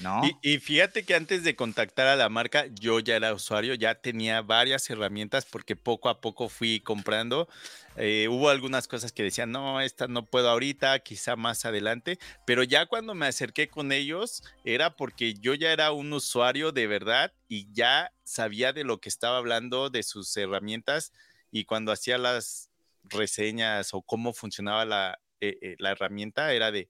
¿No? 0.00 0.22
Y, 0.42 0.58
fíjate 0.58 1.04
que 1.04 1.14
antes 1.14 1.42
de 1.42 1.56
contactar 1.56 2.06
a 2.06 2.14
la 2.14 2.28
marca, 2.28 2.66
yo 2.66 3.00
ya 3.00 3.16
era 3.16 3.34
usuario, 3.34 3.74
ya 3.74 3.96
tenía 3.96 4.42
varias 4.42 4.88
herramientas 4.90 5.44
porque 5.44 5.74
poco 5.74 6.08
a 6.08 6.20
poco 6.20 6.48
fui 6.48 6.78
comprando. 6.80 7.48
Eh, 7.96 8.28
hubo 8.30 8.48
algunas 8.48 8.86
cosas 8.86 9.10
que 9.10 9.24
decían, 9.24 9.50
no, 9.50 9.80
esta 9.80 10.06
no 10.06 10.24
puedo 10.24 10.50
ahorita, 10.50 11.00
quizá 11.00 11.34
más 11.34 11.64
adelante, 11.64 12.18
pero 12.46 12.62
ya 12.62 12.86
cuando 12.86 13.14
me 13.14 13.26
acerqué 13.26 13.68
con 13.68 13.90
ellos 13.90 14.44
era 14.64 14.94
porque 14.94 15.34
yo 15.34 15.54
ya 15.54 15.72
era 15.72 15.90
un 15.90 16.12
usuario 16.12 16.70
de 16.70 16.86
verdad 16.86 17.32
y 17.48 17.66
ya 17.72 18.12
sabía 18.22 18.72
de 18.72 18.84
lo 18.84 19.00
que 19.00 19.08
estaba 19.08 19.38
hablando, 19.38 19.90
de 19.90 20.04
sus 20.04 20.36
herramientas 20.36 21.12
y 21.50 21.64
cuando 21.64 21.90
hacía 21.90 22.18
las 22.18 22.70
reseñas 23.04 23.94
o 23.94 24.02
cómo 24.02 24.32
funcionaba 24.32 24.84
la, 24.84 25.18
eh, 25.40 25.58
eh, 25.60 25.76
la 25.78 25.90
herramienta 25.90 26.52
era 26.52 26.70
de, 26.70 26.88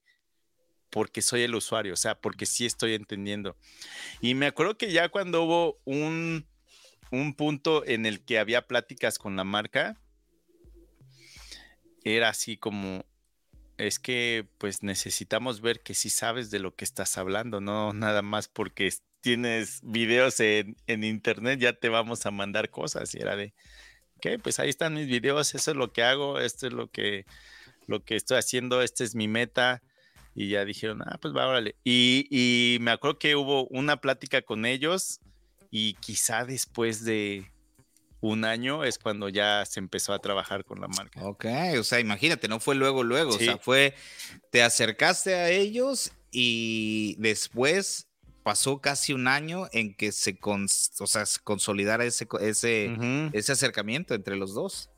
porque 0.91 1.23
soy 1.23 1.43
el 1.43 1.55
usuario, 1.55 1.93
o 1.93 1.97
sea, 1.97 2.15
porque 2.15 2.47
sí 2.47 2.67
estoy 2.67 2.95
entendiendo. 2.95 3.57
Y 4.21 4.35
me 4.35 4.47
acuerdo 4.47 4.77
que 4.77 4.93
ya 4.93 5.09
cuando 5.09 5.43
hubo 5.43 5.81
un, 5.85 6.47
un 7.11 7.35
punto 7.35 7.85
en 7.87 8.07
el 8.07 8.25
que 8.25 8.39
había 8.39 8.67
pláticas 8.67 9.19
con 9.19 9.37
la 9.37 9.45
marca, 9.45 10.01
era 12.05 12.31
así 12.31 12.57
como, 12.57 13.05
es 13.77 13.99
que 13.99 14.47
pues 14.59 14.83
necesitamos 14.83 15.61
ver 15.61 15.81
que 15.81 15.95
sí 15.95 16.11
sabes 16.11 16.51
de 16.51 16.59
lo 16.59 16.75
que 16.75 16.85
estás 16.85 17.19
hablando, 17.19 17.61
no 17.61 17.93
nada 17.93 18.23
más 18.23 18.49
porque 18.49 18.93
tienes 19.21 19.81
videos 19.83 20.41
en, 20.41 20.77
en 20.87 21.05
internet, 21.05 21.61
ya 21.61 21.73
te 21.73 21.89
vamos 21.89 22.25
a 22.27 22.31
mandar 22.31 22.71
cosas. 22.71 23.15
Y 23.15 23.19
era 23.19 23.37
de, 23.37 23.53
ok, 24.17 24.41
pues 24.43 24.59
ahí 24.59 24.71
están 24.71 24.95
mis 24.95 25.07
videos, 25.07 25.55
eso 25.55 25.71
es 25.73 25.77
lo 25.77 25.93
que 25.93 26.03
hago, 26.03 26.41
esto 26.41 26.67
es 26.67 26.73
lo 26.73 26.91
que, 26.91 27.27
lo 27.87 28.05
que 28.05 28.17
estoy 28.17 28.39
haciendo, 28.39 28.83
esta 28.83 29.05
es 29.05 29.15
mi 29.15 29.29
meta 29.29 29.83
y 30.35 30.49
ya 30.49 30.65
dijeron, 30.65 31.03
ah, 31.03 31.19
pues 31.21 31.35
va, 31.35 31.47
órale. 31.47 31.75
Y, 31.85 32.27
y 32.31 32.79
me 32.81 32.91
acuerdo 32.91 33.19
que 33.19 33.37
hubo 33.37 33.67
una 33.69 34.01
plática 34.01 34.43
con 34.43 34.67
ellos 34.67 35.21
y 35.71 35.95
quizá 35.95 36.45
después 36.45 37.05
de 37.05 37.51
un 38.21 38.45
año 38.45 38.85
es 38.85 38.99
cuando 38.99 39.29
ya 39.29 39.65
se 39.65 39.81
empezó 39.81 40.13
a 40.13 40.19
trabajar 40.19 40.65
con 40.65 40.81
la 40.81 40.89
marca. 40.89 41.23
Ok, 41.25 41.47
o 41.79 41.85
sea, 41.85 42.01
imagínate, 42.01 42.49
no 42.49 42.61
fue 42.61 42.75
luego, 42.75 43.05
luego, 43.05 43.35
o 43.35 43.39
sea, 43.39 43.59
fue, 43.59 43.95
te 44.51 44.63
acercaste 44.63 45.35
a 45.35 45.51
ellos 45.51 46.11
y 46.31 47.15
después 47.19 48.09
pasó 48.43 48.81
casi 48.81 49.13
un 49.13 49.29
año 49.29 49.69
en 49.73 49.95
que 49.95 50.11
se, 50.11 50.39
o 50.43 51.07
sea, 51.07 51.25
consolidara 51.45 52.05
ese, 52.05 52.27
ese, 52.41 52.97
ese 53.33 53.53
acercamiento 53.53 54.15
entre 54.15 54.37
los 54.37 54.55
dos. 54.55 54.91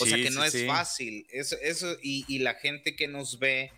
O 0.00 0.06
sea 0.06 0.16
que 0.16 0.30
no 0.30 0.44
es 0.44 0.66
fácil. 0.66 1.26
Eso, 1.30 1.56
eso 1.60 1.96
y, 2.02 2.24
y, 2.28 2.38
la 2.38 2.54
gente 2.54 2.94
que 2.94 3.08
nos 3.08 3.40
ve, 3.40 3.72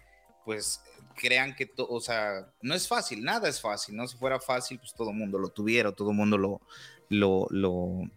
pues 0.44 0.80
crean 1.20 1.54
que, 1.54 1.70
o 1.76 2.00
sea, 2.00 2.50
no 2.62 2.74
es 2.74 2.88
fácil, 2.88 3.22
nada 3.22 3.48
es 3.48 3.60
fácil, 3.60 3.94
¿no? 3.94 4.08
Si 4.08 4.16
fuera 4.16 4.40
fácil, 4.40 4.78
pues 4.78 4.94
todo 4.94 5.10
el 5.10 5.16
mundo 5.16 5.38
lo 5.38 5.50
tuviera, 5.50 5.92
todo 5.92 6.10
el 6.10 6.16
mundo 6.16 6.38
lo, 6.38 6.60
lo, 7.10 7.46
lo, 7.50 8.10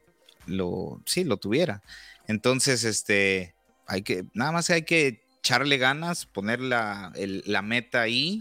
lo, 0.45 1.01
sí, 1.05 1.25
lo 1.25 1.35
tuviera. 1.35 1.83
Entonces, 2.27 2.85
este, 2.85 3.55
hay 3.85 4.03
que, 4.03 4.23
nada 4.33 4.53
más 4.53 4.69
hay 4.69 4.83
que 4.83 5.21
echarle 5.39 5.77
ganas, 5.77 6.25
poner 6.25 6.61
la, 6.61 7.11
la 7.15 7.61
meta 7.61 8.01
ahí 8.01 8.39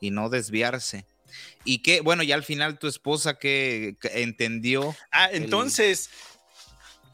y 0.00 0.10
no 0.10 0.28
desviarse. 0.28 1.06
Y 1.64 1.78
que, 1.78 2.02
bueno, 2.02 2.22
ya 2.22 2.34
al 2.34 2.44
final 2.44 2.78
tu 2.78 2.88
esposa 2.88 3.38
que, 3.38 3.96
entendió. 4.12 4.94
Ah, 5.10 5.30
entonces, 5.32 6.10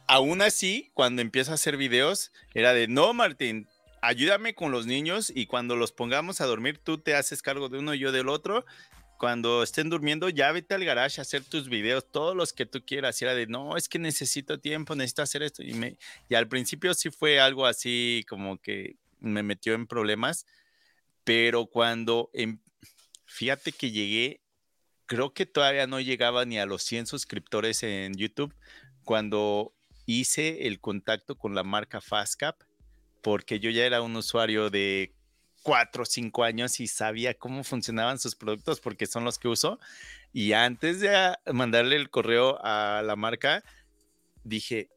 aún 0.09 0.43
así, 0.43 0.91
cuando 0.95 1.23
empieza 1.23 1.53
a 1.53 1.55
hacer 1.55 1.77
videos, 1.77 2.33
era 2.55 2.73
de, 2.73 2.89
no, 2.89 3.15
Martín, 3.15 3.69
ayúdame 4.03 4.55
con 4.55 4.73
los 4.73 4.87
niños 4.87 5.33
y 5.35 5.47
cuando 5.47 5.77
los 5.77 5.93
pongamos 5.93 6.41
a 6.41 6.47
dormir, 6.47 6.79
tú 6.79 6.99
te 6.99 7.15
haces 7.15 7.43
cargo 7.43 7.69
de 7.69 7.79
uno 7.79 7.95
y 7.95 7.99
yo 7.99 8.13
del 8.13 8.29
otro. 8.29 8.65
Cuando 9.19 9.65
estén 9.65 9.91
durmiendo, 9.91 10.29
ya 10.29 10.53
vete 10.53 10.75
al 10.75 10.85
garage 10.85 11.21
a 11.21 11.23
hacer 11.23 11.43
tus 11.43 11.69
videos, 11.69 12.09
todos 12.11 12.37
los 12.37 12.53
que 12.53 12.67
tú 12.67 12.85
quieras. 12.85 13.21
Y 13.21 13.25
era 13.25 13.35
de, 13.35 13.47
no, 13.49 13.77
es 13.77 13.89
que 13.89 13.99
necesito 13.99 14.61
tiempo, 14.61 14.95
necesito 14.95 15.23
hacer 15.23 15.43
esto. 15.43 15.63
Y, 15.63 15.75
me, 15.75 15.97
y 16.29 16.35
al 16.35 16.47
principio 16.47 16.95
sí 16.95 17.11
fue 17.11 17.41
algo 17.41 17.67
así 17.67 18.25
como 18.29 18.59
que 18.59 18.97
me 19.19 19.43
metió 19.43 19.75
en 19.75 19.89
problemas, 19.89 20.47
pero 21.25 21.67
cuando, 21.67 22.31
em, 22.33 22.61
fíjate 23.25 23.73
que 23.73 23.91
llegué, 23.91 24.41
creo 25.07 25.35
que 25.35 25.47
todavía 25.47 25.89
no 25.89 26.01
llegaba 26.01 26.45
ni 26.45 26.59
a 26.59 26.67
los 26.67 26.83
100 26.85 27.07
suscriptores 27.07 27.83
en 27.83 28.15
YouTube, 28.15 28.55
cuando 29.05 29.75
hice 30.07 30.69
el 30.69 30.81
contacto 30.81 31.37
con 31.37 31.55
la 31.55 31.65
marca 31.65 32.01
Fastcap 32.01 32.63
porque 33.29 33.61
yo 33.61 33.69
ya 33.69 33.85
era 33.85 34.01
un 34.01 34.17
usuario 34.17 34.71
de 34.71 35.13
cuatro 35.63 36.05
o 36.05 36.07
cinco 36.07 36.45
años 36.45 36.81
y 36.81 36.87
sabía 36.87 37.35
cómo 37.35 37.63
funcionaban 37.63 38.19
sus 38.19 38.35
productos 38.35 38.81
porque 38.81 39.05
son 39.05 39.23
los 39.23 39.39
que 39.39 39.49
uso. 39.49 39.79
Y 40.33 40.55
antes 40.55 41.01
de 41.01 41.15
ah, 41.15 41.39
mandarle 41.53 41.97
el 41.97 42.09
correo 42.09 42.59
a 42.65 43.03
la 43.05 43.17
marca, 43.17 43.63
dije, 44.45 44.89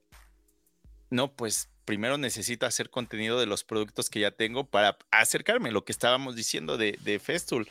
no, 1.10 1.36
pues 1.36 1.70
primero 1.84 2.18
necesito 2.18 2.66
hacer 2.66 2.90
contenido 2.90 3.38
de 3.38 3.48
los 3.48 3.66
productos 3.66 4.10
que 4.10 4.22
ya 4.22 4.32
tengo 4.32 4.66
para 4.66 4.98
acercarme, 5.12 5.70
lo 5.72 5.84
que 5.84 5.92
estábamos 5.92 6.38
diciendo 6.38 6.78
de, 6.78 6.98
de 7.02 7.20
Festool. 7.20 7.68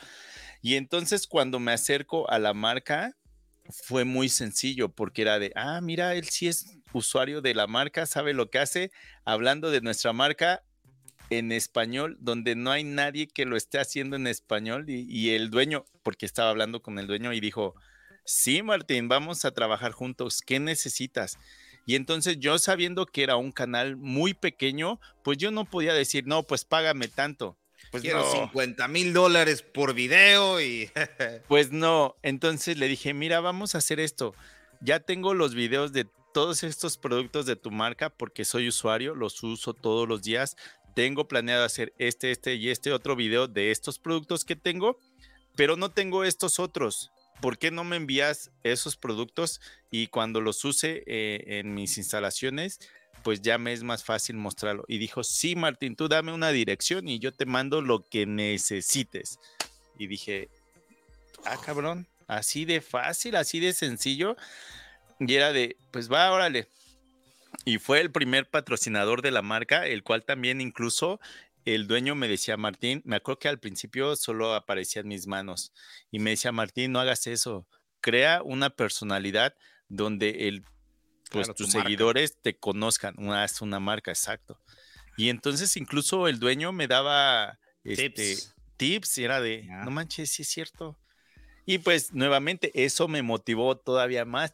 Y 0.61 0.74
entonces 0.74 1.27
cuando 1.27 1.59
me 1.59 1.73
acerco 1.73 2.31
a 2.31 2.39
la 2.39 2.53
marca, 2.53 3.16
fue 3.72 4.05
muy 4.05 4.28
sencillo 4.28 4.88
porque 4.88 5.22
era 5.22 5.38
de, 5.38 5.52
ah, 5.56 5.80
mira, 5.80 6.14
él 6.14 6.28
sí 6.28 6.48
es 6.48 6.78
usuario 6.92 7.40
de 7.40 7.55
la 7.55 7.66
marca, 7.66 8.06
sabe 8.06 8.34
lo 8.34 8.51
que 8.51 8.59
hace, 8.59 8.90
hablando 9.24 9.70
de 9.70 9.80
nuestra 9.80 10.12
marca 10.12 10.62
en 11.30 11.52
español, 11.52 12.16
donde 12.20 12.56
no 12.56 12.72
hay 12.72 12.84
nadie 12.84 13.28
que 13.28 13.47
lo 13.47 13.56
esté 13.56 13.78
haciendo 13.78 14.16
en 14.16 14.26
español 14.26 14.86
y, 14.88 15.30
el 15.30 15.51
dueño, 15.51 15.84
porque 16.02 16.26
estaba 16.26 16.51
hablando 16.51 16.82
con 16.82 16.98
el 16.98 17.06
dueño 17.06 17.32
y 17.32 17.40
dijo, 17.40 17.74
sí, 18.24 18.62
Martín, 18.62 19.09
vamos 19.09 19.44
a 19.44 19.52
trabajar 19.52 19.92
juntos, 19.92 20.42
¿qué 20.44 20.59
necesitas? 20.59 21.38
Y 21.86 21.94
entonces 21.94 22.38
yo 22.38 22.59
sabiendo 22.59 23.06
que 23.06 23.22
era 23.22 23.36
un 23.36 23.52
canal 23.52 23.97
muy 23.97 24.34
pequeño, 24.34 25.01
pues 25.22 25.38
yo 25.38 25.51
no 25.51 25.64
podía 25.64 25.94
decir, 25.94 26.26
no, 26.26 26.42
pues 26.42 26.64
págame 26.64 27.09
tanto. 27.09 27.56
Pues 27.90 28.02
Quiero 28.02 28.30
50 28.30 28.86
mil 28.88 29.12
dólares 29.12 29.62
por 29.62 29.94
video 29.94 30.60
y... 30.60 30.90
pues 31.48 31.72
no, 31.72 32.16
entonces 32.22 32.78
le 32.78 32.86
dije, 32.86 33.14
mira, 33.14 33.40
vamos 33.40 33.74
a 33.74 33.78
hacer 33.78 33.98
esto. 33.98 34.34
Ya 34.80 35.00
tengo 35.00 35.34
los 35.34 35.54
videos 35.54 35.92
de 35.92 36.06
todos 36.32 36.62
estos 36.62 36.96
productos 36.96 37.46
de 37.46 37.56
tu 37.56 37.70
marca 37.70 38.08
porque 38.10 38.44
soy 38.44 38.68
usuario, 38.68 39.14
los 39.14 39.42
uso 39.42 39.74
todos 39.74 40.08
los 40.08 40.22
días. 40.22 40.56
Tengo 40.94 41.26
planeado 41.26 41.64
hacer 41.64 41.92
este, 41.98 42.30
este 42.30 42.54
y 42.54 42.70
este 42.70 42.92
otro 42.92 43.16
video 43.16 43.48
de 43.48 43.72
estos 43.72 43.98
productos 43.98 44.44
que 44.44 44.56
tengo, 44.56 44.96
pero 45.56 45.76
no 45.76 45.90
tengo 45.90 46.24
estos 46.24 46.60
otros. 46.60 47.10
¿Por 47.40 47.58
qué 47.58 47.70
no 47.70 47.84
me 47.84 47.96
envías 47.96 48.50
esos 48.62 48.96
productos 48.96 49.60
y 49.90 50.08
cuando 50.08 50.40
los 50.40 50.64
use 50.64 51.02
eh, 51.06 51.58
en 51.58 51.74
mis 51.74 51.96
instalaciones, 51.96 52.80
pues 53.22 53.42
ya 53.42 53.59
me 53.59 53.72
es 53.72 53.82
más 53.82 54.05
fácil 54.05 54.36
mostrarlo? 54.36 54.84
Y 54.88 54.98
dijo, 54.98 55.22
sí, 55.24 55.56
Martín, 55.56 55.97
tú 55.97 56.09
dame 56.09 56.32
una 56.32 56.51
dirección 56.51 57.09
y 57.09 57.18
yo 57.18 57.32
te 57.32 57.47
mando 57.47 57.82
lo 57.82 58.05
que 58.09 58.26
necesites. 58.26 59.38
Y 59.98 60.06
dije, 60.06 60.48
ah, 61.44 61.59
cabrón, 61.64 62.06
así 62.26 62.64
de 62.64 62.80
fácil, 62.80 63.36
así 63.36 63.60
de 63.60 63.72
sencillo. 63.72 64.36
Y 65.18 65.34
era 65.34 65.52
de, 65.52 65.76
pues 65.90 66.10
va, 66.10 66.30
órale. 66.32 66.68
Y 67.64 67.78
fue 67.78 68.01
el 68.01 68.10
primer 68.10 68.48
patrocinador 68.48 69.22
de 69.22 69.30
la 69.30 69.42
marca, 69.42 69.86
el 69.86 70.02
cual 70.02 70.24
también 70.24 70.60
incluso 70.60 71.20
el 71.64 71.86
dueño 71.86 72.14
me 72.14 72.28
decía, 72.28 72.56
Martín, 72.56 73.02
me 73.05 73.16
acuerdo 73.16 73.38
que 73.40 73.48
al 73.48 73.59
principio 73.59 74.16
solo 74.16 74.55
aparecían 74.55 75.09
mis 75.09 75.26
manos 75.26 75.72
y 76.10 76.18
me 76.18 76.30
decía, 76.30 76.52
Martín, 76.52 76.92
no 76.92 77.01
hagas 77.01 77.26
eso, 77.26 77.66
crea 78.01 78.42
una 78.42 78.70
personalidad 78.70 79.55
donde 79.88 80.48
el, 80.48 80.64
pues 81.31 81.55
tus 81.55 81.70
seguidores 81.70 82.36
te 82.40 82.57
conozcan, 82.57 83.15
una, 83.19 83.44
es 83.44 83.61
una 83.61 83.81
marca, 83.81 84.11
exacto. 84.11 84.59
Y 85.16 85.28
entonces 85.28 85.77
incluso 85.77 86.28
el 86.28 86.39
dueño 86.39 86.73
me 86.73 86.86
daba 86.86 87.59
este, 87.85 88.36
tips. 88.77 89.19
y 89.19 89.24
era 89.24 89.40
de, 89.40 89.65
no 89.85 89.90
manches, 89.90 90.31
sí 90.31 90.43
es 90.43 90.48
cierto. 90.48 90.98
Y 91.66 91.78
pues 91.78 92.12
nuevamente 92.12 92.73
eso 92.74 93.07
me 93.07 93.23
motivó 93.23 93.77
todavía 93.77 94.24
más 94.24 94.52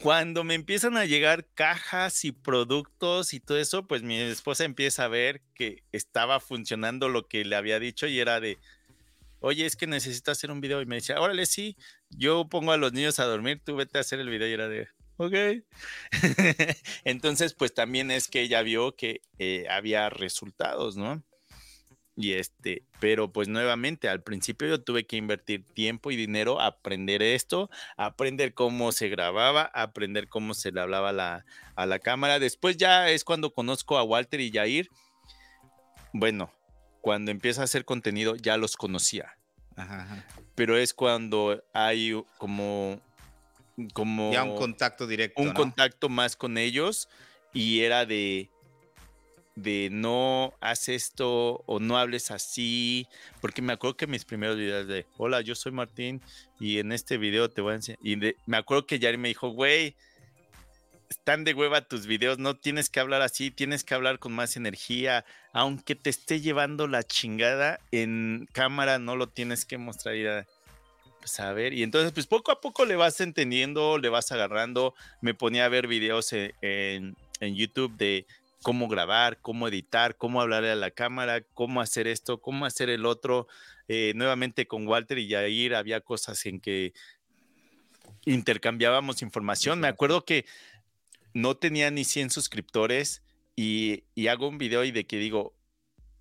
cuando 0.00 0.44
me 0.44 0.54
empiezan 0.54 0.96
a 0.96 1.04
llegar 1.04 1.46
cajas 1.54 2.24
y 2.24 2.32
productos 2.32 3.32
y 3.34 3.40
todo 3.40 3.58
eso, 3.58 3.86
pues 3.86 4.02
mi 4.02 4.20
esposa 4.20 4.64
empieza 4.64 5.04
a 5.04 5.08
ver 5.08 5.42
que 5.54 5.82
estaba 5.92 6.40
funcionando 6.40 7.08
lo 7.08 7.26
que 7.26 7.44
le 7.44 7.56
había 7.56 7.78
dicho 7.78 8.06
y 8.06 8.18
era 8.18 8.40
de, 8.40 8.58
oye, 9.40 9.66
es 9.66 9.76
que 9.76 9.86
necesito 9.86 10.30
hacer 10.30 10.50
un 10.50 10.60
video. 10.60 10.82
Y 10.82 10.86
me 10.86 10.96
decía, 10.96 11.20
órale, 11.20 11.46
sí, 11.46 11.76
yo 12.10 12.48
pongo 12.48 12.72
a 12.72 12.76
los 12.76 12.92
niños 12.92 13.18
a 13.18 13.24
dormir, 13.24 13.60
tú 13.64 13.76
vete 13.76 13.98
a 13.98 14.00
hacer 14.00 14.20
el 14.20 14.28
video. 14.28 14.48
Y 14.48 14.52
era 14.52 14.68
de, 14.68 14.88
ok. 15.16 15.34
Entonces, 17.04 17.54
pues 17.54 17.74
también 17.74 18.10
es 18.10 18.28
que 18.28 18.42
ella 18.42 18.62
vio 18.62 18.96
que 18.96 19.22
eh, 19.38 19.66
había 19.70 20.10
resultados, 20.10 20.96
¿no? 20.96 21.22
Y 22.16 22.34
este, 22.34 22.84
pero 23.00 23.32
pues 23.32 23.48
nuevamente 23.48 24.08
al 24.08 24.22
principio 24.22 24.68
yo 24.68 24.80
tuve 24.80 25.04
que 25.04 25.16
invertir 25.16 25.64
tiempo 25.64 26.12
y 26.12 26.16
dinero 26.16 26.60
a 26.60 26.66
aprender 26.66 27.22
esto, 27.22 27.70
a 27.96 28.06
aprender 28.06 28.54
cómo 28.54 28.92
se 28.92 29.08
grababa, 29.08 29.68
a 29.74 29.82
aprender 29.82 30.28
cómo 30.28 30.54
se 30.54 30.70
le 30.70 30.80
hablaba 30.80 31.12
la, 31.12 31.44
a 31.74 31.86
la 31.86 31.98
cámara. 31.98 32.38
Después 32.38 32.76
ya 32.76 33.10
es 33.10 33.24
cuando 33.24 33.52
conozco 33.52 33.98
a 33.98 34.04
Walter 34.04 34.40
y 34.40 34.52
Jair. 34.52 34.90
Bueno, 36.12 36.52
cuando 37.00 37.32
empieza 37.32 37.62
a 37.62 37.64
hacer 37.64 37.84
contenido 37.84 38.36
ya 38.36 38.56
los 38.56 38.76
conocía. 38.76 39.36
Pero 40.54 40.76
es 40.78 40.94
cuando 40.94 41.64
hay 41.72 42.14
como, 42.38 43.00
como... 43.92 44.32
Ya 44.32 44.44
un 44.44 44.56
contacto 44.56 45.06
directo. 45.06 45.42
Un 45.42 45.52
contacto 45.52 46.08
más 46.08 46.36
con 46.36 46.58
ellos 46.58 47.08
y 47.52 47.80
era 47.80 48.06
de 48.06 48.50
de 49.56 49.88
no 49.90 50.54
haz 50.60 50.88
esto 50.88 51.62
o 51.66 51.78
no 51.78 51.96
hables 51.96 52.30
así, 52.30 53.06
porque 53.40 53.62
me 53.62 53.72
acuerdo 53.72 53.96
que 53.96 54.06
mis 54.06 54.24
primeros 54.24 54.56
videos 54.56 54.86
de, 54.88 55.06
hola, 55.16 55.40
yo 55.42 55.54
soy 55.54 55.72
Martín 55.72 56.20
y 56.58 56.78
en 56.78 56.92
este 56.92 57.18
video 57.18 57.50
te 57.50 57.60
voy 57.60 57.72
a 57.72 57.76
enseñar, 57.76 58.00
y 58.02 58.18
me 58.46 58.56
acuerdo 58.56 58.86
que 58.86 58.98
Yari 58.98 59.16
me 59.16 59.28
dijo, 59.28 59.50
güey, 59.50 59.94
están 61.08 61.44
de 61.44 61.54
hueva 61.54 61.82
tus 61.82 62.06
videos, 62.06 62.38
no 62.38 62.56
tienes 62.56 62.90
que 62.90 62.98
hablar 62.98 63.22
así, 63.22 63.50
tienes 63.50 63.84
que 63.84 63.94
hablar 63.94 64.18
con 64.18 64.32
más 64.32 64.56
energía, 64.56 65.24
aunque 65.52 65.94
te 65.94 66.10
esté 66.10 66.40
llevando 66.40 66.88
la 66.88 67.04
chingada 67.04 67.78
en 67.92 68.48
cámara, 68.52 68.98
no 68.98 69.14
lo 69.14 69.28
tienes 69.28 69.64
que 69.64 69.78
mostrar 69.78 70.16
pues 71.24 71.40
a 71.40 71.54
ver, 71.54 71.72
y 71.72 71.82
entonces 71.82 72.12
pues 72.12 72.26
poco 72.26 72.52
a 72.52 72.60
poco 72.60 72.84
le 72.84 72.96
vas 72.96 73.18
entendiendo, 73.22 73.96
le 73.96 74.10
vas 74.10 74.30
agarrando, 74.30 74.94
me 75.22 75.32
ponía 75.32 75.64
a 75.64 75.70
ver 75.70 75.86
videos 75.86 76.30
e, 76.34 76.54
en, 76.60 77.16
en 77.40 77.54
YouTube 77.54 77.96
de 77.96 78.26
cómo 78.62 78.88
grabar, 78.88 79.38
cómo 79.40 79.66
editar, 79.66 80.18
cómo 80.18 80.42
hablarle 80.42 80.70
a 80.70 80.76
la 80.76 80.90
cámara, 80.90 81.40
cómo 81.54 81.80
hacer 81.80 82.06
esto, 82.06 82.42
cómo 82.42 82.66
hacer 82.66 82.90
el 82.90 83.06
otro. 83.06 83.48
Eh, 83.88 84.12
nuevamente 84.16 84.66
con 84.66 84.86
Walter 84.86 85.16
y 85.16 85.30
Jair 85.30 85.74
había 85.74 86.02
cosas 86.02 86.44
en 86.44 86.60
que 86.60 86.92
intercambiábamos 88.26 89.22
información. 89.22 89.80
Me 89.80 89.88
acuerdo 89.88 90.26
que 90.26 90.44
no 91.32 91.56
tenía 91.56 91.90
ni 91.90 92.04
100 92.04 92.28
suscriptores 92.28 93.22
y, 93.56 94.04
hago 94.28 94.46
un 94.46 94.58
video 94.58 94.84
y 94.84 94.90
de 94.90 95.06
que 95.06 95.16
digo, 95.16 95.54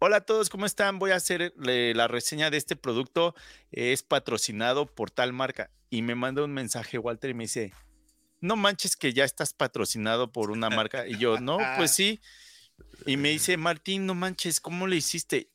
hola 0.05 0.17
a 0.17 0.21
todos, 0.21 0.49
¿cómo 0.49 0.65
están? 0.65 0.99
Voy 0.99 1.11
a 1.11 1.15
hacer 1.15 1.53
la 1.55 2.09
reseña 2.09 2.49
de 2.49 2.57
este 2.57 2.75
producto, 2.75 3.33
es 3.71 4.03
patrocinado 4.03 4.85
por 4.85 5.11
tal 5.11 5.31
marca. 5.31 5.69
Y 5.89 6.01
me 6.01 6.13
manda 6.13 6.43
un 6.43 6.51
mensaje 6.51 6.97
Walter 6.97 7.29
y 7.29 7.33
me 7.33 7.45
dice, 7.45 7.71
no 8.41 8.57
manches 8.57 8.97
que 8.97 9.13
ya 9.13 9.23
estás 9.23 9.53
patrocinado 9.53 10.29
por 10.29 10.51
una 10.51 10.69
marca. 10.69 11.07
Y 11.07 11.17
yo, 11.17 11.39
no, 11.39 11.57
pues 11.77 11.91
sí. 11.95 12.19
Y 13.05 13.15
me 13.15 13.29
dice, 13.29 13.55
Martín, 13.55 14.05
no 14.05 14.13
manches, 14.13 14.59
¿cómo 14.59 14.87
le 14.87 14.97
hiciste? 14.97 15.47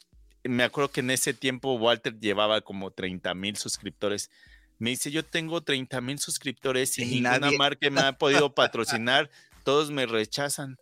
Me 0.44 0.64
acuerdo 0.64 0.92
que 0.92 1.00
en 1.00 1.10
ese 1.10 1.34
tiempo 1.34 1.74
Walter 1.74 2.18
llevaba 2.18 2.62
como 2.62 2.90
30 2.90 3.34
mil 3.34 3.58
suscriptores. 3.58 4.30
Me 4.78 4.88
dice, 4.88 5.10
yo 5.10 5.26
tengo 5.26 5.60
30 5.60 6.00
mil 6.00 6.18
suscriptores 6.20 6.98
y, 6.98 7.04
ninguna 7.04 7.50
marca 7.58 7.90
me 7.90 8.00
ha 8.00 8.16
podido 8.16 8.54
patrocinar, 8.54 9.28
todos 9.62 9.90
me 9.90 10.06
rechazan. 10.06 10.78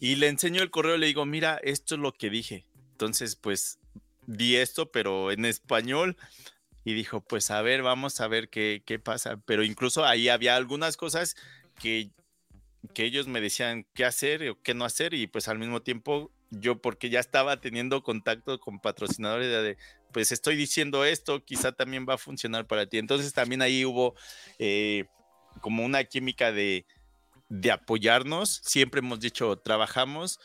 Y 0.00 0.16
le 0.16 0.28
enseño 0.28 0.62
el 0.62 0.70
correo, 0.70 0.96
le 0.96 1.06
digo, 1.06 1.26
mira, 1.26 1.58
esto 1.62 1.94
es 1.94 2.00
lo 2.00 2.12
que 2.12 2.30
dije. 2.30 2.66
Entonces, 2.92 3.36
pues 3.36 3.78
di 4.26 4.56
esto, 4.56 4.90
pero 4.90 5.32
en 5.32 5.44
español 5.44 6.16
y 6.84 6.94
dijo, 6.94 7.20
pues 7.20 7.50
a 7.50 7.60
ver, 7.62 7.82
vamos 7.82 8.20
a 8.20 8.28
ver 8.28 8.48
qué, 8.48 8.82
qué 8.84 8.98
pasa. 8.98 9.38
Pero 9.44 9.64
incluso 9.64 10.04
ahí 10.04 10.28
había 10.28 10.56
algunas 10.56 10.96
cosas 10.96 11.36
que, 11.80 12.10
que 12.94 13.04
ellos 13.04 13.26
me 13.26 13.40
decían 13.40 13.86
qué 13.94 14.04
hacer 14.04 14.48
o 14.48 14.62
qué 14.62 14.74
no 14.74 14.84
hacer 14.84 15.14
y 15.14 15.26
pues 15.26 15.48
al 15.48 15.58
mismo 15.58 15.82
tiempo 15.82 16.30
yo 16.50 16.80
porque 16.80 17.10
ya 17.10 17.20
estaba 17.20 17.60
teniendo 17.60 18.02
contacto 18.02 18.58
con 18.58 18.80
patrocinadores 18.80 19.48
de, 19.48 19.76
pues 20.12 20.32
estoy 20.32 20.56
diciendo 20.56 21.04
esto, 21.04 21.44
quizá 21.44 21.72
también 21.72 22.06
va 22.08 22.14
a 22.14 22.18
funcionar 22.18 22.66
para 22.66 22.86
ti. 22.86 22.98
Entonces 22.98 23.32
también 23.32 23.60
ahí 23.60 23.84
hubo 23.84 24.14
eh, 24.58 25.04
como 25.60 25.84
una 25.84 26.04
química 26.04 26.52
de, 26.52 26.86
de 27.48 27.70
apoyarnos. 27.70 28.60
Siempre 28.64 29.00
hemos 29.00 29.20
dicho, 29.20 29.56
trabajamos 29.56 30.40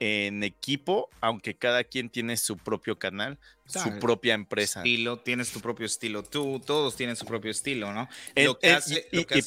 en 0.00 0.44
equipo, 0.44 1.08
aunque 1.20 1.56
cada 1.56 1.84
quien 1.84 2.08
tiene 2.08 2.36
su 2.36 2.56
propio 2.56 2.98
canal, 2.98 3.38
su 3.66 3.98
propia 3.98 4.34
empresa. 4.34 4.80
Estilo, 4.80 5.18
tienes 5.18 5.50
tu 5.50 5.60
propio 5.60 5.86
estilo. 5.86 6.22
Tú, 6.22 6.60
todos 6.64 6.96
tienen 6.96 7.16
su 7.16 7.24
propio 7.24 7.50
estilo, 7.50 7.92
¿no? 7.92 8.08
y, 8.34 9.42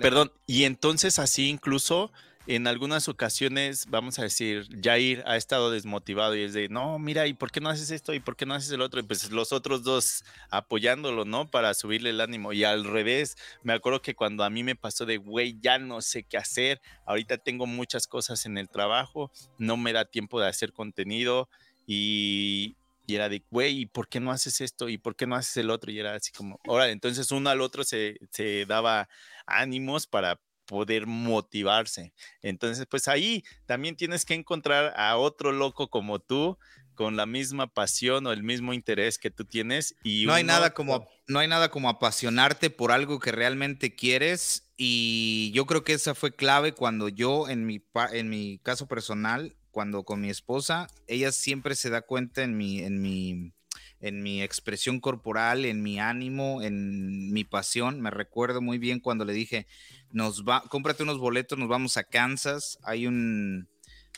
perdón, 0.00 0.32
y 0.46 0.64
entonces 0.64 1.18
así 1.18 1.48
incluso 1.48 2.12
en 2.50 2.66
algunas 2.66 3.08
ocasiones, 3.08 3.86
vamos 3.90 4.18
a 4.18 4.22
decir, 4.22 4.66
Jair 4.82 5.22
ha 5.24 5.36
estado 5.36 5.70
desmotivado 5.70 6.34
y 6.34 6.42
es 6.42 6.52
de, 6.52 6.68
no, 6.68 6.98
mira, 6.98 7.28
¿y 7.28 7.32
por 7.32 7.52
qué 7.52 7.60
no 7.60 7.68
haces 7.68 7.92
esto? 7.92 8.12
¿Y 8.12 8.18
por 8.18 8.34
qué 8.34 8.44
no 8.44 8.54
haces 8.54 8.72
el 8.72 8.80
otro? 8.80 8.98
Y 8.98 9.04
pues 9.04 9.30
los 9.30 9.52
otros 9.52 9.84
dos 9.84 10.24
apoyándolo, 10.50 11.24
¿no? 11.24 11.48
Para 11.48 11.74
subirle 11.74 12.10
el 12.10 12.20
ánimo. 12.20 12.52
Y 12.52 12.64
al 12.64 12.84
revés, 12.84 13.36
me 13.62 13.72
acuerdo 13.72 14.02
que 14.02 14.16
cuando 14.16 14.42
a 14.42 14.50
mí 14.50 14.64
me 14.64 14.74
pasó 14.74 15.06
de, 15.06 15.18
güey, 15.18 15.60
ya 15.60 15.78
no 15.78 16.00
sé 16.00 16.24
qué 16.24 16.38
hacer, 16.38 16.80
ahorita 17.06 17.38
tengo 17.38 17.66
muchas 17.66 18.08
cosas 18.08 18.44
en 18.46 18.58
el 18.58 18.68
trabajo, 18.68 19.30
no 19.58 19.76
me 19.76 19.92
da 19.92 20.04
tiempo 20.04 20.40
de 20.40 20.48
hacer 20.48 20.72
contenido 20.72 21.48
y, 21.86 22.74
y 23.06 23.14
era 23.14 23.28
de, 23.28 23.44
güey, 23.52 23.82
¿y 23.82 23.86
por 23.86 24.08
qué 24.08 24.18
no 24.18 24.32
haces 24.32 24.60
esto? 24.60 24.88
¿Y 24.88 24.98
por 24.98 25.14
qué 25.14 25.28
no 25.28 25.36
haces 25.36 25.56
el 25.58 25.70
otro? 25.70 25.92
Y 25.92 26.00
era 26.00 26.14
así 26.14 26.32
como, 26.32 26.58
ahora, 26.66 26.88
entonces 26.88 27.30
uno 27.30 27.48
al 27.48 27.60
otro 27.60 27.84
se, 27.84 28.18
se 28.32 28.66
daba 28.66 29.08
ánimos 29.46 30.08
para 30.08 30.40
poder 30.70 31.08
motivarse. 31.08 32.12
Entonces, 32.42 32.86
pues 32.88 33.08
ahí 33.08 33.42
también 33.66 33.96
tienes 33.96 34.24
que 34.24 34.34
encontrar 34.34 34.94
a 34.96 35.16
otro 35.16 35.50
loco 35.50 35.90
como 35.90 36.20
tú 36.20 36.58
con 36.94 37.16
la 37.16 37.26
misma 37.26 37.66
pasión 37.74 38.24
o 38.28 38.32
el 38.32 38.44
mismo 38.44 38.72
interés 38.72 39.18
que 39.18 39.32
tú 39.32 39.44
tienes 39.44 39.96
y 40.04 40.26
no 40.26 40.32
hay 40.32 40.44
nada 40.44 40.72
como 40.72 41.08
no 41.26 41.40
hay 41.40 41.48
nada 41.48 41.72
como 41.72 41.88
apasionarte 41.88 42.70
por 42.70 42.92
algo 42.92 43.18
que 43.18 43.32
realmente 43.32 43.96
quieres 43.96 44.70
y 44.76 45.50
yo 45.54 45.66
creo 45.66 45.82
que 45.82 45.94
esa 45.94 46.14
fue 46.14 46.36
clave 46.36 46.72
cuando 46.72 47.08
yo 47.08 47.48
en 47.48 47.66
mi 47.66 47.82
en 48.12 48.28
mi 48.28 48.60
caso 48.62 48.86
personal 48.86 49.56
cuando 49.72 50.04
con 50.04 50.20
mi 50.20 50.30
esposa 50.30 50.86
ella 51.08 51.32
siempre 51.32 51.74
se 51.74 51.90
da 51.90 52.02
cuenta 52.02 52.42
en 52.42 52.56
mi 52.56 52.80
en 52.80 53.00
mi 53.00 53.54
en 54.00 54.22
mi 54.22 54.42
expresión 54.42 55.00
corporal, 55.00 55.64
en 55.64 55.82
mi 55.82 56.00
ánimo, 56.00 56.62
en 56.62 57.32
mi 57.32 57.44
pasión. 57.44 58.00
Me 58.00 58.10
recuerdo 58.10 58.60
muy 58.60 58.78
bien 58.78 59.00
cuando 59.00 59.24
le 59.24 59.32
dije, 59.32 59.66
nos 60.10 60.44
va, 60.44 60.62
cómprate 60.62 61.02
unos 61.02 61.18
boletos, 61.18 61.58
nos 61.58 61.68
vamos 61.68 61.96
a 61.96 62.04
Kansas, 62.04 62.78
hay 62.82 63.06
un, 63.06 63.68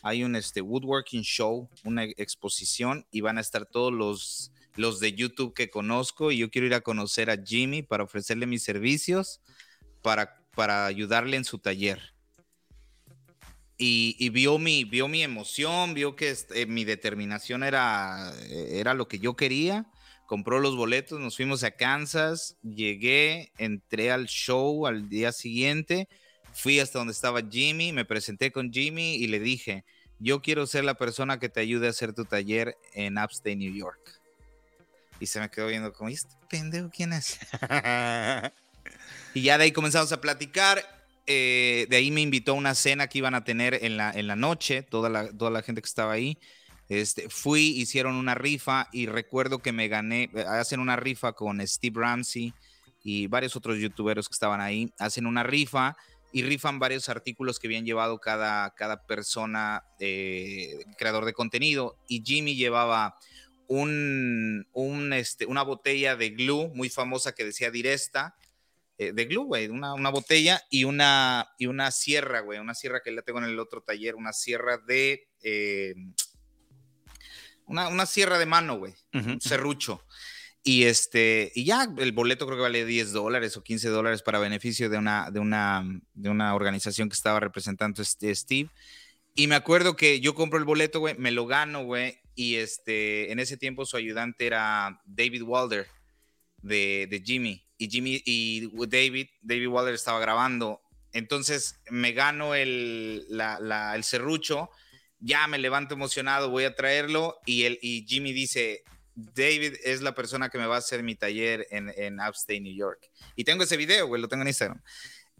hay 0.03 0.25
un 0.25 0.37
este, 0.37 0.61
woodworking 0.61 1.23
show, 1.23 1.69
una 1.85 2.05
exposición 2.05 3.07
y 3.11 3.21
van 3.21 3.39
a 3.39 3.41
estar 3.41 3.67
todos 3.67 3.93
los, 3.93 4.53
los 4.77 5.01
de 5.01 5.13
YouTube 5.13 5.55
que 5.55 5.71
conozco 5.71 6.31
y 6.31 6.39
yo 6.39 6.51
quiero 6.51 6.67
ir 6.67 6.75
a 6.75 6.81
conocer 6.81 7.31
a 7.31 7.43
Jimmy 7.43 7.83
para 7.83 8.05
ofrecerle 8.05 8.47
mis 8.47 8.63
servicios, 8.63 9.41
para, 10.01 10.43
para 10.55 10.87
ayudarle 10.87 11.37
en 11.37 11.45
su 11.45 11.59
taller. 11.59 12.12
Y, 13.78 14.28
vio, 14.28 14.59
mi, 14.59 14.85
vio 14.85 15.09
mi 15.09 15.24
emoción, 15.24 15.94
vio 15.94 16.15
que 16.15 16.31
este, 16.31 16.66
mi 16.66 16.85
determinación 16.85 17.65
era, 17.65 18.32
era 18.49 18.94
lo 18.94 19.09
que 19.09 19.19
yo 19.19 19.35
quería 19.35 19.86
compró 20.32 20.61
los 20.61 20.77
boletos, 20.77 21.20
nos 21.20 21.36
fuimos 21.36 21.62
a 21.62 21.73
Kansas, 21.73 22.57
llegué, 22.62 23.53
entré 23.59 24.11
al 24.11 24.28
show 24.28 24.86
al 24.86 25.11
día 25.11 25.31
siguiente, 25.31 26.09
fui 26.55 26.81
hasta 26.81 26.99
donde 26.99 27.12
estaba 27.12 27.43
Jimmy, 27.43 27.93
me 27.93 28.07
presenté 28.07 28.51
con 28.51 28.73
Jimmy 28.73 29.16
y 29.16 29.27
le 29.27 29.40
dije, 29.40 29.85
yo 30.19 30.40
quiero 30.40 30.66
ser 30.66 30.85
la 30.85 30.94
persona 30.94 31.39
que 31.39 31.51
te 31.51 31.61
ayude 31.61 31.86
a 31.86 31.90
hacer 31.90 32.15
tu 32.15 32.24
taller 32.24 32.78
en 32.94 33.19
Upstate 33.19 33.57
New 33.57 33.74
York. 33.74 34.23
Y 35.20 35.27
se 35.27 35.39
me 35.39 35.51
quedó 35.51 35.66
viendo 35.66 35.93
como, 35.93 36.09
este 36.09 36.35
pendejo 36.49 36.89
quién 36.89 37.12
es? 37.12 37.39
y 39.35 39.43
ya 39.43 39.59
de 39.59 39.65
ahí 39.65 39.73
comenzamos 39.73 40.12
a 40.12 40.20
platicar. 40.23 41.02
Eh, 41.27 41.86
de 41.89 41.97
ahí 41.97 42.11
me 42.11 42.20
invitó 42.20 42.53
a 42.53 42.55
una 42.55 42.74
cena 42.74 43.07
que 43.07 43.19
iban 43.19 43.35
a 43.35 43.44
tener 43.44 43.78
en 43.82 43.97
la, 43.97 44.11
en 44.11 44.27
la 44.27 44.36
noche, 44.36 44.82
toda 44.82 45.09
la, 45.09 45.31
toda 45.32 45.51
la 45.51 45.62
gente 45.62 45.81
que 45.81 45.86
estaba 45.86 46.12
ahí. 46.12 46.39
Este, 46.89 47.28
fui, 47.28 47.69
hicieron 47.78 48.16
una 48.16 48.35
rifa 48.35 48.89
y 48.93 49.07
recuerdo 49.07 49.61
que 49.61 49.73
me 49.73 49.89
gané, 49.89 50.31
eh, 50.35 50.44
hacen 50.47 50.81
una 50.81 50.97
rifa 50.97 51.32
con 51.32 51.66
Steve 51.66 52.01
Ramsey 52.01 52.53
y 53.03 53.28
varios 53.28 53.57
otros 53.57 53.78
youtuberos 53.78 54.28
que 54.28 54.35
estaban 54.35 54.61
ahí, 54.61 54.93
hacen 54.99 55.27
una 55.27 55.43
rifa 55.43 55.97
y 56.32 56.43
rifan 56.43 56.78
varios 56.78 57.09
artículos 57.09 57.59
que 57.59 57.66
habían 57.66 57.85
llevado 57.85 58.19
cada, 58.19 58.74
cada 58.74 59.07
persona 59.07 59.85
eh, 60.01 60.85
creador 60.99 61.24
de 61.24 61.35
contenido 61.35 61.97
y 62.09 62.23
Jimmy 62.24 62.57
llevaba 62.57 63.16
un, 63.69 64.66
un, 64.73 65.12
este, 65.12 65.47
una 65.47 65.62
botella 65.62 66.16
de 66.16 66.31
glue 66.31 66.70
muy 66.74 66.90
famosa 66.90 67.32
que 67.32 67.44
decía 67.44 67.70
Diresta, 67.70 68.35
eh, 68.98 69.12
de 69.12 69.24
glue, 69.24 69.44
güey, 69.44 69.69
una, 69.69 69.94
una, 69.94 70.10
botella 70.10 70.62
y 70.70 70.85
una, 70.85 71.48
y 71.59 71.66
una 71.66 71.90
sierra, 71.90 72.40
güey, 72.40 72.59
una 72.59 72.74
sierra 72.74 73.01
que 73.02 73.10
la 73.10 73.23
tengo 73.23 73.39
en 73.39 73.47
el 73.47 73.59
otro 73.59 73.82
taller, 73.82 74.14
una 74.14 74.32
sierra 74.32 74.78
de 74.78 75.28
una, 77.66 78.06
sierra 78.06 78.39
de 78.39 78.47
mano, 78.47 78.78
güey, 78.78 78.94
un 79.12 79.40
serrucho. 79.40 80.05
Y 80.64 80.85
este, 80.85 81.51
y 81.55 81.64
ya 81.64 81.89
el 81.98 82.12
boleto 82.12 82.47
creo 82.47 82.59
que 82.59 82.62
vale 82.62 82.85
10 82.85 83.12
dólares 83.12 83.56
o 83.56 83.64
15 83.64 83.89
dólares 83.89 84.23
para 84.23 84.39
beneficio 84.39 84.89
de 84.89 84.97
una, 84.97 85.31
de 85.31 85.40
una, 85.40 85.85
de 86.14 86.31
una 86.31 86.55
organización 86.55 87.09
que 87.09 87.14
estaba 87.14 87.40
representando 87.40 88.01
este 88.01 88.32
Steve. 88.35 88.70
Y 89.35 89.48
me 89.48 89.56
acuerdo 89.56 89.97
que 89.97 90.20
yo 90.20 90.35
compro 90.35 90.59
el 90.59 90.64
boleto, 90.64 91.01
güey, 91.01 91.16
me 91.19 91.32
lo 91.32 91.47
gano, 91.47 91.85
güey. 91.85 92.20
Y 92.35 92.56
este, 92.56 93.32
en 93.32 93.40
ese 93.40 93.56
tiempo 93.56 93.85
su 93.86 93.97
ayudante 93.97 94.47
era 94.47 95.01
David 95.05 95.43
Walder 95.43 95.89
de, 96.59 97.09
de 97.10 97.20
Jimmy. 97.20 97.62
Y 97.78 97.89
Jimmy 97.90 98.23
y 98.24 98.69
David, 98.86 99.28
David 99.40 99.69
Walder 99.69 99.94
estaba 99.94 100.20
grabando. 100.20 100.81
Entonces 101.12 101.81
me 101.90 102.12
gano 102.12 102.55
el, 102.55 103.27
el 103.31 104.05
serrucho, 104.05 104.70
ya 105.19 105.47
me 105.47 105.59
levanto 105.59 105.94
emocionado, 105.94 106.51
voy 106.51 106.65
a 106.65 106.74
traerlo. 106.74 107.39
Y, 107.44 107.65
el, 107.65 107.78
y 107.82 108.07
Jimmy 108.09 108.32
dice, 108.32 108.82
David 109.15 109.74
es 109.85 110.01
la 110.03 110.15
persona 110.15 110.49
que 110.49 110.59
me 110.59 110.66
va 110.66 110.77
a 110.77 110.78
hacer 110.78 111.03
mi 111.03 111.15
taller 111.15 111.66
en, 111.70 111.93
en 111.97 112.20
Upstate, 112.20 112.61
New 112.61 112.74
York. 112.74 113.11
Y 113.36 113.44
tengo 113.44 113.65
ese 113.65 113.77
video, 113.77 114.07
güey, 114.07 114.23
lo 114.23 114.28
tengo 114.28 114.43
en 114.43 114.49
Instagram. 114.49 114.82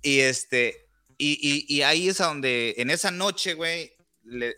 Y 0.03 0.21
este, 0.21 0.89
y, 1.19 1.65
y, 1.69 1.83
ahí 1.83 2.09
es 2.09 2.19
donde, 2.19 2.75
en 2.79 2.91
esa 2.91 3.11
noche, 3.11 3.55
güey, 3.55 3.93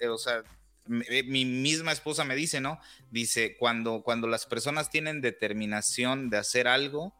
o 0.08 0.18
sea, 0.18 0.42
mi, 0.86 1.22
mi, 1.24 1.44
misma 1.44 1.92
esposa 1.92 2.24
me 2.24 2.34
dice, 2.34 2.60
¿no? 2.60 2.80
Dice, 3.10 3.56
cuando, 3.58 4.02
cuando 4.02 4.26
las 4.26 4.46
personas 4.46 4.90
tienen 4.90 5.20
determinación 5.20 6.30
de 6.30 6.38
hacer 6.38 6.66
algo, 6.66 7.14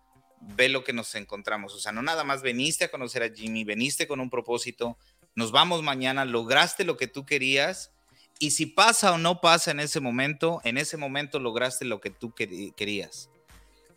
ve 0.57 0.69
lo 0.69 0.85
que 0.85 0.93
nos 0.93 1.15
encontramos. 1.15 1.75
O 1.75 1.79
sea, 1.79 1.93
no 1.93 2.03
nada 2.03 2.25
más 2.25 2.43
veniste 2.43 2.85
a 2.85 2.91
conocer 2.91 3.23
a 3.23 3.35
Jimmy, 3.35 3.65
veniste 3.65 4.07
con 4.07 4.21
un 4.21 4.31
propósito, 4.31 4.97
nos 5.35 5.51
vamos 5.51 5.83
mañana, 5.83 6.25
lograste 6.25 6.85
lo 6.85 6.97
que 6.97 7.07
tú 7.07 7.27
querías 7.27 7.91
y 8.39 8.51
si 8.51 8.67
pasa 8.67 9.13
o 9.13 9.19
no 9.19 9.41
pasa 9.41 9.71
en 9.71 9.81
ese 9.81 10.01
momento, 10.01 10.61
en 10.65 10.77
ese 10.77 10.97
momento 10.97 11.39
lograste 11.39 11.85
lo 11.85 12.01
que 12.01 12.11
tú 12.11 12.35
querías. 12.35 13.31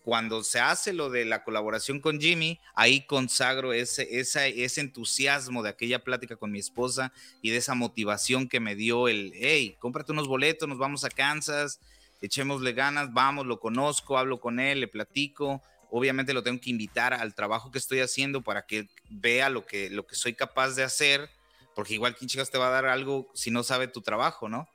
Cuando 0.04 0.44
se 0.44 0.60
hace 0.60 0.94
lo 0.94 1.10
de 1.10 1.26
la 1.26 1.44
colaboración 1.44 2.00
con 2.00 2.22
Jimmy, 2.22 2.60
ahí 2.76 3.06
consagro 3.06 3.74
ese, 3.74 4.08
ese 4.20 4.82
entusiasmo 4.82 5.64
de 5.64 5.70
aquella 5.70 6.00
plática 6.00 6.38
con 6.38 6.52
mi 6.52 6.60
esposa 6.60 7.12
y 7.42 7.50
de 7.50 7.58
esa 7.58 7.76
motivación 7.76 8.48
que 8.48 8.62
me 8.62 8.76
dio 8.76 9.10
el, 9.10 9.34
hey, 9.36 9.76
cómprate 9.80 10.14
unos 10.14 10.30
boletos, 10.30 10.70
nos 10.70 10.78
vamos 10.78 11.04
a 11.04 11.10
Kansas, 11.10 11.82
echémosle 12.22 12.72
ganas, 12.72 13.12
vamos, 13.12 13.46
lo 13.46 13.60
conozco, 13.60 14.18
hablo 14.18 14.40
con 14.40 14.60
él, 14.62 14.80
le 14.80 14.88
platico. 14.88 15.62
Obviamente 15.90 16.34
lo 16.34 16.44
tengo 16.44 16.60
que 16.60 16.70
invitar 16.70 17.14
al 17.14 17.36
trabajo 17.36 17.72
que 17.72 17.78
estoy 17.78 18.00
haciendo 18.00 18.42
para 18.42 18.66
que 18.66 18.90
vea 19.10 19.50
lo 19.50 19.66
que, 19.66 19.90
lo 19.90 20.06
que 20.06 20.16
soy 20.16 20.34
capaz 20.34 20.76
de 20.76 20.84
hacer 20.84 21.30
porque 21.78 21.94
igual 21.94 22.16
quién 22.16 22.28
chicas 22.28 22.50
te 22.50 22.58
va 22.58 22.70
a 22.70 22.72
dar 22.72 22.88
algo 22.88 23.30
si 23.36 23.52
no 23.52 23.62
sabe 23.62 23.88
tu 23.88 24.02
trabajo, 24.02 24.50
¿no? 24.50 24.68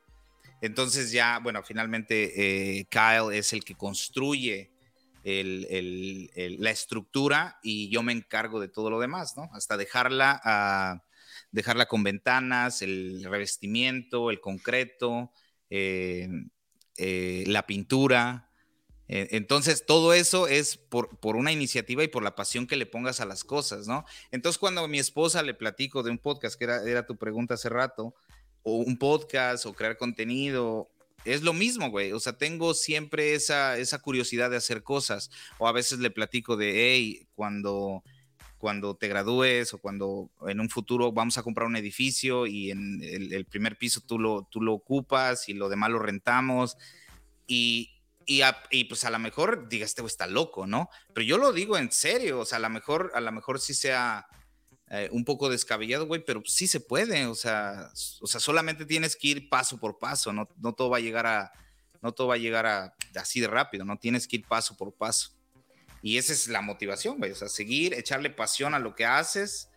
Entonces 0.61 1.11
ya, 1.11 1.41
bueno, 1.41 1.65
finalmente 1.65 2.79
eh, 2.79 2.85
Kyle 2.85 3.37
es 3.37 3.53
el 3.53 3.65
que 3.65 3.75
construye 3.75 4.71
la 5.25 6.71
estructura 6.71 7.59
y 7.61 7.89
yo 7.89 8.05
me 8.05 8.13
encargo 8.13 8.61
de 8.61 8.69
todo 8.69 8.89
lo 8.89 9.01
demás, 9.01 9.37
¿no? 9.37 9.51
Hasta 9.53 9.77
dejarla, 9.77 10.41
a, 10.45 11.03
dejarla 11.51 11.87
con 11.87 12.05
ventanas, 12.05 12.83
el 12.83 13.25
revestimiento, 13.25 14.31
el 14.31 14.41
concreto, 14.41 15.33
eh, 15.71 16.29
eh, 16.99 17.43
la 17.49 17.67
pintura, 17.67 18.49
entonces, 19.09 19.85
todo 19.85 20.15
eso 20.15 20.47
es 20.47 20.77
por, 20.77 21.09
una 21.23 21.53
iniciativa 21.53 22.03
y 22.03 22.09
por 22.09 22.23
la 22.23 22.35
pasión 22.35 22.67
que 22.67 22.77
le 22.77 22.87
pongas 22.87 23.21
a 23.21 23.27
las 23.27 23.45
cosas, 23.45 23.87
¿no? 23.87 24.05
Entonces, 24.31 24.59
cuando 24.59 24.83
a 24.83 24.89
mi 24.89 24.99
esposa 24.99 25.43
le 25.43 25.55
platico 25.55 26.03
de 26.03 26.11
un 26.11 26.19
podcast, 26.19 26.57
que 26.57 26.65
era, 26.65 26.83
era 26.89 27.05
tu 27.05 27.17
pregunta 27.17 27.55
hace 27.55 27.69
rato, 27.69 28.15
o 28.63 28.77
un 28.77 28.97
podcast, 28.97 29.67
o 29.67 29.75
crear 29.75 29.99
contenido, 29.99 30.89
es 31.25 31.43
lo 31.43 31.53
mismo, 31.53 31.91
güey. 31.91 32.13
O 32.13 32.21
sea, 32.21 32.37
tengo 32.37 32.75
siempre 32.75 33.35
esa, 33.35 33.79
esa 33.79 33.99
curiosidad 33.99 34.51
de 34.51 34.57
hacer 34.57 34.83
cosas. 34.83 35.31
O 35.59 35.69
a 35.69 35.73
veces 35.73 35.99
le 35.99 36.11
platico 36.11 36.57
de, 36.57 36.95
hey, 36.95 37.29
cuando, 37.35 38.03
cuando 38.59 38.97
te 38.97 39.09
gradúes 39.09 39.75
o 39.75 39.79
cuando 39.79 40.31
en 40.47 40.61
un 40.61 40.69
futuro 40.69 41.13
vamos 41.13 41.39
a 41.39 41.43
comprar 41.43 41.67
un 41.67 41.77
edificio 41.77 42.47
y 42.47 42.71
en 42.71 43.03
el, 43.03 43.33
el 43.33 43.45
primer 43.45 43.77
piso 43.77 44.01
tú 44.01 44.19
lo, 44.19 44.49
tú 44.51 44.61
lo 44.61 44.73
ocupas 44.73 45.49
y 45.49 45.55
lo 45.55 45.69
demás 45.69 45.91
lo 45.91 45.99
rentamos. 45.99 46.77
Y, 47.47 47.92
y, 48.27 48.85
pues 48.85 49.05
a 49.05 49.11
lo 49.11 49.19
mejor 49.19 49.69
diga, 49.69 49.85
este 49.85 50.05
está 50.05 50.27
loco, 50.27 50.67
¿no? 50.67 50.89
Pero 51.15 51.25
yo 51.25 51.39
lo 51.39 51.53
digo 51.53 51.77
en 51.77 51.91
serio, 51.93 52.41
o 52.41 52.45
sea, 52.45 52.59
a 52.59 52.61
lo 52.61 52.71
mejor, 52.71 53.13
a 53.15 53.21
lo 53.21 53.33
mejor 53.33 53.61
sí 53.61 53.75
sea 53.75 54.27
eh, 54.91 55.09
un 55.13 55.25
poco 55.25 55.49
descabellado, 55.49 56.07
güey, 56.07 56.25
pero 56.25 56.43
sí 56.45 56.67
se 56.67 56.81
puede, 56.81 57.27
o 57.27 57.35
sea, 57.35 57.91
o 58.21 58.27
sea, 58.27 58.41
solamente 58.41 58.85
tienes 58.85 59.17
que 59.17 59.29
ir 59.29 59.49
paso 59.49 59.79
por 59.79 59.99
paso, 59.99 60.33
no, 60.33 60.49
no 60.59 60.75
todo 60.75 60.91
va 60.91 60.99
a 60.99 61.01
llegar 61.01 61.27
a, 61.27 61.53
no 62.03 62.13
todo 62.13 62.29
va 62.29 62.35
a 62.35 62.39
llegar 62.39 62.67
a 62.67 62.95
así 63.15 63.41
de 63.41 63.47
rápido, 63.47 63.85
no 63.85 63.99
tienes 63.99 64.27
que 64.27 64.37
ir 64.37 64.47
paso 64.47 64.77
por 64.77 64.93
paso. 64.95 65.31
Y 66.03 66.19
esa 66.19 66.33
es 66.33 66.49
la 66.49 66.61
motivación, 66.61 67.19
güey, 67.19 67.31
o 67.31 67.37
sea, 67.37 67.49
seguir, 67.49 67.95
echarle 67.95 68.31
pasión 68.31 68.75
a 68.75 68.81
lo 68.81 68.95
que 68.95 69.07
haces. 69.07 69.69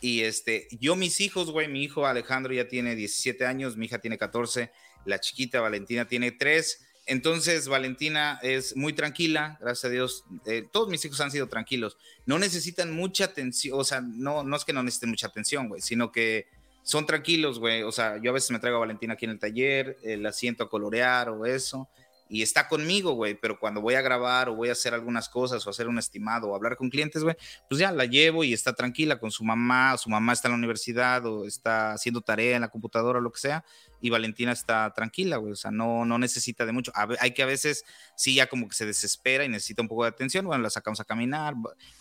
Y 0.00 0.22
este, 0.22 0.66
yo 0.72 0.96
mis 0.96 1.20
hijos, 1.20 1.50
güey, 1.50 1.68
mi 1.68 1.84
hijo 1.84 2.06
Alejandro 2.06 2.52
ya 2.52 2.66
tiene 2.66 2.96
17 2.96 3.46
años, 3.46 3.76
mi 3.76 3.86
hija 3.86 3.98
tiene 3.98 4.18
14, 4.18 4.72
la 5.04 5.20
chiquita 5.20 5.60
Valentina 5.60 6.08
tiene 6.08 6.32
3 6.32 6.86
entonces, 7.10 7.66
Valentina 7.66 8.38
es 8.40 8.76
muy 8.76 8.92
tranquila, 8.92 9.58
gracias 9.60 9.86
a 9.86 9.88
Dios. 9.88 10.24
Eh, 10.46 10.64
todos 10.70 10.88
mis 10.88 11.04
hijos 11.04 11.20
han 11.20 11.32
sido 11.32 11.48
tranquilos. 11.48 11.98
No 12.24 12.38
necesitan 12.38 12.92
mucha 12.92 13.24
atención, 13.24 13.76
o 13.76 13.82
sea, 13.82 14.00
no, 14.00 14.44
no 14.44 14.56
es 14.56 14.64
que 14.64 14.72
no 14.72 14.84
necesiten 14.84 15.10
mucha 15.10 15.26
atención, 15.26 15.68
güey, 15.68 15.80
sino 15.80 16.12
que 16.12 16.46
son 16.84 17.06
tranquilos, 17.06 17.58
güey. 17.58 17.82
O 17.82 17.90
sea, 17.90 18.18
yo 18.22 18.30
a 18.30 18.34
veces 18.34 18.52
me 18.52 18.60
traigo 18.60 18.76
a 18.76 18.80
Valentina 18.80 19.14
aquí 19.14 19.24
en 19.24 19.32
el 19.32 19.40
taller, 19.40 19.98
eh, 20.04 20.16
la 20.16 20.32
siento 20.32 20.62
a 20.62 20.70
colorear 20.70 21.30
o 21.30 21.46
eso 21.46 21.88
y 22.30 22.42
está 22.42 22.68
conmigo, 22.68 23.12
güey, 23.12 23.34
pero 23.34 23.58
cuando 23.58 23.80
voy 23.80 23.94
a 23.94 24.00
grabar 24.00 24.48
o 24.48 24.54
voy 24.54 24.68
a 24.68 24.72
hacer 24.72 24.94
algunas 24.94 25.28
cosas 25.28 25.66
o 25.66 25.70
hacer 25.70 25.88
un 25.88 25.98
estimado 25.98 26.48
o 26.48 26.54
hablar 26.54 26.76
con 26.76 26.88
clientes, 26.88 27.24
güey, 27.24 27.34
pues 27.68 27.80
ya 27.80 27.90
la 27.90 28.04
llevo 28.04 28.44
y 28.44 28.52
está 28.52 28.72
tranquila 28.72 29.18
con 29.18 29.32
su 29.32 29.42
mamá, 29.42 29.96
su 29.98 30.08
mamá 30.08 30.32
está 30.32 30.46
en 30.46 30.52
la 30.52 30.58
universidad 30.58 31.26
o 31.26 31.44
está 31.44 31.92
haciendo 31.92 32.20
tarea 32.20 32.54
en 32.54 32.62
la 32.62 32.68
computadora 32.68 33.18
o 33.18 33.22
lo 33.22 33.32
que 33.32 33.40
sea, 33.40 33.64
y 34.00 34.10
Valentina 34.10 34.52
está 34.52 34.92
tranquila, 34.94 35.38
güey, 35.38 35.52
o 35.52 35.56
sea, 35.56 35.72
no, 35.72 36.04
no 36.04 36.18
necesita 36.18 36.64
de 36.64 36.72
mucho. 36.72 36.92
hay 37.18 37.32
que 37.32 37.42
a 37.42 37.46
veces 37.46 37.84
sí 38.16 38.36
ya 38.36 38.46
como 38.46 38.68
que 38.68 38.76
se 38.76 38.86
desespera 38.86 39.44
y 39.44 39.48
necesita 39.48 39.82
un 39.82 39.88
poco 39.88 40.04
de 40.04 40.10
atención, 40.10 40.46
bueno, 40.46 40.62
la 40.62 40.70
sacamos 40.70 41.00
a 41.00 41.04
caminar, 41.04 41.54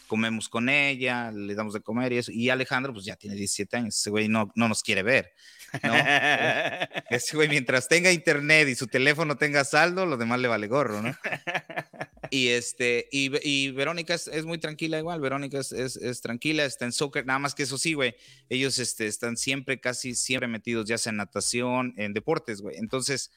comemos 0.07 0.47
con 0.47 0.69
ella, 0.69 1.31
le 1.31 1.55
damos 1.55 1.73
de 1.73 1.81
comer 1.81 2.13
y 2.13 2.17
eso, 2.19 2.31
y 2.31 2.51
Alejandro 2.51 2.93
pues 2.93 3.03
ya 3.03 3.15
tiene 3.15 3.35
17 3.35 3.77
años, 3.77 3.97
ese 3.97 4.11
güey 4.11 4.27
no, 4.27 4.51
no 4.55 4.67
nos 4.67 4.83
quiere 4.83 5.01
ver. 5.01 5.33
¿No? 5.83 5.93
Ese 7.09 7.35
güey, 7.35 7.49
mientras 7.49 7.87
tenga 7.87 8.11
internet 8.11 8.67
y 8.69 8.75
su 8.75 8.87
teléfono 8.87 9.37
tenga 9.37 9.63
saldo, 9.63 10.05
lo 10.05 10.17
demás 10.17 10.39
le 10.39 10.47
vale 10.47 10.67
gorro, 10.67 11.01
¿no? 11.01 11.15
Y, 12.31 12.49
este, 12.49 13.07
y, 13.11 13.31
y 13.47 13.71
Verónica 13.71 14.13
es, 14.13 14.27
es, 14.27 14.45
muy 14.45 14.59
tranquila 14.59 14.99
igual, 14.99 15.19
Verónica 15.19 15.57
es, 15.59 15.71
es, 15.71 16.21
tranquila, 16.21 16.63
está 16.63 16.85
en 16.85 16.91
soccer, 16.91 17.25
nada 17.25 17.39
más 17.39 17.55
que 17.55 17.63
eso 17.63 17.77
sí, 17.77 17.93
güey, 17.93 18.15
ellos 18.49 18.77
este, 18.77 19.07
están 19.07 19.35
siempre, 19.35 19.79
casi 19.79 20.13
siempre 20.13 20.47
metidos 20.47 20.87
ya 20.87 20.99
sea 20.99 21.09
en 21.09 21.17
natación, 21.17 21.93
en 21.97 22.13
deportes, 22.13 22.61
güey. 22.61 22.77
Entonces, 22.77 23.31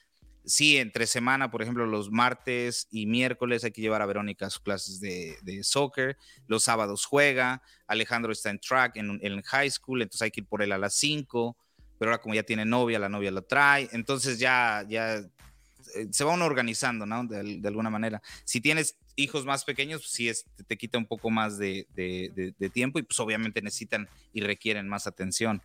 sí, 0.44 0.76
entre 0.76 1.06
semana, 1.06 1.50
por 1.50 1.62
ejemplo, 1.62 1.86
los 1.86 2.10
martes 2.10 2.88
y 2.90 3.06
miércoles 3.06 3.64
hay 3.64 3.70
que 3.70 3.80
llevar 3.80 4.02
a 4.02 4.06
Verónica 4.06 4.46
a 4.46 4.50
sus 4.50 4.60
clases 4.60 5.00
de, 5.00 5.36
de 5.42 5.62
soccer, 5.64 6.18
los 6.46 6.64
sábados 6.64 7.06
juega, 7.06 7.62
Alejandro 7.86 8.32
está 8.32 8.50
en 8.50 8.59
track 8.59 8.96
en, 8.96 9.18
en 9.22 9.42
high 9.42 9.70
school, 9.70 10.02
entonces 10.02 10.22
hay 10.22 10.30
que 10.30 10.40
ir 10.40 10.46
por 10.46 10.62
él 10.62 10.72
a 10.72 10.78
las 10.78 10.94
5 10.96 11.56
pero 12.03 12.11
ahora 12.11 12.20
como 12.20 12.35
ya 12.35 12.43
tiene 12.43 12.65
novia, 12.65 12.99
la 12.99 13.09
novia 13.09 13.31
lo 13.31 13.43
trae, 13.43 13.89
entonces 13.93 14.41
ya, 14.41 14.85
ya 14.89 15.19
eh, 15.19 16.09
se 16.11 16.24
va 16.24 16.35
uno 16.35 16.45
organizando, 16.47 17.07
¿no? 17.07 17.24
De, 17.24 17.61
alguna 17.65 17.91
manera. 17.91 18.20
Si 18.45 18.61
tienes 18.61 18.97
hijos 19.15 19.45
más 19.45 19.65
pequeños, 19.65 20.01
pues 20.01 20.11
sí 20.11 20.29
es, 20.29 20.45
te 20.66 20.77
quita 20.77 20.99
un 20.99 21.07
poco 21.07 21.31
más 21.31 21.59
de, 21.59 21.87
de, 21.95 22.70
tiempo 22.70 22.99
y 22.99 23.05
pues 23.05 23.20
obviamente 23.20 23.62
necesitan 23.62 24.09
y 24.33 24.41
requieren 24.41 24.89
más 24.89 25.07
atención. 25.07 25.62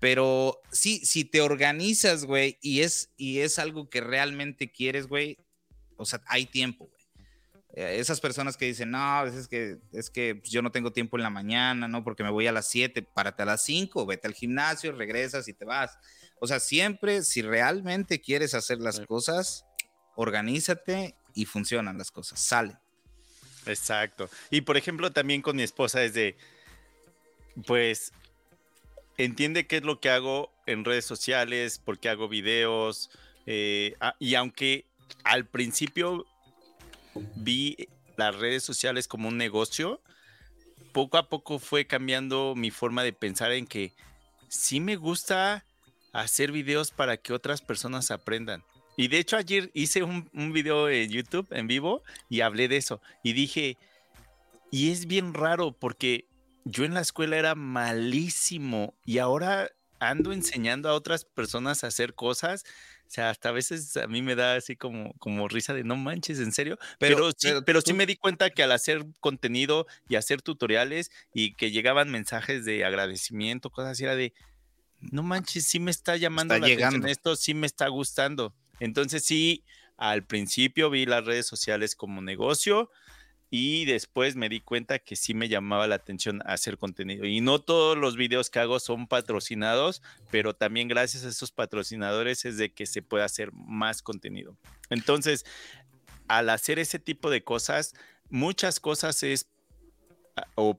Pero 0.00 0.60
sí, 0.72 1.06
si 1.06 1.24
te 1.24 1.40
organizas, 1.40 2.24
güey, 2.24 2.58
y 2.60 2.80
es, 2.80 3.12
y 3.16 3.38
es 3.38 3.60
algo 3.60 3.88
que 3.88 4.00
realmente 4.00 4.72
quieres, 4.72 5.06
güey, 5.06 5.38
o 5.96 6.04
sea, 6.04 6.20
hay 6.26 6.46
tiempo, 6.46 6.86
güey. 6.86 6.99
Eh, 7.74 7.96
esas 7.98 8.20
personas 8.20 8.56
que 8.56 8.66
dicen, 8.66 8.90
no, 8.90 9.24
es 9.24 9.46
que, 9.46 9.78
es 9.92 10.10
que 10.10 10.36
pues, 10.36 10.50
yo 10.50 10.62
no 10.62 10.72
tengo 10.72 10.92
tiempo 10.92 11.16
en 11.16 11.22
la 11.22 11.30
mañana, 11.30 11.86
¿no? 11.86 12.02
Porque 12.02 12.24
me 12.24 12.30
voy 12.30 12.46
a 12.46 12.52
las 12.52 12.68
7, 12.68 13.02
párate 13.02 13.42
a 13.42 13.46
las 13.46 13.62
5, 13.64 14.06
vete 14.06 14.26
al 14.26 14.34
gimnasio, 14.34 14.92
regresas 14.92 15.46
y 15.48 15.54
te 15.54 15.64
vas. 15.64 15.96
O 16.40 16.46
sea, 16.46 16.58
siempre, 16.58 17.22
si 17.22 17.42
realmente 17.42 18.20
quieres 18.20 18.54
hacer 18.54 18.78
las 18.78 19.00
cosas, 19.00 19.66
organízate 20.16 21.14
y 21.34 21.44
funcionan 21.44 21.98
las 21.98 22.10
cosas, 22.10 22.40
sale. 22.40 22.76
Exacto. 23.66 24.28
Y 24.50 24.62
por 24.62 24.76
ejemplo, 24.76 25.12
también 25.12 25.42
con 25.42 25.56
mi 25.56 25.62
esposa 25.62 26.02
es 26.02 26.14
de, 26.14 26.36
pues, 27.66 28.12
entiende 29.16 29.66
qué 29.66 29.76
es 29.76 29.84
lo 29.84 30.00
que 30.00 30.10
hago 30.10 30.50
en 30.66 30.84
redes 30.84 31.04
sociales, 31.04 31.80
porque 31.84 32.08
hago 32.08 32.28
videos, 32.28 33.10
eh, 33.46 33.94
y 34.18 34.34
aunque 34.34 34.86
al 35.24 35.46
principio 35.46 36.26
vi 37.36 37.88
las 38.16 38.34
redes 38.36 38.62
sociales 38.62 39.08
como 39.08 39.28
un 39.28 39.36
negocio, 39.36 40.00
poco 40.92 41.18
a 41.18 41.28
poco 41.28 41.58
fue 41.58 41.86
cambiando 41.86 42.54
mi 42.56 42.70
forma 42.70 43.02
de 43.02 43.12
pensar 43.12 43.52
en 43.52 43.66
que 43.66 43.92
sí 44.48 44.80
me 44.80 44.96
gusta 44.96 45.64
hacer 46.12 46.52
videos 46.52 46.90
para 46.90 47.16
que 47.16 47.32
otras 47.32 47.62
personas 47.62 48.10
aprendan. 48.10 48.64
Y 48.96 49.08
de 49.08 49.18
hecho 49.18 49.36
ayer 49.36 49.70
hice 49.72 50.02
un, 50.02 50.28
un 50.34 50.52
video 50.52 50.88
en 50.88 51.10
YouTube 51.10 51.46
en 51.50 51.66
vivo 51.66 52.02
y 52.28 52.40
hablé 52.40 52.68
de 52.68 52.76
eso. 52.76 53.00
Y 53.22 53.32
dije, 53.32 53.78
y 54.70 54.90
es 54.90 55.06
bien 55.06 55.32
raro 55.32 55.72
porque 55.72 56.26
yo 56.64 56.84
en 56.84 56.94
la 56.94 57.00
escuela 57.00 57.36
era 57.36 57.54
malísimo 57.54 58.94
y 59.04 59.18
ahora 59.18 59.70
ando 60.00 60.32
enseñando 60.32 60.88
a 60.88 60.94
otras 60.94 61.24
personas 61.24 61.84
a 61.84 61.88
hacer 61.88 62.14
cosas. 62.14 62.64
O 63.10 63.12
sea, 63.12 63.30
hasta 63.30 63.48
a 63.48 63.52
veces 63.52 63.96
a 63.96 64.06
mí 64.06 64.22
me 64.22 64.36
da 64.36 64.54
así 64.54 64.76
como, 64.76 65.14
como 65.14 65.48
risa 65.48 65.74
de 65.74 65.82
no 65.82 65.96
manches, 65.96 66.38
en 66.38 66.52
serio. 66.52 66.78
Pero, 67.00 67.32
sí, 67.36 67.48
pero, 67.66 67.80
sí 67.80 67.92
me 67.92 68.06
di 68.06 68.14
cuenta 68.14 68.50
que 68.50 68.62
al 68.62 68.70
hacer 68.70 69.04
contenido 69.18 69.88
y 70.08 70.14
hacer 70.14 70.42
tutoriales 70.42 71.10
y 71.34 71.54
que 71.54 71.72
llegaban 71.72 72.08
mensajes 72.12 72.64
de 72.64 72.84
agradecimiento, 72.84 73.70
cosas 73.70 73.90
así, 73.90 74.04
era 74.04 74.14
de 74.14 74.32
no 75.00 75.24
manches, 75.24 75.66
sí 75.66 75.80
me 75.80 75.90
está 75.90 76.16
llamando 76.16 76.56
la 76.56 76.64
atención 76.64 77.08
esto, 77.08 77.34
sí 77.34 77.52
me 77.52 77.66
está 77.66 77.88
gustando. 77.88 78.54
Entonces 78.78 79.24
sí, 79.24 79.64
al 79.96 80.24
principio 80.24 80.88
vi 80.88 81.04
las 81.04 81.24
redes 81.24 81.46
sociales 81.46 81.96
como 81.96 82.22
negocio, 82.22 82.92
y 83.50 83.84
después 83.84 84.36
me 84.36 84.48
di 84.48 84.60
cuenta 84.60 85.00
que 85.00 85.16
sí 85.16 85.34
me 85.34 85.48
llamaba 85.48 85.88
la 85.88 85.96
atención 85.96 86.40
hacer 86.46 86.78
contenido. 86.78 87.26
Y 87.26 87.40
no 87.40 87.60
todos 87.60 87.98
los 87.98 88.16
videos 88.16 88.48
que 88.48 88.60
hago 88.60 88.78
son 88.78 89.08
patrocinados, 89.08 90.02
pero 90.30 90.54
también 90.54 90.86
gracias 90.86 91.24
a 91.24 91.28
esos 91.28 91.50
patrocinadores 91.50 92.44
es 92.44 92.56
de 92.56 92.72
que 92.72 92.86
se 92.86 93.02
puede 93.02 93.24
hacer 93.24 93.50
más 93.52 94.02
contenido. 94.02 94.56
Entonces, 94.88 95.44
al 96.28 96.48
hacer 96.48 96.78
ese 96.78 97.00
tipo 97.00 97.28
de 97.28 97.42
cosas, 97.42 97.94
muchas 98.28 98.78
cosas 98.78 99.24
es 99.24 99.50
ah, 100.36 100.46
o 100.54 100.78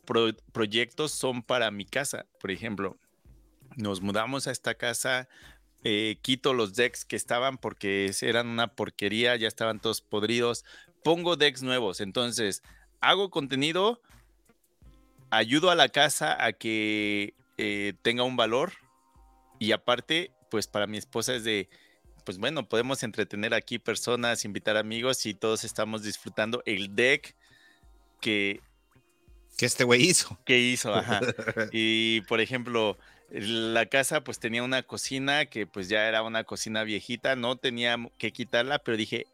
proyectos 0.54 1.12
son 1.12 1.44
para 1.44 1.72
mi 1.72 1.86
casa. 1.86 2.26
Por 2.40 2.52
ejemplo, 2.52 2.98
nos 3.76 4.00
mudamos 4.00 4.48
a 4.48 4.52
esta 4.52 4.76
casa, 4.76 5.28
eh, 5.84 6.20
quito 6.22 6.54
los 6.54 6.76
decks 6.76 7.04
que 7.04 7.18
estaban 7.18 7.58
porque 7.58 8.12
eran 8.22 8.48
una 8.48 8.76
porquería, 8.76 9.36
ya 9.36 9.50
estaban 9.50 9.82
todos 9.82 10.00
podridos, 10.00 10.64
pongo 11.04 11.36
decks 11.36 11.64
nuevos. 11.64 12.02
Entonces, 12.02 12.64
hago 13.00 13.30
contenido, 13.30 14.02
ayudo 15.30 15.72
a 15.72 15.76
la 15.76 15.90
casa 15.90 16.44
a 16.44 16.54
que 16.54 17.34
eh, 17.58 17.94
tenga 18.02 18.24
un 18.24 18.36
valor 18.36 18.74
y 19.60 19.72
aparte, 19.72 20.32
pues 20.50 20.68
para 20.68 20.88
mi 20.88 20.98
esposa 20.98 21.36
es 21.36 21.44
de, 21.44 21.70
pues 22.26 22.38
bueno, 22.38 22.68
podemos 22.68 23.04
entretener 23.04 23.54
aquí 23.54 23.80
personas, 23.80 24.46
invitar 24.46 24.78
amigos 24.78 25.26
y 25.26 25.34
todos 25.34 25.64
estamos 25.64 26.04
disfrutando 26.04 26.64
el 26.66 26.96
deck 26.96 27.36
que... 28.20 28.62
Que 29.58 29.66
este 29.66 29.84
güey 29.84 30.02
hizo. 30.02 30.40
Que 30.46 30.60
hizo, 30.60 30.94
ajá. 30.96 31.20
y 31.72 32.22
por 32.22 32.42
ejemplo, 32.42 32.98
la 33.30 33.86
casa 33.86 34.24
pues 34.24 34.40
tenía 34.40 34.64
una 34.64 34.84
cocina 34.84 35.46
que 35.46 35.68
pues 35.68 35.88
ya 35.90 36.08
era 36.08 36.24
una 36.24 36.44
cocina 36.44 36.84
viejita, 36.84 37.36
no 37.36 37.56
tenía 37.56 37.98
que 38.18 38.32
quitarla, 38.32 38.80
pero 38.80 38.98
dije, 38.98 39.28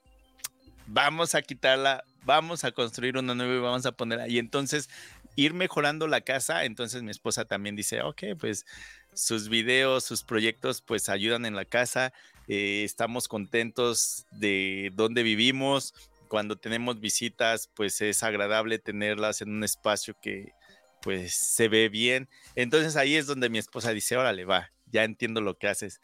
vamos 0.87 1.35
a 1.35 1.41
quitarla, 1.41 2.03
vamos 2.23 2.63
a 2.63 2.71
construir 2.71 3.17
una 3.17 3.35
nueva 3.35 3.55
y 3.55 3.59
vamos 3.59 3.85
a 3.85 3.91
ponerla. 3.91 4.27
Y 4.27 4.39
entonces 4.39 4.89
ir 5.35 5.53
mejorando 5.53 6.07
la 6.07 6.21
casa, 6.21 6.65
entonces 6.65 7.03
mi 7.03 7.11
esposa 7.11 7.45
también 7.45 7.75
dice, 7.75 8.01
ok, 8.01 8.23
pues 8.39 8.65
sus 9.13 9.49
videos, 9.49 10.03
sus 10.03 10.23
proyectos, 10.23 10.81
pues 10.81 11.09
ayudan 11.09 11.45
en 11.45 11.55
la 11.55 11.65
casa, 11.65 12.13
eh, 12.47 12.83
estamos 12.83 13.27
contentos 13.27 14.25
de 14.31 14.91
dónde 14.95 15.23
vivimos, 15.23 15.93
cuando 16.27 16.57
tenemos 16.57 16.99
visitas, 16.99 17.69
pues 17.73 18.01
es 18.01 18.23
agradable 18.23 18.79
tenerlas 18.79 19.41
en 19.41 19.49
un 19.49 19.63
espacio 19.63 20.15
que 20.21 20.53
pues 21.01 21.35
se 21.35 21.69
ve 21.69 21.89
bien. 21.89 22.27
Entonces 22.55 22.95
ahí 22.95 23.15
es 23.15 23.27
donde 23.27 23.49
mi 23.49 23.59
esposa 23.59 23.91
dice, 23.91 24.17
órale, 24.17 24.45
va, 24.45 24.71
ya 24.91 25.03
entiendo 25.03 25.41
lo 25.41 25.57
que 25.57 25.67
haces. 25.67 26.01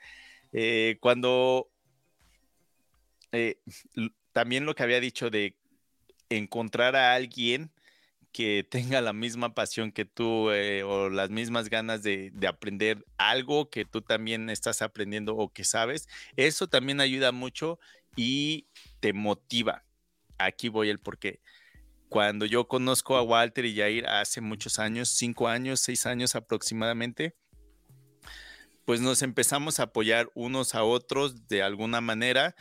Eh, 0.54 0.98
cuando 1.02 1.70
eh, 3.32 3.58
también 4.34 4.66
lo 4.66 4.76
que 4.76 4.84
había 4.84 5.00
dicho 5.00 5.30
de 5.30 5.56
encontrar 6.30 6.96
a 6.96 7.14
alguien 7.14 7.72
que 8.34 8.66
tenga 8.70 9.00
la 9.00 9.14
misma 9.14 9.54
pasión 9.54 9.92
que 9.92 10.06
tú 10.06 10.50
eh, 10.50 10.84
o 10.84 11.10
las 11.10 11.30
mismas 11.30 11.70
ganas 11.70 12.02
de, 12.02 12.34
aprender 12.48 13.06
algo 13.18 13.70
que 13.70 13.86
tú 13.86 14.02
también 14.02 14.50
estás 14.50 14.82
aprendiendo 14.82 15.36
o 15.38 15.54
que 15.54 15.64
sabes, 15.64 16.10
eso 16.36 16.68
también 16.68 17.00
ayuda 17.00 17.32
mucho 17.32 17.80
y 18.16 18.68
te 19.00 19.14
motiva. 19.14 19.86
Aquí 20.40 20.68
voy 20.68 20.90
el 20.90 21.00
porqué. 21.00 21.42
Cuando 22.10 22.46
yo 22.46 22.68
conozco 22.68 23.16
a 23.16 23.22
Walter 23.22 23.66
y 23.66 23.76
Jair 23.76 24.08
hace 24.08 24.42
muchos 24.42 24.80
años, 24.80 25.10
cinco 25.10 25.48
años, 25.48 25.80
seis 25.80 26.06
años 26.06 26.36
aproximadamente, 26.36 27.36
pues 28.86 29.00
nos 29.00 29.22
empezamos 29.22 29.80
a 29.80 29.84
apoyar 29.84 30.30
unos 30.34 30.76
a 30.76 30.84
otros 30.84 31.48
de 31.48 31.64
alguna 31.64 32.02
manera 32.02 32.56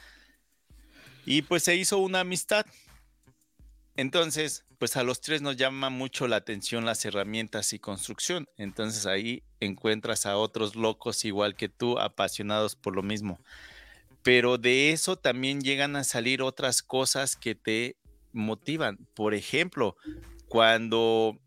y 1.24 1.42
pues 1.42 1.64
se 1.64 1.76
hizo 1.76 1.98
una 1.98 2.20
amistad. 2.20 2.66
Entonces, 3.96 4.64
pues 4.78 4.96
a 4.96 5.02
los 5.02 5.20
tres 5.20 5.42
nos 5.42 5.56
llama 5.56 5.90
mucho 5.90 6.26
la 6.26 6.36
atención 6.36 6.84
las 6.84 7.04
herramientas 7.04 7.72
y 7.72 7.78
construcción. 7.78 8.48
Entonces 8.56 9.06
ahí 9.06 9.42
encuentras 9.60 10.26
a 10.26 10.36
otros 10.36 10.74
locos 10.74 11.24
igual 11.24 11.54
que 11.54 11.68
tú, 11.68 11.98
apasionados 11.98 12.74
por 12.74 12.96
lo 12.96 13.02
mismo. 13.02 13.38
Pero 14.22 14.58
de 14.58 14.90
eso 14.90 15.16
también 15.16 15.60
llegan 15.60 15.96
a 15.96 16.04
salir 16.04 16.42
otras 16.42 16.82
cosas 16.82 17.36
que 17.36 17.54
te 17.54 17.96
motivan. 18.32 18.96
Por 19.14 19.34
ejemplo, 19.34 19.96
cuando 20.48 21.38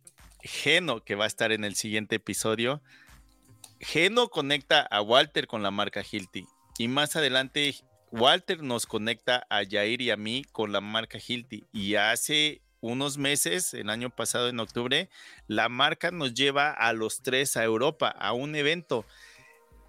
Geno, 0.42 1.04
que 1.04 1.16
va 1.16 1.24
a 1.24 1.28
estar 1.28 1.52
en 1.52 1.64
el 1.64 1.76
siguiente 1.76 2.18
episodio, 2.18 2.82
Geno 3.80 4.30
conecta 4.30 4.82
a 4.82 5.02
Walter 5.02 5.48
con 5.48 5.64
la 5.64 5.72
marca 5.72 6.04
Hilti. 6.10 6.46
Y 6.78 6.88
más 6.88 7.16
adelante 7.16 7.76
Walter 8.12 8.62
nos 8.64 8.86
conecta 8.86 9.46
a 9.50 9.64
Jair 9.70 10.02
y 10.02 10.12
a 10.12 10.18
mí 10.18 10.44
con 10.52 10.72
la 10.72 10.82
marca 10.82 11.18
Hilti 11.26 11.66
y 11.74 11.96
hace 11.96 12.62
unos 12.82 13.18
meses, 13.18 13.74
el 13.74 13.90
año 13.90 14.10
pasado 14.10 14.48
en 14.48 14.60
octubre, 14.60 15.10
la 15.48 15.70
marca 15.70 16.12
nos 16.12 16.34
lleva 16.34 16.72
a 16.72 16.94
los 16.94 17.22
tres 17.24 17.58
a 17.58 17.64
Europa, 17.64 18.10
a 18.10 18.34
un 18.34 18.56
evento. 18.56 19.06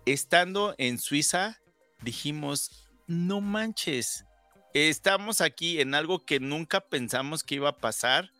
Estando 0.06 0.74
en 0.78 0.98
Suiza, 0.98 1.60
dijimos, 2.02 2.88
no 3.06 3.40
manches, 3.40 4.24
estamos 4.72 5.40
aquí 5.40 5.80
en 5.80 5.94
algo 5.94 6.24
que 6.24 6.40
nunca 6.40 6.80
pensamos 6.80 7.44
que 7.44 7.56
iba 7.56 7.68
a 7.68 7.78
pasar, 7.78 8.30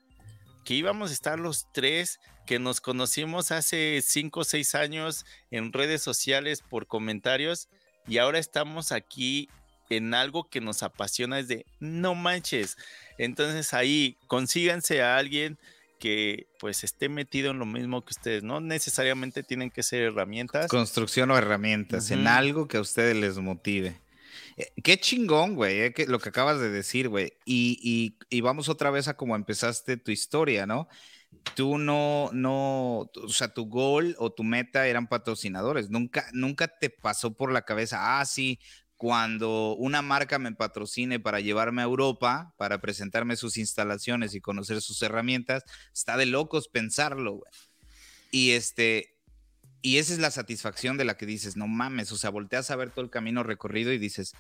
que 0.65 0.75
íbamos 0.75 1.11
a 1.11 1.15
estar 1.15 1.39
los 1.39 1.71
tres, 1.73 2.19
que 2.47 2.59
nos 2.59 2.81
conocimos 2.81 3.51
hace 3.51 4.01
cinco 4.03 4.41
o 4.41 4.45
seis 4.45 4.75
años 4.75 5.27
en 5.51 5.73
redes 5.73 6.03
sociales 6.03 6.63
por 6.63 6.87
comentarios 6.87 7.69
y 8.09 8.19
ahora 8.19 8.39
estamos 8.39 8.93
aquí 8.93 9.49
en 9.91 10.15
algo 10.15 10.49
que 10.49 10.61
nos 10.61 10.83
apasiona 10.83 11.39
es 11.39 11.49
de 11.49 11.67
no 11.81 12.15
manches. 12.15 12.77
Entonces 13.19 13.73
ahí 13.75 14.17
consíganse 14.27 15.03
a 15.03 15.17
alguien 15.17 15.59
que 15.99 16.47
pues 16.59 16.85
esté 16.85 17.09
metido 17.09 17.51
en 17.51 17.59
lo 17.59 17.67
mismo 17.67 18.05
que 18.05 18.13
ustedes. 18.13 18.43
No 18.43 18.61
necesariamente 18.61 19.43
tienen 19.43 19.71
que 19.71 19.83
ser 19.83 20.03
herramientas. 20.03 20.69
Construcción 20.69 21.31
o 21.31 21.39
herramientas, 21.39 22.11
en 22.11 22.27
algo 22.27 22.69
que 22.69 22.77
a 22.77 22.81
ustedes 22.81 23.17
les 23.17 23.39
motive. 23.39 24.01
Eh, 24.57 24.73
qué 24.83 24.99
chingón, 24.99 25.55
güey, 25.55 25.81
eh, 25.81 25.95
lo 26.09 26.19
que 26.19 26.29
acabas 26.29 26.61
de 26.61 26.71
decir, 26.71 27.09
güey. 27.09 27.33
Y, 27.45 28.17
y, 28.31 28.41
vamos 28.41 28.69
otra 28.69 28.91
vez 28.91 29.09
a 29.09 29.17
cómo 29.17 29.37
empezaste 29.37 29.97
tu 29.97 30.11
historia, 30.11 30.67
¿no? 30.67 30.89
Tú 31.55 31.79
no, 31.79 32.31
no, 32.33 33.11
o 33.15 33.29
sea, 33.29 33.53
tu 33.53 33.67
gol 33.67 34.17
o 34.19 34.33
tu 34.33 34.43
meta 34.43 34.87
eran 34.87 35.07
patrocinadores. 35.07 35.91
Nunca, 35.91 36.27
nunca 36.33 36.69
te 36.69 36.91
pasó 36.91 37.35
por 37.35 37.53
la 37.53 37.63
cabeza, 37.63 38.19
ah, 38.19 38.25
sí, 38.25 38.59
cuando 38.97 39.75
una 39.77 40.03
marca 40.03 40.39
me 40.39 40.53
patrocine 40.53 41.21
para 41.21 41.41
llevarme 41.41 41.83
a 41.83 41.85
Europa, 41.85 42.55
para 42.57 42.81
presentarme 42.81 43.37
sus 43.37 43.59
instalaciones 43.59 44.35
y 44.35 44.41
conocer 44.41 44.81
sus 44.81 45.03
herramientas, 45.03 45.65
está 45.93 46.17
de 46.17 46.27
locos 46.27 46.69
pensarlo, 46.69 47.35
güey. 47.35 47.53
Y 48.31 48.53
este, 48.53 49.17
y 49.83 49.99
esa 49.99 50.15
es 50.15 50.19
la 50.19 50.31
satisfacción 50.31 50.97
de 50.97 51.05
la 51.05 51.17
que 51.17 51.27
dices, 51.27 51.57
no 51.57 51.69
mames, 51.69 52.11
o 52.11 52.17
sea, 52.17 52.31
volteas 52.31 52.71
a 52.71 52.77
ver 52.77 52.91
todo 52.91 53.05
el 53.05 53.11
camino 53.11 53.43
recorrido 53.43 53.93
y 53.93 53.99
dices, 53.99 54.33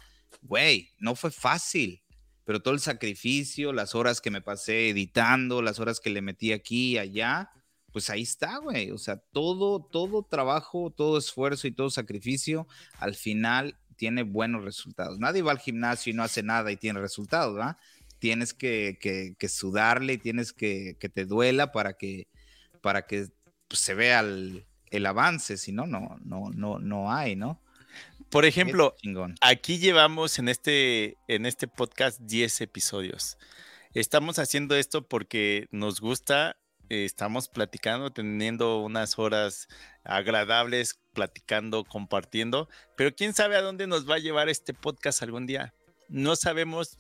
güey, 0.42 0.90
no 0.98 1.14
fue 1.14 1.30
fácil, 1.30 2.02
pero 2.44 2.62
todo 2.62 2.74
el 2.74 2.80
sacrificio, 2.80 3.72
las 3.72 3.94
horas 3.94 4.20
que 4.20 4.30
me 4.30 4.40
pasé 4.40 4.88
editando, 4.88 5.62
las 5.62 5.78
horas 5.78 6.00
que 6.00 6.10
le 6.10 6.22
metí 6.22 6.52
aquí 6.52 6.92
y 6.92 6.98
allá, 6.98 7.50
pues 7.92 8.10
ahí 8.10 8.22
está, 8.22 8.58
güey. 8.58 8.90
O 8.90 8.98
sea, 8.98 9.16
todo, 9.32 9.80
todo 9.80 10.22
trabajo, 10.22 10.90
todo 10.90 11.18
esfuerzo 11.18 11.66
y 11.66 11.72
todo 11.72 11.90
sacrificio, 11.90 12.66
al 12.98 13.14
final 13.14 13.78
tiene 13.96 14.22
buenos 14.22 14.64
resultados. 14.64 15.18
Nadie 15.18 15.42
va 15.42 15.52
al 15.52 15.58
gimnasio 15.58 16.12
y 16.12 16.14
no 16.16 16.22
hace 16.22 16.42
nada 16.42 16.70
y 16.70 16.76
tiene 16.76 17.00
resultados, 17.00 17.54
¿verdad? 17.54 17.76
Tienes 18.18 18.54
que, 18.54 18.98
que, 19.00 19.48
sudarle 19.48 20.14
y 20.14 20.18
tienes 20.18 20.52
que 20.52 20.96
que 20.98 21.08
te 21.08 21.24
duela 21.24 21.72
para 21.72 21.94
que, 21.94 22.28
para 22.80 23.06
que 23.06 23.26
pues, 23.68 23.80
se 23.80 23.94
vea 23.94 24.20
el, 24.20 24.66
el, 24.90 25.06
avance, 25.06 25.56
si 25.56 25.72
no, 25.72 25.86
no, 25.86 26.16
no, 26.24 26.50
no, 26.54 26.78
no 26.78 27.12
hay, 27.12 27.36
¿no? 27.36 27.60
Por 28.30 28.44
ejemplo, 28.44 28.94
aquí 29.40 29.78
llevamos 29.78 30.38
en 30.38 30.48
este, 30.48 31.16
en 31.28 31.46
este 31.46 31.68
podcast 31.68 32.20
10 32.20 32.62
episodios. 32.62 33.38
Estamos 33.94 34.38
haciendo 34.38 34.74
esto 34.76 35.06
porque 35.06 35.68
nos 35.70 36.00
gusta 36.00 36.56
estamos 36.88 37.48
platicando, 37.48 38.10
teniendo 38.10 38.78
unas 38.78 39.18
horas 39.18 39.68
agradables, 40.04 40.98
platicando, 41.16 41.82
compartiendo, 41.82 42.68
pero 42.96 43.16
quién 43.16 43.34
sabe 43.34 43.56
a 43.56 43.62
dónde 43.62 43.86
nos 43.86 44.08
va 44.08 44.16
a 44.16 44.18
llevar 44.18 44.48
este 44.50 44.74
podcast 44.74 45.22
algún 45.22 45.46
día. 45.46 45.72
no 46.08 46.36
sabemos 46.36 46.98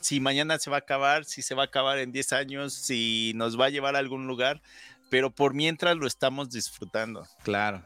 si 0.00 0.20
mañana 0.20 0.58
se 0.58 0.70
va 0.70 0.76
a 0.76 0.80
acabar, 0.80 1.24
si 1.24 1.42
se 1.42 1.56
va 1.56 1.64
a 1.64 1.66
acabar 1.66 1.98
en 1.98 2.12
10 2.12 2.32
años, 2.32 2.72
si 2.72 3.32
nos 3.34 3.58
va 3.58 3.66
a 3.66 3.70
llevar 3.70 3.96
a 3.96 3.98
algún 3.98 4.28
lugar, 4.28 4.62
pero 5.10 5.30
por 5.30 5.52
mientras 5.52 5.96
lo 5.96 6.06
estamos 6.06 6.50
disfrutando. 6.50 7.26
Claro, 7.42 7.84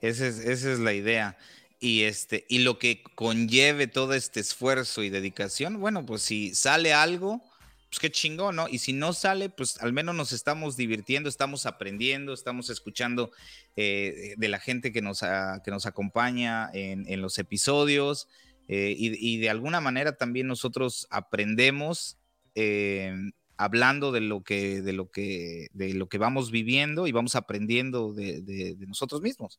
esa 0.00 0.26
es, 0.26 0.38
esa 0.38 0.72
es 0.72 0.78
la 0.78 0.94
idea. 0.94 1.36
Y, 1.78 2.04
este, 2.04 2.46
y 2.48 2.60
lo 2.60 2.78
que 2.78 3.02
conlleve 3.14 3.86
todo 3.86 4.14
este 4.14 4.40
esfuerzo 4.40 5.02
y 5.02 5.10
dedicación, 5.10 5.80
bueno, 5.80 6.06
pues 6.06 6.22
si 6.22 6.54
sale 6.54 6.94
algo, 6.94 7.42
pues 7.90 7.98
qué 7.98 8.10
chingón, 8.10 8.56
¿no? 8.56 8.68
Y 8.68 8.78
si 8.78 8.92
no 8.92 9.12
sale, 9.12 9.50
pues 9.50 9.76
al 9.82 9.92
menos 9.92 10.14
nos 10.14 10.30
estamos 10.32 10.76
divirtiendo, 10.76 11.28
estamos 11.28 11.66
aprendiendo, 11.66 12.32
estamos 12.32 12.70
escuchando 12.70 13.32
eh, 13.76 14.34
de 14.36 14.48
la 14.48 14.60
gente 14.60 14.92
que 14.92 15.02
nos, 15.02 15.22
que 15.64 15.70
nos 15.72 15.86
acompaña 15.86 16.70
en, 16.72 17.04
en 17.08 17.20
los 17.20 17.38
episodios. 17.38 18.28
Eh, 18.72 18.94
y, 18.96 19.38
de 19.38 19.50
alguna 19.50 19.80
manera 19.80 20.16
también 20.16 20.46
nosotros 20.46 21.08
aprendemos 21.10 22.18
eh, 22.54 23.12
hablando 23.56 24.12
de 24.12 24.20
lo 24.20 24.44
que 24.44 24.80
de 24.80 24.92
lo 24.92 25.10
que 25.10 25.66
de 25.72 25.92
lo 25.94 26.08
que 26.08 26.18
vamos 26.18 26.52
viviendo 26.52 27.08
y 27.08 27.12
vamos 27.12 27.34
aprendiendo 27.34 28.12
de, 28.12 28.76
nosotros 28.86 29.22
mismos 29.22 29.58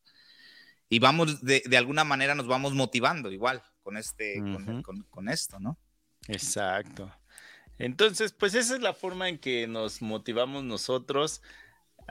y 0.87 0.99
vamos 0.99 1.41
de, 1.41 1.61
alguna 1.75 2.05
manera 2.05 2.35
nos 2.35 2.47
vamos 2.47 2.73
motivando 2.73 3.33
igual 3.33 3.61
con 3.83 3.97
este 3.97 4.41
con, 5.09 5.27
esto 5.27 5.59
no 5.59 5.77
exacto 6.29 7.11
entonces 7.77 8.31
pues 8.31 8.53
esa 8.55 8.75
es 8.75 8.81
la 8.81 8.93
forma 8.93 9.29
en 9.29 9.37
que 9.37 9.67
nos 9.67 10.01
motivamos 10.01 10.63
nosotros 10.63 11.41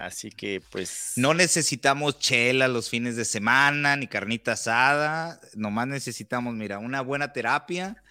Así 0.00 0.30
que 0.30 0.62
pues... 0.70 1.12
No 1.16 1.34
necesitamos 1.34 2.18
chela 2.18 2.68
los 2.68 2.88
fines 2.88 3.16
de 3.16 3.26
semana, 3.26 3.96
ni 3.96 4.06
carnita 4.06 4.52
asada, 4.52 5.40
nomás 5.54 5.88
necesitamos, 5.88 6.54
mira, 6.54 6.78
una 6.78 7.02
buena 7.02 7.34
terapia, 7.34 8.02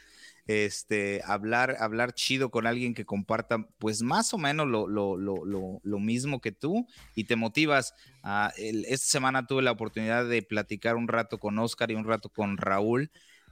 este, 0.46 1.22
hablar, 1.26 1.78
hablar 1.80 2.14
chido 2.14 2.52
con 2.52 2.68
alguien 2.68 2.94
que 2.94 3.06
comparta 3.06 3.68
pues 3.78 4.02
más 4.02 4.34
o 4.34 4.38
menos 4.38 4.68
lo, 4.68 4.88
lo, 4.88 5.18
lo, 5.18 5.80
lo 5.84 6.00
mismo 6.00 6.42
que 6.42 6.52
tú 6.52 6.88
y 7.16 7.26
te 7.26 7.36
motivas. 7.36 7.94
a 8.24 8.52
esta 8.58 9.08
semana 9.08 9.48
tuve 9.48 9.62
la 9.62 9.72
oportunidad 9.72 10.28
de 10.28 10.42
platicar 10.42 10.96
un 10.96 11.08
rato 11.08 11.40
con 11.40 11.58
Oscar 11.60 11.92
y 11.92 11.96
un 11.96 12.06
rato 12.06 12.30
con 12.30 12.58
Raúl. 12.58 13.12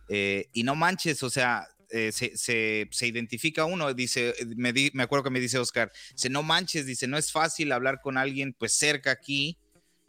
Eh, 0.09 0.47
y 0.53 0.63
no 0.63 0.75
manches, 0.75 1.21
o 1.23 1.29
sea, 1.29 1.67
eh, 1.89 2.11
se, 2.11 3.05
identifica 3.05 3.65
uno, 3.65 3.93
dice, 3.93 4.29
eh, 4.37 4.45
me, 4.55 4.73
me, 4.93 5.03
acuerdo 5.03 5.23
que 5.23 5.29
me 5.29 5.39
dice 5.39 5.57
Oscar, 5.57 5.91
dice, 6.11 6.29
no 6.29 6.43
manches, 6.43 6.85
dice, 6.85 7.07
no 7.07 7.17
es 7.17 7.31
fácil 7.31 7.71
hablar 7.71 8.01
con 8.01 8.17
alguien 8.17 8.53
pues 8.53 8.73
cerca 8.73 9.11
aquí 9.11 9.57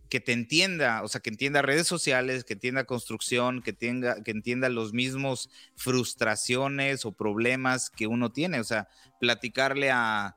que 0.09 0.21
te 0.21 0.33
entienda, 0.33 1.03
o 1.03 1.09
sea, 1.09 1.21
que 1.21 1.31
entienda 1.31 1.63
redes 1.63 1.87
sociales, 1.87 2.45
que 2.45 2.55
entienda 2.55 2.85
construcción, 2.85 3.63
que, 3.63 3.73
tenga, 3.73 4.23
que 4.23 4.31
entienda 4.31 4.69
los 4.71 4.93
mismos 4.93 5.51
frustraciones 5.77 7.05
o 7.05 7.13
problemas 7.13 7.91
que 7.91 8.07
uno 8.07 8.33
tiene, 8.33 8.59
o 8.59 8.65
sea, 8.65 8.89
platicarle 9.21 9.91
a, 9.91 10.35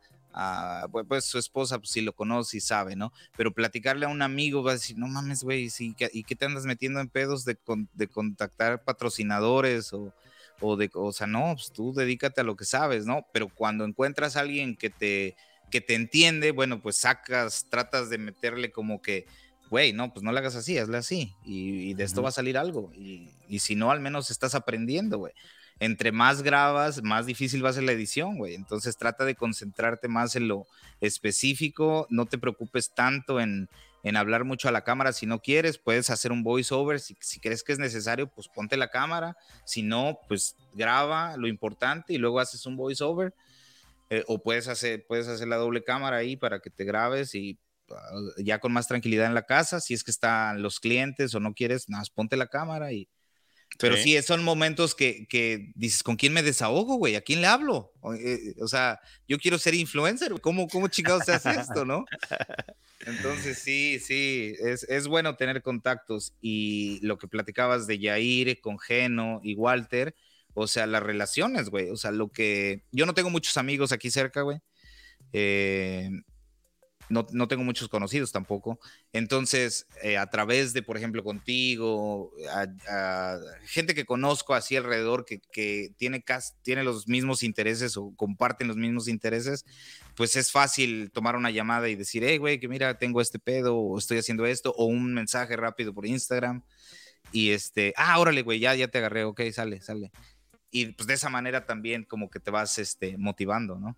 pues, 0.91 1.05
pues, 1.07 1.26
su 1.26 1.38
esposa, 1.38 1.80
pues 1.80 1.91
si 1.91 2.01
lo 2.01 2.13
conoce 2.13 2.57
y 2.57 2.61
sabe, 2.61 2.95
¿no? 2.95 3.13
Pero 3.35 3.53
platicarle 3.53 4.05
a 4.05 4.09
un 4.09 4.22
amigo 4.22 4.61
va 4.61 4.72
a 4.72 4.76
decir, 4.76 4.97
no 4.97 5.07
mames, 5.07 5.43
güey, 5.43 5.69
¿y 5.80 6.23
qué 6.23 6.35
te 6.35 6.45
andas 6.45 6.65
metiendo 6.65 6.99
en 6.99 7.09
pedos 7.09 7.45
de, 7.45 7.57
de 7.93 8.07
contactar 8.07 8.84
patrocinadores 8.84 9.93
o, 9.93 10.13
o 10.61 10.77
de, 10.77 10.89
o 10.93 11.11
sea, 11.11 11.27
no, 11.27 11.53
pues 11.55 11.71
tú 11.71 11.93
dedícate 11.93 12.41
a 12.41 12.43
lo 12.43 12.55
que 12.55 12.65
sabes, 12.65 13.05
¿no? 13.05 13.25
Pero 13.33 13.49
cuando 13.49 13.83
encuentras 13.83 14.35
a 14.35 14.41
alguien 14.41 14.77
que 14.77 14.89
te, 14.89 15.35
que 15.69 15.81
te 15.81 15.95
entiende, 15.95 16.51
bueno, 16.51 16.81
pues 16.81 16.97
sacas, 16.97 17.67
tratas 17.69 18.09
de 18.09 18.17
meterle 18.17 18.71
como 18.71 19.01
que, 19.01 19.25
güey, 19.69 19.93
no, 19.93 20.13
pues 20.13 20.23
no 20.23 20.31
le 20.31 20.39
hagas 20.39 20.55
así, 20.55 20.77
hazle 20.77 20.97
así, 20.97 21.33
y, 21.43 21.93
de 21.95 22.03
esto 22.03 22.21
va 22.21 22.29
a 22.29 22.33
salir 22.33 22.57
algo, 22.57 22.91
y, 22.93 23.29
y, 23.47 23.59
si 23.59 23.75
no, 23.75 23.91
al 23.91 23.99
menos 23.99 24.31
estás 24.31 24.55
aprendiendo, 24.55 25.17
güey. 25.17 25.33
Entre 25.79 26.11
más 26.11 26.43
grabas, 26.43 27.01
más 27.01 27.25
difícil 27.25 27.65
va 27.65 27.69
a 27.69 27.73
ser 27.73 27.81
la 27.81 27.93
edición, 27.93 28.38
güey. 28.38 28.53
Entonces 28.53 28.97
trata 28.97 29.25
de 29.25 29.33
concentrarte 29.33 30.07
más 30.07 30.35
en 30.35 30.47
lo 30.47 30.67
específico, 30.99 32.05
no 32.11 32.27
te 32.27 32.38
preocupes 32.38 32.93
tanto 32.93 33.39
en, 33.39 33.67
en 34.03 34.18
hablar 34.18 34.44
mucho 34.44 34.68
a 34.68 34.72
la 34.72 34.84
cámara. 34.84 35.14
Si 35.14 35.26
no 35.26 35.40
quieres, 35.40 35.78
puedes 35.78 36.10
hacer 36.10 36.32
un 36.32 36.44
voiceover. 36.44 36.99
Si, 36.99 37.15
si 37.19 37.40
crees 37.40 37.64
que 37.64 37.73
es 37.73 37.80
necesario, 37.80 38.28
pues 38.28 38.48
ponte 38.48 38.78
la 38.78 38.90
cámara. 38.90 39.38
Si 39.65 39.84
no, 39.84 40.19
pues 40.28 40.56
graba 40.73 41.38
lo 41.38 41.48
importante 41.48 42.14
y 42.14 42.18
luego 42.18 42.40
haces 42.40 42.65
un 42.65 42.76
voiceover. 42.76 43.34
Eh, 44.10 44.23
o 44.28 44.44
puedes 44.44 44.68
hacer, 44.68 45.06
puedes 45.07 45.28
hacer 45.28 45.48
la 45.48 45.56
doble 45.56 45.84
cámara 45.84 46.18
ahí 46.18 46.36
para 46.36 46.60
que 46.60 46.69
te 46.69 46.84
grabes 46.84 47.34
y 47.34 47.57
ah, 47.91 47.95
ya 48.38 48.60
con 48.60 48.73
más 48.73 48.88
tranquilidad 48.88 49.26
en 49.26 49.34
la 49.34 49.45
casa. 49.45 49.80
Si 49.80 49.94
es 49.94 50.03
que 50.03 50.11
están 50.11 50.61
los 50.61 50.80
clientes 50.80 51.34
o 51.34 51.40
no 51.40 51.53
quieres, 51.53 51.88
nada, 51.90 52.03
ponte 52.14 52.38
la 52.38 52.48
cámara 52.48 52.91
y. 52.91 53.07
Pero 53.80 53.98
sí, 53.98 54.22
son 54.22 54.43
momentos 54.43 54.93
que, 54.93 55.26
que, 55.27 55.72
dices, 55.76 56.03
¿con 56.03 56.15
quién 56.15 56.34
me 56.34 56.43
desahogo, 56.43 56.95
güey? 56.95 57.15
¿A 57.15 57.22
quién 57.22 57.41
le 57.41 57.48
hablo? 57.48 57.93
O, 58.02 58.14
eh, 58.14 58.53
sea, 58.68 58.99
yo 59.27 59.38
quiero 59.39 59.57
ser 59.57 59.73
influencer. 59.73 60.39
¿Cómo, 60.39 60.68
cómo 60.68 60.88
chingados 60.88 61.26
se 61.26 61.34
hace 61.34 61.52
esto, 61.52 61.84
no? 61.85 62.06
Entonces, 63.06 63.57
sí, 63.57 63.99
sí, 63.99 64.53
es, 64.60 64.84
es, 64.84 65.07
bueno 65.07 65.35
tener 65.35 65.64
contactos 65.64 66.34
y 66.41 66.99
lo 67.02 67.18
que 67.18 67.27
platicabas 67.27 67.88
de 67.88 67.98
Yair 67.98 68.60
con 68.61 68.77
Geno 68.77 69.41
y 69.43 69.56
Walter, 69.56 70.15
o 70.53 70.68
sea, 70.68 70.85
las 70.85 71.02
relaciones, 71.02 71.69
güey, 71.69 71.89
o 71.89 71.98
sea, 71.98 72.11
lo 72.11 72.30
que 72.30 72.84
yo 72.91 73.07
no 73.07 73.15
tengo 73.15 73.31
muchos 73.31 73.57
amigos 73.57 73.91
aquí 73.91 74.11
cerca, 74.11 74.41
güey. 74.41 74.60
Eh, 75.34 76.10
no, 77.11 77.47
tengo 77.47 77.63
muchos 77.63 77.88
conocidos 77.88 78.31
tampoco. 78.31 78.79
Entonces, 79.13 79.88
eh, 80.01 80.17
a 80.17 80.27
través 80.29 80.73
de, 80.73 80.81
por 80.81 80.97
ejemplo, 80.97 81.23
contigo, 81.23 82.31
a, 82.51 83.38
gente 83.65 83.93
que 83.93 84.05
conozco 84.05 84.53
así 84.53 84.75
alrededor, 84.75 85.25
que, 85.25 85.41
que 85.51 85.91
tiene, 85.97 86.23
tiene 86.61 86.83
los 86.83 87.07
mismos 87.07 87.43
intereses 87.43 87.97
o 87.97 88.13
comparten 88.15 88.67
los 88.67 88.77
mismos 88.77 89.07
intereses, 89.07 89.65
pues 90.15 90.35
es 90.35 90.51
fácil 90.51 91.11
tomar 91.11 91.35
una 91.35 91.51
llamada 91.51 91.89
y 91.89 91.95
decir, 91.95 92.23
hey, 92.25 92.38
güey, 92.38 92.59
que 92.59 92.67
mira, 92.67 92.97
tengo 92.97 93.21
este 93.21 93.39
pedo, 93.39 93.77
o 93.77 93.97
estoy 93.97 94.17
haciendo 94.17 94.45
esto, 94.45 94.73
o 94.77 94.85
un 94.85 95.13
mensaje 95.13 95.55
rápido 95.55 95.93
por 95.93 96.05
Instagram. 96.05 96.63
Y 97.31 97.51
este, 97.51 97.93
ah, 97.97 98.19
órale, 98.19 98.41
güey, 98.41 98.59
ya, 98.59 98.75
ya 98.75 98.88
te 98.88 98.97
agarré, 98.97 99.23
ok, 99.23 99.41
sale, 99.51 99.81
sale. 99.81 100.11
Y 100.71 100.88
pues 100.88 101.07
de 101.07 101.13
esa 101.15 101.29
manera 101.29 101.65
también 101.65 102.05
como 102.05 102.29
que 102.29 102.39
te 102.39 102.51
vas 102.51 102.77
este, 102.79 103.17
motivando, 103.17 103.77
¿no? 103.77 103.97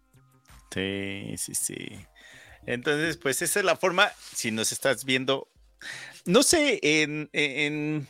Sí, 0.73 1.35
sí, 1.37 1.53
sí. 1.53 1.75
Entonces, 2.65 3.17
pues 3.17 3.41
esa 3.41 3.59
es 3.59 3.65
la 3.65 3.75
forma, 3.75 4.11
si 4.33 4.51
nos 4.51 4.71
estás 4.71 5.05
viendo, 5.05 5.47
no 6.25 6.43
sé, 6.43 6.79
en, 6.81 8.07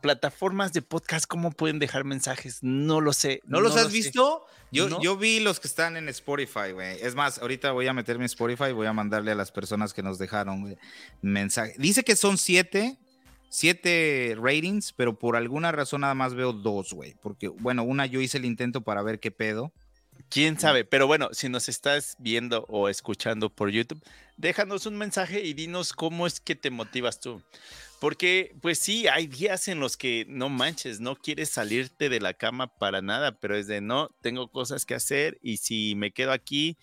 plataformas 0.00 0.72
de 0.72 0.80
podcast, 0.80 1.26
¿cómo 1.26 1.50
pueden 1.50 1.78
dejar 1.78 2.04
mensajes? 2.04 2.62
No 2.62 3.00
lo 3.00 3.12
sé. 3.12 3.42
¿No, 3.46 3.60
los 3.60 3.76
has 3.76 3.92
visto? 3.92 4.46
Yo, 4.72 5.00
yo 5.02 5.16
vi 5.16 5.40
los 5.40 5.60
que 5.60 5.68
están 5.68 5.96
en 5.96 6.08
Spotify, 6.08 6.72
güey. 6.72 6.96
Es 7.02 7.14
más, 7.14 7.38
ahorita 7.38 7.72
voy 7.72 7.86
a 7.86 7.92
meterme 7.92 8.24
en 8.24 8.26
Spotify 8.26 8.70
y 8.70 8.72
voy 8.72 8.86
a 8.86 8.92
mandarle 8.92 9.32
a 9.32 9.34
las 9.34 9.52
personas 9.52 9.92
que 9.92 10.02
nos 10.02 10.18
dejaron 10.18 10.76
mensaje. 11.20 11.74
Dice 11.76 12.02
que 12.02 12.16
son 12.16 12.38
siete, 12.38 12.96
siete 13.50 14.36
ratings, 14.40 14.92
pero 14.92 15.18
por 15.18 15.36
alguna 15.36 15.70
razón 15.70 16.00
nada 16.00 16.14
más 16.14 16.34
veo 16.34 16.52
dos, 16.52 16.92
güey. 16.94 17.14
Porque, 17.20 17.48
bueno, 17.48 17.82
una 17.82 18.06
yo 18.06 18.20
hice 18.20 18.38
el 18.38 18.46
intento 18.46 18.80
para 18.80 19.02
ver 19.02 19.20
qué 19.20 19.30
pedo. 19.30 19.72
Quién 20.30 20.60
sabe, 20.60 20.84
pero 20.84 21.08
bueno, 21.08 21.30
si 21.32 21.48
nos 21.48 21.68
estás 21.68 22.14
viendo 22.20 22.64
o 22.68 22.88
escuchando 22.88 23.50
por 23.50 23.68
YouTube, 23.70 24.00
déjanos 24.36 24.86
un 24.86 24.96
mensaje 24.96 25.40
y 25.40 25.54
dinos 25.54 25.92
cómo 25.92 26.24
es 26.24 26.38
que 26.38 26.54
te 26.54 26.70
motivas 26.70 27.18
tú. 27.18 27.42
Porque, 27.98 28.54
pues 28.62 28.78
sí, 28.78 29.08
hay 29.08 29.26
días 29.26 29.66
en 29.66 29.80
los 29.80 29.96
que 29.96 30.26
no 30.28 30.48
manches, 30.48 31.00
no 31.00 31.16
quieres 31.16 31.50
salirte 31.50 32.08
de 32.08 32.20
la 32.20 32.34
cama 32.34 32.68
para 32.68 33.02
nada, 33.02 33.40
pero 33.40 33.56
es 33.56 33.66
de 33.66 33.80
no, 33.80 34.14
tengo 34.20 34.52
cosas 34.52 34.86
que 34.86 34.94
hacer 34.94 35.36
y 35.42 35.56
si 35.56 35.96
me 35.96 36.12
quedo 36.12 36.30
aquí, 36.30 36.78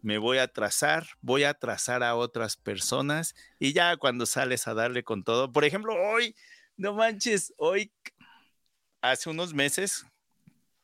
me 0.00 0.16
voy 0.16 0.38
a 0.38 0.44
atrasar, 0.44 1.08
voy 1.20 1.44
a 1.44 1.50
atrasar 1.50 2.02
a 2.02 2.16
otras 2.16 2.56
personas 2.56 3.34
y 3.58 3.74
ya 3.74 3.98
cuando 3.98 4.24
sales 4.24 4.66
a 4.66 4.72
darle 4.72 5.04
con 5.04 5.24
todo, 5.24 5.52
por 5.52 5.66
ejemplo, 5.66 5.94
hoy, 5.94 6.34
no 6.78 6.94
manches, 6.94 7.52
hoy, 7.58 7.92
hace 9.02 9.28
unos 9.28 9.52
meses, 9.52 10.06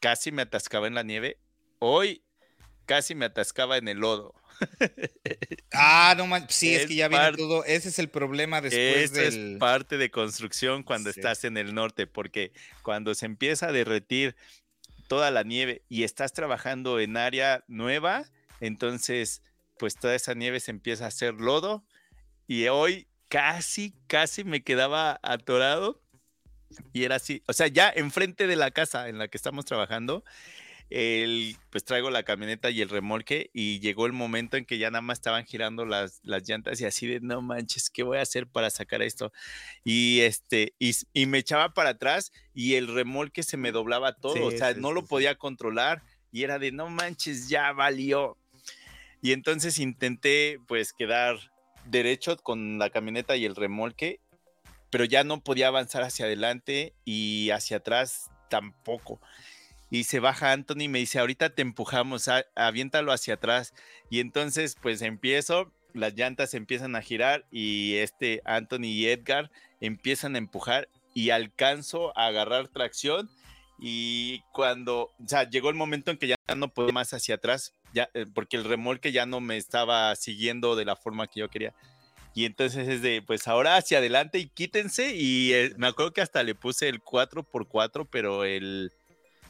casi 0.01 0.32
me 0.32 0.43
atascaba 0.43 0.86
en 0.86 0.94
la 0.94 1.02
nieve 1.02 1.39
Hoy 1.86 2.23
casi 2.86 3.15
me 3.15 3.27
atascaba 3.27 3.77
en 3.77 3.89
el 3.89 3.98
lodo. 3.98 4.35
Ah, 5.77 6.15
no 6.16 6.28
manches, 6.28 6.55
sí, 6.55 6.73
es, 6.73 6.86
que 6.86 6.94
ya 6.94 7.09
viene 7.09 7.32
todo. 7.32 7.65
Ese 7.65 7.89
es 7.89 7.98
el 7.98 8.09
problema 8.09 8.61
después 8.61 9.12
del... 9.12 9.55
es 9.55 9.59
parte 9.59 9.98
de 9.98 10.09
construcción 10.12 10.85
cuando 10.85 11.11
estás 11.11 11.43
en 11.43 11.56
el 11.56 11.74
norte, 11.74 12.06
porque 12.06 12.52
cuando 12.82 13.12
se 13.16 13.27
empieza 13.27 13.66
a 13.66 13.73
derretir 13.73 14.36
toda 15.09 15.32
la 15.32 15.43
nieve 15.43 15.82
y 15.89 16.05
estás 16.05 16.32
trabajando 16.32 17.01
en 17.01 17.16
área 17.16 17.65
nueva, 17.66 18.31
entonces 18.61 19.43
pues 19.81 19.97
toda 19.97 20.15
esa 20.15 20.35
nieve 20.35 20.61
se 20.61 20.70
empieza 20.70 21.06
a 21.06 21.09
hacer 21.09 21.35
lodo 21.35 21.85
y 22.47 22.69
hoy 22.69 23.09
casi, 23.28 23.97
casi 24.06 24.44
me 24.44 24.62
quedaba 24.62 25.19
atorado 25.24 26.01
y 26.93 27.02
era 27.02 27.16
así, 27.16 27.43
o 27.48 27.52
sea, 27.52 27.66
ya 27.66 27.90
enfrente 27.90 28.47
de 28.47 28.55
la 28.55 28.70
casa 28.70 29.09
en 29.09 29.19
la 29.19 29.27
que 29.27 29.36
estamos 29.36 29.65
trabajando 29.65 30.24
el, 30.90 31.56
pues 31.70 31.85
traigo 31.85 32.11
la 32.11 32.23
camioneta 32.23 32.70
y 32.70 32.81
el 32.81 32.89
remolque 32.89 33.51
y 33.52 33.81
llegó 33.81 34.06
el 34.06 34.12
momento 34.12 34.56
en 34.56 34.65
que 34.65 34.78
ya 34.78 34.90
nada 34.90 35.02
más 35.02 35.19
estaban 35.19 35.44
girando 35.44 35.85
las, 35.85 36.20
las 36.23 36.48
llantas 36.48 36.81
y 36.81 36.85
así 36.85 37.06
de, 37.06 37.20
no 37.20 37.43
manches, 37.43 37.90
¿qué 37.90 38.02
voy 38.02 38.19
a 38.19 38.23
hacer 38.23 38.47
para 38.47 38.70
sacar 38.70 39.02
esto? 39.02 39.32
Y 39.82 40.20
este, 40.20 40.74
y, 40.78 40.93
y 41.12 41.27
me 41.27 41.39
echaba 41.39 41.74
para 41.74 41.90
atrás 41.90 42.32
y 42.55 42.74
el 42.74 42.93
remolque 42.93 43.43
se 43.43 43.56
me 43.56 43.73
doblaba 43.73 44.12
todo, 44.15 44.47
o 44.47 44.51
sea, 44.51 44.74
no 44.74 44.93
lo 44.93 45.05
podía 45.06 45.35
controlar 45.36 46.02
y 46.31 46.43
era 46.43 46.59
de, 46.59 46.73
no 46.73 46.89
manches, 46.89 47.48
ya 47.48 47.73
valió. 47.73 48.36
Y 49.23 49.32
entonces 49.32 49.78
intenté 49.78 50.61
pues 50.66 50.93
quedar 50.93 51.39
derecho 51.86 52.36
con 52.36 52.78
la 52.78 52.90
camioneta 52.90 53.36
y 53.36 53.44
el 53.44 53.56
remolque, 53.56 54.20
pero 54.90 55.05
ya 55.05 55.24
no 55.24 55.40
podía 55.40 55.69
avanzar 55.69 56.02
hacia 56.02 56.27
adelante 56.27 56.93
y 57.05 57.51
hacia 57.51 57.78
atrás 57.78 58.31
tampoco. 58.48 59.20
Y 59.94 60.02
se 60.02 60.18
baja 60.18 60.50
Anthony 60.50 60.80
y 60.80 60.88
me 60.88 60.98
dice, 60.98 61.20
ahorita 61.20 61.50
te 61.50 61.62
empujamos, 61.62 62.28
aviéntalo 62.56 63.12
hacia 63.12 63.34
atrás. 63.34 63.72
Y 64.10 64.18
entonces 64.18 64.74
pues 64.82 65.02
empiezo, 65.02 65.70
las 65.92 66.14
llantas 66.14 66.54
empiezan 66.54 66.96
a 66.96 67.00
girar 67.00 67.46
y 67.52 67.94
este 67.94 68.42
Anthony 68.44 68.86
y 68.86 69.06
Edgar 69.06 69.52
empiezan 69.80 70.34
a 70.34 70.38
empujar 70.38 70.88
y 71.14 71.30
alcanzo 71.30 72.12
a 72.18 72.26
agarrar 72.26 72.66
tracción. 72.66 73.30
Y 73.78 74.40
cuando, 74.52 75.12
o 75.16 75.42
llegó 75.48 75.70
el 75.70 75.76
momento 75.76 76.10
en 76.10 76.18
que 76.18 76.26
ya 76.26 76.36
no 76.56 76.74
podía 76.74 76.92
más 76.92 77.14
hacia 77.14 77.36
atrás, 77.36 77.72
ya, 77.92 78.10
eh, 78.14 78.26
porque 78.34 78.56
el 78.56 78.64
remolque 78.64 79.12
ya 79.12 79.26
no 79.26 79.40
me 79.40 79.56
estaba 79.56 80.16
siguiendo 80.16 80.74
de 80.74 80.86
la 80.86 80.96
forma 80.96 81.28
que 81.28 81.38
yo 81.38 81.48
quería. 81.48 81.72
Y 82.34 82.46
entonces 82.46 82.88
es 82.88 83.00
de, 83.00 83.22
pues 83.22 83.46
ahora 83.46 83.76
hacia 83.76 83.98
adelante 83.98 84.40
y 84.40 84.48
quítense. 84.48 85.14
Y 85.14 85.52
eh, 85.52 85.72
me 85.76 85.86
acuerdo 85.86 86.12
que 86.12 86.20
hasta 86.20 86.42
le 86.42 86.56
puse 86.56 86.88
el 86.88 87.00
4x4, 87.00 88.08
pero 88.10 88.44
el. 88.44 88.90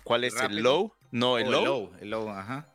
¿Cuál 0.05 0.25
es? 0.25 0.35
¿El 0.41 0.63
low? 0.63 0.93
No, 1.11 1.39
el, 1.39 1.53
oh, 1.53 1.65
low. 1.65 1.93
el 2.01 2.11
low. 2.11 2.29
ajá. 2.29 2.69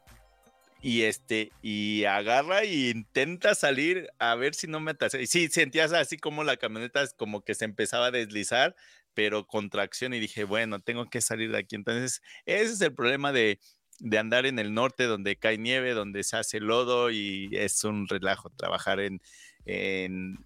Y 0.81 1.01
este, 1.03 1.51
y 1.61 2.05
agarra 2.05 2.63
y 2.63 2.89
intenta 2.89 3.53
salir 3.53 4.09
a 4.17 4.35
ver 4.35 4.55
si 4.55 4.67
no 4.67 4.79
me 4.79 4.91
atasé. 4.91 5.21
Y 5.21 5.27
sí, 5.27 5.49
sentías 5.49 5.91
así 5.91 6.17
como 6.17 6.43
la 6.43 6.57
camioneta 6.57 7.05
como 7.17 7.41
que 7.41 7.53
se 7.53 7.65
empezaba 7.65 8.07
a 8.07 8.11
deslizar, 8.11 8.75
pero 9.13 9.45
con 9.45 9.69
tracción. 9.69 10.13
Y 10.13 10.19
dije, 10.19 10.45
bueno, 10.45 10.79
tengo 10.79 11.09
que 11.09 11.21
salir 11.21 11.51
de 11.51 11.59
aquí. 11.59 11.75
Entonces, 11.75 12.21
ese 12.45 12.73
es 12.73 12.81
el 12.81 12.93
problema 12.93 13.33
de, 13.33 13.59
de 13.99 14.17
andar 14.17 14.45
en 14.45 14.57
el 14.57 14.73
norte 14.73 15.03
donde 15.03 15.35
cae 15.35 15.57
nieve, 15.57 15.93
donde 15.93 16.23
se 16.23 16.37
hace 16.37 16.61
lodo 16.61 17.11
y 17.11 17.49
es 17.51 17.83
un 17.83 18.07
relajo 18.07 18.49
trabajar 18.49 19.01
en, 19.01 19.21
en 19.65 20.37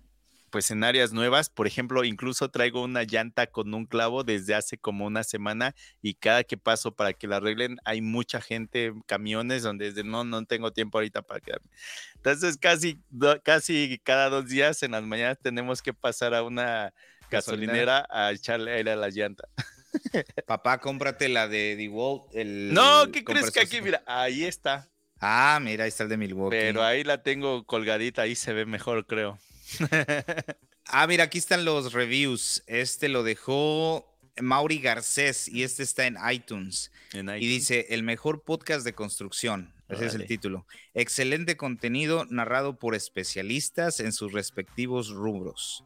pues 0.53 0.69
en 0.69 0.83
áreas 0.83 1.13
nuevas. 1.13 1.49
Por 1.49 1.65
ejemplo, 1.65 2.03
incluso 2.03 2.47
traigo 2.49 2.83
una 2.83 3.01
llanta 3.01 3.47
con 3.47 3.73
un 3.73 3.87
clavo 3.87 4.23
desde 4.23 4.53
hace 4.53 4.77
como 4.77 5.07
una 5.07 5.23
semana 5.23 5.73
y 5.99 6.13
cada 6.13 6.43
que 6.43 6.57
paso 6.57 6.95
para 6.95 7.13
que 7.13 7.25
la 7.25 7.37
arreglen 7.37 7.77
hay 7.85 8.01
mucha 8.01 8.39
gente, 8.39 8.93
camiones 9.07 9.63
donde 9.63 9.85
desde 9.85 10.03
no, 10.03 10.23
no 10.23 10.45
tengo 10.45 10.71
tiempo 10.71 10.99
ahorita 10.99 11.23
para 11.23 11.39
quedarme. 11.39 11.71
Entonces 12.17 12.57
casi, 12.57 13.01
casi 13.41 13.99
cada 14.03 14.29
dos 14.29 14.47
días 14.47 14.83
en 14.83 14.91
las 14.91 15.01
mañanas 15.01 15.39
tenemos 15.41 15.81
que 15.81 15.91
pasar 15.91 16.35
a 16.35 16.43
una 16.43 16.93
gasolinera, 17.31 18.05
a 18.11 18.31
echarle 18.31 18.73
aire 18.73 18.91
a 18.91 18.95
la 18.95 19.09
llanta. 19.09 19.49
Papá, 20.45 20.77
cómprate 20.77 21.29
la 21.29 21.47
de 21.47 21.75
DeWalt. 21.75 22.25
El 22.35 22.75
no, 22.75 23.11
¿qué 23.11 23.23
crees 23.23 23.49
que 23.49 23.61
aquí? 23.61 23.81
Mira, 23.81 24.03
ahí 24.05 24.43
está. 24.43 24.87
Ah, 25.19 25.57
mira, 25.59 25.85
ahí 25.85 25.87
está 25.87 26.03
el 26.03 26.09
de 26.09 26.17
Milwaukee. 26.17 26.55
Pero 26.55 26.83
ahí 26.83 27.03
la 27.03 27.23
tengo 27.23 27.65
colgadita, 27.65 28.21
ahí 28.21 28.35
se 28.35 28.53
ve 28.53 28.67
mejor, 28.67 29.07
creo. 29.07 29.39
ah, 30.87 31.07
mira, 31.07 31.25
aquí 31.25 31.37
están 31.37 31.65
los 31.65 31.93
reviews. 31.93 32.63
Este 32.67 33.09
lo 33.09 33.23
dejó 33.23 34.13
Mauri 34.41 34.79
Garcés 34.79 35.47
y 35.47 35.63
este 35.63 35.83
está 35.83 36.05
en 36.07 36.17
iTunes. 36.31 36.91
Y 37.13 37.47
dice, 37.47 37.87
el 37.89 38.03
mejor 38.03 38.43
podcast 38.43 38.83
de 38.83 38.93
construcción. 38.93 39.73
Ese 39.89 40.07
es 40.07 40.15
el 40.15 40.25
título. 40.25 40.65
Excelente 40.95 41.55
contenido 41.55 42.25
narrado 42.25 42.79
por 42.79 42.95
especialistas 42.95 43.99
en 43.99 44.11
sus 44.11 44.33
respectivos 44.33 45.09
rubros. 45.09 45.83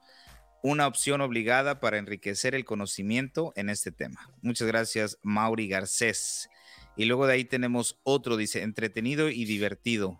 Una 0.63 0.87
opción 0.87 1.21
obligada 1.21 1.79
para 1.79 1.97
enriquecer 1.97 2.55
el 2.55 2.63
conocimiento 2.63 3.51
en 3.55 3.69
este 3.69 3.91
tema. 3.91 4.31
Muchas 4.41 4.67
gracias, 4.67 5.17
Mauri 5.23 5.67
Garcés. 5.67 6.49
Y 6.95 7.05
luego 7.05 7.27
de 7.27 7.33
ahí 7.33 7.45
tenemos 7.45 7.99
otro, 8.03 8.37
dice, 8.37 8.63
entretenido 8.63 9.29
y 9.29 9.45
divertido. 9.45 10.19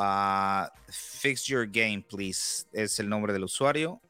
Ah, 0.00 0.72
fix 0.88 1.46
Your 1.46 1.66
Game, 1.66 2.04
please. 2.08 2.66
Es 2.72 3.00
el 3.00 3.08
nombre 3.08 3.32
del 3.32 3.42
usuario. 3.42 4.00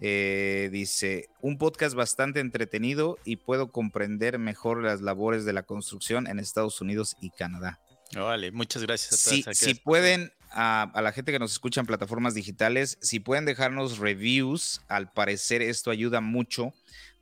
Eh, 0.00 0.68
dice, 0.70 1.28
un 1.40 1.58
podcast 1.58 1.96
bastante 1.96 2.38
entretenido 2.38 3.18
y 3.24 3.34
puedo 3.34 3.72
comprender 3.72 4.38
mejor 4.38 4.80
las 4.84 5.00
labores 5.00 5.44
de 5.44 5.52
la 5.52 5.64
construcción 5.64 6.28
en 6.28 6.38
Estados 6.38 6.80
Unidos 6.80 7.16
y 7.20 7.30
Canadá. 7.30 7.80
Vale, 8.14 8.52
muchas 8.52 8.84
gracias 8.84 9.26
a 9.26 9.30
todos. 9.30 9.58
Si, 9.58 9.74
pueden, 9.74 10.32
a, 10.52 10.88
la 11.02 11.10
gente 11.10 11.32
que 11.32 11.40
nos 11.40 11.50
escucha 11.50 11.80
en 11.80 11.86
plataformas 11.86 12.34
digitales, 12.34 12.96
si 13.00 13.18
pueden 13.18 13.44
dejarnos 13.44 13.98
reviews, 13.98 14.82
al 14.86 15.12
parecer 15.12 15.62
esto 15.62 15.90
ayuda 15.90 16.20
mucho 16.20 16.72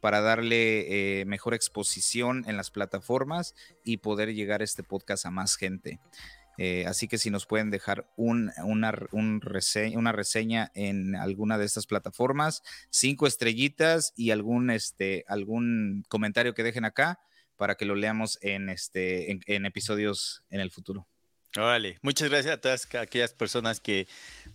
para 0.00 0.20
darle 0.20 1.20
eh, 1.20 1.24
mejor 1.24 1.54
exposición 1.54 2.44
en 2.46 2.58
las 2.58 2.70
plataformas 2.70 3.54
y 3.84 3.96
poder 3.96 4.34
llegar 4.34 4.60
este 4.60 4.82
podcast 4.82 5.24
a 5.24 5.30
más 5.30 5.56
gente. 5.56 5.98
Eh, 6.58 6.84
así 6.86 7.08
que 7.08 7.18
si 7.18 7.30
nos 7.30 7.46
pueden 7.46 7.70
dejar 7.70 8.10
una, 8.16 8.52
reseña, 9.40 9.98
una, 9.98 10.12
reseña, 10.12 10.70
en 10.74 11.14
alguna 11.16 11.58
de 11.58 11.66
estas 11.66 11.86
plataformas, 11.86 12.62
cinco 12.90 13.26
estrellitas 13.26 14.12
y 14.16 14.30
algún, 14.30 14.70
este, 14.70 15.24
algún 15.28 16.04
comentario 16.08 16.54
que 16.54 16.62
dejen 16.62 16.84
acá 16.84 17.20
para 17.56 17.74
que 17.74 17.84
lo 17.84 17.94
leamos 17.94 18.38
en, 18.42 18.68
este, 18.68 19.38
episodios 19.46 20.42
en 20.50 20.60
el 20.60 20.70
futuro. 20.70 21.06
Vale, 21.54 21.98
muchas 22.02 22.28
gracias 22.28 22.54
a 22.54 22.60
todas 22.60 22.86
aquellas 22.94 23.32
personas 23.32 23.80
que 23.80 24.06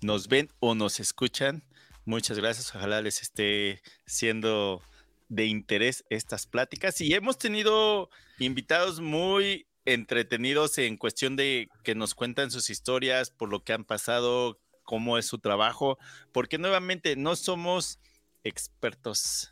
nos 0.02 0.28
ven 0.28 0.50
o 0.60 0.76
nos 0.76 1.00
escuchan. 1.00 1.64
Muchas 2.06 2.38
gracias. 2.38 2.76
Ojalá 2.76 3.02
les 3.02 3.22
esté 3.22 3.82
siendo 4.06 4.84
de 5.30 5.46
interés 5.46 6.04
estas 6.10 6.46
pláticas 6.46 7.00
y 7.02 7.14
hemos 7.14 7.38
tenido 7.38 8.10
invitados 8.38 9.00
muy 9.00 9.66
entretenidos 9.86 10.78
en 10.78 10.98
cuestión 10.98 11.36
de 11.36 11.70
que 11.84 11.96
nos 11.96 12.16
cuentan 12.16 12.52
sus 12.52 12.70
historias, 12.70 13.32
por 13.32 13.50
lo 13.50 13.64
que 13.64 13.74
han 13.74 13.84
pasado, 13.84 14.60
cómo 14.84 15.18
es 15.18 15.26
su 15.26 15.40
trabajo, 15.40 15.98
porque 16.32 16.58
nuevamente 16.58 17.16
no 17.16 17.36
somos 17.36 18.00
expertos 18.44 19.52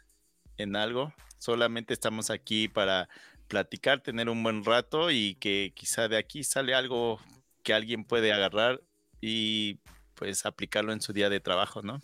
en 0.57 0.75
algo, 0.75 1.13
solamente 1.37 1.93
estamos 1.93 2.29
aquí 2.29 2.67
para 2.67 3.09
platicar, 3.47 4.01
tener 4.01 4.29
un 4.29 4.43
buen 4.43 4.63
rato 4.63 5.11
y 5.11 5.35
que 5.35 5.71
quizá 5.75 6.07
de 6.07 6.17
aquí 6.17 6.43
sale 6.43 6.73
algo 6.73 7.19
que 7.63 7.73
alguien 7.73 8.03
puede 8.03 8.31
agarrar 8.31 8.81
y 9.21 9.79
pues 10.15 10.45
aplicarlo 10.45 10.93
en 10.93 11.01
su 11.01 11.13
día 11.13 11.29
de 11.29 11.39
trabajo, 11.39 11.81
¿no? 11.81 12.01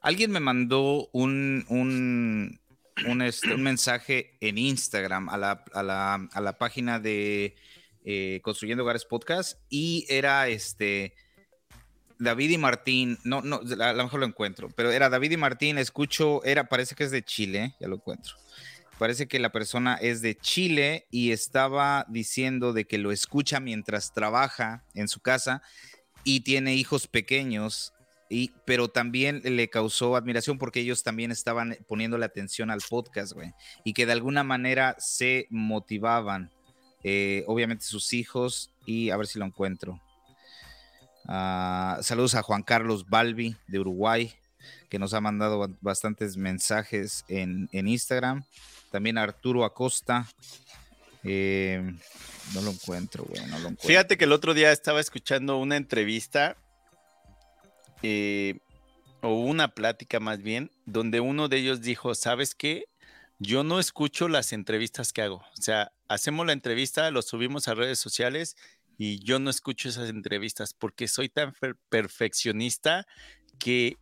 Alguien 0.00 0.30
me 0.30 0.40
mandó 0.40 1.08
un, 1.12 1.64
un, 1.68 2.60
este, 3.22 3.54
un, 3.54 3.62
mensaje 3.62 4.36
en 4.40 4.58
Instagram 4.58 5.28
a 5.28 5.36
la, 5.36 5.64
a 5.72 5.82
la, 5.82 6.28
a 6.32 6.40
la 6.40 6.58
página 6.58 6.98
de 6.98 7.56
eh, 8.04 8.40
Construyendo 8.42 8.84
Hogares 8.84 9.04
Podcast 9.04 9.58
y 9.68 10.06
era 10.08 10.48
este 10.48 11.14
David 12.18 12.50
y 12.50 12.58
Martín, 12.58 13.18
no, 13.24 13.42
no, 13.42 13.60
a 13.80 13.92
lo 13.92 14.04
mejor 14.04 14.20
lo 14.20 14.26
encuentro, 14.26 14.68
pero 14.74 14.90
era 14.90 15.08
David 15.08 15.32
y 15.32 15.36
Martín, 15.36 15.78
escucho, 15.78 16.42
era, 16.44 16.68
parece 16.68 16.94
que 16.94 17.04
es 17.04 17.10
de 17.10 17.22
Chile, 17.22 17.74
ya 17.80 17.86
lo 17.86 17.96
encuentro. 17.96 18.34
Parece 18.98 19.28
que 19.28 19.38
la 19.38 19.52
persona 19.52 19.94
es 19.94 20.22
de 20.22 20.36
Chile 20.36 21.06
y 21.12 21.30
estaba 21.30 22.04
diciendo 22.08 22.72
de 22.72 22.84
que 22.84 22.98
lo 22.98 23.12
escucha 23.12 23.60
mientras 23.60 24.12
trabaja 24.12 24.84
en 24.94 25.06
su 25.06 25.20
casa 25.20 25.62
y 26.24 26.40
tiene 26.40 26.74
hijos 26.74 27.06
pequeños 27.06 27.92
pero 28.64 28.88
también 28.88 29.40
le 29.42 29.70
causó 29.70 30.14
admiración 30.14 30.58
porque 30.58 30.80
ellos 30.80 31.02
también 31.02 31.30
estaban 31.30 31.78
poniendo 31.86 32.18
la 32.18 32.26
atención 32.26 32.70
al 32.70 32.80
podcast, 32.88 33.32
güey. 33.32 33.52
Y 33.84 33.94
que 33.94 34.06
de 34.06 34.12
alguna 34.12 34.44
manera 34.44 34.96
se 34.98 35.46
motivaban, 35.50 36.50
eh, 37.04 37.44
obviamente 37.46 37.84
sus 37.84 38.12
hijos, 38.12 38.70
y 38.84 39.10
a 39.10 39.16
ver 39.16 39.26
si 39.26 39.38
lo 39.38 39.46
encuentro. 39.46 40.00
Ah, 41.26 41.98
saludos 42.02 42.34
a 42.34 42.42
Juan 42.42 42.62
Carlos 42.62 43.08
Balbi 43.08 43.56
de 43.66 43.78
Uruguay, 43.78 44.34
que 44.90 44.98
nos 44.98 45.14
ha 45.14 45.20
mandado 45.20 45.68
bastantes 45.80 46.36
mensajes 46.36 47.24
en, 47.28 47.68
Instagram. 47.72 48.44
También 48.90 49.16
Arturo 49.18 49.64
Acosta. 49.64 50.26
Eh, 51.24 51.82
no 52.54 52.62
lo 52.62 52.70
encuentro, 52.70 53.24
güey, 53.24 53.44
no. 53.46 53.76
Fíjate 53.80 54.16
que 54.16 54.24
el 54.24 54.32
otro 54.32 54.54
día 54.54 54.72
estaba 54.72 55.00
escuchando 55.00 55.58
una 55.58 55.76
entrevista 55.76 56.56
eh, 58.02 58.58
o 59.20 59.34
una 59.34 59.68
plática 59.74 60.20
más 60.20 60.42
bien, 60.42 60.70
donde 60.86 61.20
uno 61.20 61.48
de 61.48 61.58
ellos 61.58 61.80
dijo, 61.80 62.14
¿sabes 62.14 62.54
qué? 62.54 62.86
Yo 63.38 63.64
no 63.64 63.78
escucho 63.78 64.28
las 64.28 64.52
entrevistas 64.52 65.12
que 65.12 65.22
hago. 65.22 65.36
O 65.36 65.62
sea, 65.62 65.92
hacemos 66.08 66.46
la 66.46 66.52
entrevista, 66.52 67.10
lo 67.10 67.22
subimos 67.22 67.68
a 67.68 67.74
redes 67.74 67.98
sociales 67.98 68.56
y 68.96 69.20
yo 69.20 69.38
no 69.38 69.50
escucho 69.50 69.88
esas 69.88 70.10
entrevistas 70.10 70.74
porque 70.74 71.06
soy 71.06 71.28
tan 71.28 71.54
perfeccionista 71.88 73.06
que 73.58 73.96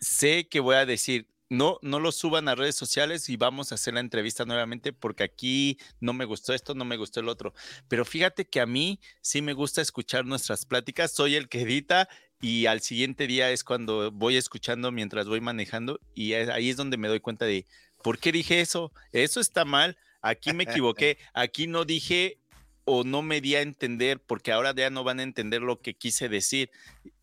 sé 0.00 0.48
que 0.48 0.60
voy 0.60 0.76
a 0.76 0.86
decir, 0.86 1.28
no, 1.50 1.78
no 1.82 1.98
lo 1.98 2.12
suban 2.12 2.48
a 2.48 2.54
redes 2.54 2.74
sociales 2.74 3.28
y 3.28 3.36
vamos 3.36 3.72
a 3.72 3.76
hacer 3.76 3.94
la 3.94 4.00
entrevista 4.00 4.44
nuevamente 4.44 4.92
porque 4.92 5.24
aquí 5.24 5.78
no 6.00 6.12
me 6.12 6.24
gustó 6.24 6.52
esto, 6.52 6.74
no 6.74 6.84
me 6.84 6.96
gustó 6.96 7.20
el 7.20 7.28
otro. 7.28 7.54
Pero 7.88 8.04
fíjate 8.04 8.46
que 8.46 8.60
a 8.60 8.66
mí 8.66 9.00
sí 9.22 9.40
me 9.42 9.54
gusta 9.54 9.80
escuchar 9.80 10.26
nuestras 10.26 10.66
pláticas, 10.66 11.12
soy 11.12 11.36
el 11.36 11.48
que 11.48 11.62
edita 11.62 12.08
y 12.40 12.66
al 12.66 12.80
siguiente 12.80 13.26
día 13.26 13.50
es 13.50 13.64
cuando 13.64 14.10
voy 14.10 14.36
escuchando 14.36 14.92
mientras 14.92 15.26
voy 15.26 15.40
manejando 15.40 16.00
y 16.14 16.34
ahí 16.34 16.70
es 16.70 16.76
donde 16.76 16.96
me 16.96 17.08
doy 17.08 17.20
cuenta 17.20 17.44
de, 17.44 17.66
¿por 18.02 18.18
qué 18.18 18.32
dije 18.32 18.60
eso? 18.60 18.92
Eso 19.12 19.40
está 19.40 19.64
mal, 19.64 19.96
aquí 20.22 20.52
me 20.52 20.64
equivoqué, 20.64 21.18
aquí 21.34 21.66
no 21.66 21.84
dije 21.84 22.38
o 22.84 23.04
no 23.04 23.22
me 23.22 23.40
di 23.40 23.56
a 23.56 23.60
entender 23.60 24.20
porque 24.20 24.52
ahora 24.52 24.74
ya 24.74 24.90
no 24.90 25.04
van 25.04 25.20
a 25.20 25.24
entender 25.24 25.62
lo 25.62 25.80
que 25.80 25.94
quise 25.94 26.28
decir. 26.28 26.70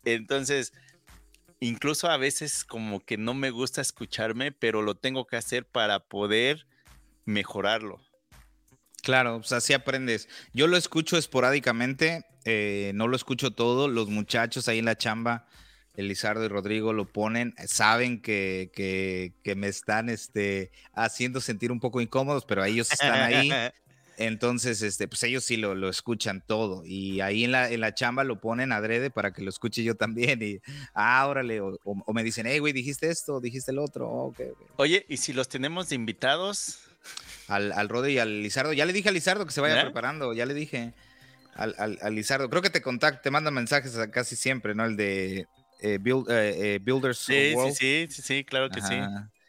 Entonces, 0.04 0.72
incluso 1.60 2.08
a 2.08 2.16
veces 2.18 2.64
como 2.64 3.00
que 3.00 3.16
no 3.16 3.34
me 3.34 3.50
gusta 3.50 3.80
escucharme, 3.80 4.52
pero 4.52 4.82
lo 4.82 4.94
tengo 4.94 5.26
que 5.26 5.36
hacer 5.36 5.66
para 5.66 6.00
poder 6.00 6.66
mejorarlo. 7.24 8.05
Claro, 9.06 9.38
pues 9.38 9.52
así 9.52 9.72
aprendes. 9.72 10.28
Yo 10.52 10.66
lo 10.66 10.76
escucho 10.76 11.16
esporádicamente, 11.16 12.26
eh, 12.44 12.90
no 12.96 13.06
lo 13.06 13.14
escucho 13.14 13.52
todo. 13.52 13.86
Los 13.86 14.08
muchachos 14.08 14.66
ahí 14.66 14.80
en 14.80 14.84
la 14.84 14.98
chamba, 14.98 15.46
Elizardo 15.94 16.44
y 16.44 16.48
Rodrigo 16.48 16.92
lo 16.92 17.04
ponen, 17.12 17.54
saben 17.68 18.20
que, 18.20 18.72
que, 18.74 19.54
me 19.54 19.68
están 19.68 20.08
este, 20.08 20.72
haciendo 20.92 21.40
sentir 21.40 21.70
un 21.70 21.78
poco 21.78 22.00
incómodos, 22.00 22.44
pero 22.46 22.64
ellos 22.64 22.90
están 22.90 23.14
ahí. 23.14 23.48
Entonces, 24.18 24.82
este, 24.82 25.06
pues 25.06 25.22
ellos 25.22 25.44
sí 25.44 25.56
lo, 25.56 25.76
lo, 25.76 25.88
escuchan 25.88 26.42
todo. 26.44 26.82
Y 26.84 27.20
ahí 27.20 27.44
en 27.44 27.52
la, 27.52 27.70
en 27.70 27.82
la 27.82 27.94
chamba 27.94 28.24
lo 28.24 28.40
ponen 28.40 28.72
adrede 28.72 29.10
para 29.10 29.32
que 29.32 29.42
lo 29.42 29.50
escuche 29.50 29.84
yo 29.84 29.94
también. 29.94 30.42
Y, 30.42 30.58
ah, 30.94 31.24
órale. 31.28 31.60
O, 31.60 31.78
me 32.12 32.24
dicen, 32.24 32.46
hey, 32.48 32.58
güey, 32.58 32.72
dijiste 32.72 33.08
esto, 33.08 33.40
dijiste 33.40 33.70
el 33.70 33.78
otro. 33.78 34.08
okay, 34.08 34.48
Oye, 34.78 35.06
¿y 35.08 35.18
si 35.18 35.32
los 35.32 35.48
tenemos 35.48 35.90
de 35.90 35.94
invitados? 35.94 36.85
Al, 37.48 37.72
al 37.72 37.88
Rode 37.88 38.12
y 38.12 38.18
al 38.18 38.42
Lizardo. 38.42 38.72
Ya 38.72 38.86
le 38.86 38.92
dije 38.92 39.08
a 39.08 39.12
Lizardo 39.12 39.46
que 39.46 39.52
se 39.52 39.60
vaya 39.60 39.82
preparando, 39.82 40.34
ya 40.34 40.46
le 40.46 40.54
dije. 40.54 40.92
Al, 41.54 41.74
al, 41.78 42.14
Lizardo. 42.14 42.50
Creo 42.50 42.60
que 42.60 42.70
te 42.70 42.82
contacta, 42.82 43.22
te 43.22 43.30
manda 43.30 43.50
mensajes 43.50 43.96
casi 44.12 44.36
siempre, 44.36 44.74
¿no? 44.74 44.84
El 44.84 44.96
de 44.96 45.46
eh, 45.80 45.98
build, 46.00 46.30
eh, 46.30 46.74
eh, 46.74 46.78
Builders 46.82 47.18
sí, 47.18 47.54
Sí, 47.74 48.06
sí, 48.10 48.22
sí, 48.22 48.44
claro 48.44 48.70
que 48.70 48.80
sí. 48.80 48.98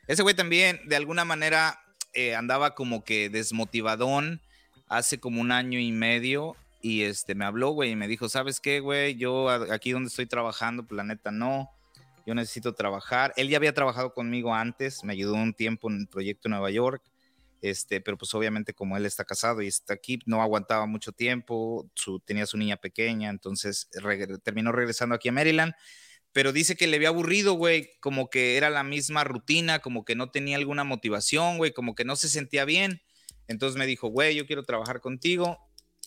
Ese 0.08 0.24
güey 0.24 0.36
también, 0.36 0.80
de 0.86 0.96
alguna 0.96 1.26
manera, 1.26 1.82
andaba 2.36 2.76
como 2.76 3.04
que 3.04 3.30
desmotivadón 3.30 4.42
hace 4.88 5.20
como 5.20 5.42
un 5.42 5.52
año 5.52 5.80
y 5.80 5.92
medio 5.92 6.56
y 6.82 7.04
este 7.04 7.36
me 7.36 7.46
habló, 7.46 7.72
güey, 7.72 7.92
y 7.92 7.96
me 7.96 8.08
dijo, 8.08 8.30
¿sabes 8.30 8.60
qué, 8.60 8.80
güey? 8.80 9.16
Yo 9.16 9.50
aquí 9.50 9.92
donde 9.92 10.08
estoy 10.08 10.26
trabajando, 10.26 10.86
planeta 10.86 11.24
pues, 11.24 11.36
no. 11.36 11.70
Yo 12.26 12.36
necesito 12.36 12.74
trabajar. 12.74 13.34
Él 13.38 13.50
ya 13.50 13.58
había 13.58 13.74
trabajado 13.74 14.14
conmigo 14.14 14.54
antes, 14.54 15.04
me 15.04 15.14
ayudó 15.14 15.34
un 15.36 15.54
tiempo 15.54 15.90
en 15.90 16.02
el 16.02 16.08
proyecto 16.08 16.50
Nueva 16.50 16.70
York. 16.72 17.02
Este, 17.62 18.02
pero 18.02 18.18
pues 18.18 18.34
obviamente 18.36 18.74
como 18.74 18.98
él 18.98 19.06
está 19.06 19.26
casado 19.26 19.62
y 19.62 19.68
está 19.68 19.94
aquí, 19.94 20.20
no 20.26 20.42
aguantaba 20.42 20.86
mucho 20.86 21.12
tiempo, 21.12 21.90
su, 21.96 22.20
tenía 22.20 22.46
su 22.46 22.58
niña 22.58 22.78
pequeña, 22.78 23.30
entonces 23.30 23.90
terminó 24.44 24.72
regresando 24.72 25.16
aquí 25.16 25.30
a 25.30 25.32
Maryland, 25.32 25.74
pero 26.34 26.54
dice 26.54 26.76
que 26.76 26.86
le 26.86 26.98
había 26.98 27.08
aburrido, 27.08 27.54
güey, 27.54 27.98
como 28.00 28.30
que 28.30 28.58
era 28.58 28.70
la 28.70 28.84
misma 28.84 29.24
rutina, 29.24 29.80
como 29.80 30.06
que 30.06 30.16
no 30.16 30.30
tenía 30.30 30.58
alguna 30.58 30.84
motivación, 30.84 31.58
güey, 31.58 31.74
como 31.74 31.96
que 31.96 32.06
no 32.06 32.16
se 32.16 32.30
sentía 32.30 32.64
bien. 32.64 33.02
Entonces 33.48 33.78
me 33.78 33.88
dijo, 33.88 34.10
güey, 34.10 34.36
yo 34.36 34.46
quiero 34.46 34.64
trabajar 34.64 35.02
contigo. 35.02 35.58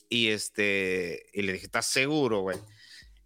Y 0.08 0.28
este, 0.28 1.26
y 1.32 1.42
le 1.42 1.54
dije, 1.54 1.66
¿estás 1.66 1.86
seguro, 1.86 2.42
güey? 2.42 2.58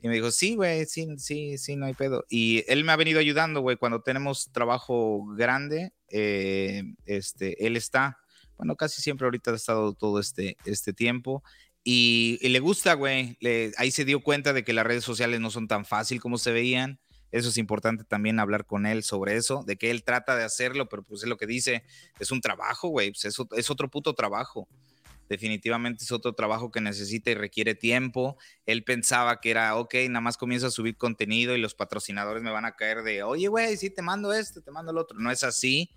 Y 0.00 0.08
me 0.08 0.14
dijo, 0.14 0.30
sí, 0.30 0.54
güey, 0.54 0.84
sí, 0.86 1.06
sí, 1.16 1.56
sí, 1.56 1.76
no 1.76 1.86
hay 1.86 1.94
pedo. 1.94 2.24
Y 2.28 2.62
él 2.68 2.84
me 2.84 2.92
ha 2.92 2.96
venido 2.96 3.20
ayudando, 3.20 3.60
güey, 3.60 3.76
cuando 3.76 4.02
tenemos 4.02 4.50
trabajo 4.52 5.24
grande, 5.34 5.92
eh, 6.16 6.84
este, 7.06 7.66
él 7.66 7.76
está, 7.76 8.18
bueno, 8.56 8.76
casi 8.76 9.02
siempre 9.02 9.26
ahorita 9.26 9.50
ha 9.50 9.56
estado 9.56 9.94
todo 9.94 10.20
este, 10.20 10.56
este 10.64 10.92
tiempo. 10.92 11.42
Y, 11.82 12.38
y 12.40 12.48
le 12.50 12.60
gusta, 12.60 12.94
güey. 12.94 13.36
ahí 13.76 13.90
se 13.90 14.04
dio 14.04 14.22
cuenta 14.22 14.52
de 14.52 14.62
que 14.62 14.72
las 14.72 14.86
redes 14.86 15.04
sociales 15.04 15.40
no 15.40 15.50
son 15.50 15.66
tan 15.66 15.84
fácil 15.84 16.20
como 16.20 16.38
se 16.38 16.52
veían. 16.52 17.00
Eso 17.32 17.48
es 17.48 17.58
importante 17.58 18.04
también 18.04 18.38
hablar 18.38 18.64
con 18.64 18.86
él 18.86 19.02
sobre 19.02 19.34
eso, 19.34 19.64
de 19.66 19.76
que 19.76 19.90
él 19.90 20.04
trata 20.04 20.36
de 20.36 20.44
hacerlo, 20.44 20.88
pero 20.88 21.02
pues 21.02 21.24
es 21.24 21.28
lo 21.28 21.36
que 21.36 21.48
dice, 21.48 21.82
es 22.20 22.30
un 22.30 22.40
trabajo, 22.40 22.88
güey, 22.88 23.10
pues 23.10 23.24
es, 23.24 23.36
es 23.56 23.70
otro 23.70 23.90
puto 23.90 24.14
trabajo. 24.14 24.68
Definitivamente 25.28 26.04
es 26.04 26.12
otro 26.12 26.34
trabajo 26.34 26.70
que 26.70 26.80
necesita 26.80 27.30
y 27.30 27.34
requiere 27.34 27.74
tiempo. 27.74 28.36
Él 28.66 28.84
pensaba 28.84 29.40
que 29.40 29.50
era, 29.50 29.76
ok, 29.76 29.94
nada 30.08 30.20
más 30.20 30.36
comienzo 30.36 30.68
a 30.68 30.70
subir 30.70 30.96
contenido 30.96 31.56
y 31.56 31.60
los 31.60 31.74
patrocinadores 31.74 32.42
me 32.42 32.50
van 32.50 32.66
a 32.66 32.76
caer 32.76 33.02
de, 33.02 33.22
oye, 33.22 33.48
güey, 33.48 33.76
sí, 33.76 33.90
te 33.90 34.02
mando 34.02 34.32
esto, 34.32 34.60
te 34.60 34.70
mando 34.70 34.92
el 34.92 34.98
otro. 34.98 35.18
No 35.18 35.30
es 35.30 35.42
así. 35.42 35.90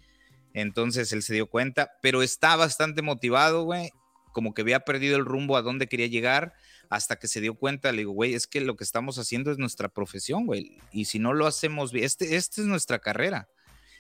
Entonces 0.60 1.14
él 1.14 1.22
se 1.22 1.36
dio 1.36 1.48
cuenta, 1.48 1.92
pero 2.02 2.24
está 2.24 2.56
bastante 2.56 3.04
motivado, 3.04 3.64
güey. 3.64 3.92
Como 4.34 4.56
que 4.56 4.64
había 4.64 4.80
perdido 4.80 5.16
el 5.16 5.24
rumbo 5.24 5.56
a 5.56 5.62
dónde 5.62 5.86
quería 5.86 6.08
llegar 6.08 6.54
hasta 6.90 7.18
que 7.18 7.28
se 7.28 7.42
dio 7.42 7.54
cuenta, 7.54 7.92
le 7.92 8.00
digo, 8.00 8.12
güey, 8.14 8.34
es 8.34 8.48
que 8.48 8.62
lo 8.62 8.76
que 8.76 8.84
estamos 8.84 9.20
haciendo 9.20 9.52
es 9.52 9.60
nuestra 9.60 9.90
profesión, 9.90 10.46
güey, 10.46 10.80
y 10.92 11.06
si 11.06 11.20
no 11.20 11.34
lo 11.34 11.46
hacemos 11.46 11.92
bien, 11.92 12.06
este, 12.06 12.38
esta 12.38 12.62
es 12.62 12.68
nuestra 12.68 13.00
carrera, 13.00 13.50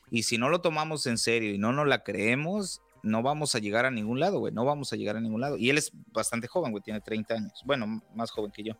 y 0.09 0.23
si 0.23 0.37
no 0.37 0.47
lo 0.49 0.61
tomamos 0.61 1.05
en 1.05 1.17
serio 1.17 1.53
y 1.53 1.57
no 1.57 1.73
nos 1.73 1.85
la 1.85 2.03
creemos, 2.03 2.81
no 3.03 3.21
vamos 3.23 3.55
a 3.55 3.59
llegar 3.59 3.85
a 3.85 3.91
ningún 3.91 4.21
lado, 4.21 4.39
güey, 4.39 4.53
no 4.53 4.63
vamos 4.63 4.93
a 4.93 4.95
llegar 4.95 5.17
a 5.17 5.21
ningún 5.21 5.41
lado. 5.41 5.57
Y 5.57 5.69
él 5.69 5.77
es 5.77 5.91
bastante 6.13 6.47
joven, 6.47 6.71
güey, 6.71 6.81
tiene 6.81 7.01
30 7.01 7.33
años, 7.33 7.61
bueno, 7.65 8.01
más 8.15 8.31
joven 8.31 8.51
que 8.51 8.63
yo. 8.63 8.73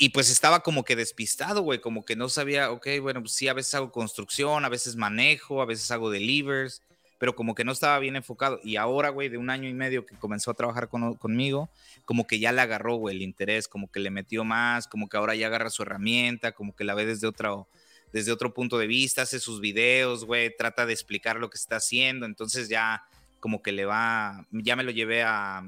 Y 0.00 0.10
pues 0.10 0.30
estaba 0.30 0.60
como 0.60 0.84
que 0.84 0.94
despistado, 0.94 1.62
güey, 1.62 1.80
como 1.80 2.04
que 2.04 2.14
no 2.14 2.28
sabía, 2.28 2.70
ok, 2.70 2.86
bueno, 3.02 3.20
pues 3.20 3.32
sí, 3.32 3.48
a 3.48 3.52
veces 3.52 3.74
hago 3.74 3.90
construcción, 3.90 4.64
a 4.64 4.68
veces 4.68 4.94
manejo, 4.94 5.60
a 5.60 5.66
veces 5.66 5.90
hago 5.90 6.08
delivers, 6.08 6.82
pero 7.18 7.34
como 7.34 7.56
que 7.56 7.64
no 7.64 7.72
estaba 7.72 7.98
bien 7.98 8.14
enfocado. 8.14 8.60
Y 8.62 8.76
ahora, 8.76 9.08
güey, 9.08 9.28
de 9.28 9.38
un 9.38 9.50
año 9.50 9.68
y 9.68 9.74
medio 9.74 10.06
que 10.06 10.14
comenzó 10.16 10.52
a 10.52 10.54
trabajar 10.54 10.88
conmigo, 10.88 11.68
como 12.04 12.28
que 12.28 12.38
ya 12.38 12.52
le 12.52 12.60
agarró, 12.60 12.94
güey, 12.94 13.16
el 13.16 13.22
interés, 13.22 13.66
como 13.66 13.90
que 13.90 13.98
le 13.98 14.10
metió 14.10 14.44
más, 14.44 14.86
como 14.86 15.08
que 15.08 15.16
ahora 15.16 15.34
ya 15.34 15.48
agarra 15.48 15.68
su 15.68 15.82
herramienta, 15.82 16.52
como 16.52 16.76
que 16.76 16.84
la 16.84 16.94
ve 16.94 17.04
desde 17.04 17.26
otro, 17.26 17.66
desde 18.12 18.30
otro 18.30 18.54
punto 18.54 18.78
de 18.78 18.86
vista, 18.86 19.22
hace 19.22 19.40
sus 19.40 19.60
videos, 19.60 20.24
güey, 20.24 20.56
trata 20.56 20.86
de 20.86 20.92
explicar 20.92 21.38
lo 21.40 21.50
que 21.50 21.58
está 21.58 21.76
haciendo. 21.76 22.24
Entonces 22.24 22.68
ya 22.68 23.02
como 23.40 23.62
que 23.62 23.72
le 23.72 23.84
va, 23.84 24.46
ya 24.50 24.76
me 24.76 24.84
lo 24.84 24.90
llevé 24.90 25.22
a, 25.22 25.62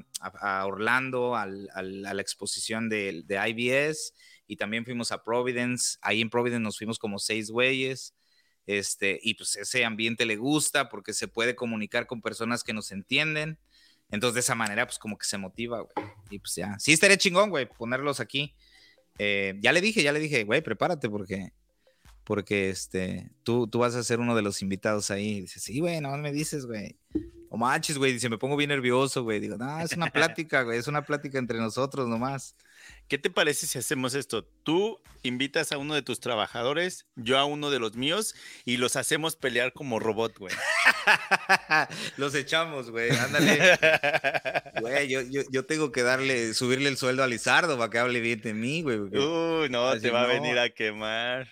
Orlando, 0.64 1.36
a 1.36 1.46
la 1.46 2.20
exposición 2.22 2.88
de, 2.88 3.22
de 3.24 3.48
IBS 3.48 4.14
y 4.46 4.56
también 4.56 4.84
fuimos 4.84 5.12
a 5.12 5.22
Providence. 5.22 5.98
Ahí 6.02 6.20
en 6.20 6.30
Providence 6.30 6.62
nos 6.62 6.78
fuimos 6.78 6.98
como 6.98 7.18
seis 7.18 7.50
güeyes 7.50 8.14
este, 8.66 9.18
y 9.22 9.34
pues 9.34 9.56
ese 9.56 9.84
ambiente 9.84 10.24
le 10.24 10.36
gusta 10.36 10.88
porque 10.88 11.12
se 11.12 11.26
puede 11.26 11.56
comunicar 11.56 12.06
con 12.06 12.22
personas 12.22 12.62
que 12.62 12.72
nos 12.72 12.92
entienden. 12.92 13.58
Entonces, 14.12 14.34
de 14.34 14.40
esa 14.40 14.54
manera, 14.54 14.86
pues 14.86 14.98
como 14.98 15.18
que 15.18 15.26
se 15.26 15.38
motiva, 15.38 15.80
güey. 15.80 16.06
Y 16.30 16.38
pues 16.38 16.54
ya, 16.54 16.78
sí 16.78 16.92
estaría 16.92 17.16
chingón, 17.16 17.50
güey, 17.50 17.68
ponerlos 17.68 18.20
aquí. 18.20 18.54
Eh, 19.18 19.54
ya 19.60 19.72
le 19.72 19.80
dije, 19.80 20.04
ya 20.04 20.12
le 20.12 20.20
dije, 20.20 20.44
güey, 20.44 20.62
prepárate 20.62 21.08
porque, 21.08 21.52
porque 22.30 22.70
este, 22.70 23.28
tú, 23.42 23.66
tú 23.66 23.80
vas 23.80 23.96
a 23.96 24.04
ser 24.04 24.20
uno 24.20 24.36
de 24.36 24.42
los 24.42 24.62
invitados 24.62 25.10
ahí. 25.10 25.40
dice, 25.40 25.58
sí, 25.58 25.80
güey, 25.80 26.00
no 26.00 26.16
me 26.16 26.30
dices, 26.30 26.64
güey. 26.64 26.96
O 27.48 27.56
manches, 27.56 27.98
güey, 27.98 28.12
dice, 28.12 28.28
me 28.28 28.38
pongo 28.38 28.56
bien 28.56 28.68
nervioso, 28.68 29.24
güey. 29.24 29.40
Digo, 29.40 29.56
no, 29.56 29.80
es 29.80 29.94
una 29.94 30.12
plática, 30.12 30.62
güey, 30.62 30.78
es 30.78 30.86
una 30.86 31.02
plática 31.02 31.40
entre 31.40 31.58
nosotros 31.58 32.06
nomás. 32.06 32.54
¿Qué 33.08 33.18
te 33.18 33.30
parece 33.30 33.66
si 33.66 33.80
hacemos 33.80 34.14
esto? 34.14 34.44
Tú 34.44 35.00
invitas 35.24 35.72
a 35.72 35.78
uno 35.78 35.92
de 35.92 36.02
tus 36.02 36.20
trabajadores, 36.20 37.08
yo 37.16 37.36
a 37.36 37.44
uno 37.46 37.68
de 37.68 37.80
los 37.80 37.96
míos 37.96 38.36
y 38.64 38.76
los 38.76 38.94
hacemos 38.94 39.34
pelear 39.34 39.72
como 39.72 39.98
robot, 39.98 40.38
güey. 40.38 40.54
los 42.16 42.36
echamos, 42.36 42.92
güey. 42.92 43.10
Ándale. 43.10 43.58
Güey, 44.80 45.08
yo, 45.08 45.66
tengo 45.66 45.92
que 45.92 46.02
darle, 46.02 46.54
subirle 46.54 46.88
el 46.88 46.96
sueldo 46.96 47.22
a 47.22 47.26
Lizardo 47.26 47.76
para 47.76 47.90
que 47.90 47.98
hable 47.98 48.20
bien 48.20 48.40
de 48.40 48.54
mí, 48.54 48.80
güey. 48.82 48.98
Uy, 48.98 49.68
no, 49.68 49.98
te 49.98 50.10
va 50.10 50.22
a 50.22 50.26
venir 50.26 50.58
a 50.58 50.70
quemar. 50.70 51.48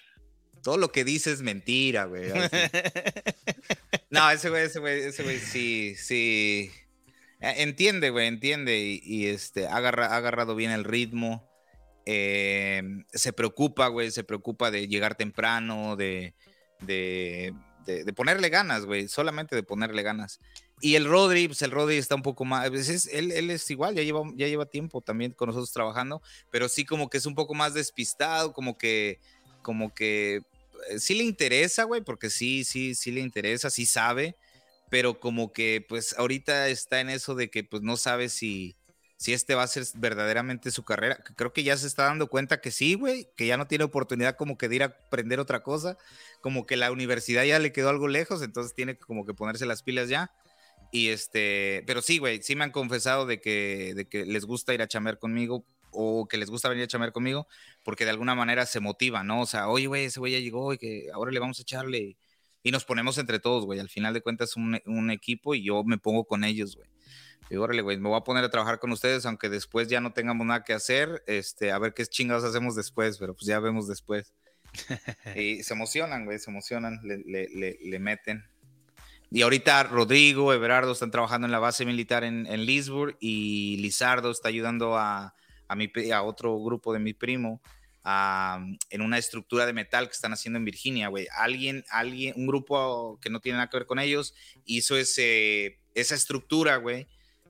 Todo 0.62 0.76
lo 0.76 0.92
que 0.92 1.04
dice 1.04 1.32
es 1.32 1.42
mentira, 1.42 2.04
güey. 2.04 2.30
no, 4.10 4.30
ese 4.30 4.50
güey, 4.50 4.64
ese 4.64 4.78
güey, 4.78 5.00
ese 5.00 5.22
güey, 5.22 5.38
sí, 5.38 5.94
sí. 5.96 6.70
Eh, 7.40 7.54
entiende, 7.58 8.10
güey, 8.10 8.26
entiende 8.26 9.00
y, 9.02 9.26
este, 9.26 9.66
ha, 9.66 9.76
agarrado 9.76 10.54
bien 10.54 10.70
el 10.70 10.84
ritmo. 10.84 11.48
Eh, 12.06 12.82
se 13.12 13.32
preocupa, 13.32 13.88
güey, 13.88 14.10
se 14.10 14.24
preocupa 14.24 14.70
de 14.70 14.88
llegar 14.88 15.14
temprano, 15.14 15.94
de, 15.96 16.34
de, 16.80 17.54
ponerle 18.16 18.48
ganas, 18.48 18.84
güey, 18.86 19.08
solamente 19.08 19.54
de 19.54 19.62
ponerle 19.62 20.02
ganas. 20.02 20.40
Y 20.80 20.94
el 20.94 21.06
Rodri, 21.06 21.48
pues 21.48 21.60
el 21.62 21.70
Rodri 21.70 21.96
está 21.96 22.14
un 22.14 22.22
poco 22.22 22.44
más, 22.44 22.70
pues, 22.70 23.06
él, 23.12 23.32
él, 23.32 23.50
es 23.50 23.68
igual, 23.70 23.94
ya 23.94 24.02
lleva, 24.02 24.22
ya 24.36 24.46
lleva 24.46 24.66
tiempo 24.66 25.00
también 25.00 25.32
con 25.32 25.48
nosotros 25.48 25.72
trabajando, 25.72 26.22
pero 26.50 26.68
sí 26.68 26.84
como 26.84 27.10
que 27.10 27.18
es 27.18 27.26
un 27.26 27.34
poco 27.34 27.54
más 27.54 27.74
despistado, 27.74 28.52
como 28.52 28.78
que, 28.78 29.20
como 29.62 29.94
que 29.94 30.42
eh, 30.90 30.98
sí 30.98 31.14
le 31.14 31.24
interesa, 31.24 31.84
güey, 31.84 32.02
porque 32.02 32.30
sí, 32.30 32.64
sí, 32.64 32.94
sí 32.94 33.10
le 33.10 33.20
interesa, 33.20 33.70
sí 33.70 33.86
sabe, 33.86 34.36
pero 34.90 35.20
como 35.20 35.52
que 35.52 35.84
pues 35.88 36.14
ahorita 36.18 36.68
está 36.68 37.00
en 37.00 37.10
eso 37.10 37.34
de 37.34 37.50
que 37.50 37.64
pues 37.64 37.82
no 37.82 37.96
sabe 37.96 38.28
si, 38.28 38.76
si 39.16 39.32
este 39.32 39.54
va 39.54 39.64
a 39.64 39.66
ser 39.66 39.84
verdaderamente 39.96 40.70
su 40.70 40.84
carrera. 40.84 41.18
Creo 41.36 41.52
que 41.52 41.64
ya 41.64 41.76
se 41.76 41.86
está 41.86 42.04
dando 42.04 42.28
cuenta 42.28 42.60
que 42.60 42.70
sí, 42.70 42.94
güey, 42.94 43.28
que 43.36 43.46
ya 43.46 43.56
no 43.56 43.66
tiene 43.66 43.84
oportunidad 43.84 44.36
como 44.36 44.56
que 44.56 44.68
de 44.68 44.76
ir 44.76 44.82
a 44.82 44.86
aprender 44.86 45.40
otra 45.40 45.62
cosa, 45.62 45.98
como 46.40 46.66
que 46.66 46.76
la 46.76 46.92
universidad 46.92 47.44
ya 47.44 47.58
le 47.58 47.72
quedó 47.72 47.90
algo 47.90 48.08
lejos, 48.08 48.42
entonces 48.42 48.74
tiene 48.74 48.96
como 48.96 49.26
que 49.26 49.34
ponerse 49.34 49.66
las 49.66 49.82
pilas 49.82 50.08
ya. 50.08 50.32
Y 50.90 51.08
este, 51.08 51.84
pero 51.86 52.00
sí, 52.00 52.18
güey, 52.18 52.42
sí 52.42 52.56
me 52.56 52.64
han 52.64 52.70
confesado 52.70 53.26
de 53.26 53.40
que, 53.40 53.92
de 53.94 54.06
que 54.06 54.24
les 54.24 54.44
gusta 54.46 54.72
ir 54.72 54.82
a 54.82 54.88
chamear 54.88 55.18
conmigo 55.18 55.66
o 55.92 56.26
que 56.28 56.36
les 56.36 56.50
gusta 56.50 56.68
venir 56.68 56.84
a 56.84 56.88
chamear 56.88 57.12
conmigo 57.12 57.46
porque 57.84 58.04
de 58.04 58.10
alguna 58.10 58.34
manera 58.34 58.66
se 58.66 58.80
motiva, 58.80 59.22
¿no? 59.24 59.40
O 59.42 59.46
sea, 59.46 59.68
oye, 59.68 59.86
güey, 59.86 60.04
ese 60.04 60.20
güey 60.20 60.32
ya 60.32 60.38
llegó 60.38 60.72
y 60.72 60.78
que 60.78 61.06
ahora 61.12 61.30
le 61.30 61.40
vamos 61.40 61.58
a 61.58 61.62
echarle. 61.62 62.16
Y 62.62 62.70
nos 62.70 62.84
ponemos 62.84 63.16
entre 63.18 63.38
todos, 63.38 63.64
güey. 63.64 63.78
Al 63.78 63.88
final 63.88 64.12
de 64.12 64.20
cuentas, 64.20 64.56
un, 64.56 64.80
un 64.84 65.10
equipo 65.10 65.54
y 65.54 65.62
yo 65.62 65.84
me 65.84 65.96
pongo 65.96 66.24
con 66.24 66.44
ellos, 66.44 66.76
güey. 66.76 66.88
Digo, 67.48 67.64
órale, 67.64 67.80
güey, 67.80 67.96
me 67.96 68.08
voy 68.08 68.18
a 68.18 68.24
poner 68.24 68.44
a 68.44 68.50
trabajar 68.50 68.78
con 68.78 68.92
ustedes, 68.92 69.24
aunque 69.24 69.48
después 69.48 69.88
ya 69.88 70.00
no 70.00 70.12
tengamos 70.12 70.46
nada 70.46 70.64
que 70.64 70.74
hacer, 70.74 71.22
este, 71.26 71.72
a 71.72 71.78
ver 71.78 71.94
qué 71.94 72.04
chingados 72.04 72.44
hacemos 72.44 72.74
después, 72.74 73.16
pero 73.16 73.34
pues 73.34 73.46
ya 73.46 73.58
vemos 73.58 73.88
después. 73.88 74.34
y 75.34 75.62
se 75.62 75.72
emocionan, 75.72 76.26
güey, 76.26 76.38
se 76.38 76.50
emocionan, 76.50 77.00
le, 77.02 77.18
le, 77.24 77.78
le, 77.80 77.98
meten. 77.98 78.44
Y 79.30 79.40
ahorita 79.40 79.82
Rodrigo, 79.84 80.52
Everardo 80.52 80.92
están 80.92 81.10
trabajando 81.10 81.46
en 81.46 81.52
la 81.52 81.58
base 81.58 81.86
militar 81.86 82.22
en, 82.22 82.46
en 82.46 82.66
Lisburg 82.66 83.16
y 83.18 83.78
Lizardo 83.78 84.30
está 84.30 84.48
ayudando 84.48 84.98
a, 84.98 85.34
a, 85.68 85.76
mi, 85.76 85.90
a 86.12 86.22
otro 86.22 86.58
grupo 86.58 86.92
de 86.92 86.98
mi 86.98 87.14
primo 87.14 87.62
a, 88.02 88.64
en 88.90 89.02
una 89.02 89.18
estructura 89.18 89.66
de 89.66 89.72
metal 89.72 90.06
que 90.06 90.14
están 90.14 90.32
haciendo 90.32 90.58
en 90.58 90.64
Virginia, 90.64 91.08
güey. 91.08 91.28
Alguien, 91.36 91.84
alguien, 91.90 92.34
un 92.36 92.46
grupo 92.46 93.18
que 93.20 93.30
no 93.30 93.40
tiene 93.40 93.58
nada 93.58 93.70
que 93.70 93.76
ver 93.76 93.86
con 93.86 93.98
ellos 93.98 94.34
hizo 94.64 94.96
ese, 94.96 95.78
esa 95.94 96.14
estructura, 96.14 96.76
güey 96.76 97.06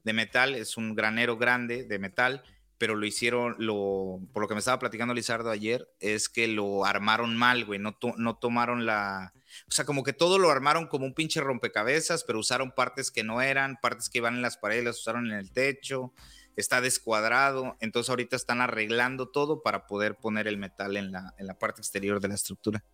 de 0.08 0.12
metal, 0.14 0.54
es 0.54 0.76
un 0.76 0.94
granero 0.94 1.36
grande 1.36 1.84
de 1.84 1.98
metal, 1.98 2.42
pero 2.78 2.94
lo 2.94 3.04
hicieron, 3.04 3.56
lo, 3.58 4.20
por 4.32 4.42
lo 4.42 4.48
que 4.48 4.54
me 4.54 4.60
estaba 4.60 4.78
platicando 4.78 5.12
Lizardo 5.12 5.50
ayer, 5.50 5.86
es 6.00 6.30
que 6.30 6.48
lo 6.48 6.86
armaron 6.86 7.36
mal, 7.36 7.64
güey, 7.64 7.78
no, 7.78 7.98
no 8.16 8.36
tomaron 8.36 8.86
la... 8.86 9.34
O 9.68 9.72
sea, 9.72 9.84
como 9.84 10.04
que 10.04 10.12
todo 10.12 10.38
lo 10.38 10.50
armaron 10.50 10.86
como 10.86 11.04
un 11.04 11.14
pinche 11.14 11.40
rompecabezas, 11.40 12.24
pero 12.24 12.38
usaron 12.38 12.72
partes 12.72 13.10
que 13.10 13.22
no 13.22 13.42
eran, 13.42 13.78
partes 13.82 14.08
que 14.08 14.18
iban 14.18 14.36
en 14.36 14.42
las 14.42 14.56
paredes, 14.56 14.84
las 14.84 15.00
usaron 15.00 15.26
en 15.26 15.38
el 15.38 15.52
techo, 15.52 16.14
está 16.60 16.80
descuadrado, 16.80 17.76
entonces 17.80 18.10
ahorita 18.10 18.36
están 18.36 18.60
arreglando 18.60 19.28
todo 19.28 19.62
para 19.62 19.86
poder 19.86 20.16
poner 20.16 20.48
el 20.48 20.58
metal 20.58 20.96
en 20.96 21.12
la, 21.12 21.34
en 21.38 21.46
la 21.46 21.54
parte 21.54 21.80
exterior 21.80 22.20
de 22.20 22.28
la 22.28 22.34
estructura. 22.34 22.84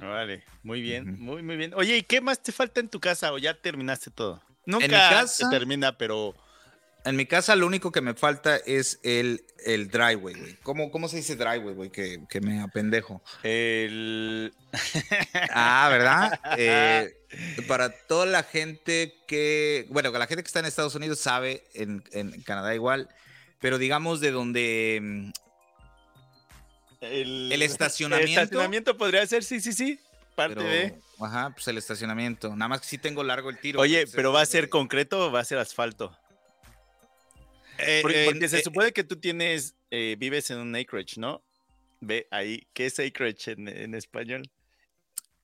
Vale, 0.00 0.44
muy 0.62 0.80
bien, 0.80 1.18
muy, 1.20 1.42
muy 1.42 1.56
bien. 1.56 1.72
Oye, 1.74 1.96
¿y 1.96 2.02
qué 2.02 2.20
más 2.20 2.42
te 2.42 2.52
falta 2.52 2.80
en 2.80 2.88
tu 2.88 3.00
casa 3.00 3.32
o 3.32 3.38
ya 3.38 3.54
terminaste 3.54 4.10
todo? 4.10 4.42
Nunca 4.66 5.26
se 5.26 5.48
termina, 5.48 5.96
pero. 5.96 6.34
En 7.04 7.16
mi 7.16 7.26
casa 7.26 7.56
lo 7.56 7.66
único 7.66 7.92
que 7.92 8.00
me 8.00 8.14
falta 8.14 8.56
es 8.56 9.00
el, 9.02 9.44
el 9.64 9.88
driveway, 9.88 10.34
güey. 10.34 10.56
¿Cómo, 10.62 10.90
¿Cómo, 10.90 11.08
se 11.08 11.16
dice 11.16 11.36
driveway, 11.36 11.74
güey? 11.74 11.90
Que, 11.90 12.20
que, 12.28 12.40
me 12.40 12.60
apendejo. 12.60 13.22
El... 13.42 14.52
ah, 15.52 15.88
¿verdad? 15.90 16.40
Eh, 16.58 17.16
para 17.66 17.90
toda 17.90 18.26
la 18.26 18.42
gente 18.42 19.14
que... 19.26 19.86
Bueno, 19.90 20.10
la 20.10 20.26
gente 20.26 20.42
que 20.42 20.48
está 20.48 20.60
en 20.60 20.66
Estados 20.66 20.94
Unidos 20.94 21.18
sabe, 21.20 21.64
en, 21.74 22.04
en 22.12 22.42
Canadá 22.42 22.74
igual, 22.74 23.08
pero 23.60 23.78
digamos 23.78 24.20
de 24.20 24.30
donde... 24.30 25.32
El, 27.00 27.50
el 27.52 27.62
estacionamiento. 27.62 28.32
El 28.32 28.44
estacionamiento 28.44 28.96
podría 28.98 29.26
ser, 29.26 29.42
sí, 29.42 29.60
sí, 29.60 29.72
sí 29.72 29.98
parte 30.34 30.62
de. 30.62 30.94
Ajá, 31.20 31.50
pues 31.50 31.68
el 31.68 31.76
estacionamiento. 31.76 32.56
Nada 32.56 32.68
más 32.68 32.80
que 32.80 32.86
sí 32.86 32.98
tengo 32.98 33.22
largo 33.22 33.50
el 33.50 33.58
tiro. 33.58 33.80
Oye, 33.80 34.06
pero 34.06 34.32
¿va 34.32 34.40
a 34.40 34.46
ser 34.46 34.68
concreto 34.68 35.26
o 35.26 35.32
va 35.32 35.40
a 35.40 35.44
ser 35.44 35.58
asfalto? 35.58 36.16
Eh, 37.86 38.00
porque, 38.02 38.48
se 38.48 38.62
supone 38.62 38.92
que 38.92 39.04
tú 39.04 39.16
tienes, 39.16 39.74
eh, 39.90 40.16
vives 40.18 40.50
en 40.50 40.58
un 40.58 40.74
acreage, 40.74 41.18
¿no? 41.18 41.42
Ve 42.00 42.26
ahí, 42.30 42.66
¿qué 42.72 42.86
es 42.86 42.98
acreage 42.98 43.52
en, 43.52 43.94
español? 43.94 44.50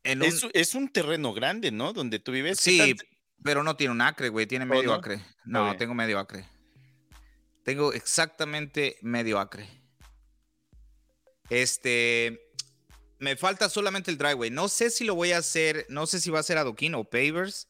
es, 0.02 0.74
un... 0.74 0.88
terreno 0.88 1.32
grande, 1.34 1.70
¿no? 1.70 1.92
Donde 1.92 2.18
tú 2.18 2.32
vives. 2.32 2.58
Sí, 2.60 2.94
pero 3.42 3.62
no 3.62 3.76
tiene 3.76 3.92
un 3.92 4.00
acre, 4.00 4.28
güey, 4.28 4.46
tiene 4.46 4.64
medio 4.64 4.92
acre. 4.92 5.20
No, 5.44 5.76
tengo 5.76 5.94
medio 5.94 6.18
acre. 6.18 6.44
Tengo 7.64 7.92
exactamente 7.92 8.96
medio 9.02 9.38
acre. 9.38 9.68
Este, 11.50 12.40
me 13.18 13.36
falta 13.36 13.68
solamente 13.68 14.10
el 14.10 14.18
driveway. 14.18 14.50
No 14.50 14.68
sé 14.68 14.90
si 14.90 15.04
lo 15.04 15.14
voy 15.14 15.32
a 15.32 15.38
hacer, 15.38 15.86
no 15.88 16.06
sé 16.06 16.20
si 16.20 16.30
va 16.30 16.40
a 16.40 16.44
ser 16.44 16.58
adoquín 16.58 16.94
o 16.94 17.04
pavers, 17.04 17.68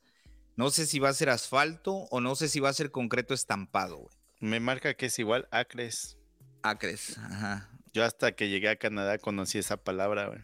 no 0.56 0.70
sé 0.70 0.86
si 0.86 0.98
va 0.98 1.10
a 1.10 1.14
ser 1.14 1.30
asfalto 1.30 1.92
o 2.10 2.20
no 2.20 2.34
sé 2.34 2.48
si 2.48 2.60
va 2.60 2.70
a 2.70 2.74
ser 2.74 2.90
concreto 2.90 3.34
estampado, 3.34 3.98
güey. 3.98 4.15
Me 4.40 4.60
marca 4.60 4.94
que 4.94 5.06
es 5.06 5.18
igual 5.18 5.48
acres. 5.50 6.16
Acres, 6.62 7.18
ajá. 7.18 7.70
Yo 7.92 8.04
hasta 8.04 8.32
que 8.32 8.48
llegué 8.48 8.68
a 8.68 8.76
Canadá 8.76 9.18
conocí 9.18 9.58
esa 9.58 9.78
palabra, 9.78 10.28
güey. 10.28 10.40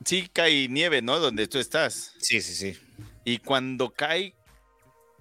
Sí 0.04 0.28
cae 0.32 0.68
nieve, 0.68 1.02
¿no? 1.02 1.18
Donde 1.18 1.48
tú 1.48 1.58
estás. 1.58 2.14
Sí, 2.18 2.40
sí, 2.40 2.54
sí. 2.54 2.78
Y 3.24 3.38
cuando 3.38 3.90
cae, 3.90 4.36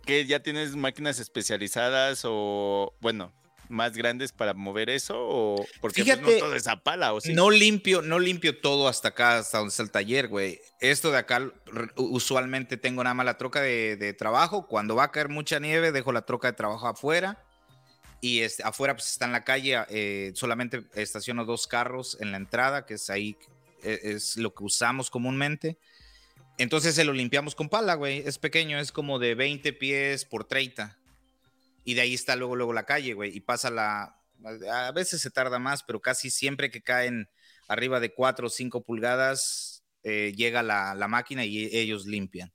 ¿Qué 0.05 0.25
ya 0.25 0.41
tienes 0.41 0.75
máquinas 0.75 1.19
especializadas 1.19 2.23
o, 2.25 2.93
bueno, 2.99 3.31
más 3.73 3.97
grandes 3.97 4.31
para 4.31 4.53
mover 4.53 4.89
eso? 4.89 5.15
O 5.17 5.65
porque 5.81 6.05
pues, 6.05 6.21
no 6.21 6.27
todo 6.39 6.55
esa 6.55 6.77
pala, 6.77 7.13
¿o 7.13 7.19
sí? 7.19 7.33
No 7.33 7.49
limpio, 7.49 8.01
no 8.01 8.19
limpio 8.19 8.57
todo 8.59 8.87
hasta 8.87 9.09
acá, 9.09 9.39
hasta 9.39 9.57
donde 9.57 9.71
está 9.71 9.83
el 9.83 9.91
taller, 9.91 10.27
güey. 10.29 10.61
Esto 10.79 11.11
de 11.11 11.17
acá, 11.17 11.51
usualmente 11.97 12.77
tengo 12.77 13.03
nada 13.03 13.13
más 13.13 13.25
la 13.25 13.37
troca 13.37 13.61
de, 13.61 14.15
trabajo. 14.17 14.67
Cuando 14.67 14.95
va 14.95 15.05
a 15.05 15.11
caer 15.11 15.29
mucha 15.29 15.59
nieve, 15.59 15.91
dejo 15.91 16.11
la 16.11 16.21
troca 16.21 16.47
de 16.47 16.53
trabajo 16.53 16.87
afuera. 16.87 17.43
Y 18.21 18.39
este, 18.39 18.63
afuera, 18.63 18.95
pues 18.95 19.11
está 19.11 19.25
en 19.25 19.33
la 19.33 19.43
calle. 19.43 19.83
Eh, 19.89 20.31
solamente 20.35 20.83
estaciono 20.93 21.43
dos 21.43 21.67
carros 21.67 22.17
en 22.21 22.31
la 22.31 22.37
entrada, 22.37 22.85
que 22.85 22.93
es 22.93 23.09
ahí, 23.09 23.35
e, 23.83 23.99
es 24.03 24.37
lo 24.37 24.53
que 24.53 24.63
usamos 24.63 25.09
comúnmente. 25.09 25.77
Entonces 26.57 26.95
se 26.95 27.03
lo 27.03 27.13
limpiamos 27.13 27.55
con 27.55 27.67
pala, 27.67 27.95
güey. 27.95 28.19
Es 28.25 28.37
pequeño, 28.37 28.79
es 28.79 28.91
como 28.91 29.19
de 29.19 29.35
20 29.35 29.73
pies 29.73 30.25
por 30.25 30.45
30. 30.45 30.97
Y 31.83 31.93
de 31.95 32.01
ahí 32.01 32.13
está 32.13 32.35
luego, 32.35 32.55
luego 32.55 32.73
la 32.73 32.85
calle, 32.85 33.13
güey. 33.13 33.35
Y 33.35 33.41
pasa 33.41 33.69
la... 33.69 34.19
A 34.71 34.91
veces 34.91 35.21
se 35.21 35.31
tarda 35.31 35.59
más, 35.59 35.83
pero 35.83 36.01
casi 36.01 36.29
siempre 36.29 36.69
que 36.69 36.81
caen 36.81 37.29
arriba 37.67 37.99
de 37.99 38.13
4 38.13 38.47
o 38.47 38.49
5 38.49 38.83
pulgadas, 38.83 39.83
eh, 40.03 40.33
llega 40.35 40.63
la, 40.63 40.95
la, 40.95 41.07
máquina 41.07 41.45
y 41.45 41.69
ellos 41.75 42.05
limpian. 42.05 42.51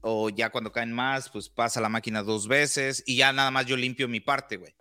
O 0.00 0.30
ya 0.30 0.50
cuando 0.50 0.72
caen 0.72 0.92
más, 0.92 1.30
pues 1.30 1.48
pasa 1.48 1.80
la 1.80 1.88
máquina 1.88 2.22
dos 2.22 2.48
veces 2.48 3.02
y 3.06 3.16
ya 3.16 3.32
nada 3.32 3.50
más 3.50 3.66
yo 3.66 3.76
limpio 3.76 4.08
mi 4.08 4.20
parte, 4.20 4.56
güey. 4.56 4.74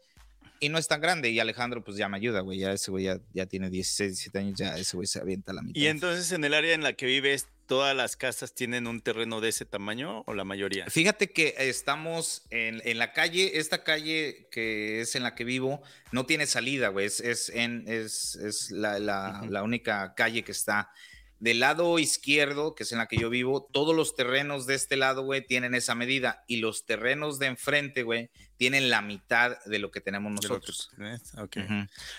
Y 0.59 0.69
no 0.69 0.79
es 0.79 0.88
tan 0.88 1.01
grande 1.01 1.29
y 1.29 1.39
Alejandro 1.39 1.84
pues 1.84 1.97
ya 1.97 2.09
me 2.09 2.17
ayuda, 2.17 2.41
güey. 2.41 2.59
Ya 2.59 2.71
ese 2.71 2.89
güey 2.89 3.05
ya, 3.05 3.19
ya 3.34 3.45
tiene 3.45 3.69
16, 3.69 4.11
17 4.11 4.39
años, 4.39 4.59
ya 4.59 4.77
ese 4.77 4.95
güey 4.97 5.07
se 5.07 5.19
avienta 5.19 5.53
la 5.53 5.61
mitad. 5.61 5.79
Y 5.79 5.88
entonces 5.88 6.31
en 6.31 6.43
el 6.43 6.53
área 6.53 6.73
en 6.73 6.81
la 6.81 6.93
que 6.93 7.05
vives 7.05 7.47
todas 7.68 7.95
las 7.95 8.15
casas 8.15 8.53
tienen 8.53 8.88
un 8.88 9.02
terreno 9.02 9.41
de 9.41 9.49
ese 9.49 9.65
tamaño 9.65 10.23
o 10.26 10.34
la 10.34 10.44
mayoría? 10.44 10.88
Fíjate 10.89 11.31
que 11.31 11.53
estamos 11.57 12.44
en, 12.49 12.98
la 12.98 13.14
calle, 13.14 13.60
esta 13.60 13.84
calle 13.84 14.48
que 14.52 15.02
es 15.02 15.15
en 15.15 15.23
la 15.23 15.35
que 15.35 15.44
vivo, 15.44 15.84
no 16.11 16.26
tiene 16.26 16.48
salida, 16.48 16.88
güey. 16.88 17.06
Es, 17.06 17.49
en, 17.49 17.84
es, 17.88 18.72
la, 18.72 19.61
única 19.64 20.15
calle 20.15 20.44
que 20.44 20.52
está. 20.52 20.91
Del 21.39 21.60
lado 21.60 21.99
izquierdo, 21.99 22.73
que 22.73 22.81
es 22.81 22.91
en 22.91 22.98
la 22.98 23.06
que 23.06 23.18
yo 23.18 23.30
vivo, 23.30 23.69
todos 23.72 23.95
los 23.95 24.15
terrenos 24.15 24.65
de 24.65 24.73
este 24.73 24.98
lado, 24.98 25.22
güey, 25.22 25.45
tienen 25.45 25.76
esa 25.76 25.94
medida. 25.94 26.44
Y 26.48 26.57
los 26.57 26.85
terrenos 26.85 27.38
de 27.38 27.45
enfrente, 27.45 28.02
güey, 28.02 28.31
tienen 28.56 28.89
la 28.89 29.03
mitad 29.03 29.64
de 29.65 29.77
lo 29.77 29.91
que 29.91 30.02
tenemos 30.02 30.31
nosotros. 30.31 30.89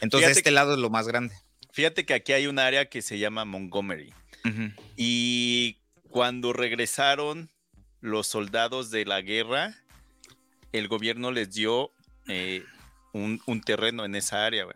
Entonces, 0.01 0.37
este 0.37 0.53
lado 0.53 0.75
es 0.75 0.79
lo 0.79 0.91
más 0.91 1.09
grande. 1.09 1.35
Fíjate 1.73 2.07
que 2.07 2.15
aquí 2.15 2.33
hay 2.33 2.47
un 2.47 2.59
área 2.59 2.89
que 2.89 3.03
se 3.03 3.19
llama 3.19 3.45
Montgomery. 3.45 4.12
Y 4.97 5.77
cuando 6.09 6.52
regresaron 6.52 7.51
los 8.01 8.27
soldados 8.27 8.90
de 8.90 9.05
la 9.05 9.20
guerra, 9.20 9.74
el 10.73 10.89
gobierno 10.89 11.31
les 11.31 11.52
dio 11.52 11.93
eh, 12.28 12.65
un, 13.12 13.40
terreno 13.62 14.05
en 14.05 14.15
esa 14.15 14.47
área, 14.47 14.66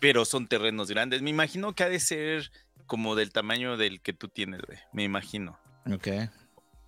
Pero 0.00 0.24
son 0.24 0.46
terrenos 0.46 0.90
grandes. 0.90 1.22
Me 1.22 1.30
imagino 1.30 1.74
que 1.74 1.84
ha 1.84 1.88
de 1.88 2.00
ser 2.00 2.50
como 2.86 3.14
del 3.14 3.32
tamaño 3.32 3.76
del 3.76 4.00
que 4.00 4.12
tú 4.12 4.28
tienes, 4.28 4.60
güey. 4.62 4.78
Me 4.92 5.04
imagino. 5.04 5.58
Ok. 5.90 6.08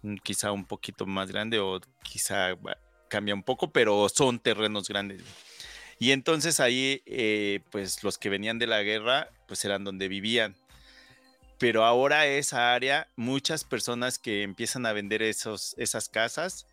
Mm, 0.03 0.17
quizá 0.17 0.53
un 0.53 0.67
poquito 0.67 1.07
más 1.07 1.31
grande 1.31 1.59
o 1.59 1.81
quizá 2.03 2.57
cambia 3.09 3.35
un 3.35 3.43
poco, 3.43 3.73
pero 3.73 4.09
son 4.09 4.39
terrenos 4.39 4.89
grandes. 4.89 5.23
Y 5.99 6.11
entonces 6.11 6.61
ahí, 6.61 7.03
eh, 7.07 7.61
pues 7.71 8.03
los 8.03 8.19
que 8.19 8.29
venían 8.29 8.59
de 8.59 8.67
la 8.67 8.83
guerra, 8.83 9.31
pues 9.47 9.65
eran 9.65 9.85
donde 9.85 10.09
vivían. 10.09 10.57
Pero 11.65 11.87
ahora 11.87 12.27
esa 12.27 12.75
área, 12.75 13.09
muchas 13.17 13.65
personas 13.65 14.19
que 14.19 14.43
empiezan 14.43 14.85
a 14.85 14.93
vender 14.93 15.23
esos, 15.23 15.75
esas 15.79 16.11
casas, 16.11 16.67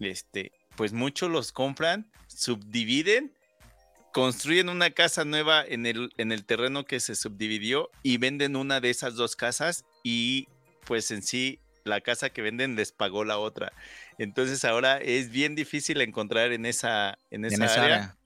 este, 0.00 0.50
pues 0.74 0.92
muchos 0.92 1.30
los 1.30 1.52
compran, 1.52 2.10
subdividen, 2.26 3.32
construyen 4.12 4.68
una 4.68 4.90
casa 4.90 5.24
nueva 5.24 5.64
en 5.64 5.86
el, 5.86 6.12
en 6.16 6.32
el 6.32 6.44
terreno 6.44 6.84
que 6.84 6.98
se 6.98 7.14
subdividió 7.14 7.88
y 8.02 8.16
venden 8.16 8.56
una 8.56 8.80
de 8.80 8.90
esas 8.90 9.14
dos 9.14 9.36
casas 9.36 9.84
y 10.02 10.48
pues 10.86 11.12
en 11.12 11.22
sí 11.22 11.60
la 11.84 12.00
casa 12.00 12.30
que 12.30 12.42
venden 12.42 12.74
les 12.74 12.90
pagó 12.90 13.24
la 13.24 13.38
otra. 13.38 13.72
Entonces 14.18 14.64
ahora 14.64 14.98
es 14.98 15.30
bien 15.30 15.54
difícil 15.54 16.00
encontrar 16.00 16.50
en 16.50 16.66
esa, 16.66 17.16
en 17.30 17.44
esa, 17.44 17.80
área. 17.80 18.16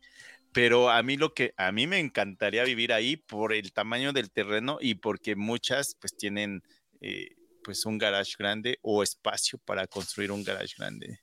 Pero 0.56 0.88
a 0.88 1.02
mí 1.02 1.18
lo 1.18 1.34
que 1.34 1.52
a 1.58 1.70
mí 1.70 1.86
me 1.86 1.98
encantaría 1.98 2.64
vivir 2.64 2.94
ahí 2.94 3.18
por 3.18 3.52
el 3.52 3.74
tamaño 3.74 4.14
del 4.14 4.30
terreno 4.30 4.78
y 4.80 4.94
porque 4.94 5.36
muchas 5.36 5.96
pues 6.00 6.16
tienen 6.16 6.62
eh, 7.02 7.36
pues 7.62 7.84
un 7.84 7.98
garage 7.98 8.32
grande 8.38 8.78
o 8.80 9.02
espacio 9.02 9.58
para 9.58 9.86
construir 9.86 10.32
un 10.32 10.42
garage 10.44 10.74
grande. 10.78 11.20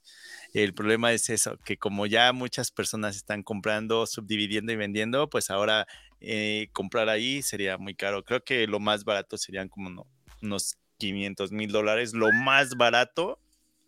El 0.54 0.76
problema 0.76 1.14
es 1.14 1.32
eso, 1.32 1.58
que 1.66 1.78
como 1.78 2.06
ya 2.06 2.32
muchas 2.32 2.70
personas 2.70 3.16
están 3.16 3.42
comprando, 3.42 4.06
subdividiendo 4.06 4.72
y 4.72 4.76
vendiendo, 4.76 5.28
pues 5.28 5.50
ahora 5.50 5.88
eh, 6.22 6.68
comprar 6.72 7.10
ahí 7.10 7.42
sería 7.42 7.80
muy 7.80 7.96
caro. 7.96 8.24
Creo 8.24 8.44
que 8.44 8.68
lo 8.68 8.80
más 8.80 9.04
barato 9.04 9.40
serían 9.40 9.68
como 9.68 10.06
unos 10.44 10.78
500 11.00 11.52
mil 11.52 11.72
dólares, 11.72 12.14
lo 12.14 12.32
más 12.32 12.78
barato, 12.78 13.40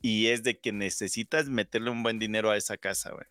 y 0.01 0.25
es 0.25 0.41
de 0.41 0.59
que 0.59 0.71
necesitas 0.71 1.49
meterle 1.49 1.91
un 1.91 2.01
buen 2.01 2.17
dinero 2.17 2.49
a 2.49 2.57
esa 2.57 2.77
casa, 2.77 3.11
güey. 3.11 3.27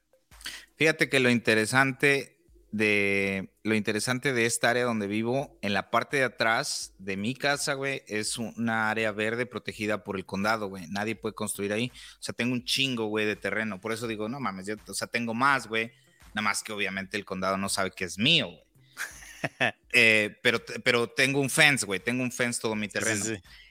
Fíjate 0.77 1.09
que 1.09 1.21
lo 1.21 1.31
interesante 1.31 2.35
de 2.75 3.51
lo 3.63 3.77
interesante 3.77 4.33
de 4.33 4.47
esta 4.47 4.71
área 4.71 4.83
donde 4.83 5.07
vivo, 5.07 5.57
en 5.63 5.75
la 5.75 5.93
parte 5.93 6.17
de 6.17 6.25
atrás 6.25 6.93
de 6.99 7.17
mi 7.17 7.37
casa, 7.37 7.75
güey, 7.75 8.03
es 8.09 8.37
una 8.37 8.91
área 8.91 9.13
verde 9.13 9.47
protegida 9.47 10.03
por 10.03 10.17
el 10.17 10.27
condado, 10.27 10.67
güey. 10.67 10.89
Nadie 10.89 11.15
puede 11.15 11.37
construir 11.37 11.73
ahí. 11.73 11.93
O 12.19 12.23
sea, 12.23 12.35
tengo 12.35 12.53
un 12.53 12.65
chingo, 12.65 13.07
güey, 13.07 13.27
de 13.27 13.37
terreno. 13.37 13.81
Por 13.81 13.93
eso 13.93 14.09
digo, 14.09 14.29
no 14.29 14.41
mames, 14.41 14.67
yo, 14.67 14.75
o 14.89 14.95
sea, 14.95 15.07
tengo 15.07 15.35
más, 15.35 15.69
güey. 15.69 15.93
Nada 16.35 16.43
más 16.43 16.65
que 16.65 16.73
obviamente 16.73 17.17
el 17.17 17.25
condado 17.25 17.57
no 17.57 17.69
sabe 17.69 17.93
que 17.93 18.05
es 18.05 18.19
mío, 18.19 18.49
güey. 18.49 18.65
Eh, 19.93 20.37
pero, 20.43 20.65
pero 20.83 21.07
tengo 21.09 21.39
un 21.39 21.51
fence, 21.51 21.87
güey. 21.87 22.01
Tengo 22.01 22.25
un 22.25 22.33
fence 22.33 22.61
todo 22.61 22.75
mi 22.75 22.89
terreno. 22.89 23.25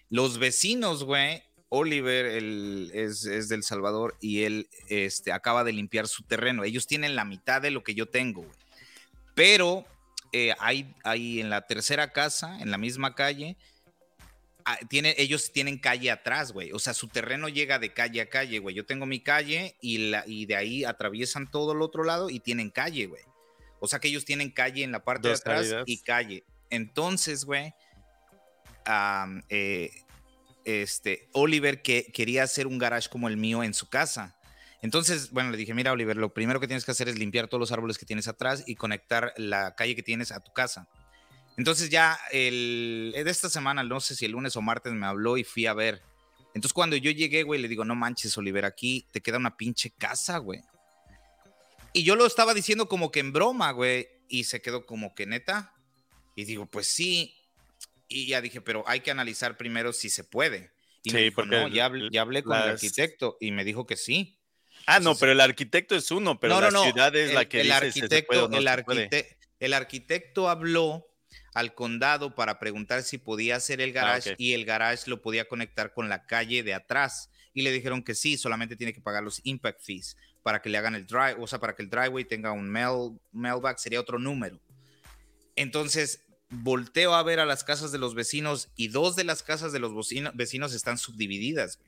Los 0.09 0.37
vecinos, 0.37 1.03
güey, 1.03 1.43
Oliver 1.75 2.27
es, 2.27 3.25
es, 3.25 3.49
del 3.49 3.63
Salvador 3.63 4.15
y 4.21 4.43
él 4.43 4.69
este, 4.89 5.31
acaba 5.31 5.63
de 5.63 5.73
limpiar 5.73 6.07
su 6.07 6.21
terreno. 6.21 6.63
Ellos 6.63 6.85
tienen 6.85 7.15
la 7.15 7.25
mitad 7.25 7.63
de 7.63 7.71
lo 7.71 7.83
que 7.83 7.95
yo 7.95 8.05
tengo, 8.05 8.43
güey. 8.43 8.55
Pero 9.33 9.83
eh, 10.31 10.53
hay, 10.59 10.93
hay, 11.03 11.41
en 11.41 11.49
la 11.49 11.65
tercera 11.65 12.11
casa, 12.11 12.59
en 12.59 12.69
la 12.69 12.77
misma 12.77 13.15
calle, 13.15 13.57
ah, 14.65 14.77
tiene, 14.87 15.15
ellos 15.17 15.51
tienen 15.51 15.79
calle 15.79 16.11
atrás, 16.11 16.51
güey. 16.51 16.71
O 16.73 16.77
sea, 16.77 16.93
su 16.93 17.07
terreno 17.07 17.49
llega 17.49 17.79
de 17.79 17.91
calle 17.91 18.21
a 18.21 18.29
calle, 18.29 18.59
güey. 18.59 18.75
Yo 18.75 18.85
tengo 18.85 19.07
mi 19.07 19.19
calle 19.19 19.75
y, 19.81 20.09
la, 20.09 20.23
y 20.27 20.45
de 20.45 20.55
ahí 20.55 20.83
atraviesan 20.83 21.49
todo 21.49 21.71
el 21.71 21.81
otro 21.81 22.03
lado 22.03 22.29
y 22.29 22.39
tienen 22.39 22.69
calle, 22.69 23.07
güey. 23.07 23.23
O 23.79 23.87
sea 23.87 23.97
que 23.97 24.09
ellos 24.09 24.25
tienen 24.25 24.51
calle 24.51 24.83
en 24.83 24.91
la 24.91 25.03
parte 25.03 25.27
de 25.27 25.33
atrás 25.33 25.73
y 25.87 25.97
calle. 26.03 26.43
Entonces, 26.69 27.45
güey, 27.45 27.73
eh, 29.49 29.89
este, 30.65 31.29
Oliver 31.33 31.81
que 31.81 32.11
quería 32.13 32.43
hacer 32.43 32.67
un 32.67 32.77
garage 32.77 33.09
como 33.09 33.27
el 33.27 33.37
mío 33.37 33.63
en 33.63 33.73
su 33.73 33.89
casa. 33.89 34.37
Entonces, 34.81 35.31
bueno, 35.31 35.51
le 35.51 35.57
dije, 35.57 35.73
mira, 35.73 35.93
Oliver, 35.93 36.17
lo 36.17 36.33
primero 36.33 36.59
que 36.59 36.67
tienes 36.67 36.83
que 36.83 36.91
hacer 36.91 37.07
es 37.07 37.17
limpiar 37.17 37.47
todos 37.47 37.59
los 37.59 37.71
árboles 37.71 37.97
que 37.97 38.05
tienes 38.05 38.27
atrás 38.27 38.63
y 38.67 38.75
conectar 38.75 39.33
la 39.37 39.75
calle 39.75 39.95
que 39.95 40.03
tienes 40.03 40.31
a 40.31 40.41
tu 40.41 40.51
casa. 40.51 40.89
Entonces 41.57 41.89
ya 41.89 42.19
el, 42.31 43.13
de 43.15 43.29
esta 43.29 43.49
semana, 43.49 43.83
no 43.83 43.99
sé 43.99 44.15
si 44.15 44.25
el 44.25 44.31
lunes 44.31 44.55
o 44.55 44.61
martes 44.61 44.91
me 44.93 45.05
habló 45.05 45.37
y 45.37 45.43
fui 45.43 45.67
a 45.67 45.73
ver. 45.73 46.01
Entonces 46.53 46.73
cuando 46.73 46.95
yo 46.95 47.11
llegué, 47.11 47.43
güey, 47.43 47.61
le 47.61 47.67
digo, 47.67 47.85
no 47.85 47.95
manches, 47.95 48.37
Oliver, 48.37 48.65
aquí 48.65 49.07
te 49.11 49.21
queda 49.21 49.37
una 49.37 49.55
pinche 49.55 49.91
casa, 49.91 50.37
güey. 50.37 50.61
Y 51.93 52.03
yo 52.03 52.15
lo 52.15 52.25
estaba 52.25 52.53
diciendo 52.53 52.87
como 52.87 53.11
que 53.11 53.19
en 53.19 53.31
broma, 53.31 53.71
güey, 53.71 54.07
y 54.27 54.45
se 54.45 54.61
quedó 54.61 54.85
como 54.85 55.13
que 55.13 55.27
neta. 55.27 55.73
Y 56.35 56.45
digo, 56.45 56.65
pues 56.65 56.87
sí, 56.87 57.35
y 58.13 58.27
ya 58.27 58.41
dije, 58.41 58.61
pero 58.61 58.83
hay 58.87 59.01
que 59.01 59.11
analizar 59.11 59.57
primero 59.57 59.93
si 59.93 60.09
se 60.09 60.23
puede. 60.23 60.71
Y 61.03 61.09
sí, 61.09 61.31
porque 61.31 61.55
no, 61.55 61.67
ya, 61.67 61.85
hablé, 61.85 62.43
con 62.43 62.55
el 62.55 62.69
arquitecto 62.69 63.37
y 63.41 63.51
me 63.51 63.63
dijo 63.65 63.85
que 63.85 63.97
sí. 63.97 64.39
Ah, 64.85 64.99
no, 64.99 65.15
pero 65.15 65.31
el 65.31 65.41
arquitecto 65.41 65.95
es 65.95 66.11
uno, 66.11 66.39
pero 66.39 66.59
la 66.59 66.71
ciudad 66.71 67.15
es 67.15 67.33
la 67.33 67.45
que 67.45 67.61
el 67.61 67.71
arquitecto, 67.71 68.49
el, 68.51 69.09
el 69.59 69.73
arquitecto 69.73 70.49
habló 70.49 71.07
al 71.53 71.73
condado 71.73 72.35
para 72.35 72.59
preguntar 72.59 73.03
si 73.03 73.17
podía 73.17 73.57
hacer 73.57 73.81
el 73.81 73.91
ah, 73.91 73.93
garage 73.93 74.35
y 74.37 74.53
el 74.53 74.65
garage 74.65 75.09
lo 75.09 75.21
podía 75.21 75.47
conectar 75.47 75.93
con 75.93 76.09
la 76.09 76.25
calle 76.25 76.63
de 76.63 76.73
atrás. 76.73 77.29
Y 77.53 77.61
le 77.61 77.71
dijeron 77.71 78.03
que 78.03 78.15
sí, 78.15 78.37
solamente 78.37 78.75
tiene 78.75 78.93
que 78.93 79.01
pagar 79.01 79.23
los 79.23 79.39
impact 79.43 79.81
fees 79.81 80.17
para 80.41 80.61
que 80.61 80.69
le 80.69 80.77
hagan 80.77 80.95
el 80.95 81.05
drive, 81.05 81.35
o 81.39 81.47
sea, 81.47 81.59
para 81.59 81.75
que 81.75 81.83
el 81.83 81.89
driveway 81.89 82.25
tenga 82.25 82.51
un 82.51 82.69
mail, 82.69 83.19
mailback, 83.31 83.77
sería 83.77 83.99
otro 83.99 84.19
número. 84.19 84.59
Entonces, 85.55 86.25
volteo 86.61 87.15
a 87.15 87.23
ver 87.23 87.39
a 87.39 87.45
las 87.45 87.63
casas 87.63 87.91
de 87.91 87.97
los 87.97 88.15
vecinos 88.15 88.69
y 88.75 88.89
dos 88.89 89.15
de 89.15 89.23
las 89.23 89.43
casas 89.43 89.71
de 89.71 89.79
los 89.79 89.93
vecinos 90.33 90.73
están 90.73 90.97
subdivididas. 90.97 91.79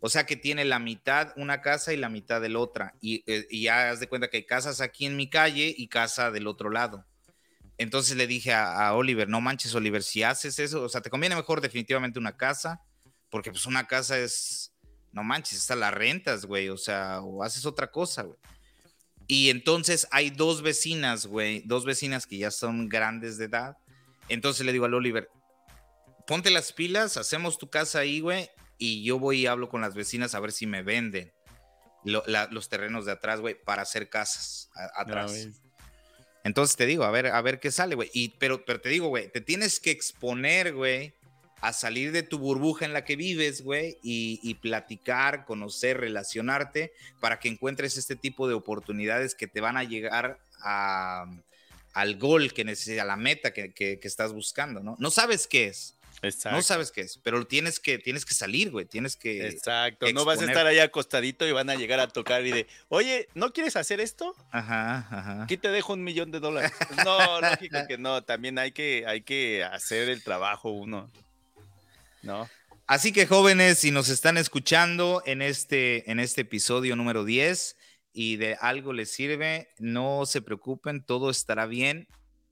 O 0.00 0.08
sea 0.08 0.24
que 0.24 0.36
tiene 0.36 0.64
la 0.64 0.78
mitad 0.78 1.32
una 1.36 1.60
casa 1.60 1.92
y 1.92 1.96
la 1.96 2.08
mitad 2.08 2.40
de 2.40 2.48
la 2.48 2.58
otra. 2.58 2.94
Y, 3.00 3.22
eh, 3.26 3.46
ya 3.50 3.90
haz 3.90 4.00
de 4.00 4.08
cuenta 4.08 4.28
que 4.28 4.38
hay 4.38 4.44
casas 4.44 4.80
aquí 4.80 5.06
en 5.06 5.16
mi 5.16 5.28
calle 5.28 5.74
y 5.76 5.88
casa 5.88 6.30
del 6.30 6.46
otro 6.46 6.70
lado. 6.70 7.04
Entonces 7.76 8.16
le 8.16 8.26
dije 8.26 8.52
a, 8.52 8.92
Oliver, 8.94 9.28
no 9.28 9.40
manches 9.40 9.74
Oliver, 9.74 10.02
si 10.02 10.22
haces 10.22 10.58
eso, 10.58 10.82
o 10.82 10.88
sea, 10.90 11.00
te 11.00 11.08
conviene 11.08 11.34
mejor 11.34 11.62
definitivamente 11.62 12.18
una 12.18 12.36
casa, 12.36 12.82
porque 13.30 13.50
pues 13.50 13.64
una 13.64 13.86
casa 13.86 14.18
es, 14.18 14.74
no 15.12 15.24
manches, 15.24 15.58
está 15.58 15.76
las 15.76 15.94
rentas, 15.94 16.44
güey, 16.44 16.68
o 16.68 16.76
sea, 16.76 17.22
o 17.22 17.42
haces 17.42 17.64
otra 17.64 17.90
cosa, 17.90 18.22
güey. 18.24 18.38
Y 19.32 19.48
entonces 19.50 20.08
hay 20.10 20.30
dos 20.30 20.60
vecinas, 20.60 21.26
güey, 21.26 21.62
dos 21.64 21.84
vecinas 21.84 22.26
que 22.26 22.36
ya 22.36 22.50
son 22.50 22.88
grandes 22.88 23.38
de 23.38 23.44
edad. 23.44 23.76
Entonces 24.28 24.66
le 24.66 24.72
digo 24.72 24.86
al 24.86 24.94
Oliver, 24.94 25.28
ponte 26.26 26.50
las 26.50 26.72
pilas, 26.72 27.16
hacemos 27.16 27.56
tu 27.56 27.70
casa 27.70 28.00
ahí, 28.00 28.18
güey, 28.18 28.50
y 28.76 29.04
yo 29.04 29.20
voy 29.20 29.42
y 29.42 29.46
hablo 29.46 29.68
con 29.68 29.82
las 29.82 29.94
vecinas 29.94 30.34
a 30.34 30.40
ver 30.40 30.50
si 30.50 30.66
me 30.66 30.82
venden 30.82 31.32
los 32.02 32.68
terrenos 32.68 33.06
de 33.06 33.12
atrás, 33.12 33.40
güey, 33.40 33.54
para 33.54 33.82
hacer 33.82 34.10
casas 34.10 34.68
atrás. 34.96 35.46
Entonces 36.42 36.74
te 36.74 36.86
digo, 36.86 37.04
a 37.04 37.12
ver, 37.12 37.28
a 37.28 37.40
ver 37.40 37.60
qué 37.60 37.70
sale, 37.70 37.94
güey. 37.94 38.10
Y, 38.12 38.30
pero, 38.40 38.64
pero 38.64 38.80
te 38.80 38.88
digo, 38.88 39.10
güey, 39.10 39.30
te 39.30 39.40
tienes 39.40 39.78
que 39.78 39.92
exponer, 39.92 40.74
güey, 40.74 41.14
a 41.60 41.72
salir 41.72 42.12
de 42.12 42.22
tu 42.22 42.38
burbuja 42.38 42.84
en 42.84 42.92
la 42.92 43.04
que 43.04 43.16
vives, 43.16 43.62
güey, 43.62 43.98
y, 44.02 44.54
platicar, 44.54 45.44
conocer, 45.44 45.98
relacionarte 45.98 46.92
para 47.20 47.38
que 47.38 47.48
encuentres 47.48 47.96
este 47.96 48.16
tipo 48.16 48.48
de 48.48 48.54
oportunidades 48.54 49.34
que 49.34 49.46
te 49.46 49.60
van 49.60 49.76
a 49.76 49.84
llegar 49.84 50.38
al 50.62 52.16
gol 52.18 52.52
que 52.52 52.64
necesitas, 52.64 53.02
a 53.02 53.06
la 53.06 53.16
meta 53.16 53.52
que, 53.52 53.98
estás 54.02 54.32
buscando, 54.32 54.80
¿no? 54.80 54.96
No 54.98 55.10
sabes 55.10 55.46
qué 55.46 55.66
es. 55.66 55.94
Exacto. 56.22 56.56
No 56.56 56.62
sabes 56.62 56.90
qué 56.90 57.00
es, 57.00 57.16
pero 57.16 57.46
tienes 57.46 57.80
que, 57.80 57.98
tienes 57.98 58.26
que 58.26 58.34
salir, 58.34 58.70
güey, 58.70 58.84
tienes 58.84 59.16
que... 59.16 59.46
Exacto, 59.46 60.06
no 60.12 60.26
vas 60.26 60.42
a 60.42 60.44
estar 60.44 60.66
ahí 60.66 60.78
acostadito 60.78 61.46
y 61.46 61.52
van 61.52 61.70
a 61.70 61.76
llegar 61.76 61.98
a 61.98 62.08
tocar 62.08 62.44
y 62.44 62.50
de, 62.50 62.66
oye, 62.88 63.28
¿no 63.34 63.54
quieres 63.54 63.74
hacer 63.76 64.00
esto? 64.00 64.34
Ajá, 64.50 64.98
ajá. 65.10 65.44
Aquí 65.44 65.56
te 65.56 65.68
dejo 65.68 65.94
un 65.94 66.04
millón 66.04 66.30
de 66.30 66.40
dólares. 66.40 66.72
No, 67.06 67.40
lógico 67.40 67.78
que 67.88 67.96
no, 67.96 68.22
también 68.22 68.58
hay 68.58 68.72
que, 68.72 69.04
hay 69.06 69.22
que 69.22 69.64
hacer 69.64 70.10
el 70.10 70.22
trabajo 70.22 70.70
uno. 70.70 71.08
¿No? 72.22 72.48
Así 72.90 73.12
que 73.12 73.26
jóvenes, 73.26 73.78
si 73.78 73.92
nos 73.92 74.08
están 74.08 74.36
escuchando 74.36 75.22
en 75.24 75.42
este, 75.42 76.10
en 76.10 76.18
este 76.18 76.40
episodio 76.40 76.96
número 76.96 77.24
10 77.24 77.76
y 78.12 78.34
de 78.34 78.56
algo 78.60 78.92
les 78.92 79.12
sirve, 79.12 79.68
no 79.78 80.26
se 80.26 80.42
preocupen, 80.42 81.04
todo 81.04 81.30
estará 81.30 81.66
bien, 81.66 82.08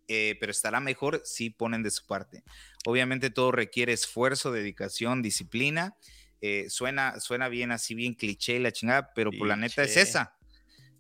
eh, 0.07 0.37
pero 0.39 0.53
estará 0.53 0.79
mejor 0.79 1.23
si 1.25 1.51
ponen 1.51 1.83
de 1.83 1.91
su 1.91 2.07
parte. 2.07 2.45
Obviamente 2.87 3.31
todo 3.31 3.51
requiere 3.51 3.93
esfuerzo, 3.93 4.53
dedicación, 4.53 5.23
disciplina. 5.23 5.97
Eh, 6.41 6.67
suena, 6.69 7.19
suena 7.19 7.49
bien 7.49 7.73
así, 7.73 7.97
bien 7.97 8.15
cliché 8.15 8.61
la 8.61 8.71
chingada, 8.71 9.13
pero 9.15 9.31
por 9.31 9.41
pues 9.41 9.49
la 9.49 9.57
neta 9.57 9.83
es 9.83 9.97
esa. 9.97 10.37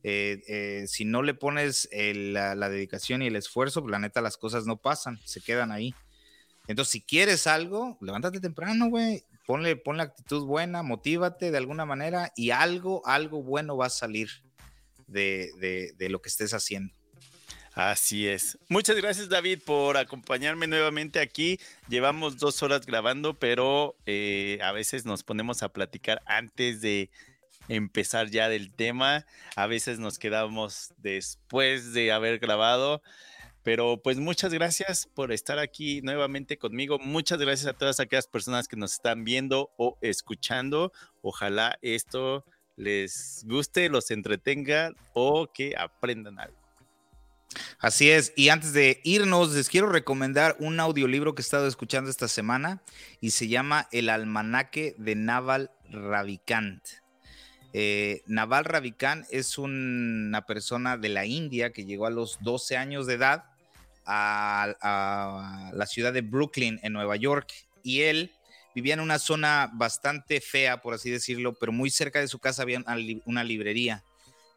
Eh, 0.02 0.84
si 0.88 1.04
no 1.04 1.22
le 1.22 1.34
pones 1.34 1.88
la, 1.92 2.56
la, 2.56 2.68
dedicación 2.68 3.22
y 3.22 3.28
el 3.28 3.36
esfuerzo, 3.36 3.82
pues 3.82 3.92
la 3.92 4.00
neta 4.00 4.20
las 4.20 4.36
cosas 4.36 4.66
no 4.66 4.78
pasan, 4.78 5.20
se 5.24 5.40
quedan 5.40 5.70
ahí. 5.70 5.94
Entonces, 6.68 6.92
si 6.92 7.00
quieres 7.00 7.46
algo, 7.46 7.98
levántate 8.00 8.40
temprano, 8.40 8.88
güey. 8.88 9.24
Ponle, 9.46 9.76
ponle 9.76 10.02
actitud 10.02 10.44
buena, 10.44 10.82
motívate 10.82 11.50
de 11.50 11.56
alguna 11.56 11.86
manera 11.86 12.32
y 12.36 12.50
algo, 12.50 13.04
algo 13.06 13.42
bueno 13.42 13.78
va 13.78 13.86
a 13.86 13.90
salir 13.90 14.28
de, 15.06 15.94
lo 16.10 16.20
que 16.20 16.28
estés 16.28 16.52
haciendo. 16.52 16.94
Así 17.74 18.28
es. 18.28 18.58
Muchas 18.68 18.96
gracias 18.96 19.28
David 19.28 19.60
por 19.64 19.96
acompañarme 19.96 20.66
nuevamente 20.66 21.20
aquí. 21.20 21.58
Llevamos 21.88 22.36
dos 22.36 22.62
horas 22.62 22.84
grabando, 22.84 23.38
pero 23.38 23.96
eh, 24.04 24.58
a 24.62 24.72
veces 24.72 25.06
nos 25.06 25.22
ponemos 25.22 25.62
a 25.62 25.68
platicar 25.70 26.20
antes 26.26 26.80
de 26.80 27.10
empezar 27.68 28.30
ya 28.30 28.48
del 28.48 28.74
tema. 28.74 29.24
A 29.54 29.66
veces 29.66 29.98
nos 29.98 30.18
quedamos 30.18 30.92
después 30.98 31.92
de 31.92 32.12
haber 32.12 32.38
grabado. 32.38 33.00
Pero 33.68 34.00
pues 34.02 34.16
muchas 34.18 34.50
gracias 34.54 35.06
por 35.12 35.30
estar 35.30 35.58
aquí 35.58 36.00
nuevamente 36.00 36.56
conmigo. 36.56 36.98
Muchas 36.98 37.38
gracias 37.38 37.66
a 37.66 37.76
todas 37.76 38.00
aquellas 38.00 38.26
personas 38.26 38.66
que 38.66 38.78
nos 38.78 38.94
están 38.94 39.24
viendo 39.24 39.72
o 39.76 39.98
escuchando. 40.00 40.90
Ojalá 41.20 41.78
esto 41.82 42.46
les 42.76 43.44
guste, 43.46 43.90
los 43.90 44.10
entretenga 44.10 44.94
o 45.12 45.52
que 45.52 45.74
aprendan 45.76 46.40
algo. 46.40 46.56
Así 47.78 48.10
es, 48.10 48.32
y 48.36 48.48
antes 48.48 48.72
de 48.72 49.02
irnos, 49.04 49.52
les 49.52 49.68
quiero 49.68 49.90
recomendar 49.90 50.56
un 50.60 50.80
audiolibro 50.80 51.34
que 51.34 51.42
he 51.42 51.44
estado 51.44 51.66
escuchando 51.66 52.08
esta 52.08 52.26
semana 52.26 52.80
y 53.20 53.32
se 53.32 53.48
llama 53.48 53.86
El 53.92 54.08
Almanaque 54.08 54.94
de 54.96 55.14
Naval 55.14 55.72
Ravikant. 55.90 56.82
Eh, 57.74 58.22
Naval 58.26 58.64
Ravikant 58.64 59.26
es 59.30 59.58
una 59.58 60.46
persona 60.46 60.96
de 60.96 61.10
la 61.10 61.26
India 61.26 61.70
que 61.70 61.84
llegó 61.84 62.06
a 62.06 62.10
los 62.10 62.38
12 62.40 62.78
años 62.78 63.06
de 63.06 63.12
edad 63.12 63.44
a, 64.08 65.70
la 65.72 65.86
ciudad 65.86 66.12
de 66.12 66.22
Brooklyn, 66.22 66.80
en 66.82 66.92
Nueva 66.92 67.16
York, 67.16 67.52
y 67.82 68.02
él 68.02 68.32
vivía 68.74 68.94
en 68.94 69.00
una 69.00 69.18
zona 69.18 69.70
bastante 69.74 70.40
fea, 70.40 70.80
por 70.80 70.94
así 70.94 71.10
decirlo, 71.10 71.54
pero 71.54 71.72
muy 71.72 71.90
cerca 71.90 72.20
de 72.20 72.28
su 72.28 72.38
casa 72.38 72.62
había 72.62 72.82
una 73.26 73.44
librería 73.44 74.02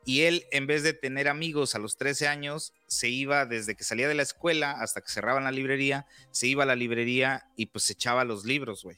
y 0.05 0.21
él, 0.21 0.45
en 0.51 0.65
vez 0.65 0.83
de 0.83 0.93
tener 0.93 1.27
amigos 1.27 1.75
a 1.75 1.79
los 1.79 1.97
13 1.97 2.27
años, 2.27 2.73
se 2.87 3.09
iba 3.09 3.45
desde 3.45 3.75
que 3.75 3.83
salía 3.83 4.07
de 4.07 4.15
la 4.15 4.23
escuela 4.23 4.71
hasta 4.71 5.01
que 5.01 5.11
cerraban 5.11 5.43
la 5.43 5.51
librería, 5.51 6.07
se 6.31 6.47
iba 6.47 6.63
a 6.63 6.65
la 6.65 6.75
librería 6.75 7.45
y 7.55 7.67
pues 7.67 7.89
echaba 7.89 8.23
los 8.25 8.43
libros, 8.43 8.83
güey. 8.83 8.97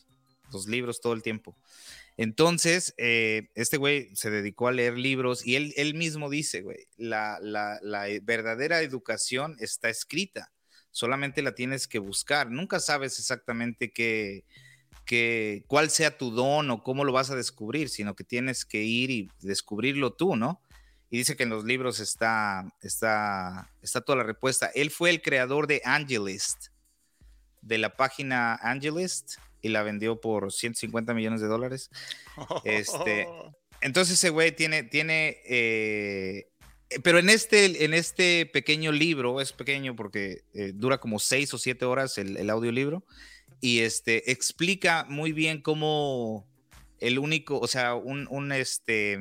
Los 0.51 0.67
libros 0.67 1.01
todo 1.01 1.13
el 1.13 1.23
tiempo. 1.23 1.55
Entonces, 2.17 2.93
eh, 2.97 3.49
este 3.55 3.77
güey 3.77 4.15
se 4.15 4.29
dedicó 4.29 4.67
a 4.67 4.71
leer 4.71 4.97
libros 4.97 5.45
y 5.45 5.55
él, 5.55 5.73
él 5.77 5.95
mismo 5.95 6.29
dice, 6.29 6.61
güey, 6.61 6.87
la, 6.95 7.39
la, 7.41 7.79
la 7.81 8.05
verdadera 8.21 8.81
educación 8.81 9.55
está 9.59 9.89
escrita, 9.89 10.51
solamente 10.91 11.41
la 11.41 11.55
tienes 11.55 11.87
que 11.87 11.99
buscar. 11.99 12.51
Nunca 12.51 12.79
sabes 12.79 13.17
exactamente 13.17 13.91
qué, 13.91 14.45
que 15.05 15.63
cuál 15.67 15.89
sea 15.89 16.17
tu 16.17 16.31
don 16.31 16.69
o 16.69 16.83
cómo 16.83 17.03
lo 17.03 17.13
vas 17.13 17.31
a 17.31 17.35
descubrir, 17.35 17.89
sino 17.89 18.15
que 18.15 18.23
tienes 18.23 18.63
que 18.63 18.83
ir 18.83 19.09
y 19.09 19.31
descubrirlo 19.41 20.13
tú, 20.13 20.35
¿no? 20.35 20.61
y 21.13 21.17
dice 21.17 21.35
que 21.35 21.43
en 21.43 21.49
los 21.49 21.63
libros 21.63 21.99
está, 21.99 22.65
está, 22.81 23.71
está 23.83 24.01
toda 24.01 24.17
la 24.17 24.23
respuesta. 24.23 24.71
Él 24.73 24.89
fue 24.89 25.11
el 25.11 25.21
creador 25.21 25.67
de 25.67 25.79
Angelist, 25.85 26.69
de 27.61 27.77
la 27.77 27.95
página 27.95 28.55
Angelist, 28.55 29.35
y 29.63 29.69
la 29.69 29.81
vendió 29.81 30.21
por 30.21 30.51
150 30.51 31.15
millones 31.15 31.41
de 31.41 31.47
dólares. 31.47 31.89
Este, 32.63 33.27
entonces 33.81 34.19
ese 34.19 34.29
güey 34.29 34.55
tiene, 34.55 34.83
tiene 34.83 35.41
eh, 35.45 36.49
pero 37.01 37.17
en 37.17 37.29
este, 37.29 37.85
en 37.85 37.95
este 37.95 38.45
pequeño 38.45 38.91
libro, 38.91 39.41
es 39.41 39.53
pequeño 39.53 39.95
porque 39.95 40.43
eh, 40.53 40.73
dura 40.75 40.99
como 40.99 41.17
seis 41.17 41.51
o 41.55 41.57
siete 41.57 41.85
horas 41.85 42.19
el, 42.19 42.37
el 42.37 42.49
audiolibro, 42.51 43.03
y 43.61 43.79
este, 43.79 44.31
explica 44.31 45.05
muy 45.09 45.31
bien 45.31 45.61
cómo 45.61 46.45
el 46.99 47.17
único, 47.17 47.59
o 47.59 47.67
sea, 47.67 47.95
un, 47.95 48.27
un 48.29 48.51
este, 48.51 49.17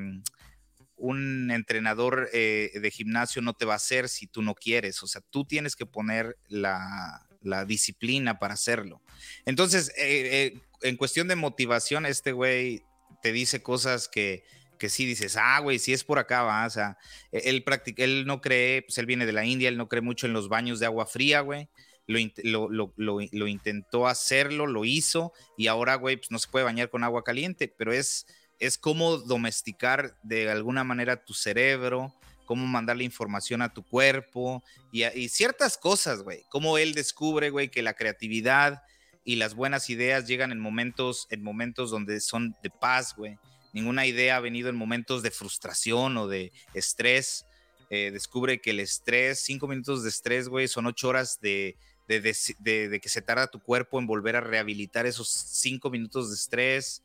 un 0.96 1.50
entrenador 1.50 2.28
eh, 2.32 2.70
de 2.74 2.90
gimnasio 2.90 3.40
no 3.42 3.54
te 3.54 3.64
va 3.64 3.74
a 3.74 3.76
hacer 3.76 4.08
si 4.08 4.26
tú 4.26 4.42
no 4.42 4.54
quieres. 4.54 5.02
O 5.02 5.06
sea, 5.06 5.22
tú 5.30 5.44
tienes 5.44 5.76
que 5.76 5.86
poner 5.86 6.36
la, 6.48 7.26
disciplina 7.66 8.38
para 8.38 8.54
hacerlo. 8.54 9.02
Entonces, 9.44 9.90
eh, 9.96 10.52
eh, 10.54 10.60
en 10.82 10.96
cuestión 10.96 11.28
de 11.28 11.36
motivación, 11.36 12.06
este 12.06 12.32
güey 12.32 12.82
te 13.22 13.32
dice 13.32 13.62
cosas 13.62 14.08
que, 14.08 14.44
que 14.78 14.88
sí 14.88 15.06
dices, 15.06 15.36
ah, 15.36 15.60
güey, 15.60 15.78
si 15.78 15.92
es 15.92 16.04
por 16.04 16.18
acá, 16.18 16.42
va. 16.42 16.66
O 16.66 16.70
sea, 16.70 16.98
e, 17.30 17.50
él, 17.50 17.64
él 17.96 18.26
no 18.26 18.40
cree, 18.40 18.82
pues 18.82 18.98
él 18.98 19.06
viene 19.06 19.26
de 19.26 19.32
la 19.32 19.44
India, 19.44 19.68
él 19.68 19.76
no 19.76 19.88
cree 19.88 20.02
mucho 20.02 20.26
en 20.26 20.32
los 20.32 20.48
baños 20.48 20.80
de 20.80 20.86
agua 20.86 21.06
fría, 21.06 21.40
güey. 21.40 21.68
Lo, 22.06 22.68
lo, 22.68 23.46
intentó 23.46 24.06
hacerlo, 24.06 24.66
lo 24.66 24.84
hizo 24.84 25.32
y 25.56 25.68
ahora, 25.68 25.94
güey, 25.94 26.16
pues 26.16 26.30
no 26.30 26.38
se 26.38 26.48
puede 26.48 26.64
bañar 26.64 26.90
con 26.90 27.04
agua 27.04 27.24
caliente, 27.24 27.68
pero 27.68 27.92
es 27.92 28.26
es 28.62 28.78
cómo 28.78 29.18
domesticar 29.18 30.16
de 30.22 30.48
alguna 30.48 30.84
manera 30.84 31.24
tu 31.24 31.34
cerebro, 31.34 32.14
cómo 32.44 32.66
mandarle 32.66 33.04
información 33.04 33.62
a 33.62 33.72
tu 33.72 33.82
cuerpo 33.82 34.62
y, 34.90 35.28
ciertas 35.28 35.76
cosas, 35.76 36.22
güey. 36.22 36.44
Cómo 36.50 36.78
él 36.78 36.94
descubre, 36.94 37.50
güey, 37.50 37.70
que 37.70 37.82
la 37.82 37.94
creatividad 37.94 38.82
y 39.24 39.36
las 39.36 39.54
buenas 39.54 39.88
ideas 39.90 40.26
llegan 40.26 40.52
en 40.52 40.60
momentos, 40.60 41.26
en 41.30 41.42
momentos 41.42 41.90
donde 41.90 42.20
son 42.20 42.54
de 42.62 42.70
paz, 42.70 43.14
güey. 43.16 43.38
Ninguna 43.72 44.06
idea 44.06 44.36
ha 44.36 44.40
venido 44.40 44.68
en 44.68 44.76
momentos 44.76 45.22
de 45.22 45.30
frustración 45.30 46.16
o 46.16 46.28
de 46.28 46.52
estrés. 46.74 47.46
Eh, 47.88 48.10
descubre 48.10 48.60
que 48.60 48.70
el 48.70 48.80
estrés, 48.80 49.40
cinco 49.40 49.68
minutos 49.68 50.02
de 50.02 50.08
estrés, 50.08 50.48
güey, 50.48 50.68
son 50.68 50.86
ocho 50.86 51.08
horas 51.08 51.40
de, 51.40 51.76
de, 52.06 53.00
que 53.00 53.08
se 53.08 53.22
tarda 53.22 53.46
tu 53.46 53.60
cuerpo 53.60 53.98
en 53.98 54.06
volver 54.06 54.36
a 54.36 54.40
rehabilitar 54.40 55.06
esos 55.06 55.28
cinco 55.28 55.90
minutos 55.90 56.28
de 56.28 56.34
estrés. 56.34 57.02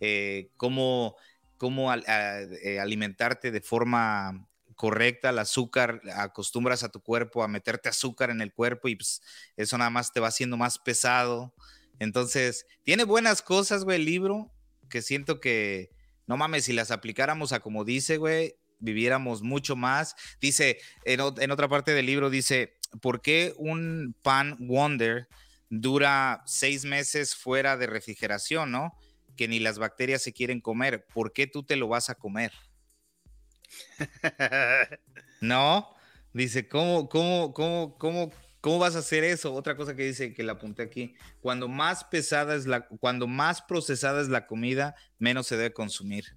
Eh, 0.00 0.48
cómo, 0.56 1.16
cómo 1.56 1.92
eh, 1.92 2.78
alimentarte 2.80 3.50
de 3.50 3.60
forma 3.60 4.47
correcta, 4.78 5.30
el 5.30 5.40
azúcar, 5.40 6.00
acostumbras 6.14 6.84
a 6.84 6.88
tu 6.88 7.00
cuerpo 7.00 7.42
a 7.42 7.48
meterte 7.48 7.88
azúcar 7.88 8.30
en 8.30 8.40
el 8.40 8.52
cuerpo 8.52 8.86
y 8.86 8.94
pues 8.94 9.20
eso 9.56 9.76
nada 9.76 9.90
más 9.90 10.12
te 10.12 10.20
va 10.20 10.28
haciendo 10.28 10.56
más 10.56 10.78
pesado. 10.78 11.52
Entonces, 11.98 12.64
tiene 12.84 13.02
buenas 13.02 13.42
cosas, 13.42 13.82
güey, 13.82 13.96
el 13.96 14.04
libro, 14.04 14.52
que 14.88 15.02
siento 15.02 15.40
que, 15.40 15.90
no 16.28 16.36
mames, 16.36 16.66
si 16.66 16.72
las 16.72 16.92
aplicáramos 16.92 17.52
a 17.52 17.58
como 17.58 17.84
dice, 17.84 18.18
güey, 18.18 18.54
viviéramos 18.78 19.42
mucho 19.42 19.74
más. 19.74 20.14
Dice, 20.40 20.78
en, 21.04 21.20
en 21.40 21.50
otra 21.50 21.68
parte 21.68 21.92
del 21.92 22.06
libro 22.06 22.30
dice, 22.30 22.78
¿por 23.02 23.20
qué 23.20 23.54
un 23.56 24.14
pan 24.22 24.56
Wonder 24.60 25.26
dura 25.70 26.44
seis 26.46 26.84
meses 26.84 27.34
fuera 27.34 27.76
de 27.76 27.88
refrigeración, 27.88 28.70
no? 28.70 28.94
que 29.36 29.48
ni 29.48 29.60
las 29.60 29.78
bacterias 29.78 30.22
se 30.22 30.32
quieren 30.32 30.60
comer, 30.60 31.06
¿por 31.14 31.32
qué 31.32 31.46
tú 31.46 31.62
te 31.62 31.76
lo 31.76 31.88
vas 31.88 32.10
a 32.10 32.16
comer? 32.16 32.52
no, 35.40 35.88
dice, 36.32 36.68
¿cómo, 36.68 37.08
cómo, 37.08 37.52
cómo, 37.52 37.98
cómo, 37.98 38.30
cómo 38.60 38.78
vas 38.78 38.96
a 38.96 39.00
hacer 39.00 39.24
eso? 39.24 39.54
Otra 39.54 39.76
cosa 39.76 39.94
que 39.94 40.04
dice 40.04 40.34
que 40.34 40.42
la 40.42 40.52
apunté 40.52 40.82
aquí, 40.82 41.14
cuando 41.40 41.68
más 41.68 42.04
pesada 42.04 42.54
es 42.54 42.66
la, 42.66 42.86
cuando 42.86 43.26
más 43.26 43.62
procesada 43.62 44.20
es 44.20 44.28
la 44.28 44.46
comida, 44.46 44.94
menos 45.18 45.46
se 45.46 45.56
debe 45.56 45.72
consumir. 45.72 46.36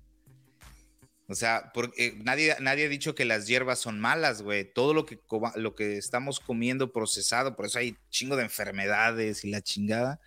O 1.28 1.36
sea, 1.36 1.72
porque 1.74 2.20
nadie, 2.26 2.58
nadie 2.60 2.88
ha 2.88 2.90
dicho 2.90 3.16
que 3.16 3.24
las 3.24 3.48
hierbas 3.48 3.80
son 3.80 4.02
malas, 4.02 4.42
güey. 4.42 4.70
Todo 4.74 4.94
lo 4.94 5.06
que, 5.06 5.18
lo 5.56 5.76
que 5.76 5.98
estamos 5.98 6.42
comiendo 6.42 6.92
procesado, 6.92 7.56
por 7.56 7.68
eso 7.68 7.80
hay 7.80 7.96
chingo 8.10 8.36
de 8.36 8.44
enfermedades 8.44 9.46
y 9.46 9.50
la 9.50 9.62
chingada 9.62 10.20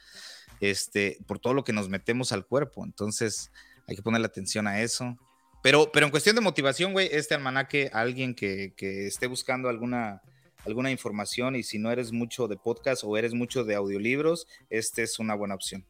este, 0.60 1.18
por 1.26 1.38
todo 1.38 1.52
lo 1.52 1.62
que 1.62 1.74
nos 1.74 1.90
metemos 1.90 2.32
al 2.32 2.46
cuerpo. 2.46 2.84
Entonces, 2.84 3.50
hay 3.86 3.96
que 3.96 4.02
ponerle 4.02 4.26
atención 4.26 4.66
a 4.66 4.80
eso. 4.80 5.18
Pero, 5.64 5.90
pero 5.90 6.04
en 6.04 6.10
cuestión 6.10 6.36
de 6.36 6.42
motivación, 6.42 6.92
güey, 6.92 7.08
este 7.10 7.34
almanaque, 7.34 7.88
alguien 7.94 8.34
que, 8.34 8.74
que, 8.76 9.06
esté 9.06 9.26
buscando 9.28 9.70
alguna, 9.70 10.20
alguna 10.66 10.90
información 10.90 11.56
y 11.56 11.62
si 11.62 11.78
no 11.78 11.90
eres 11.90 12.12
mucho 12.12 12.48
de 12.48 12.58
podcast 12.58 13.02
o 13.02 13.16
eres 13.16 13.32
mucho 13.32 13.64
de 13.64 13.74
audiolibros, 13.74 14.46
este 14.68 15.02
es 15.02 15.18
una 15.18 15.34
buena 15.34 15.54
opción. 15.54 15.86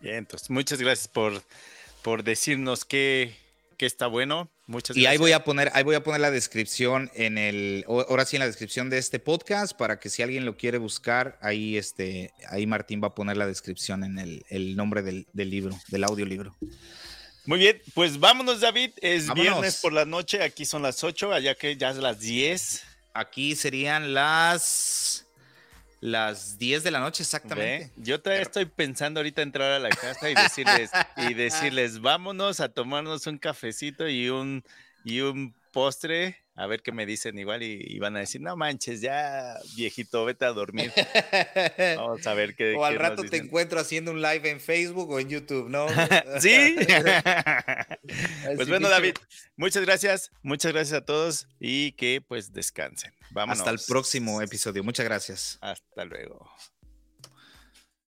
Bien, 0.00 0.14
entonces 0.14 0.48
muchas 0.48 0.80
gracias 0.80 1.08
por, 1.08 1.42
por 2.00 2.24
decirnos 2.24 2.86
qué, 2.86 3.36
que 3.76 3.84
está 3.84 4.06
bueno. 4.06 4.50
Muchas 4.66 4.96
y 4.96 5.04
ahí 5.04 5.18
voy 5.18 5.32
a 5.32 5.44
poner, 5.44 5.70
ahí 5.74 5.84
voy 5.84 5.96
a 5.96 6.02
poner 6.02 6.22
la 6.22 6.30
descripción 6.30 7.10
en 7.12 7.36
el, 7.36 7.84
ahora 7.86 8.24
sí 8.24 8.36
en 8.36 8.40
la 8.40 8.46
descripción 8.46 8.88
de 8.88 8.96
este 8.96 9.18
podcast 9.18 9.76
para 9.76 10.00
que 10.00 10.08
si 10.08 10.22
alguien 10.22 10.46
lo 10.46 10.56
quiere 10.56 10.78
buscar, 10.78 11.38
ahí 11.42 11.76
este, 11.76 12.32
ahí 12.48 12.66
Martín 12.66 13.02
va 13.02 13.08
a 13.08 13.14
poner 13.14 13.36
la 13.36 13.46
descripción 13.46 14.04
en 14.04 14.18
el, 14.48 14.74
nombre 14.74 15.02
del, 15.02 15.26
libro, 15.34 15.78
del 15.88 16.04
audiolibro. 16.04 16.56
Muy 17.46 17.58
bien, 17.58 17.80
pues 17.94 18.18
vámonos 18.18 18.60
David, 18.60 18.90
es 19.00 19.32
viernes 19.32 19.76
por 19.80 19.92
la 19.92 20.04
noche, 20.04 20.42
aquí 20.42 20.64
son 20.64 20.82
las 20.82 21.04
8, 21.04 21.32
allá 21.32 21.54
que 21.54 21.76
ya 21.76 21.90
es 21.90 21.96
las 21.96 22.18
10. 22.18 22.82
Aquí 23.14 23.56
serían 23.56 24.12
las 24.14 25.26
las 26.00 26.58
10 26.58 26.82
de 26.82 26.90
la 26.90 27.00
noche 27.00 27.22
exactamente. 27.22 27.90
Yo 27.96 28.20
todavía 28.20 28.42
estoy 28.42 28.66
pensando 28.66 29.20
ahorita 29.20 29.42
entrar 29.42 29.72
a 29.72 29.78
la 29.78 29.90
casa 29.90 30.30
y 30.30 30.34
decirles, 30.34 30.90
y 31.16 31.34
decirles, 31.34 32.00
vámonos 32.00 32.60
a 32.60 32.68
tomarnos 32.68 33.26
un 33.26 33.38
cafecito 33.38 34.08
y 34.08 34.28
un, 34.28 34.62
y 35.04 35.20
un 35.20 35.54
postre 35.72 36.45
A 36.58 36.66
ver 36.66 36.82
qué 36.82 36.90
me 36.90 37.04
dicen 37.04 37.38
igual 37.38 37.62
y, 37.62 37.98
van 37.98 38.16
a 38.16 38.20
decir, 38.20 38.40
no 38.40 38.56
manches, 38.56 39.02
ya 39.02 39.58
viejito, 39.76 40.24
vete 40.24 40.46
a 40.46 40.52
dormir. 40.52 40.90
Vamos 41.96 42.26
a 42.26 42.32
ver 42.32 42.56
qué. 42.56 42.74
O 42.74 42.84
al 42.84 42.96
rato 42.96 43.24
te 43.24 43.36
encuentro 43.36 43.78
haciendo 43.78 44.10
un 44.10 44.22
live 44.22 44.48
en 44.48 44.60
Facebook 44.60 45.10
o 45.10 45.20
en 45.20 45.28
YouTube, 45.28 45.68
¿no? 45.68 45.86
sí. 46.40 46.76
pues 48.56 48.68
bueno, 48.68 48.88
David, 48.88 49.16
muchas 49.56 49.84
gracias, 49.84 50.32
muchas 50.42 50.72
gracias 50.72 50.96
a 50.96 51.04
todos 51.04 51.46
y 51.60 51.92
que 51.92 52.22
pues 52.26 52.54
descansen. 52.54 53.12
Hasta 53.34 53.70
el 53.70 53.78
próximo 53.86 54.40
episodio. 54.40 54.82
Muchas 54.82 55.04
gracias. 55.04 55.58
Hasta 55.60 56.04
luego. 56.06 56.50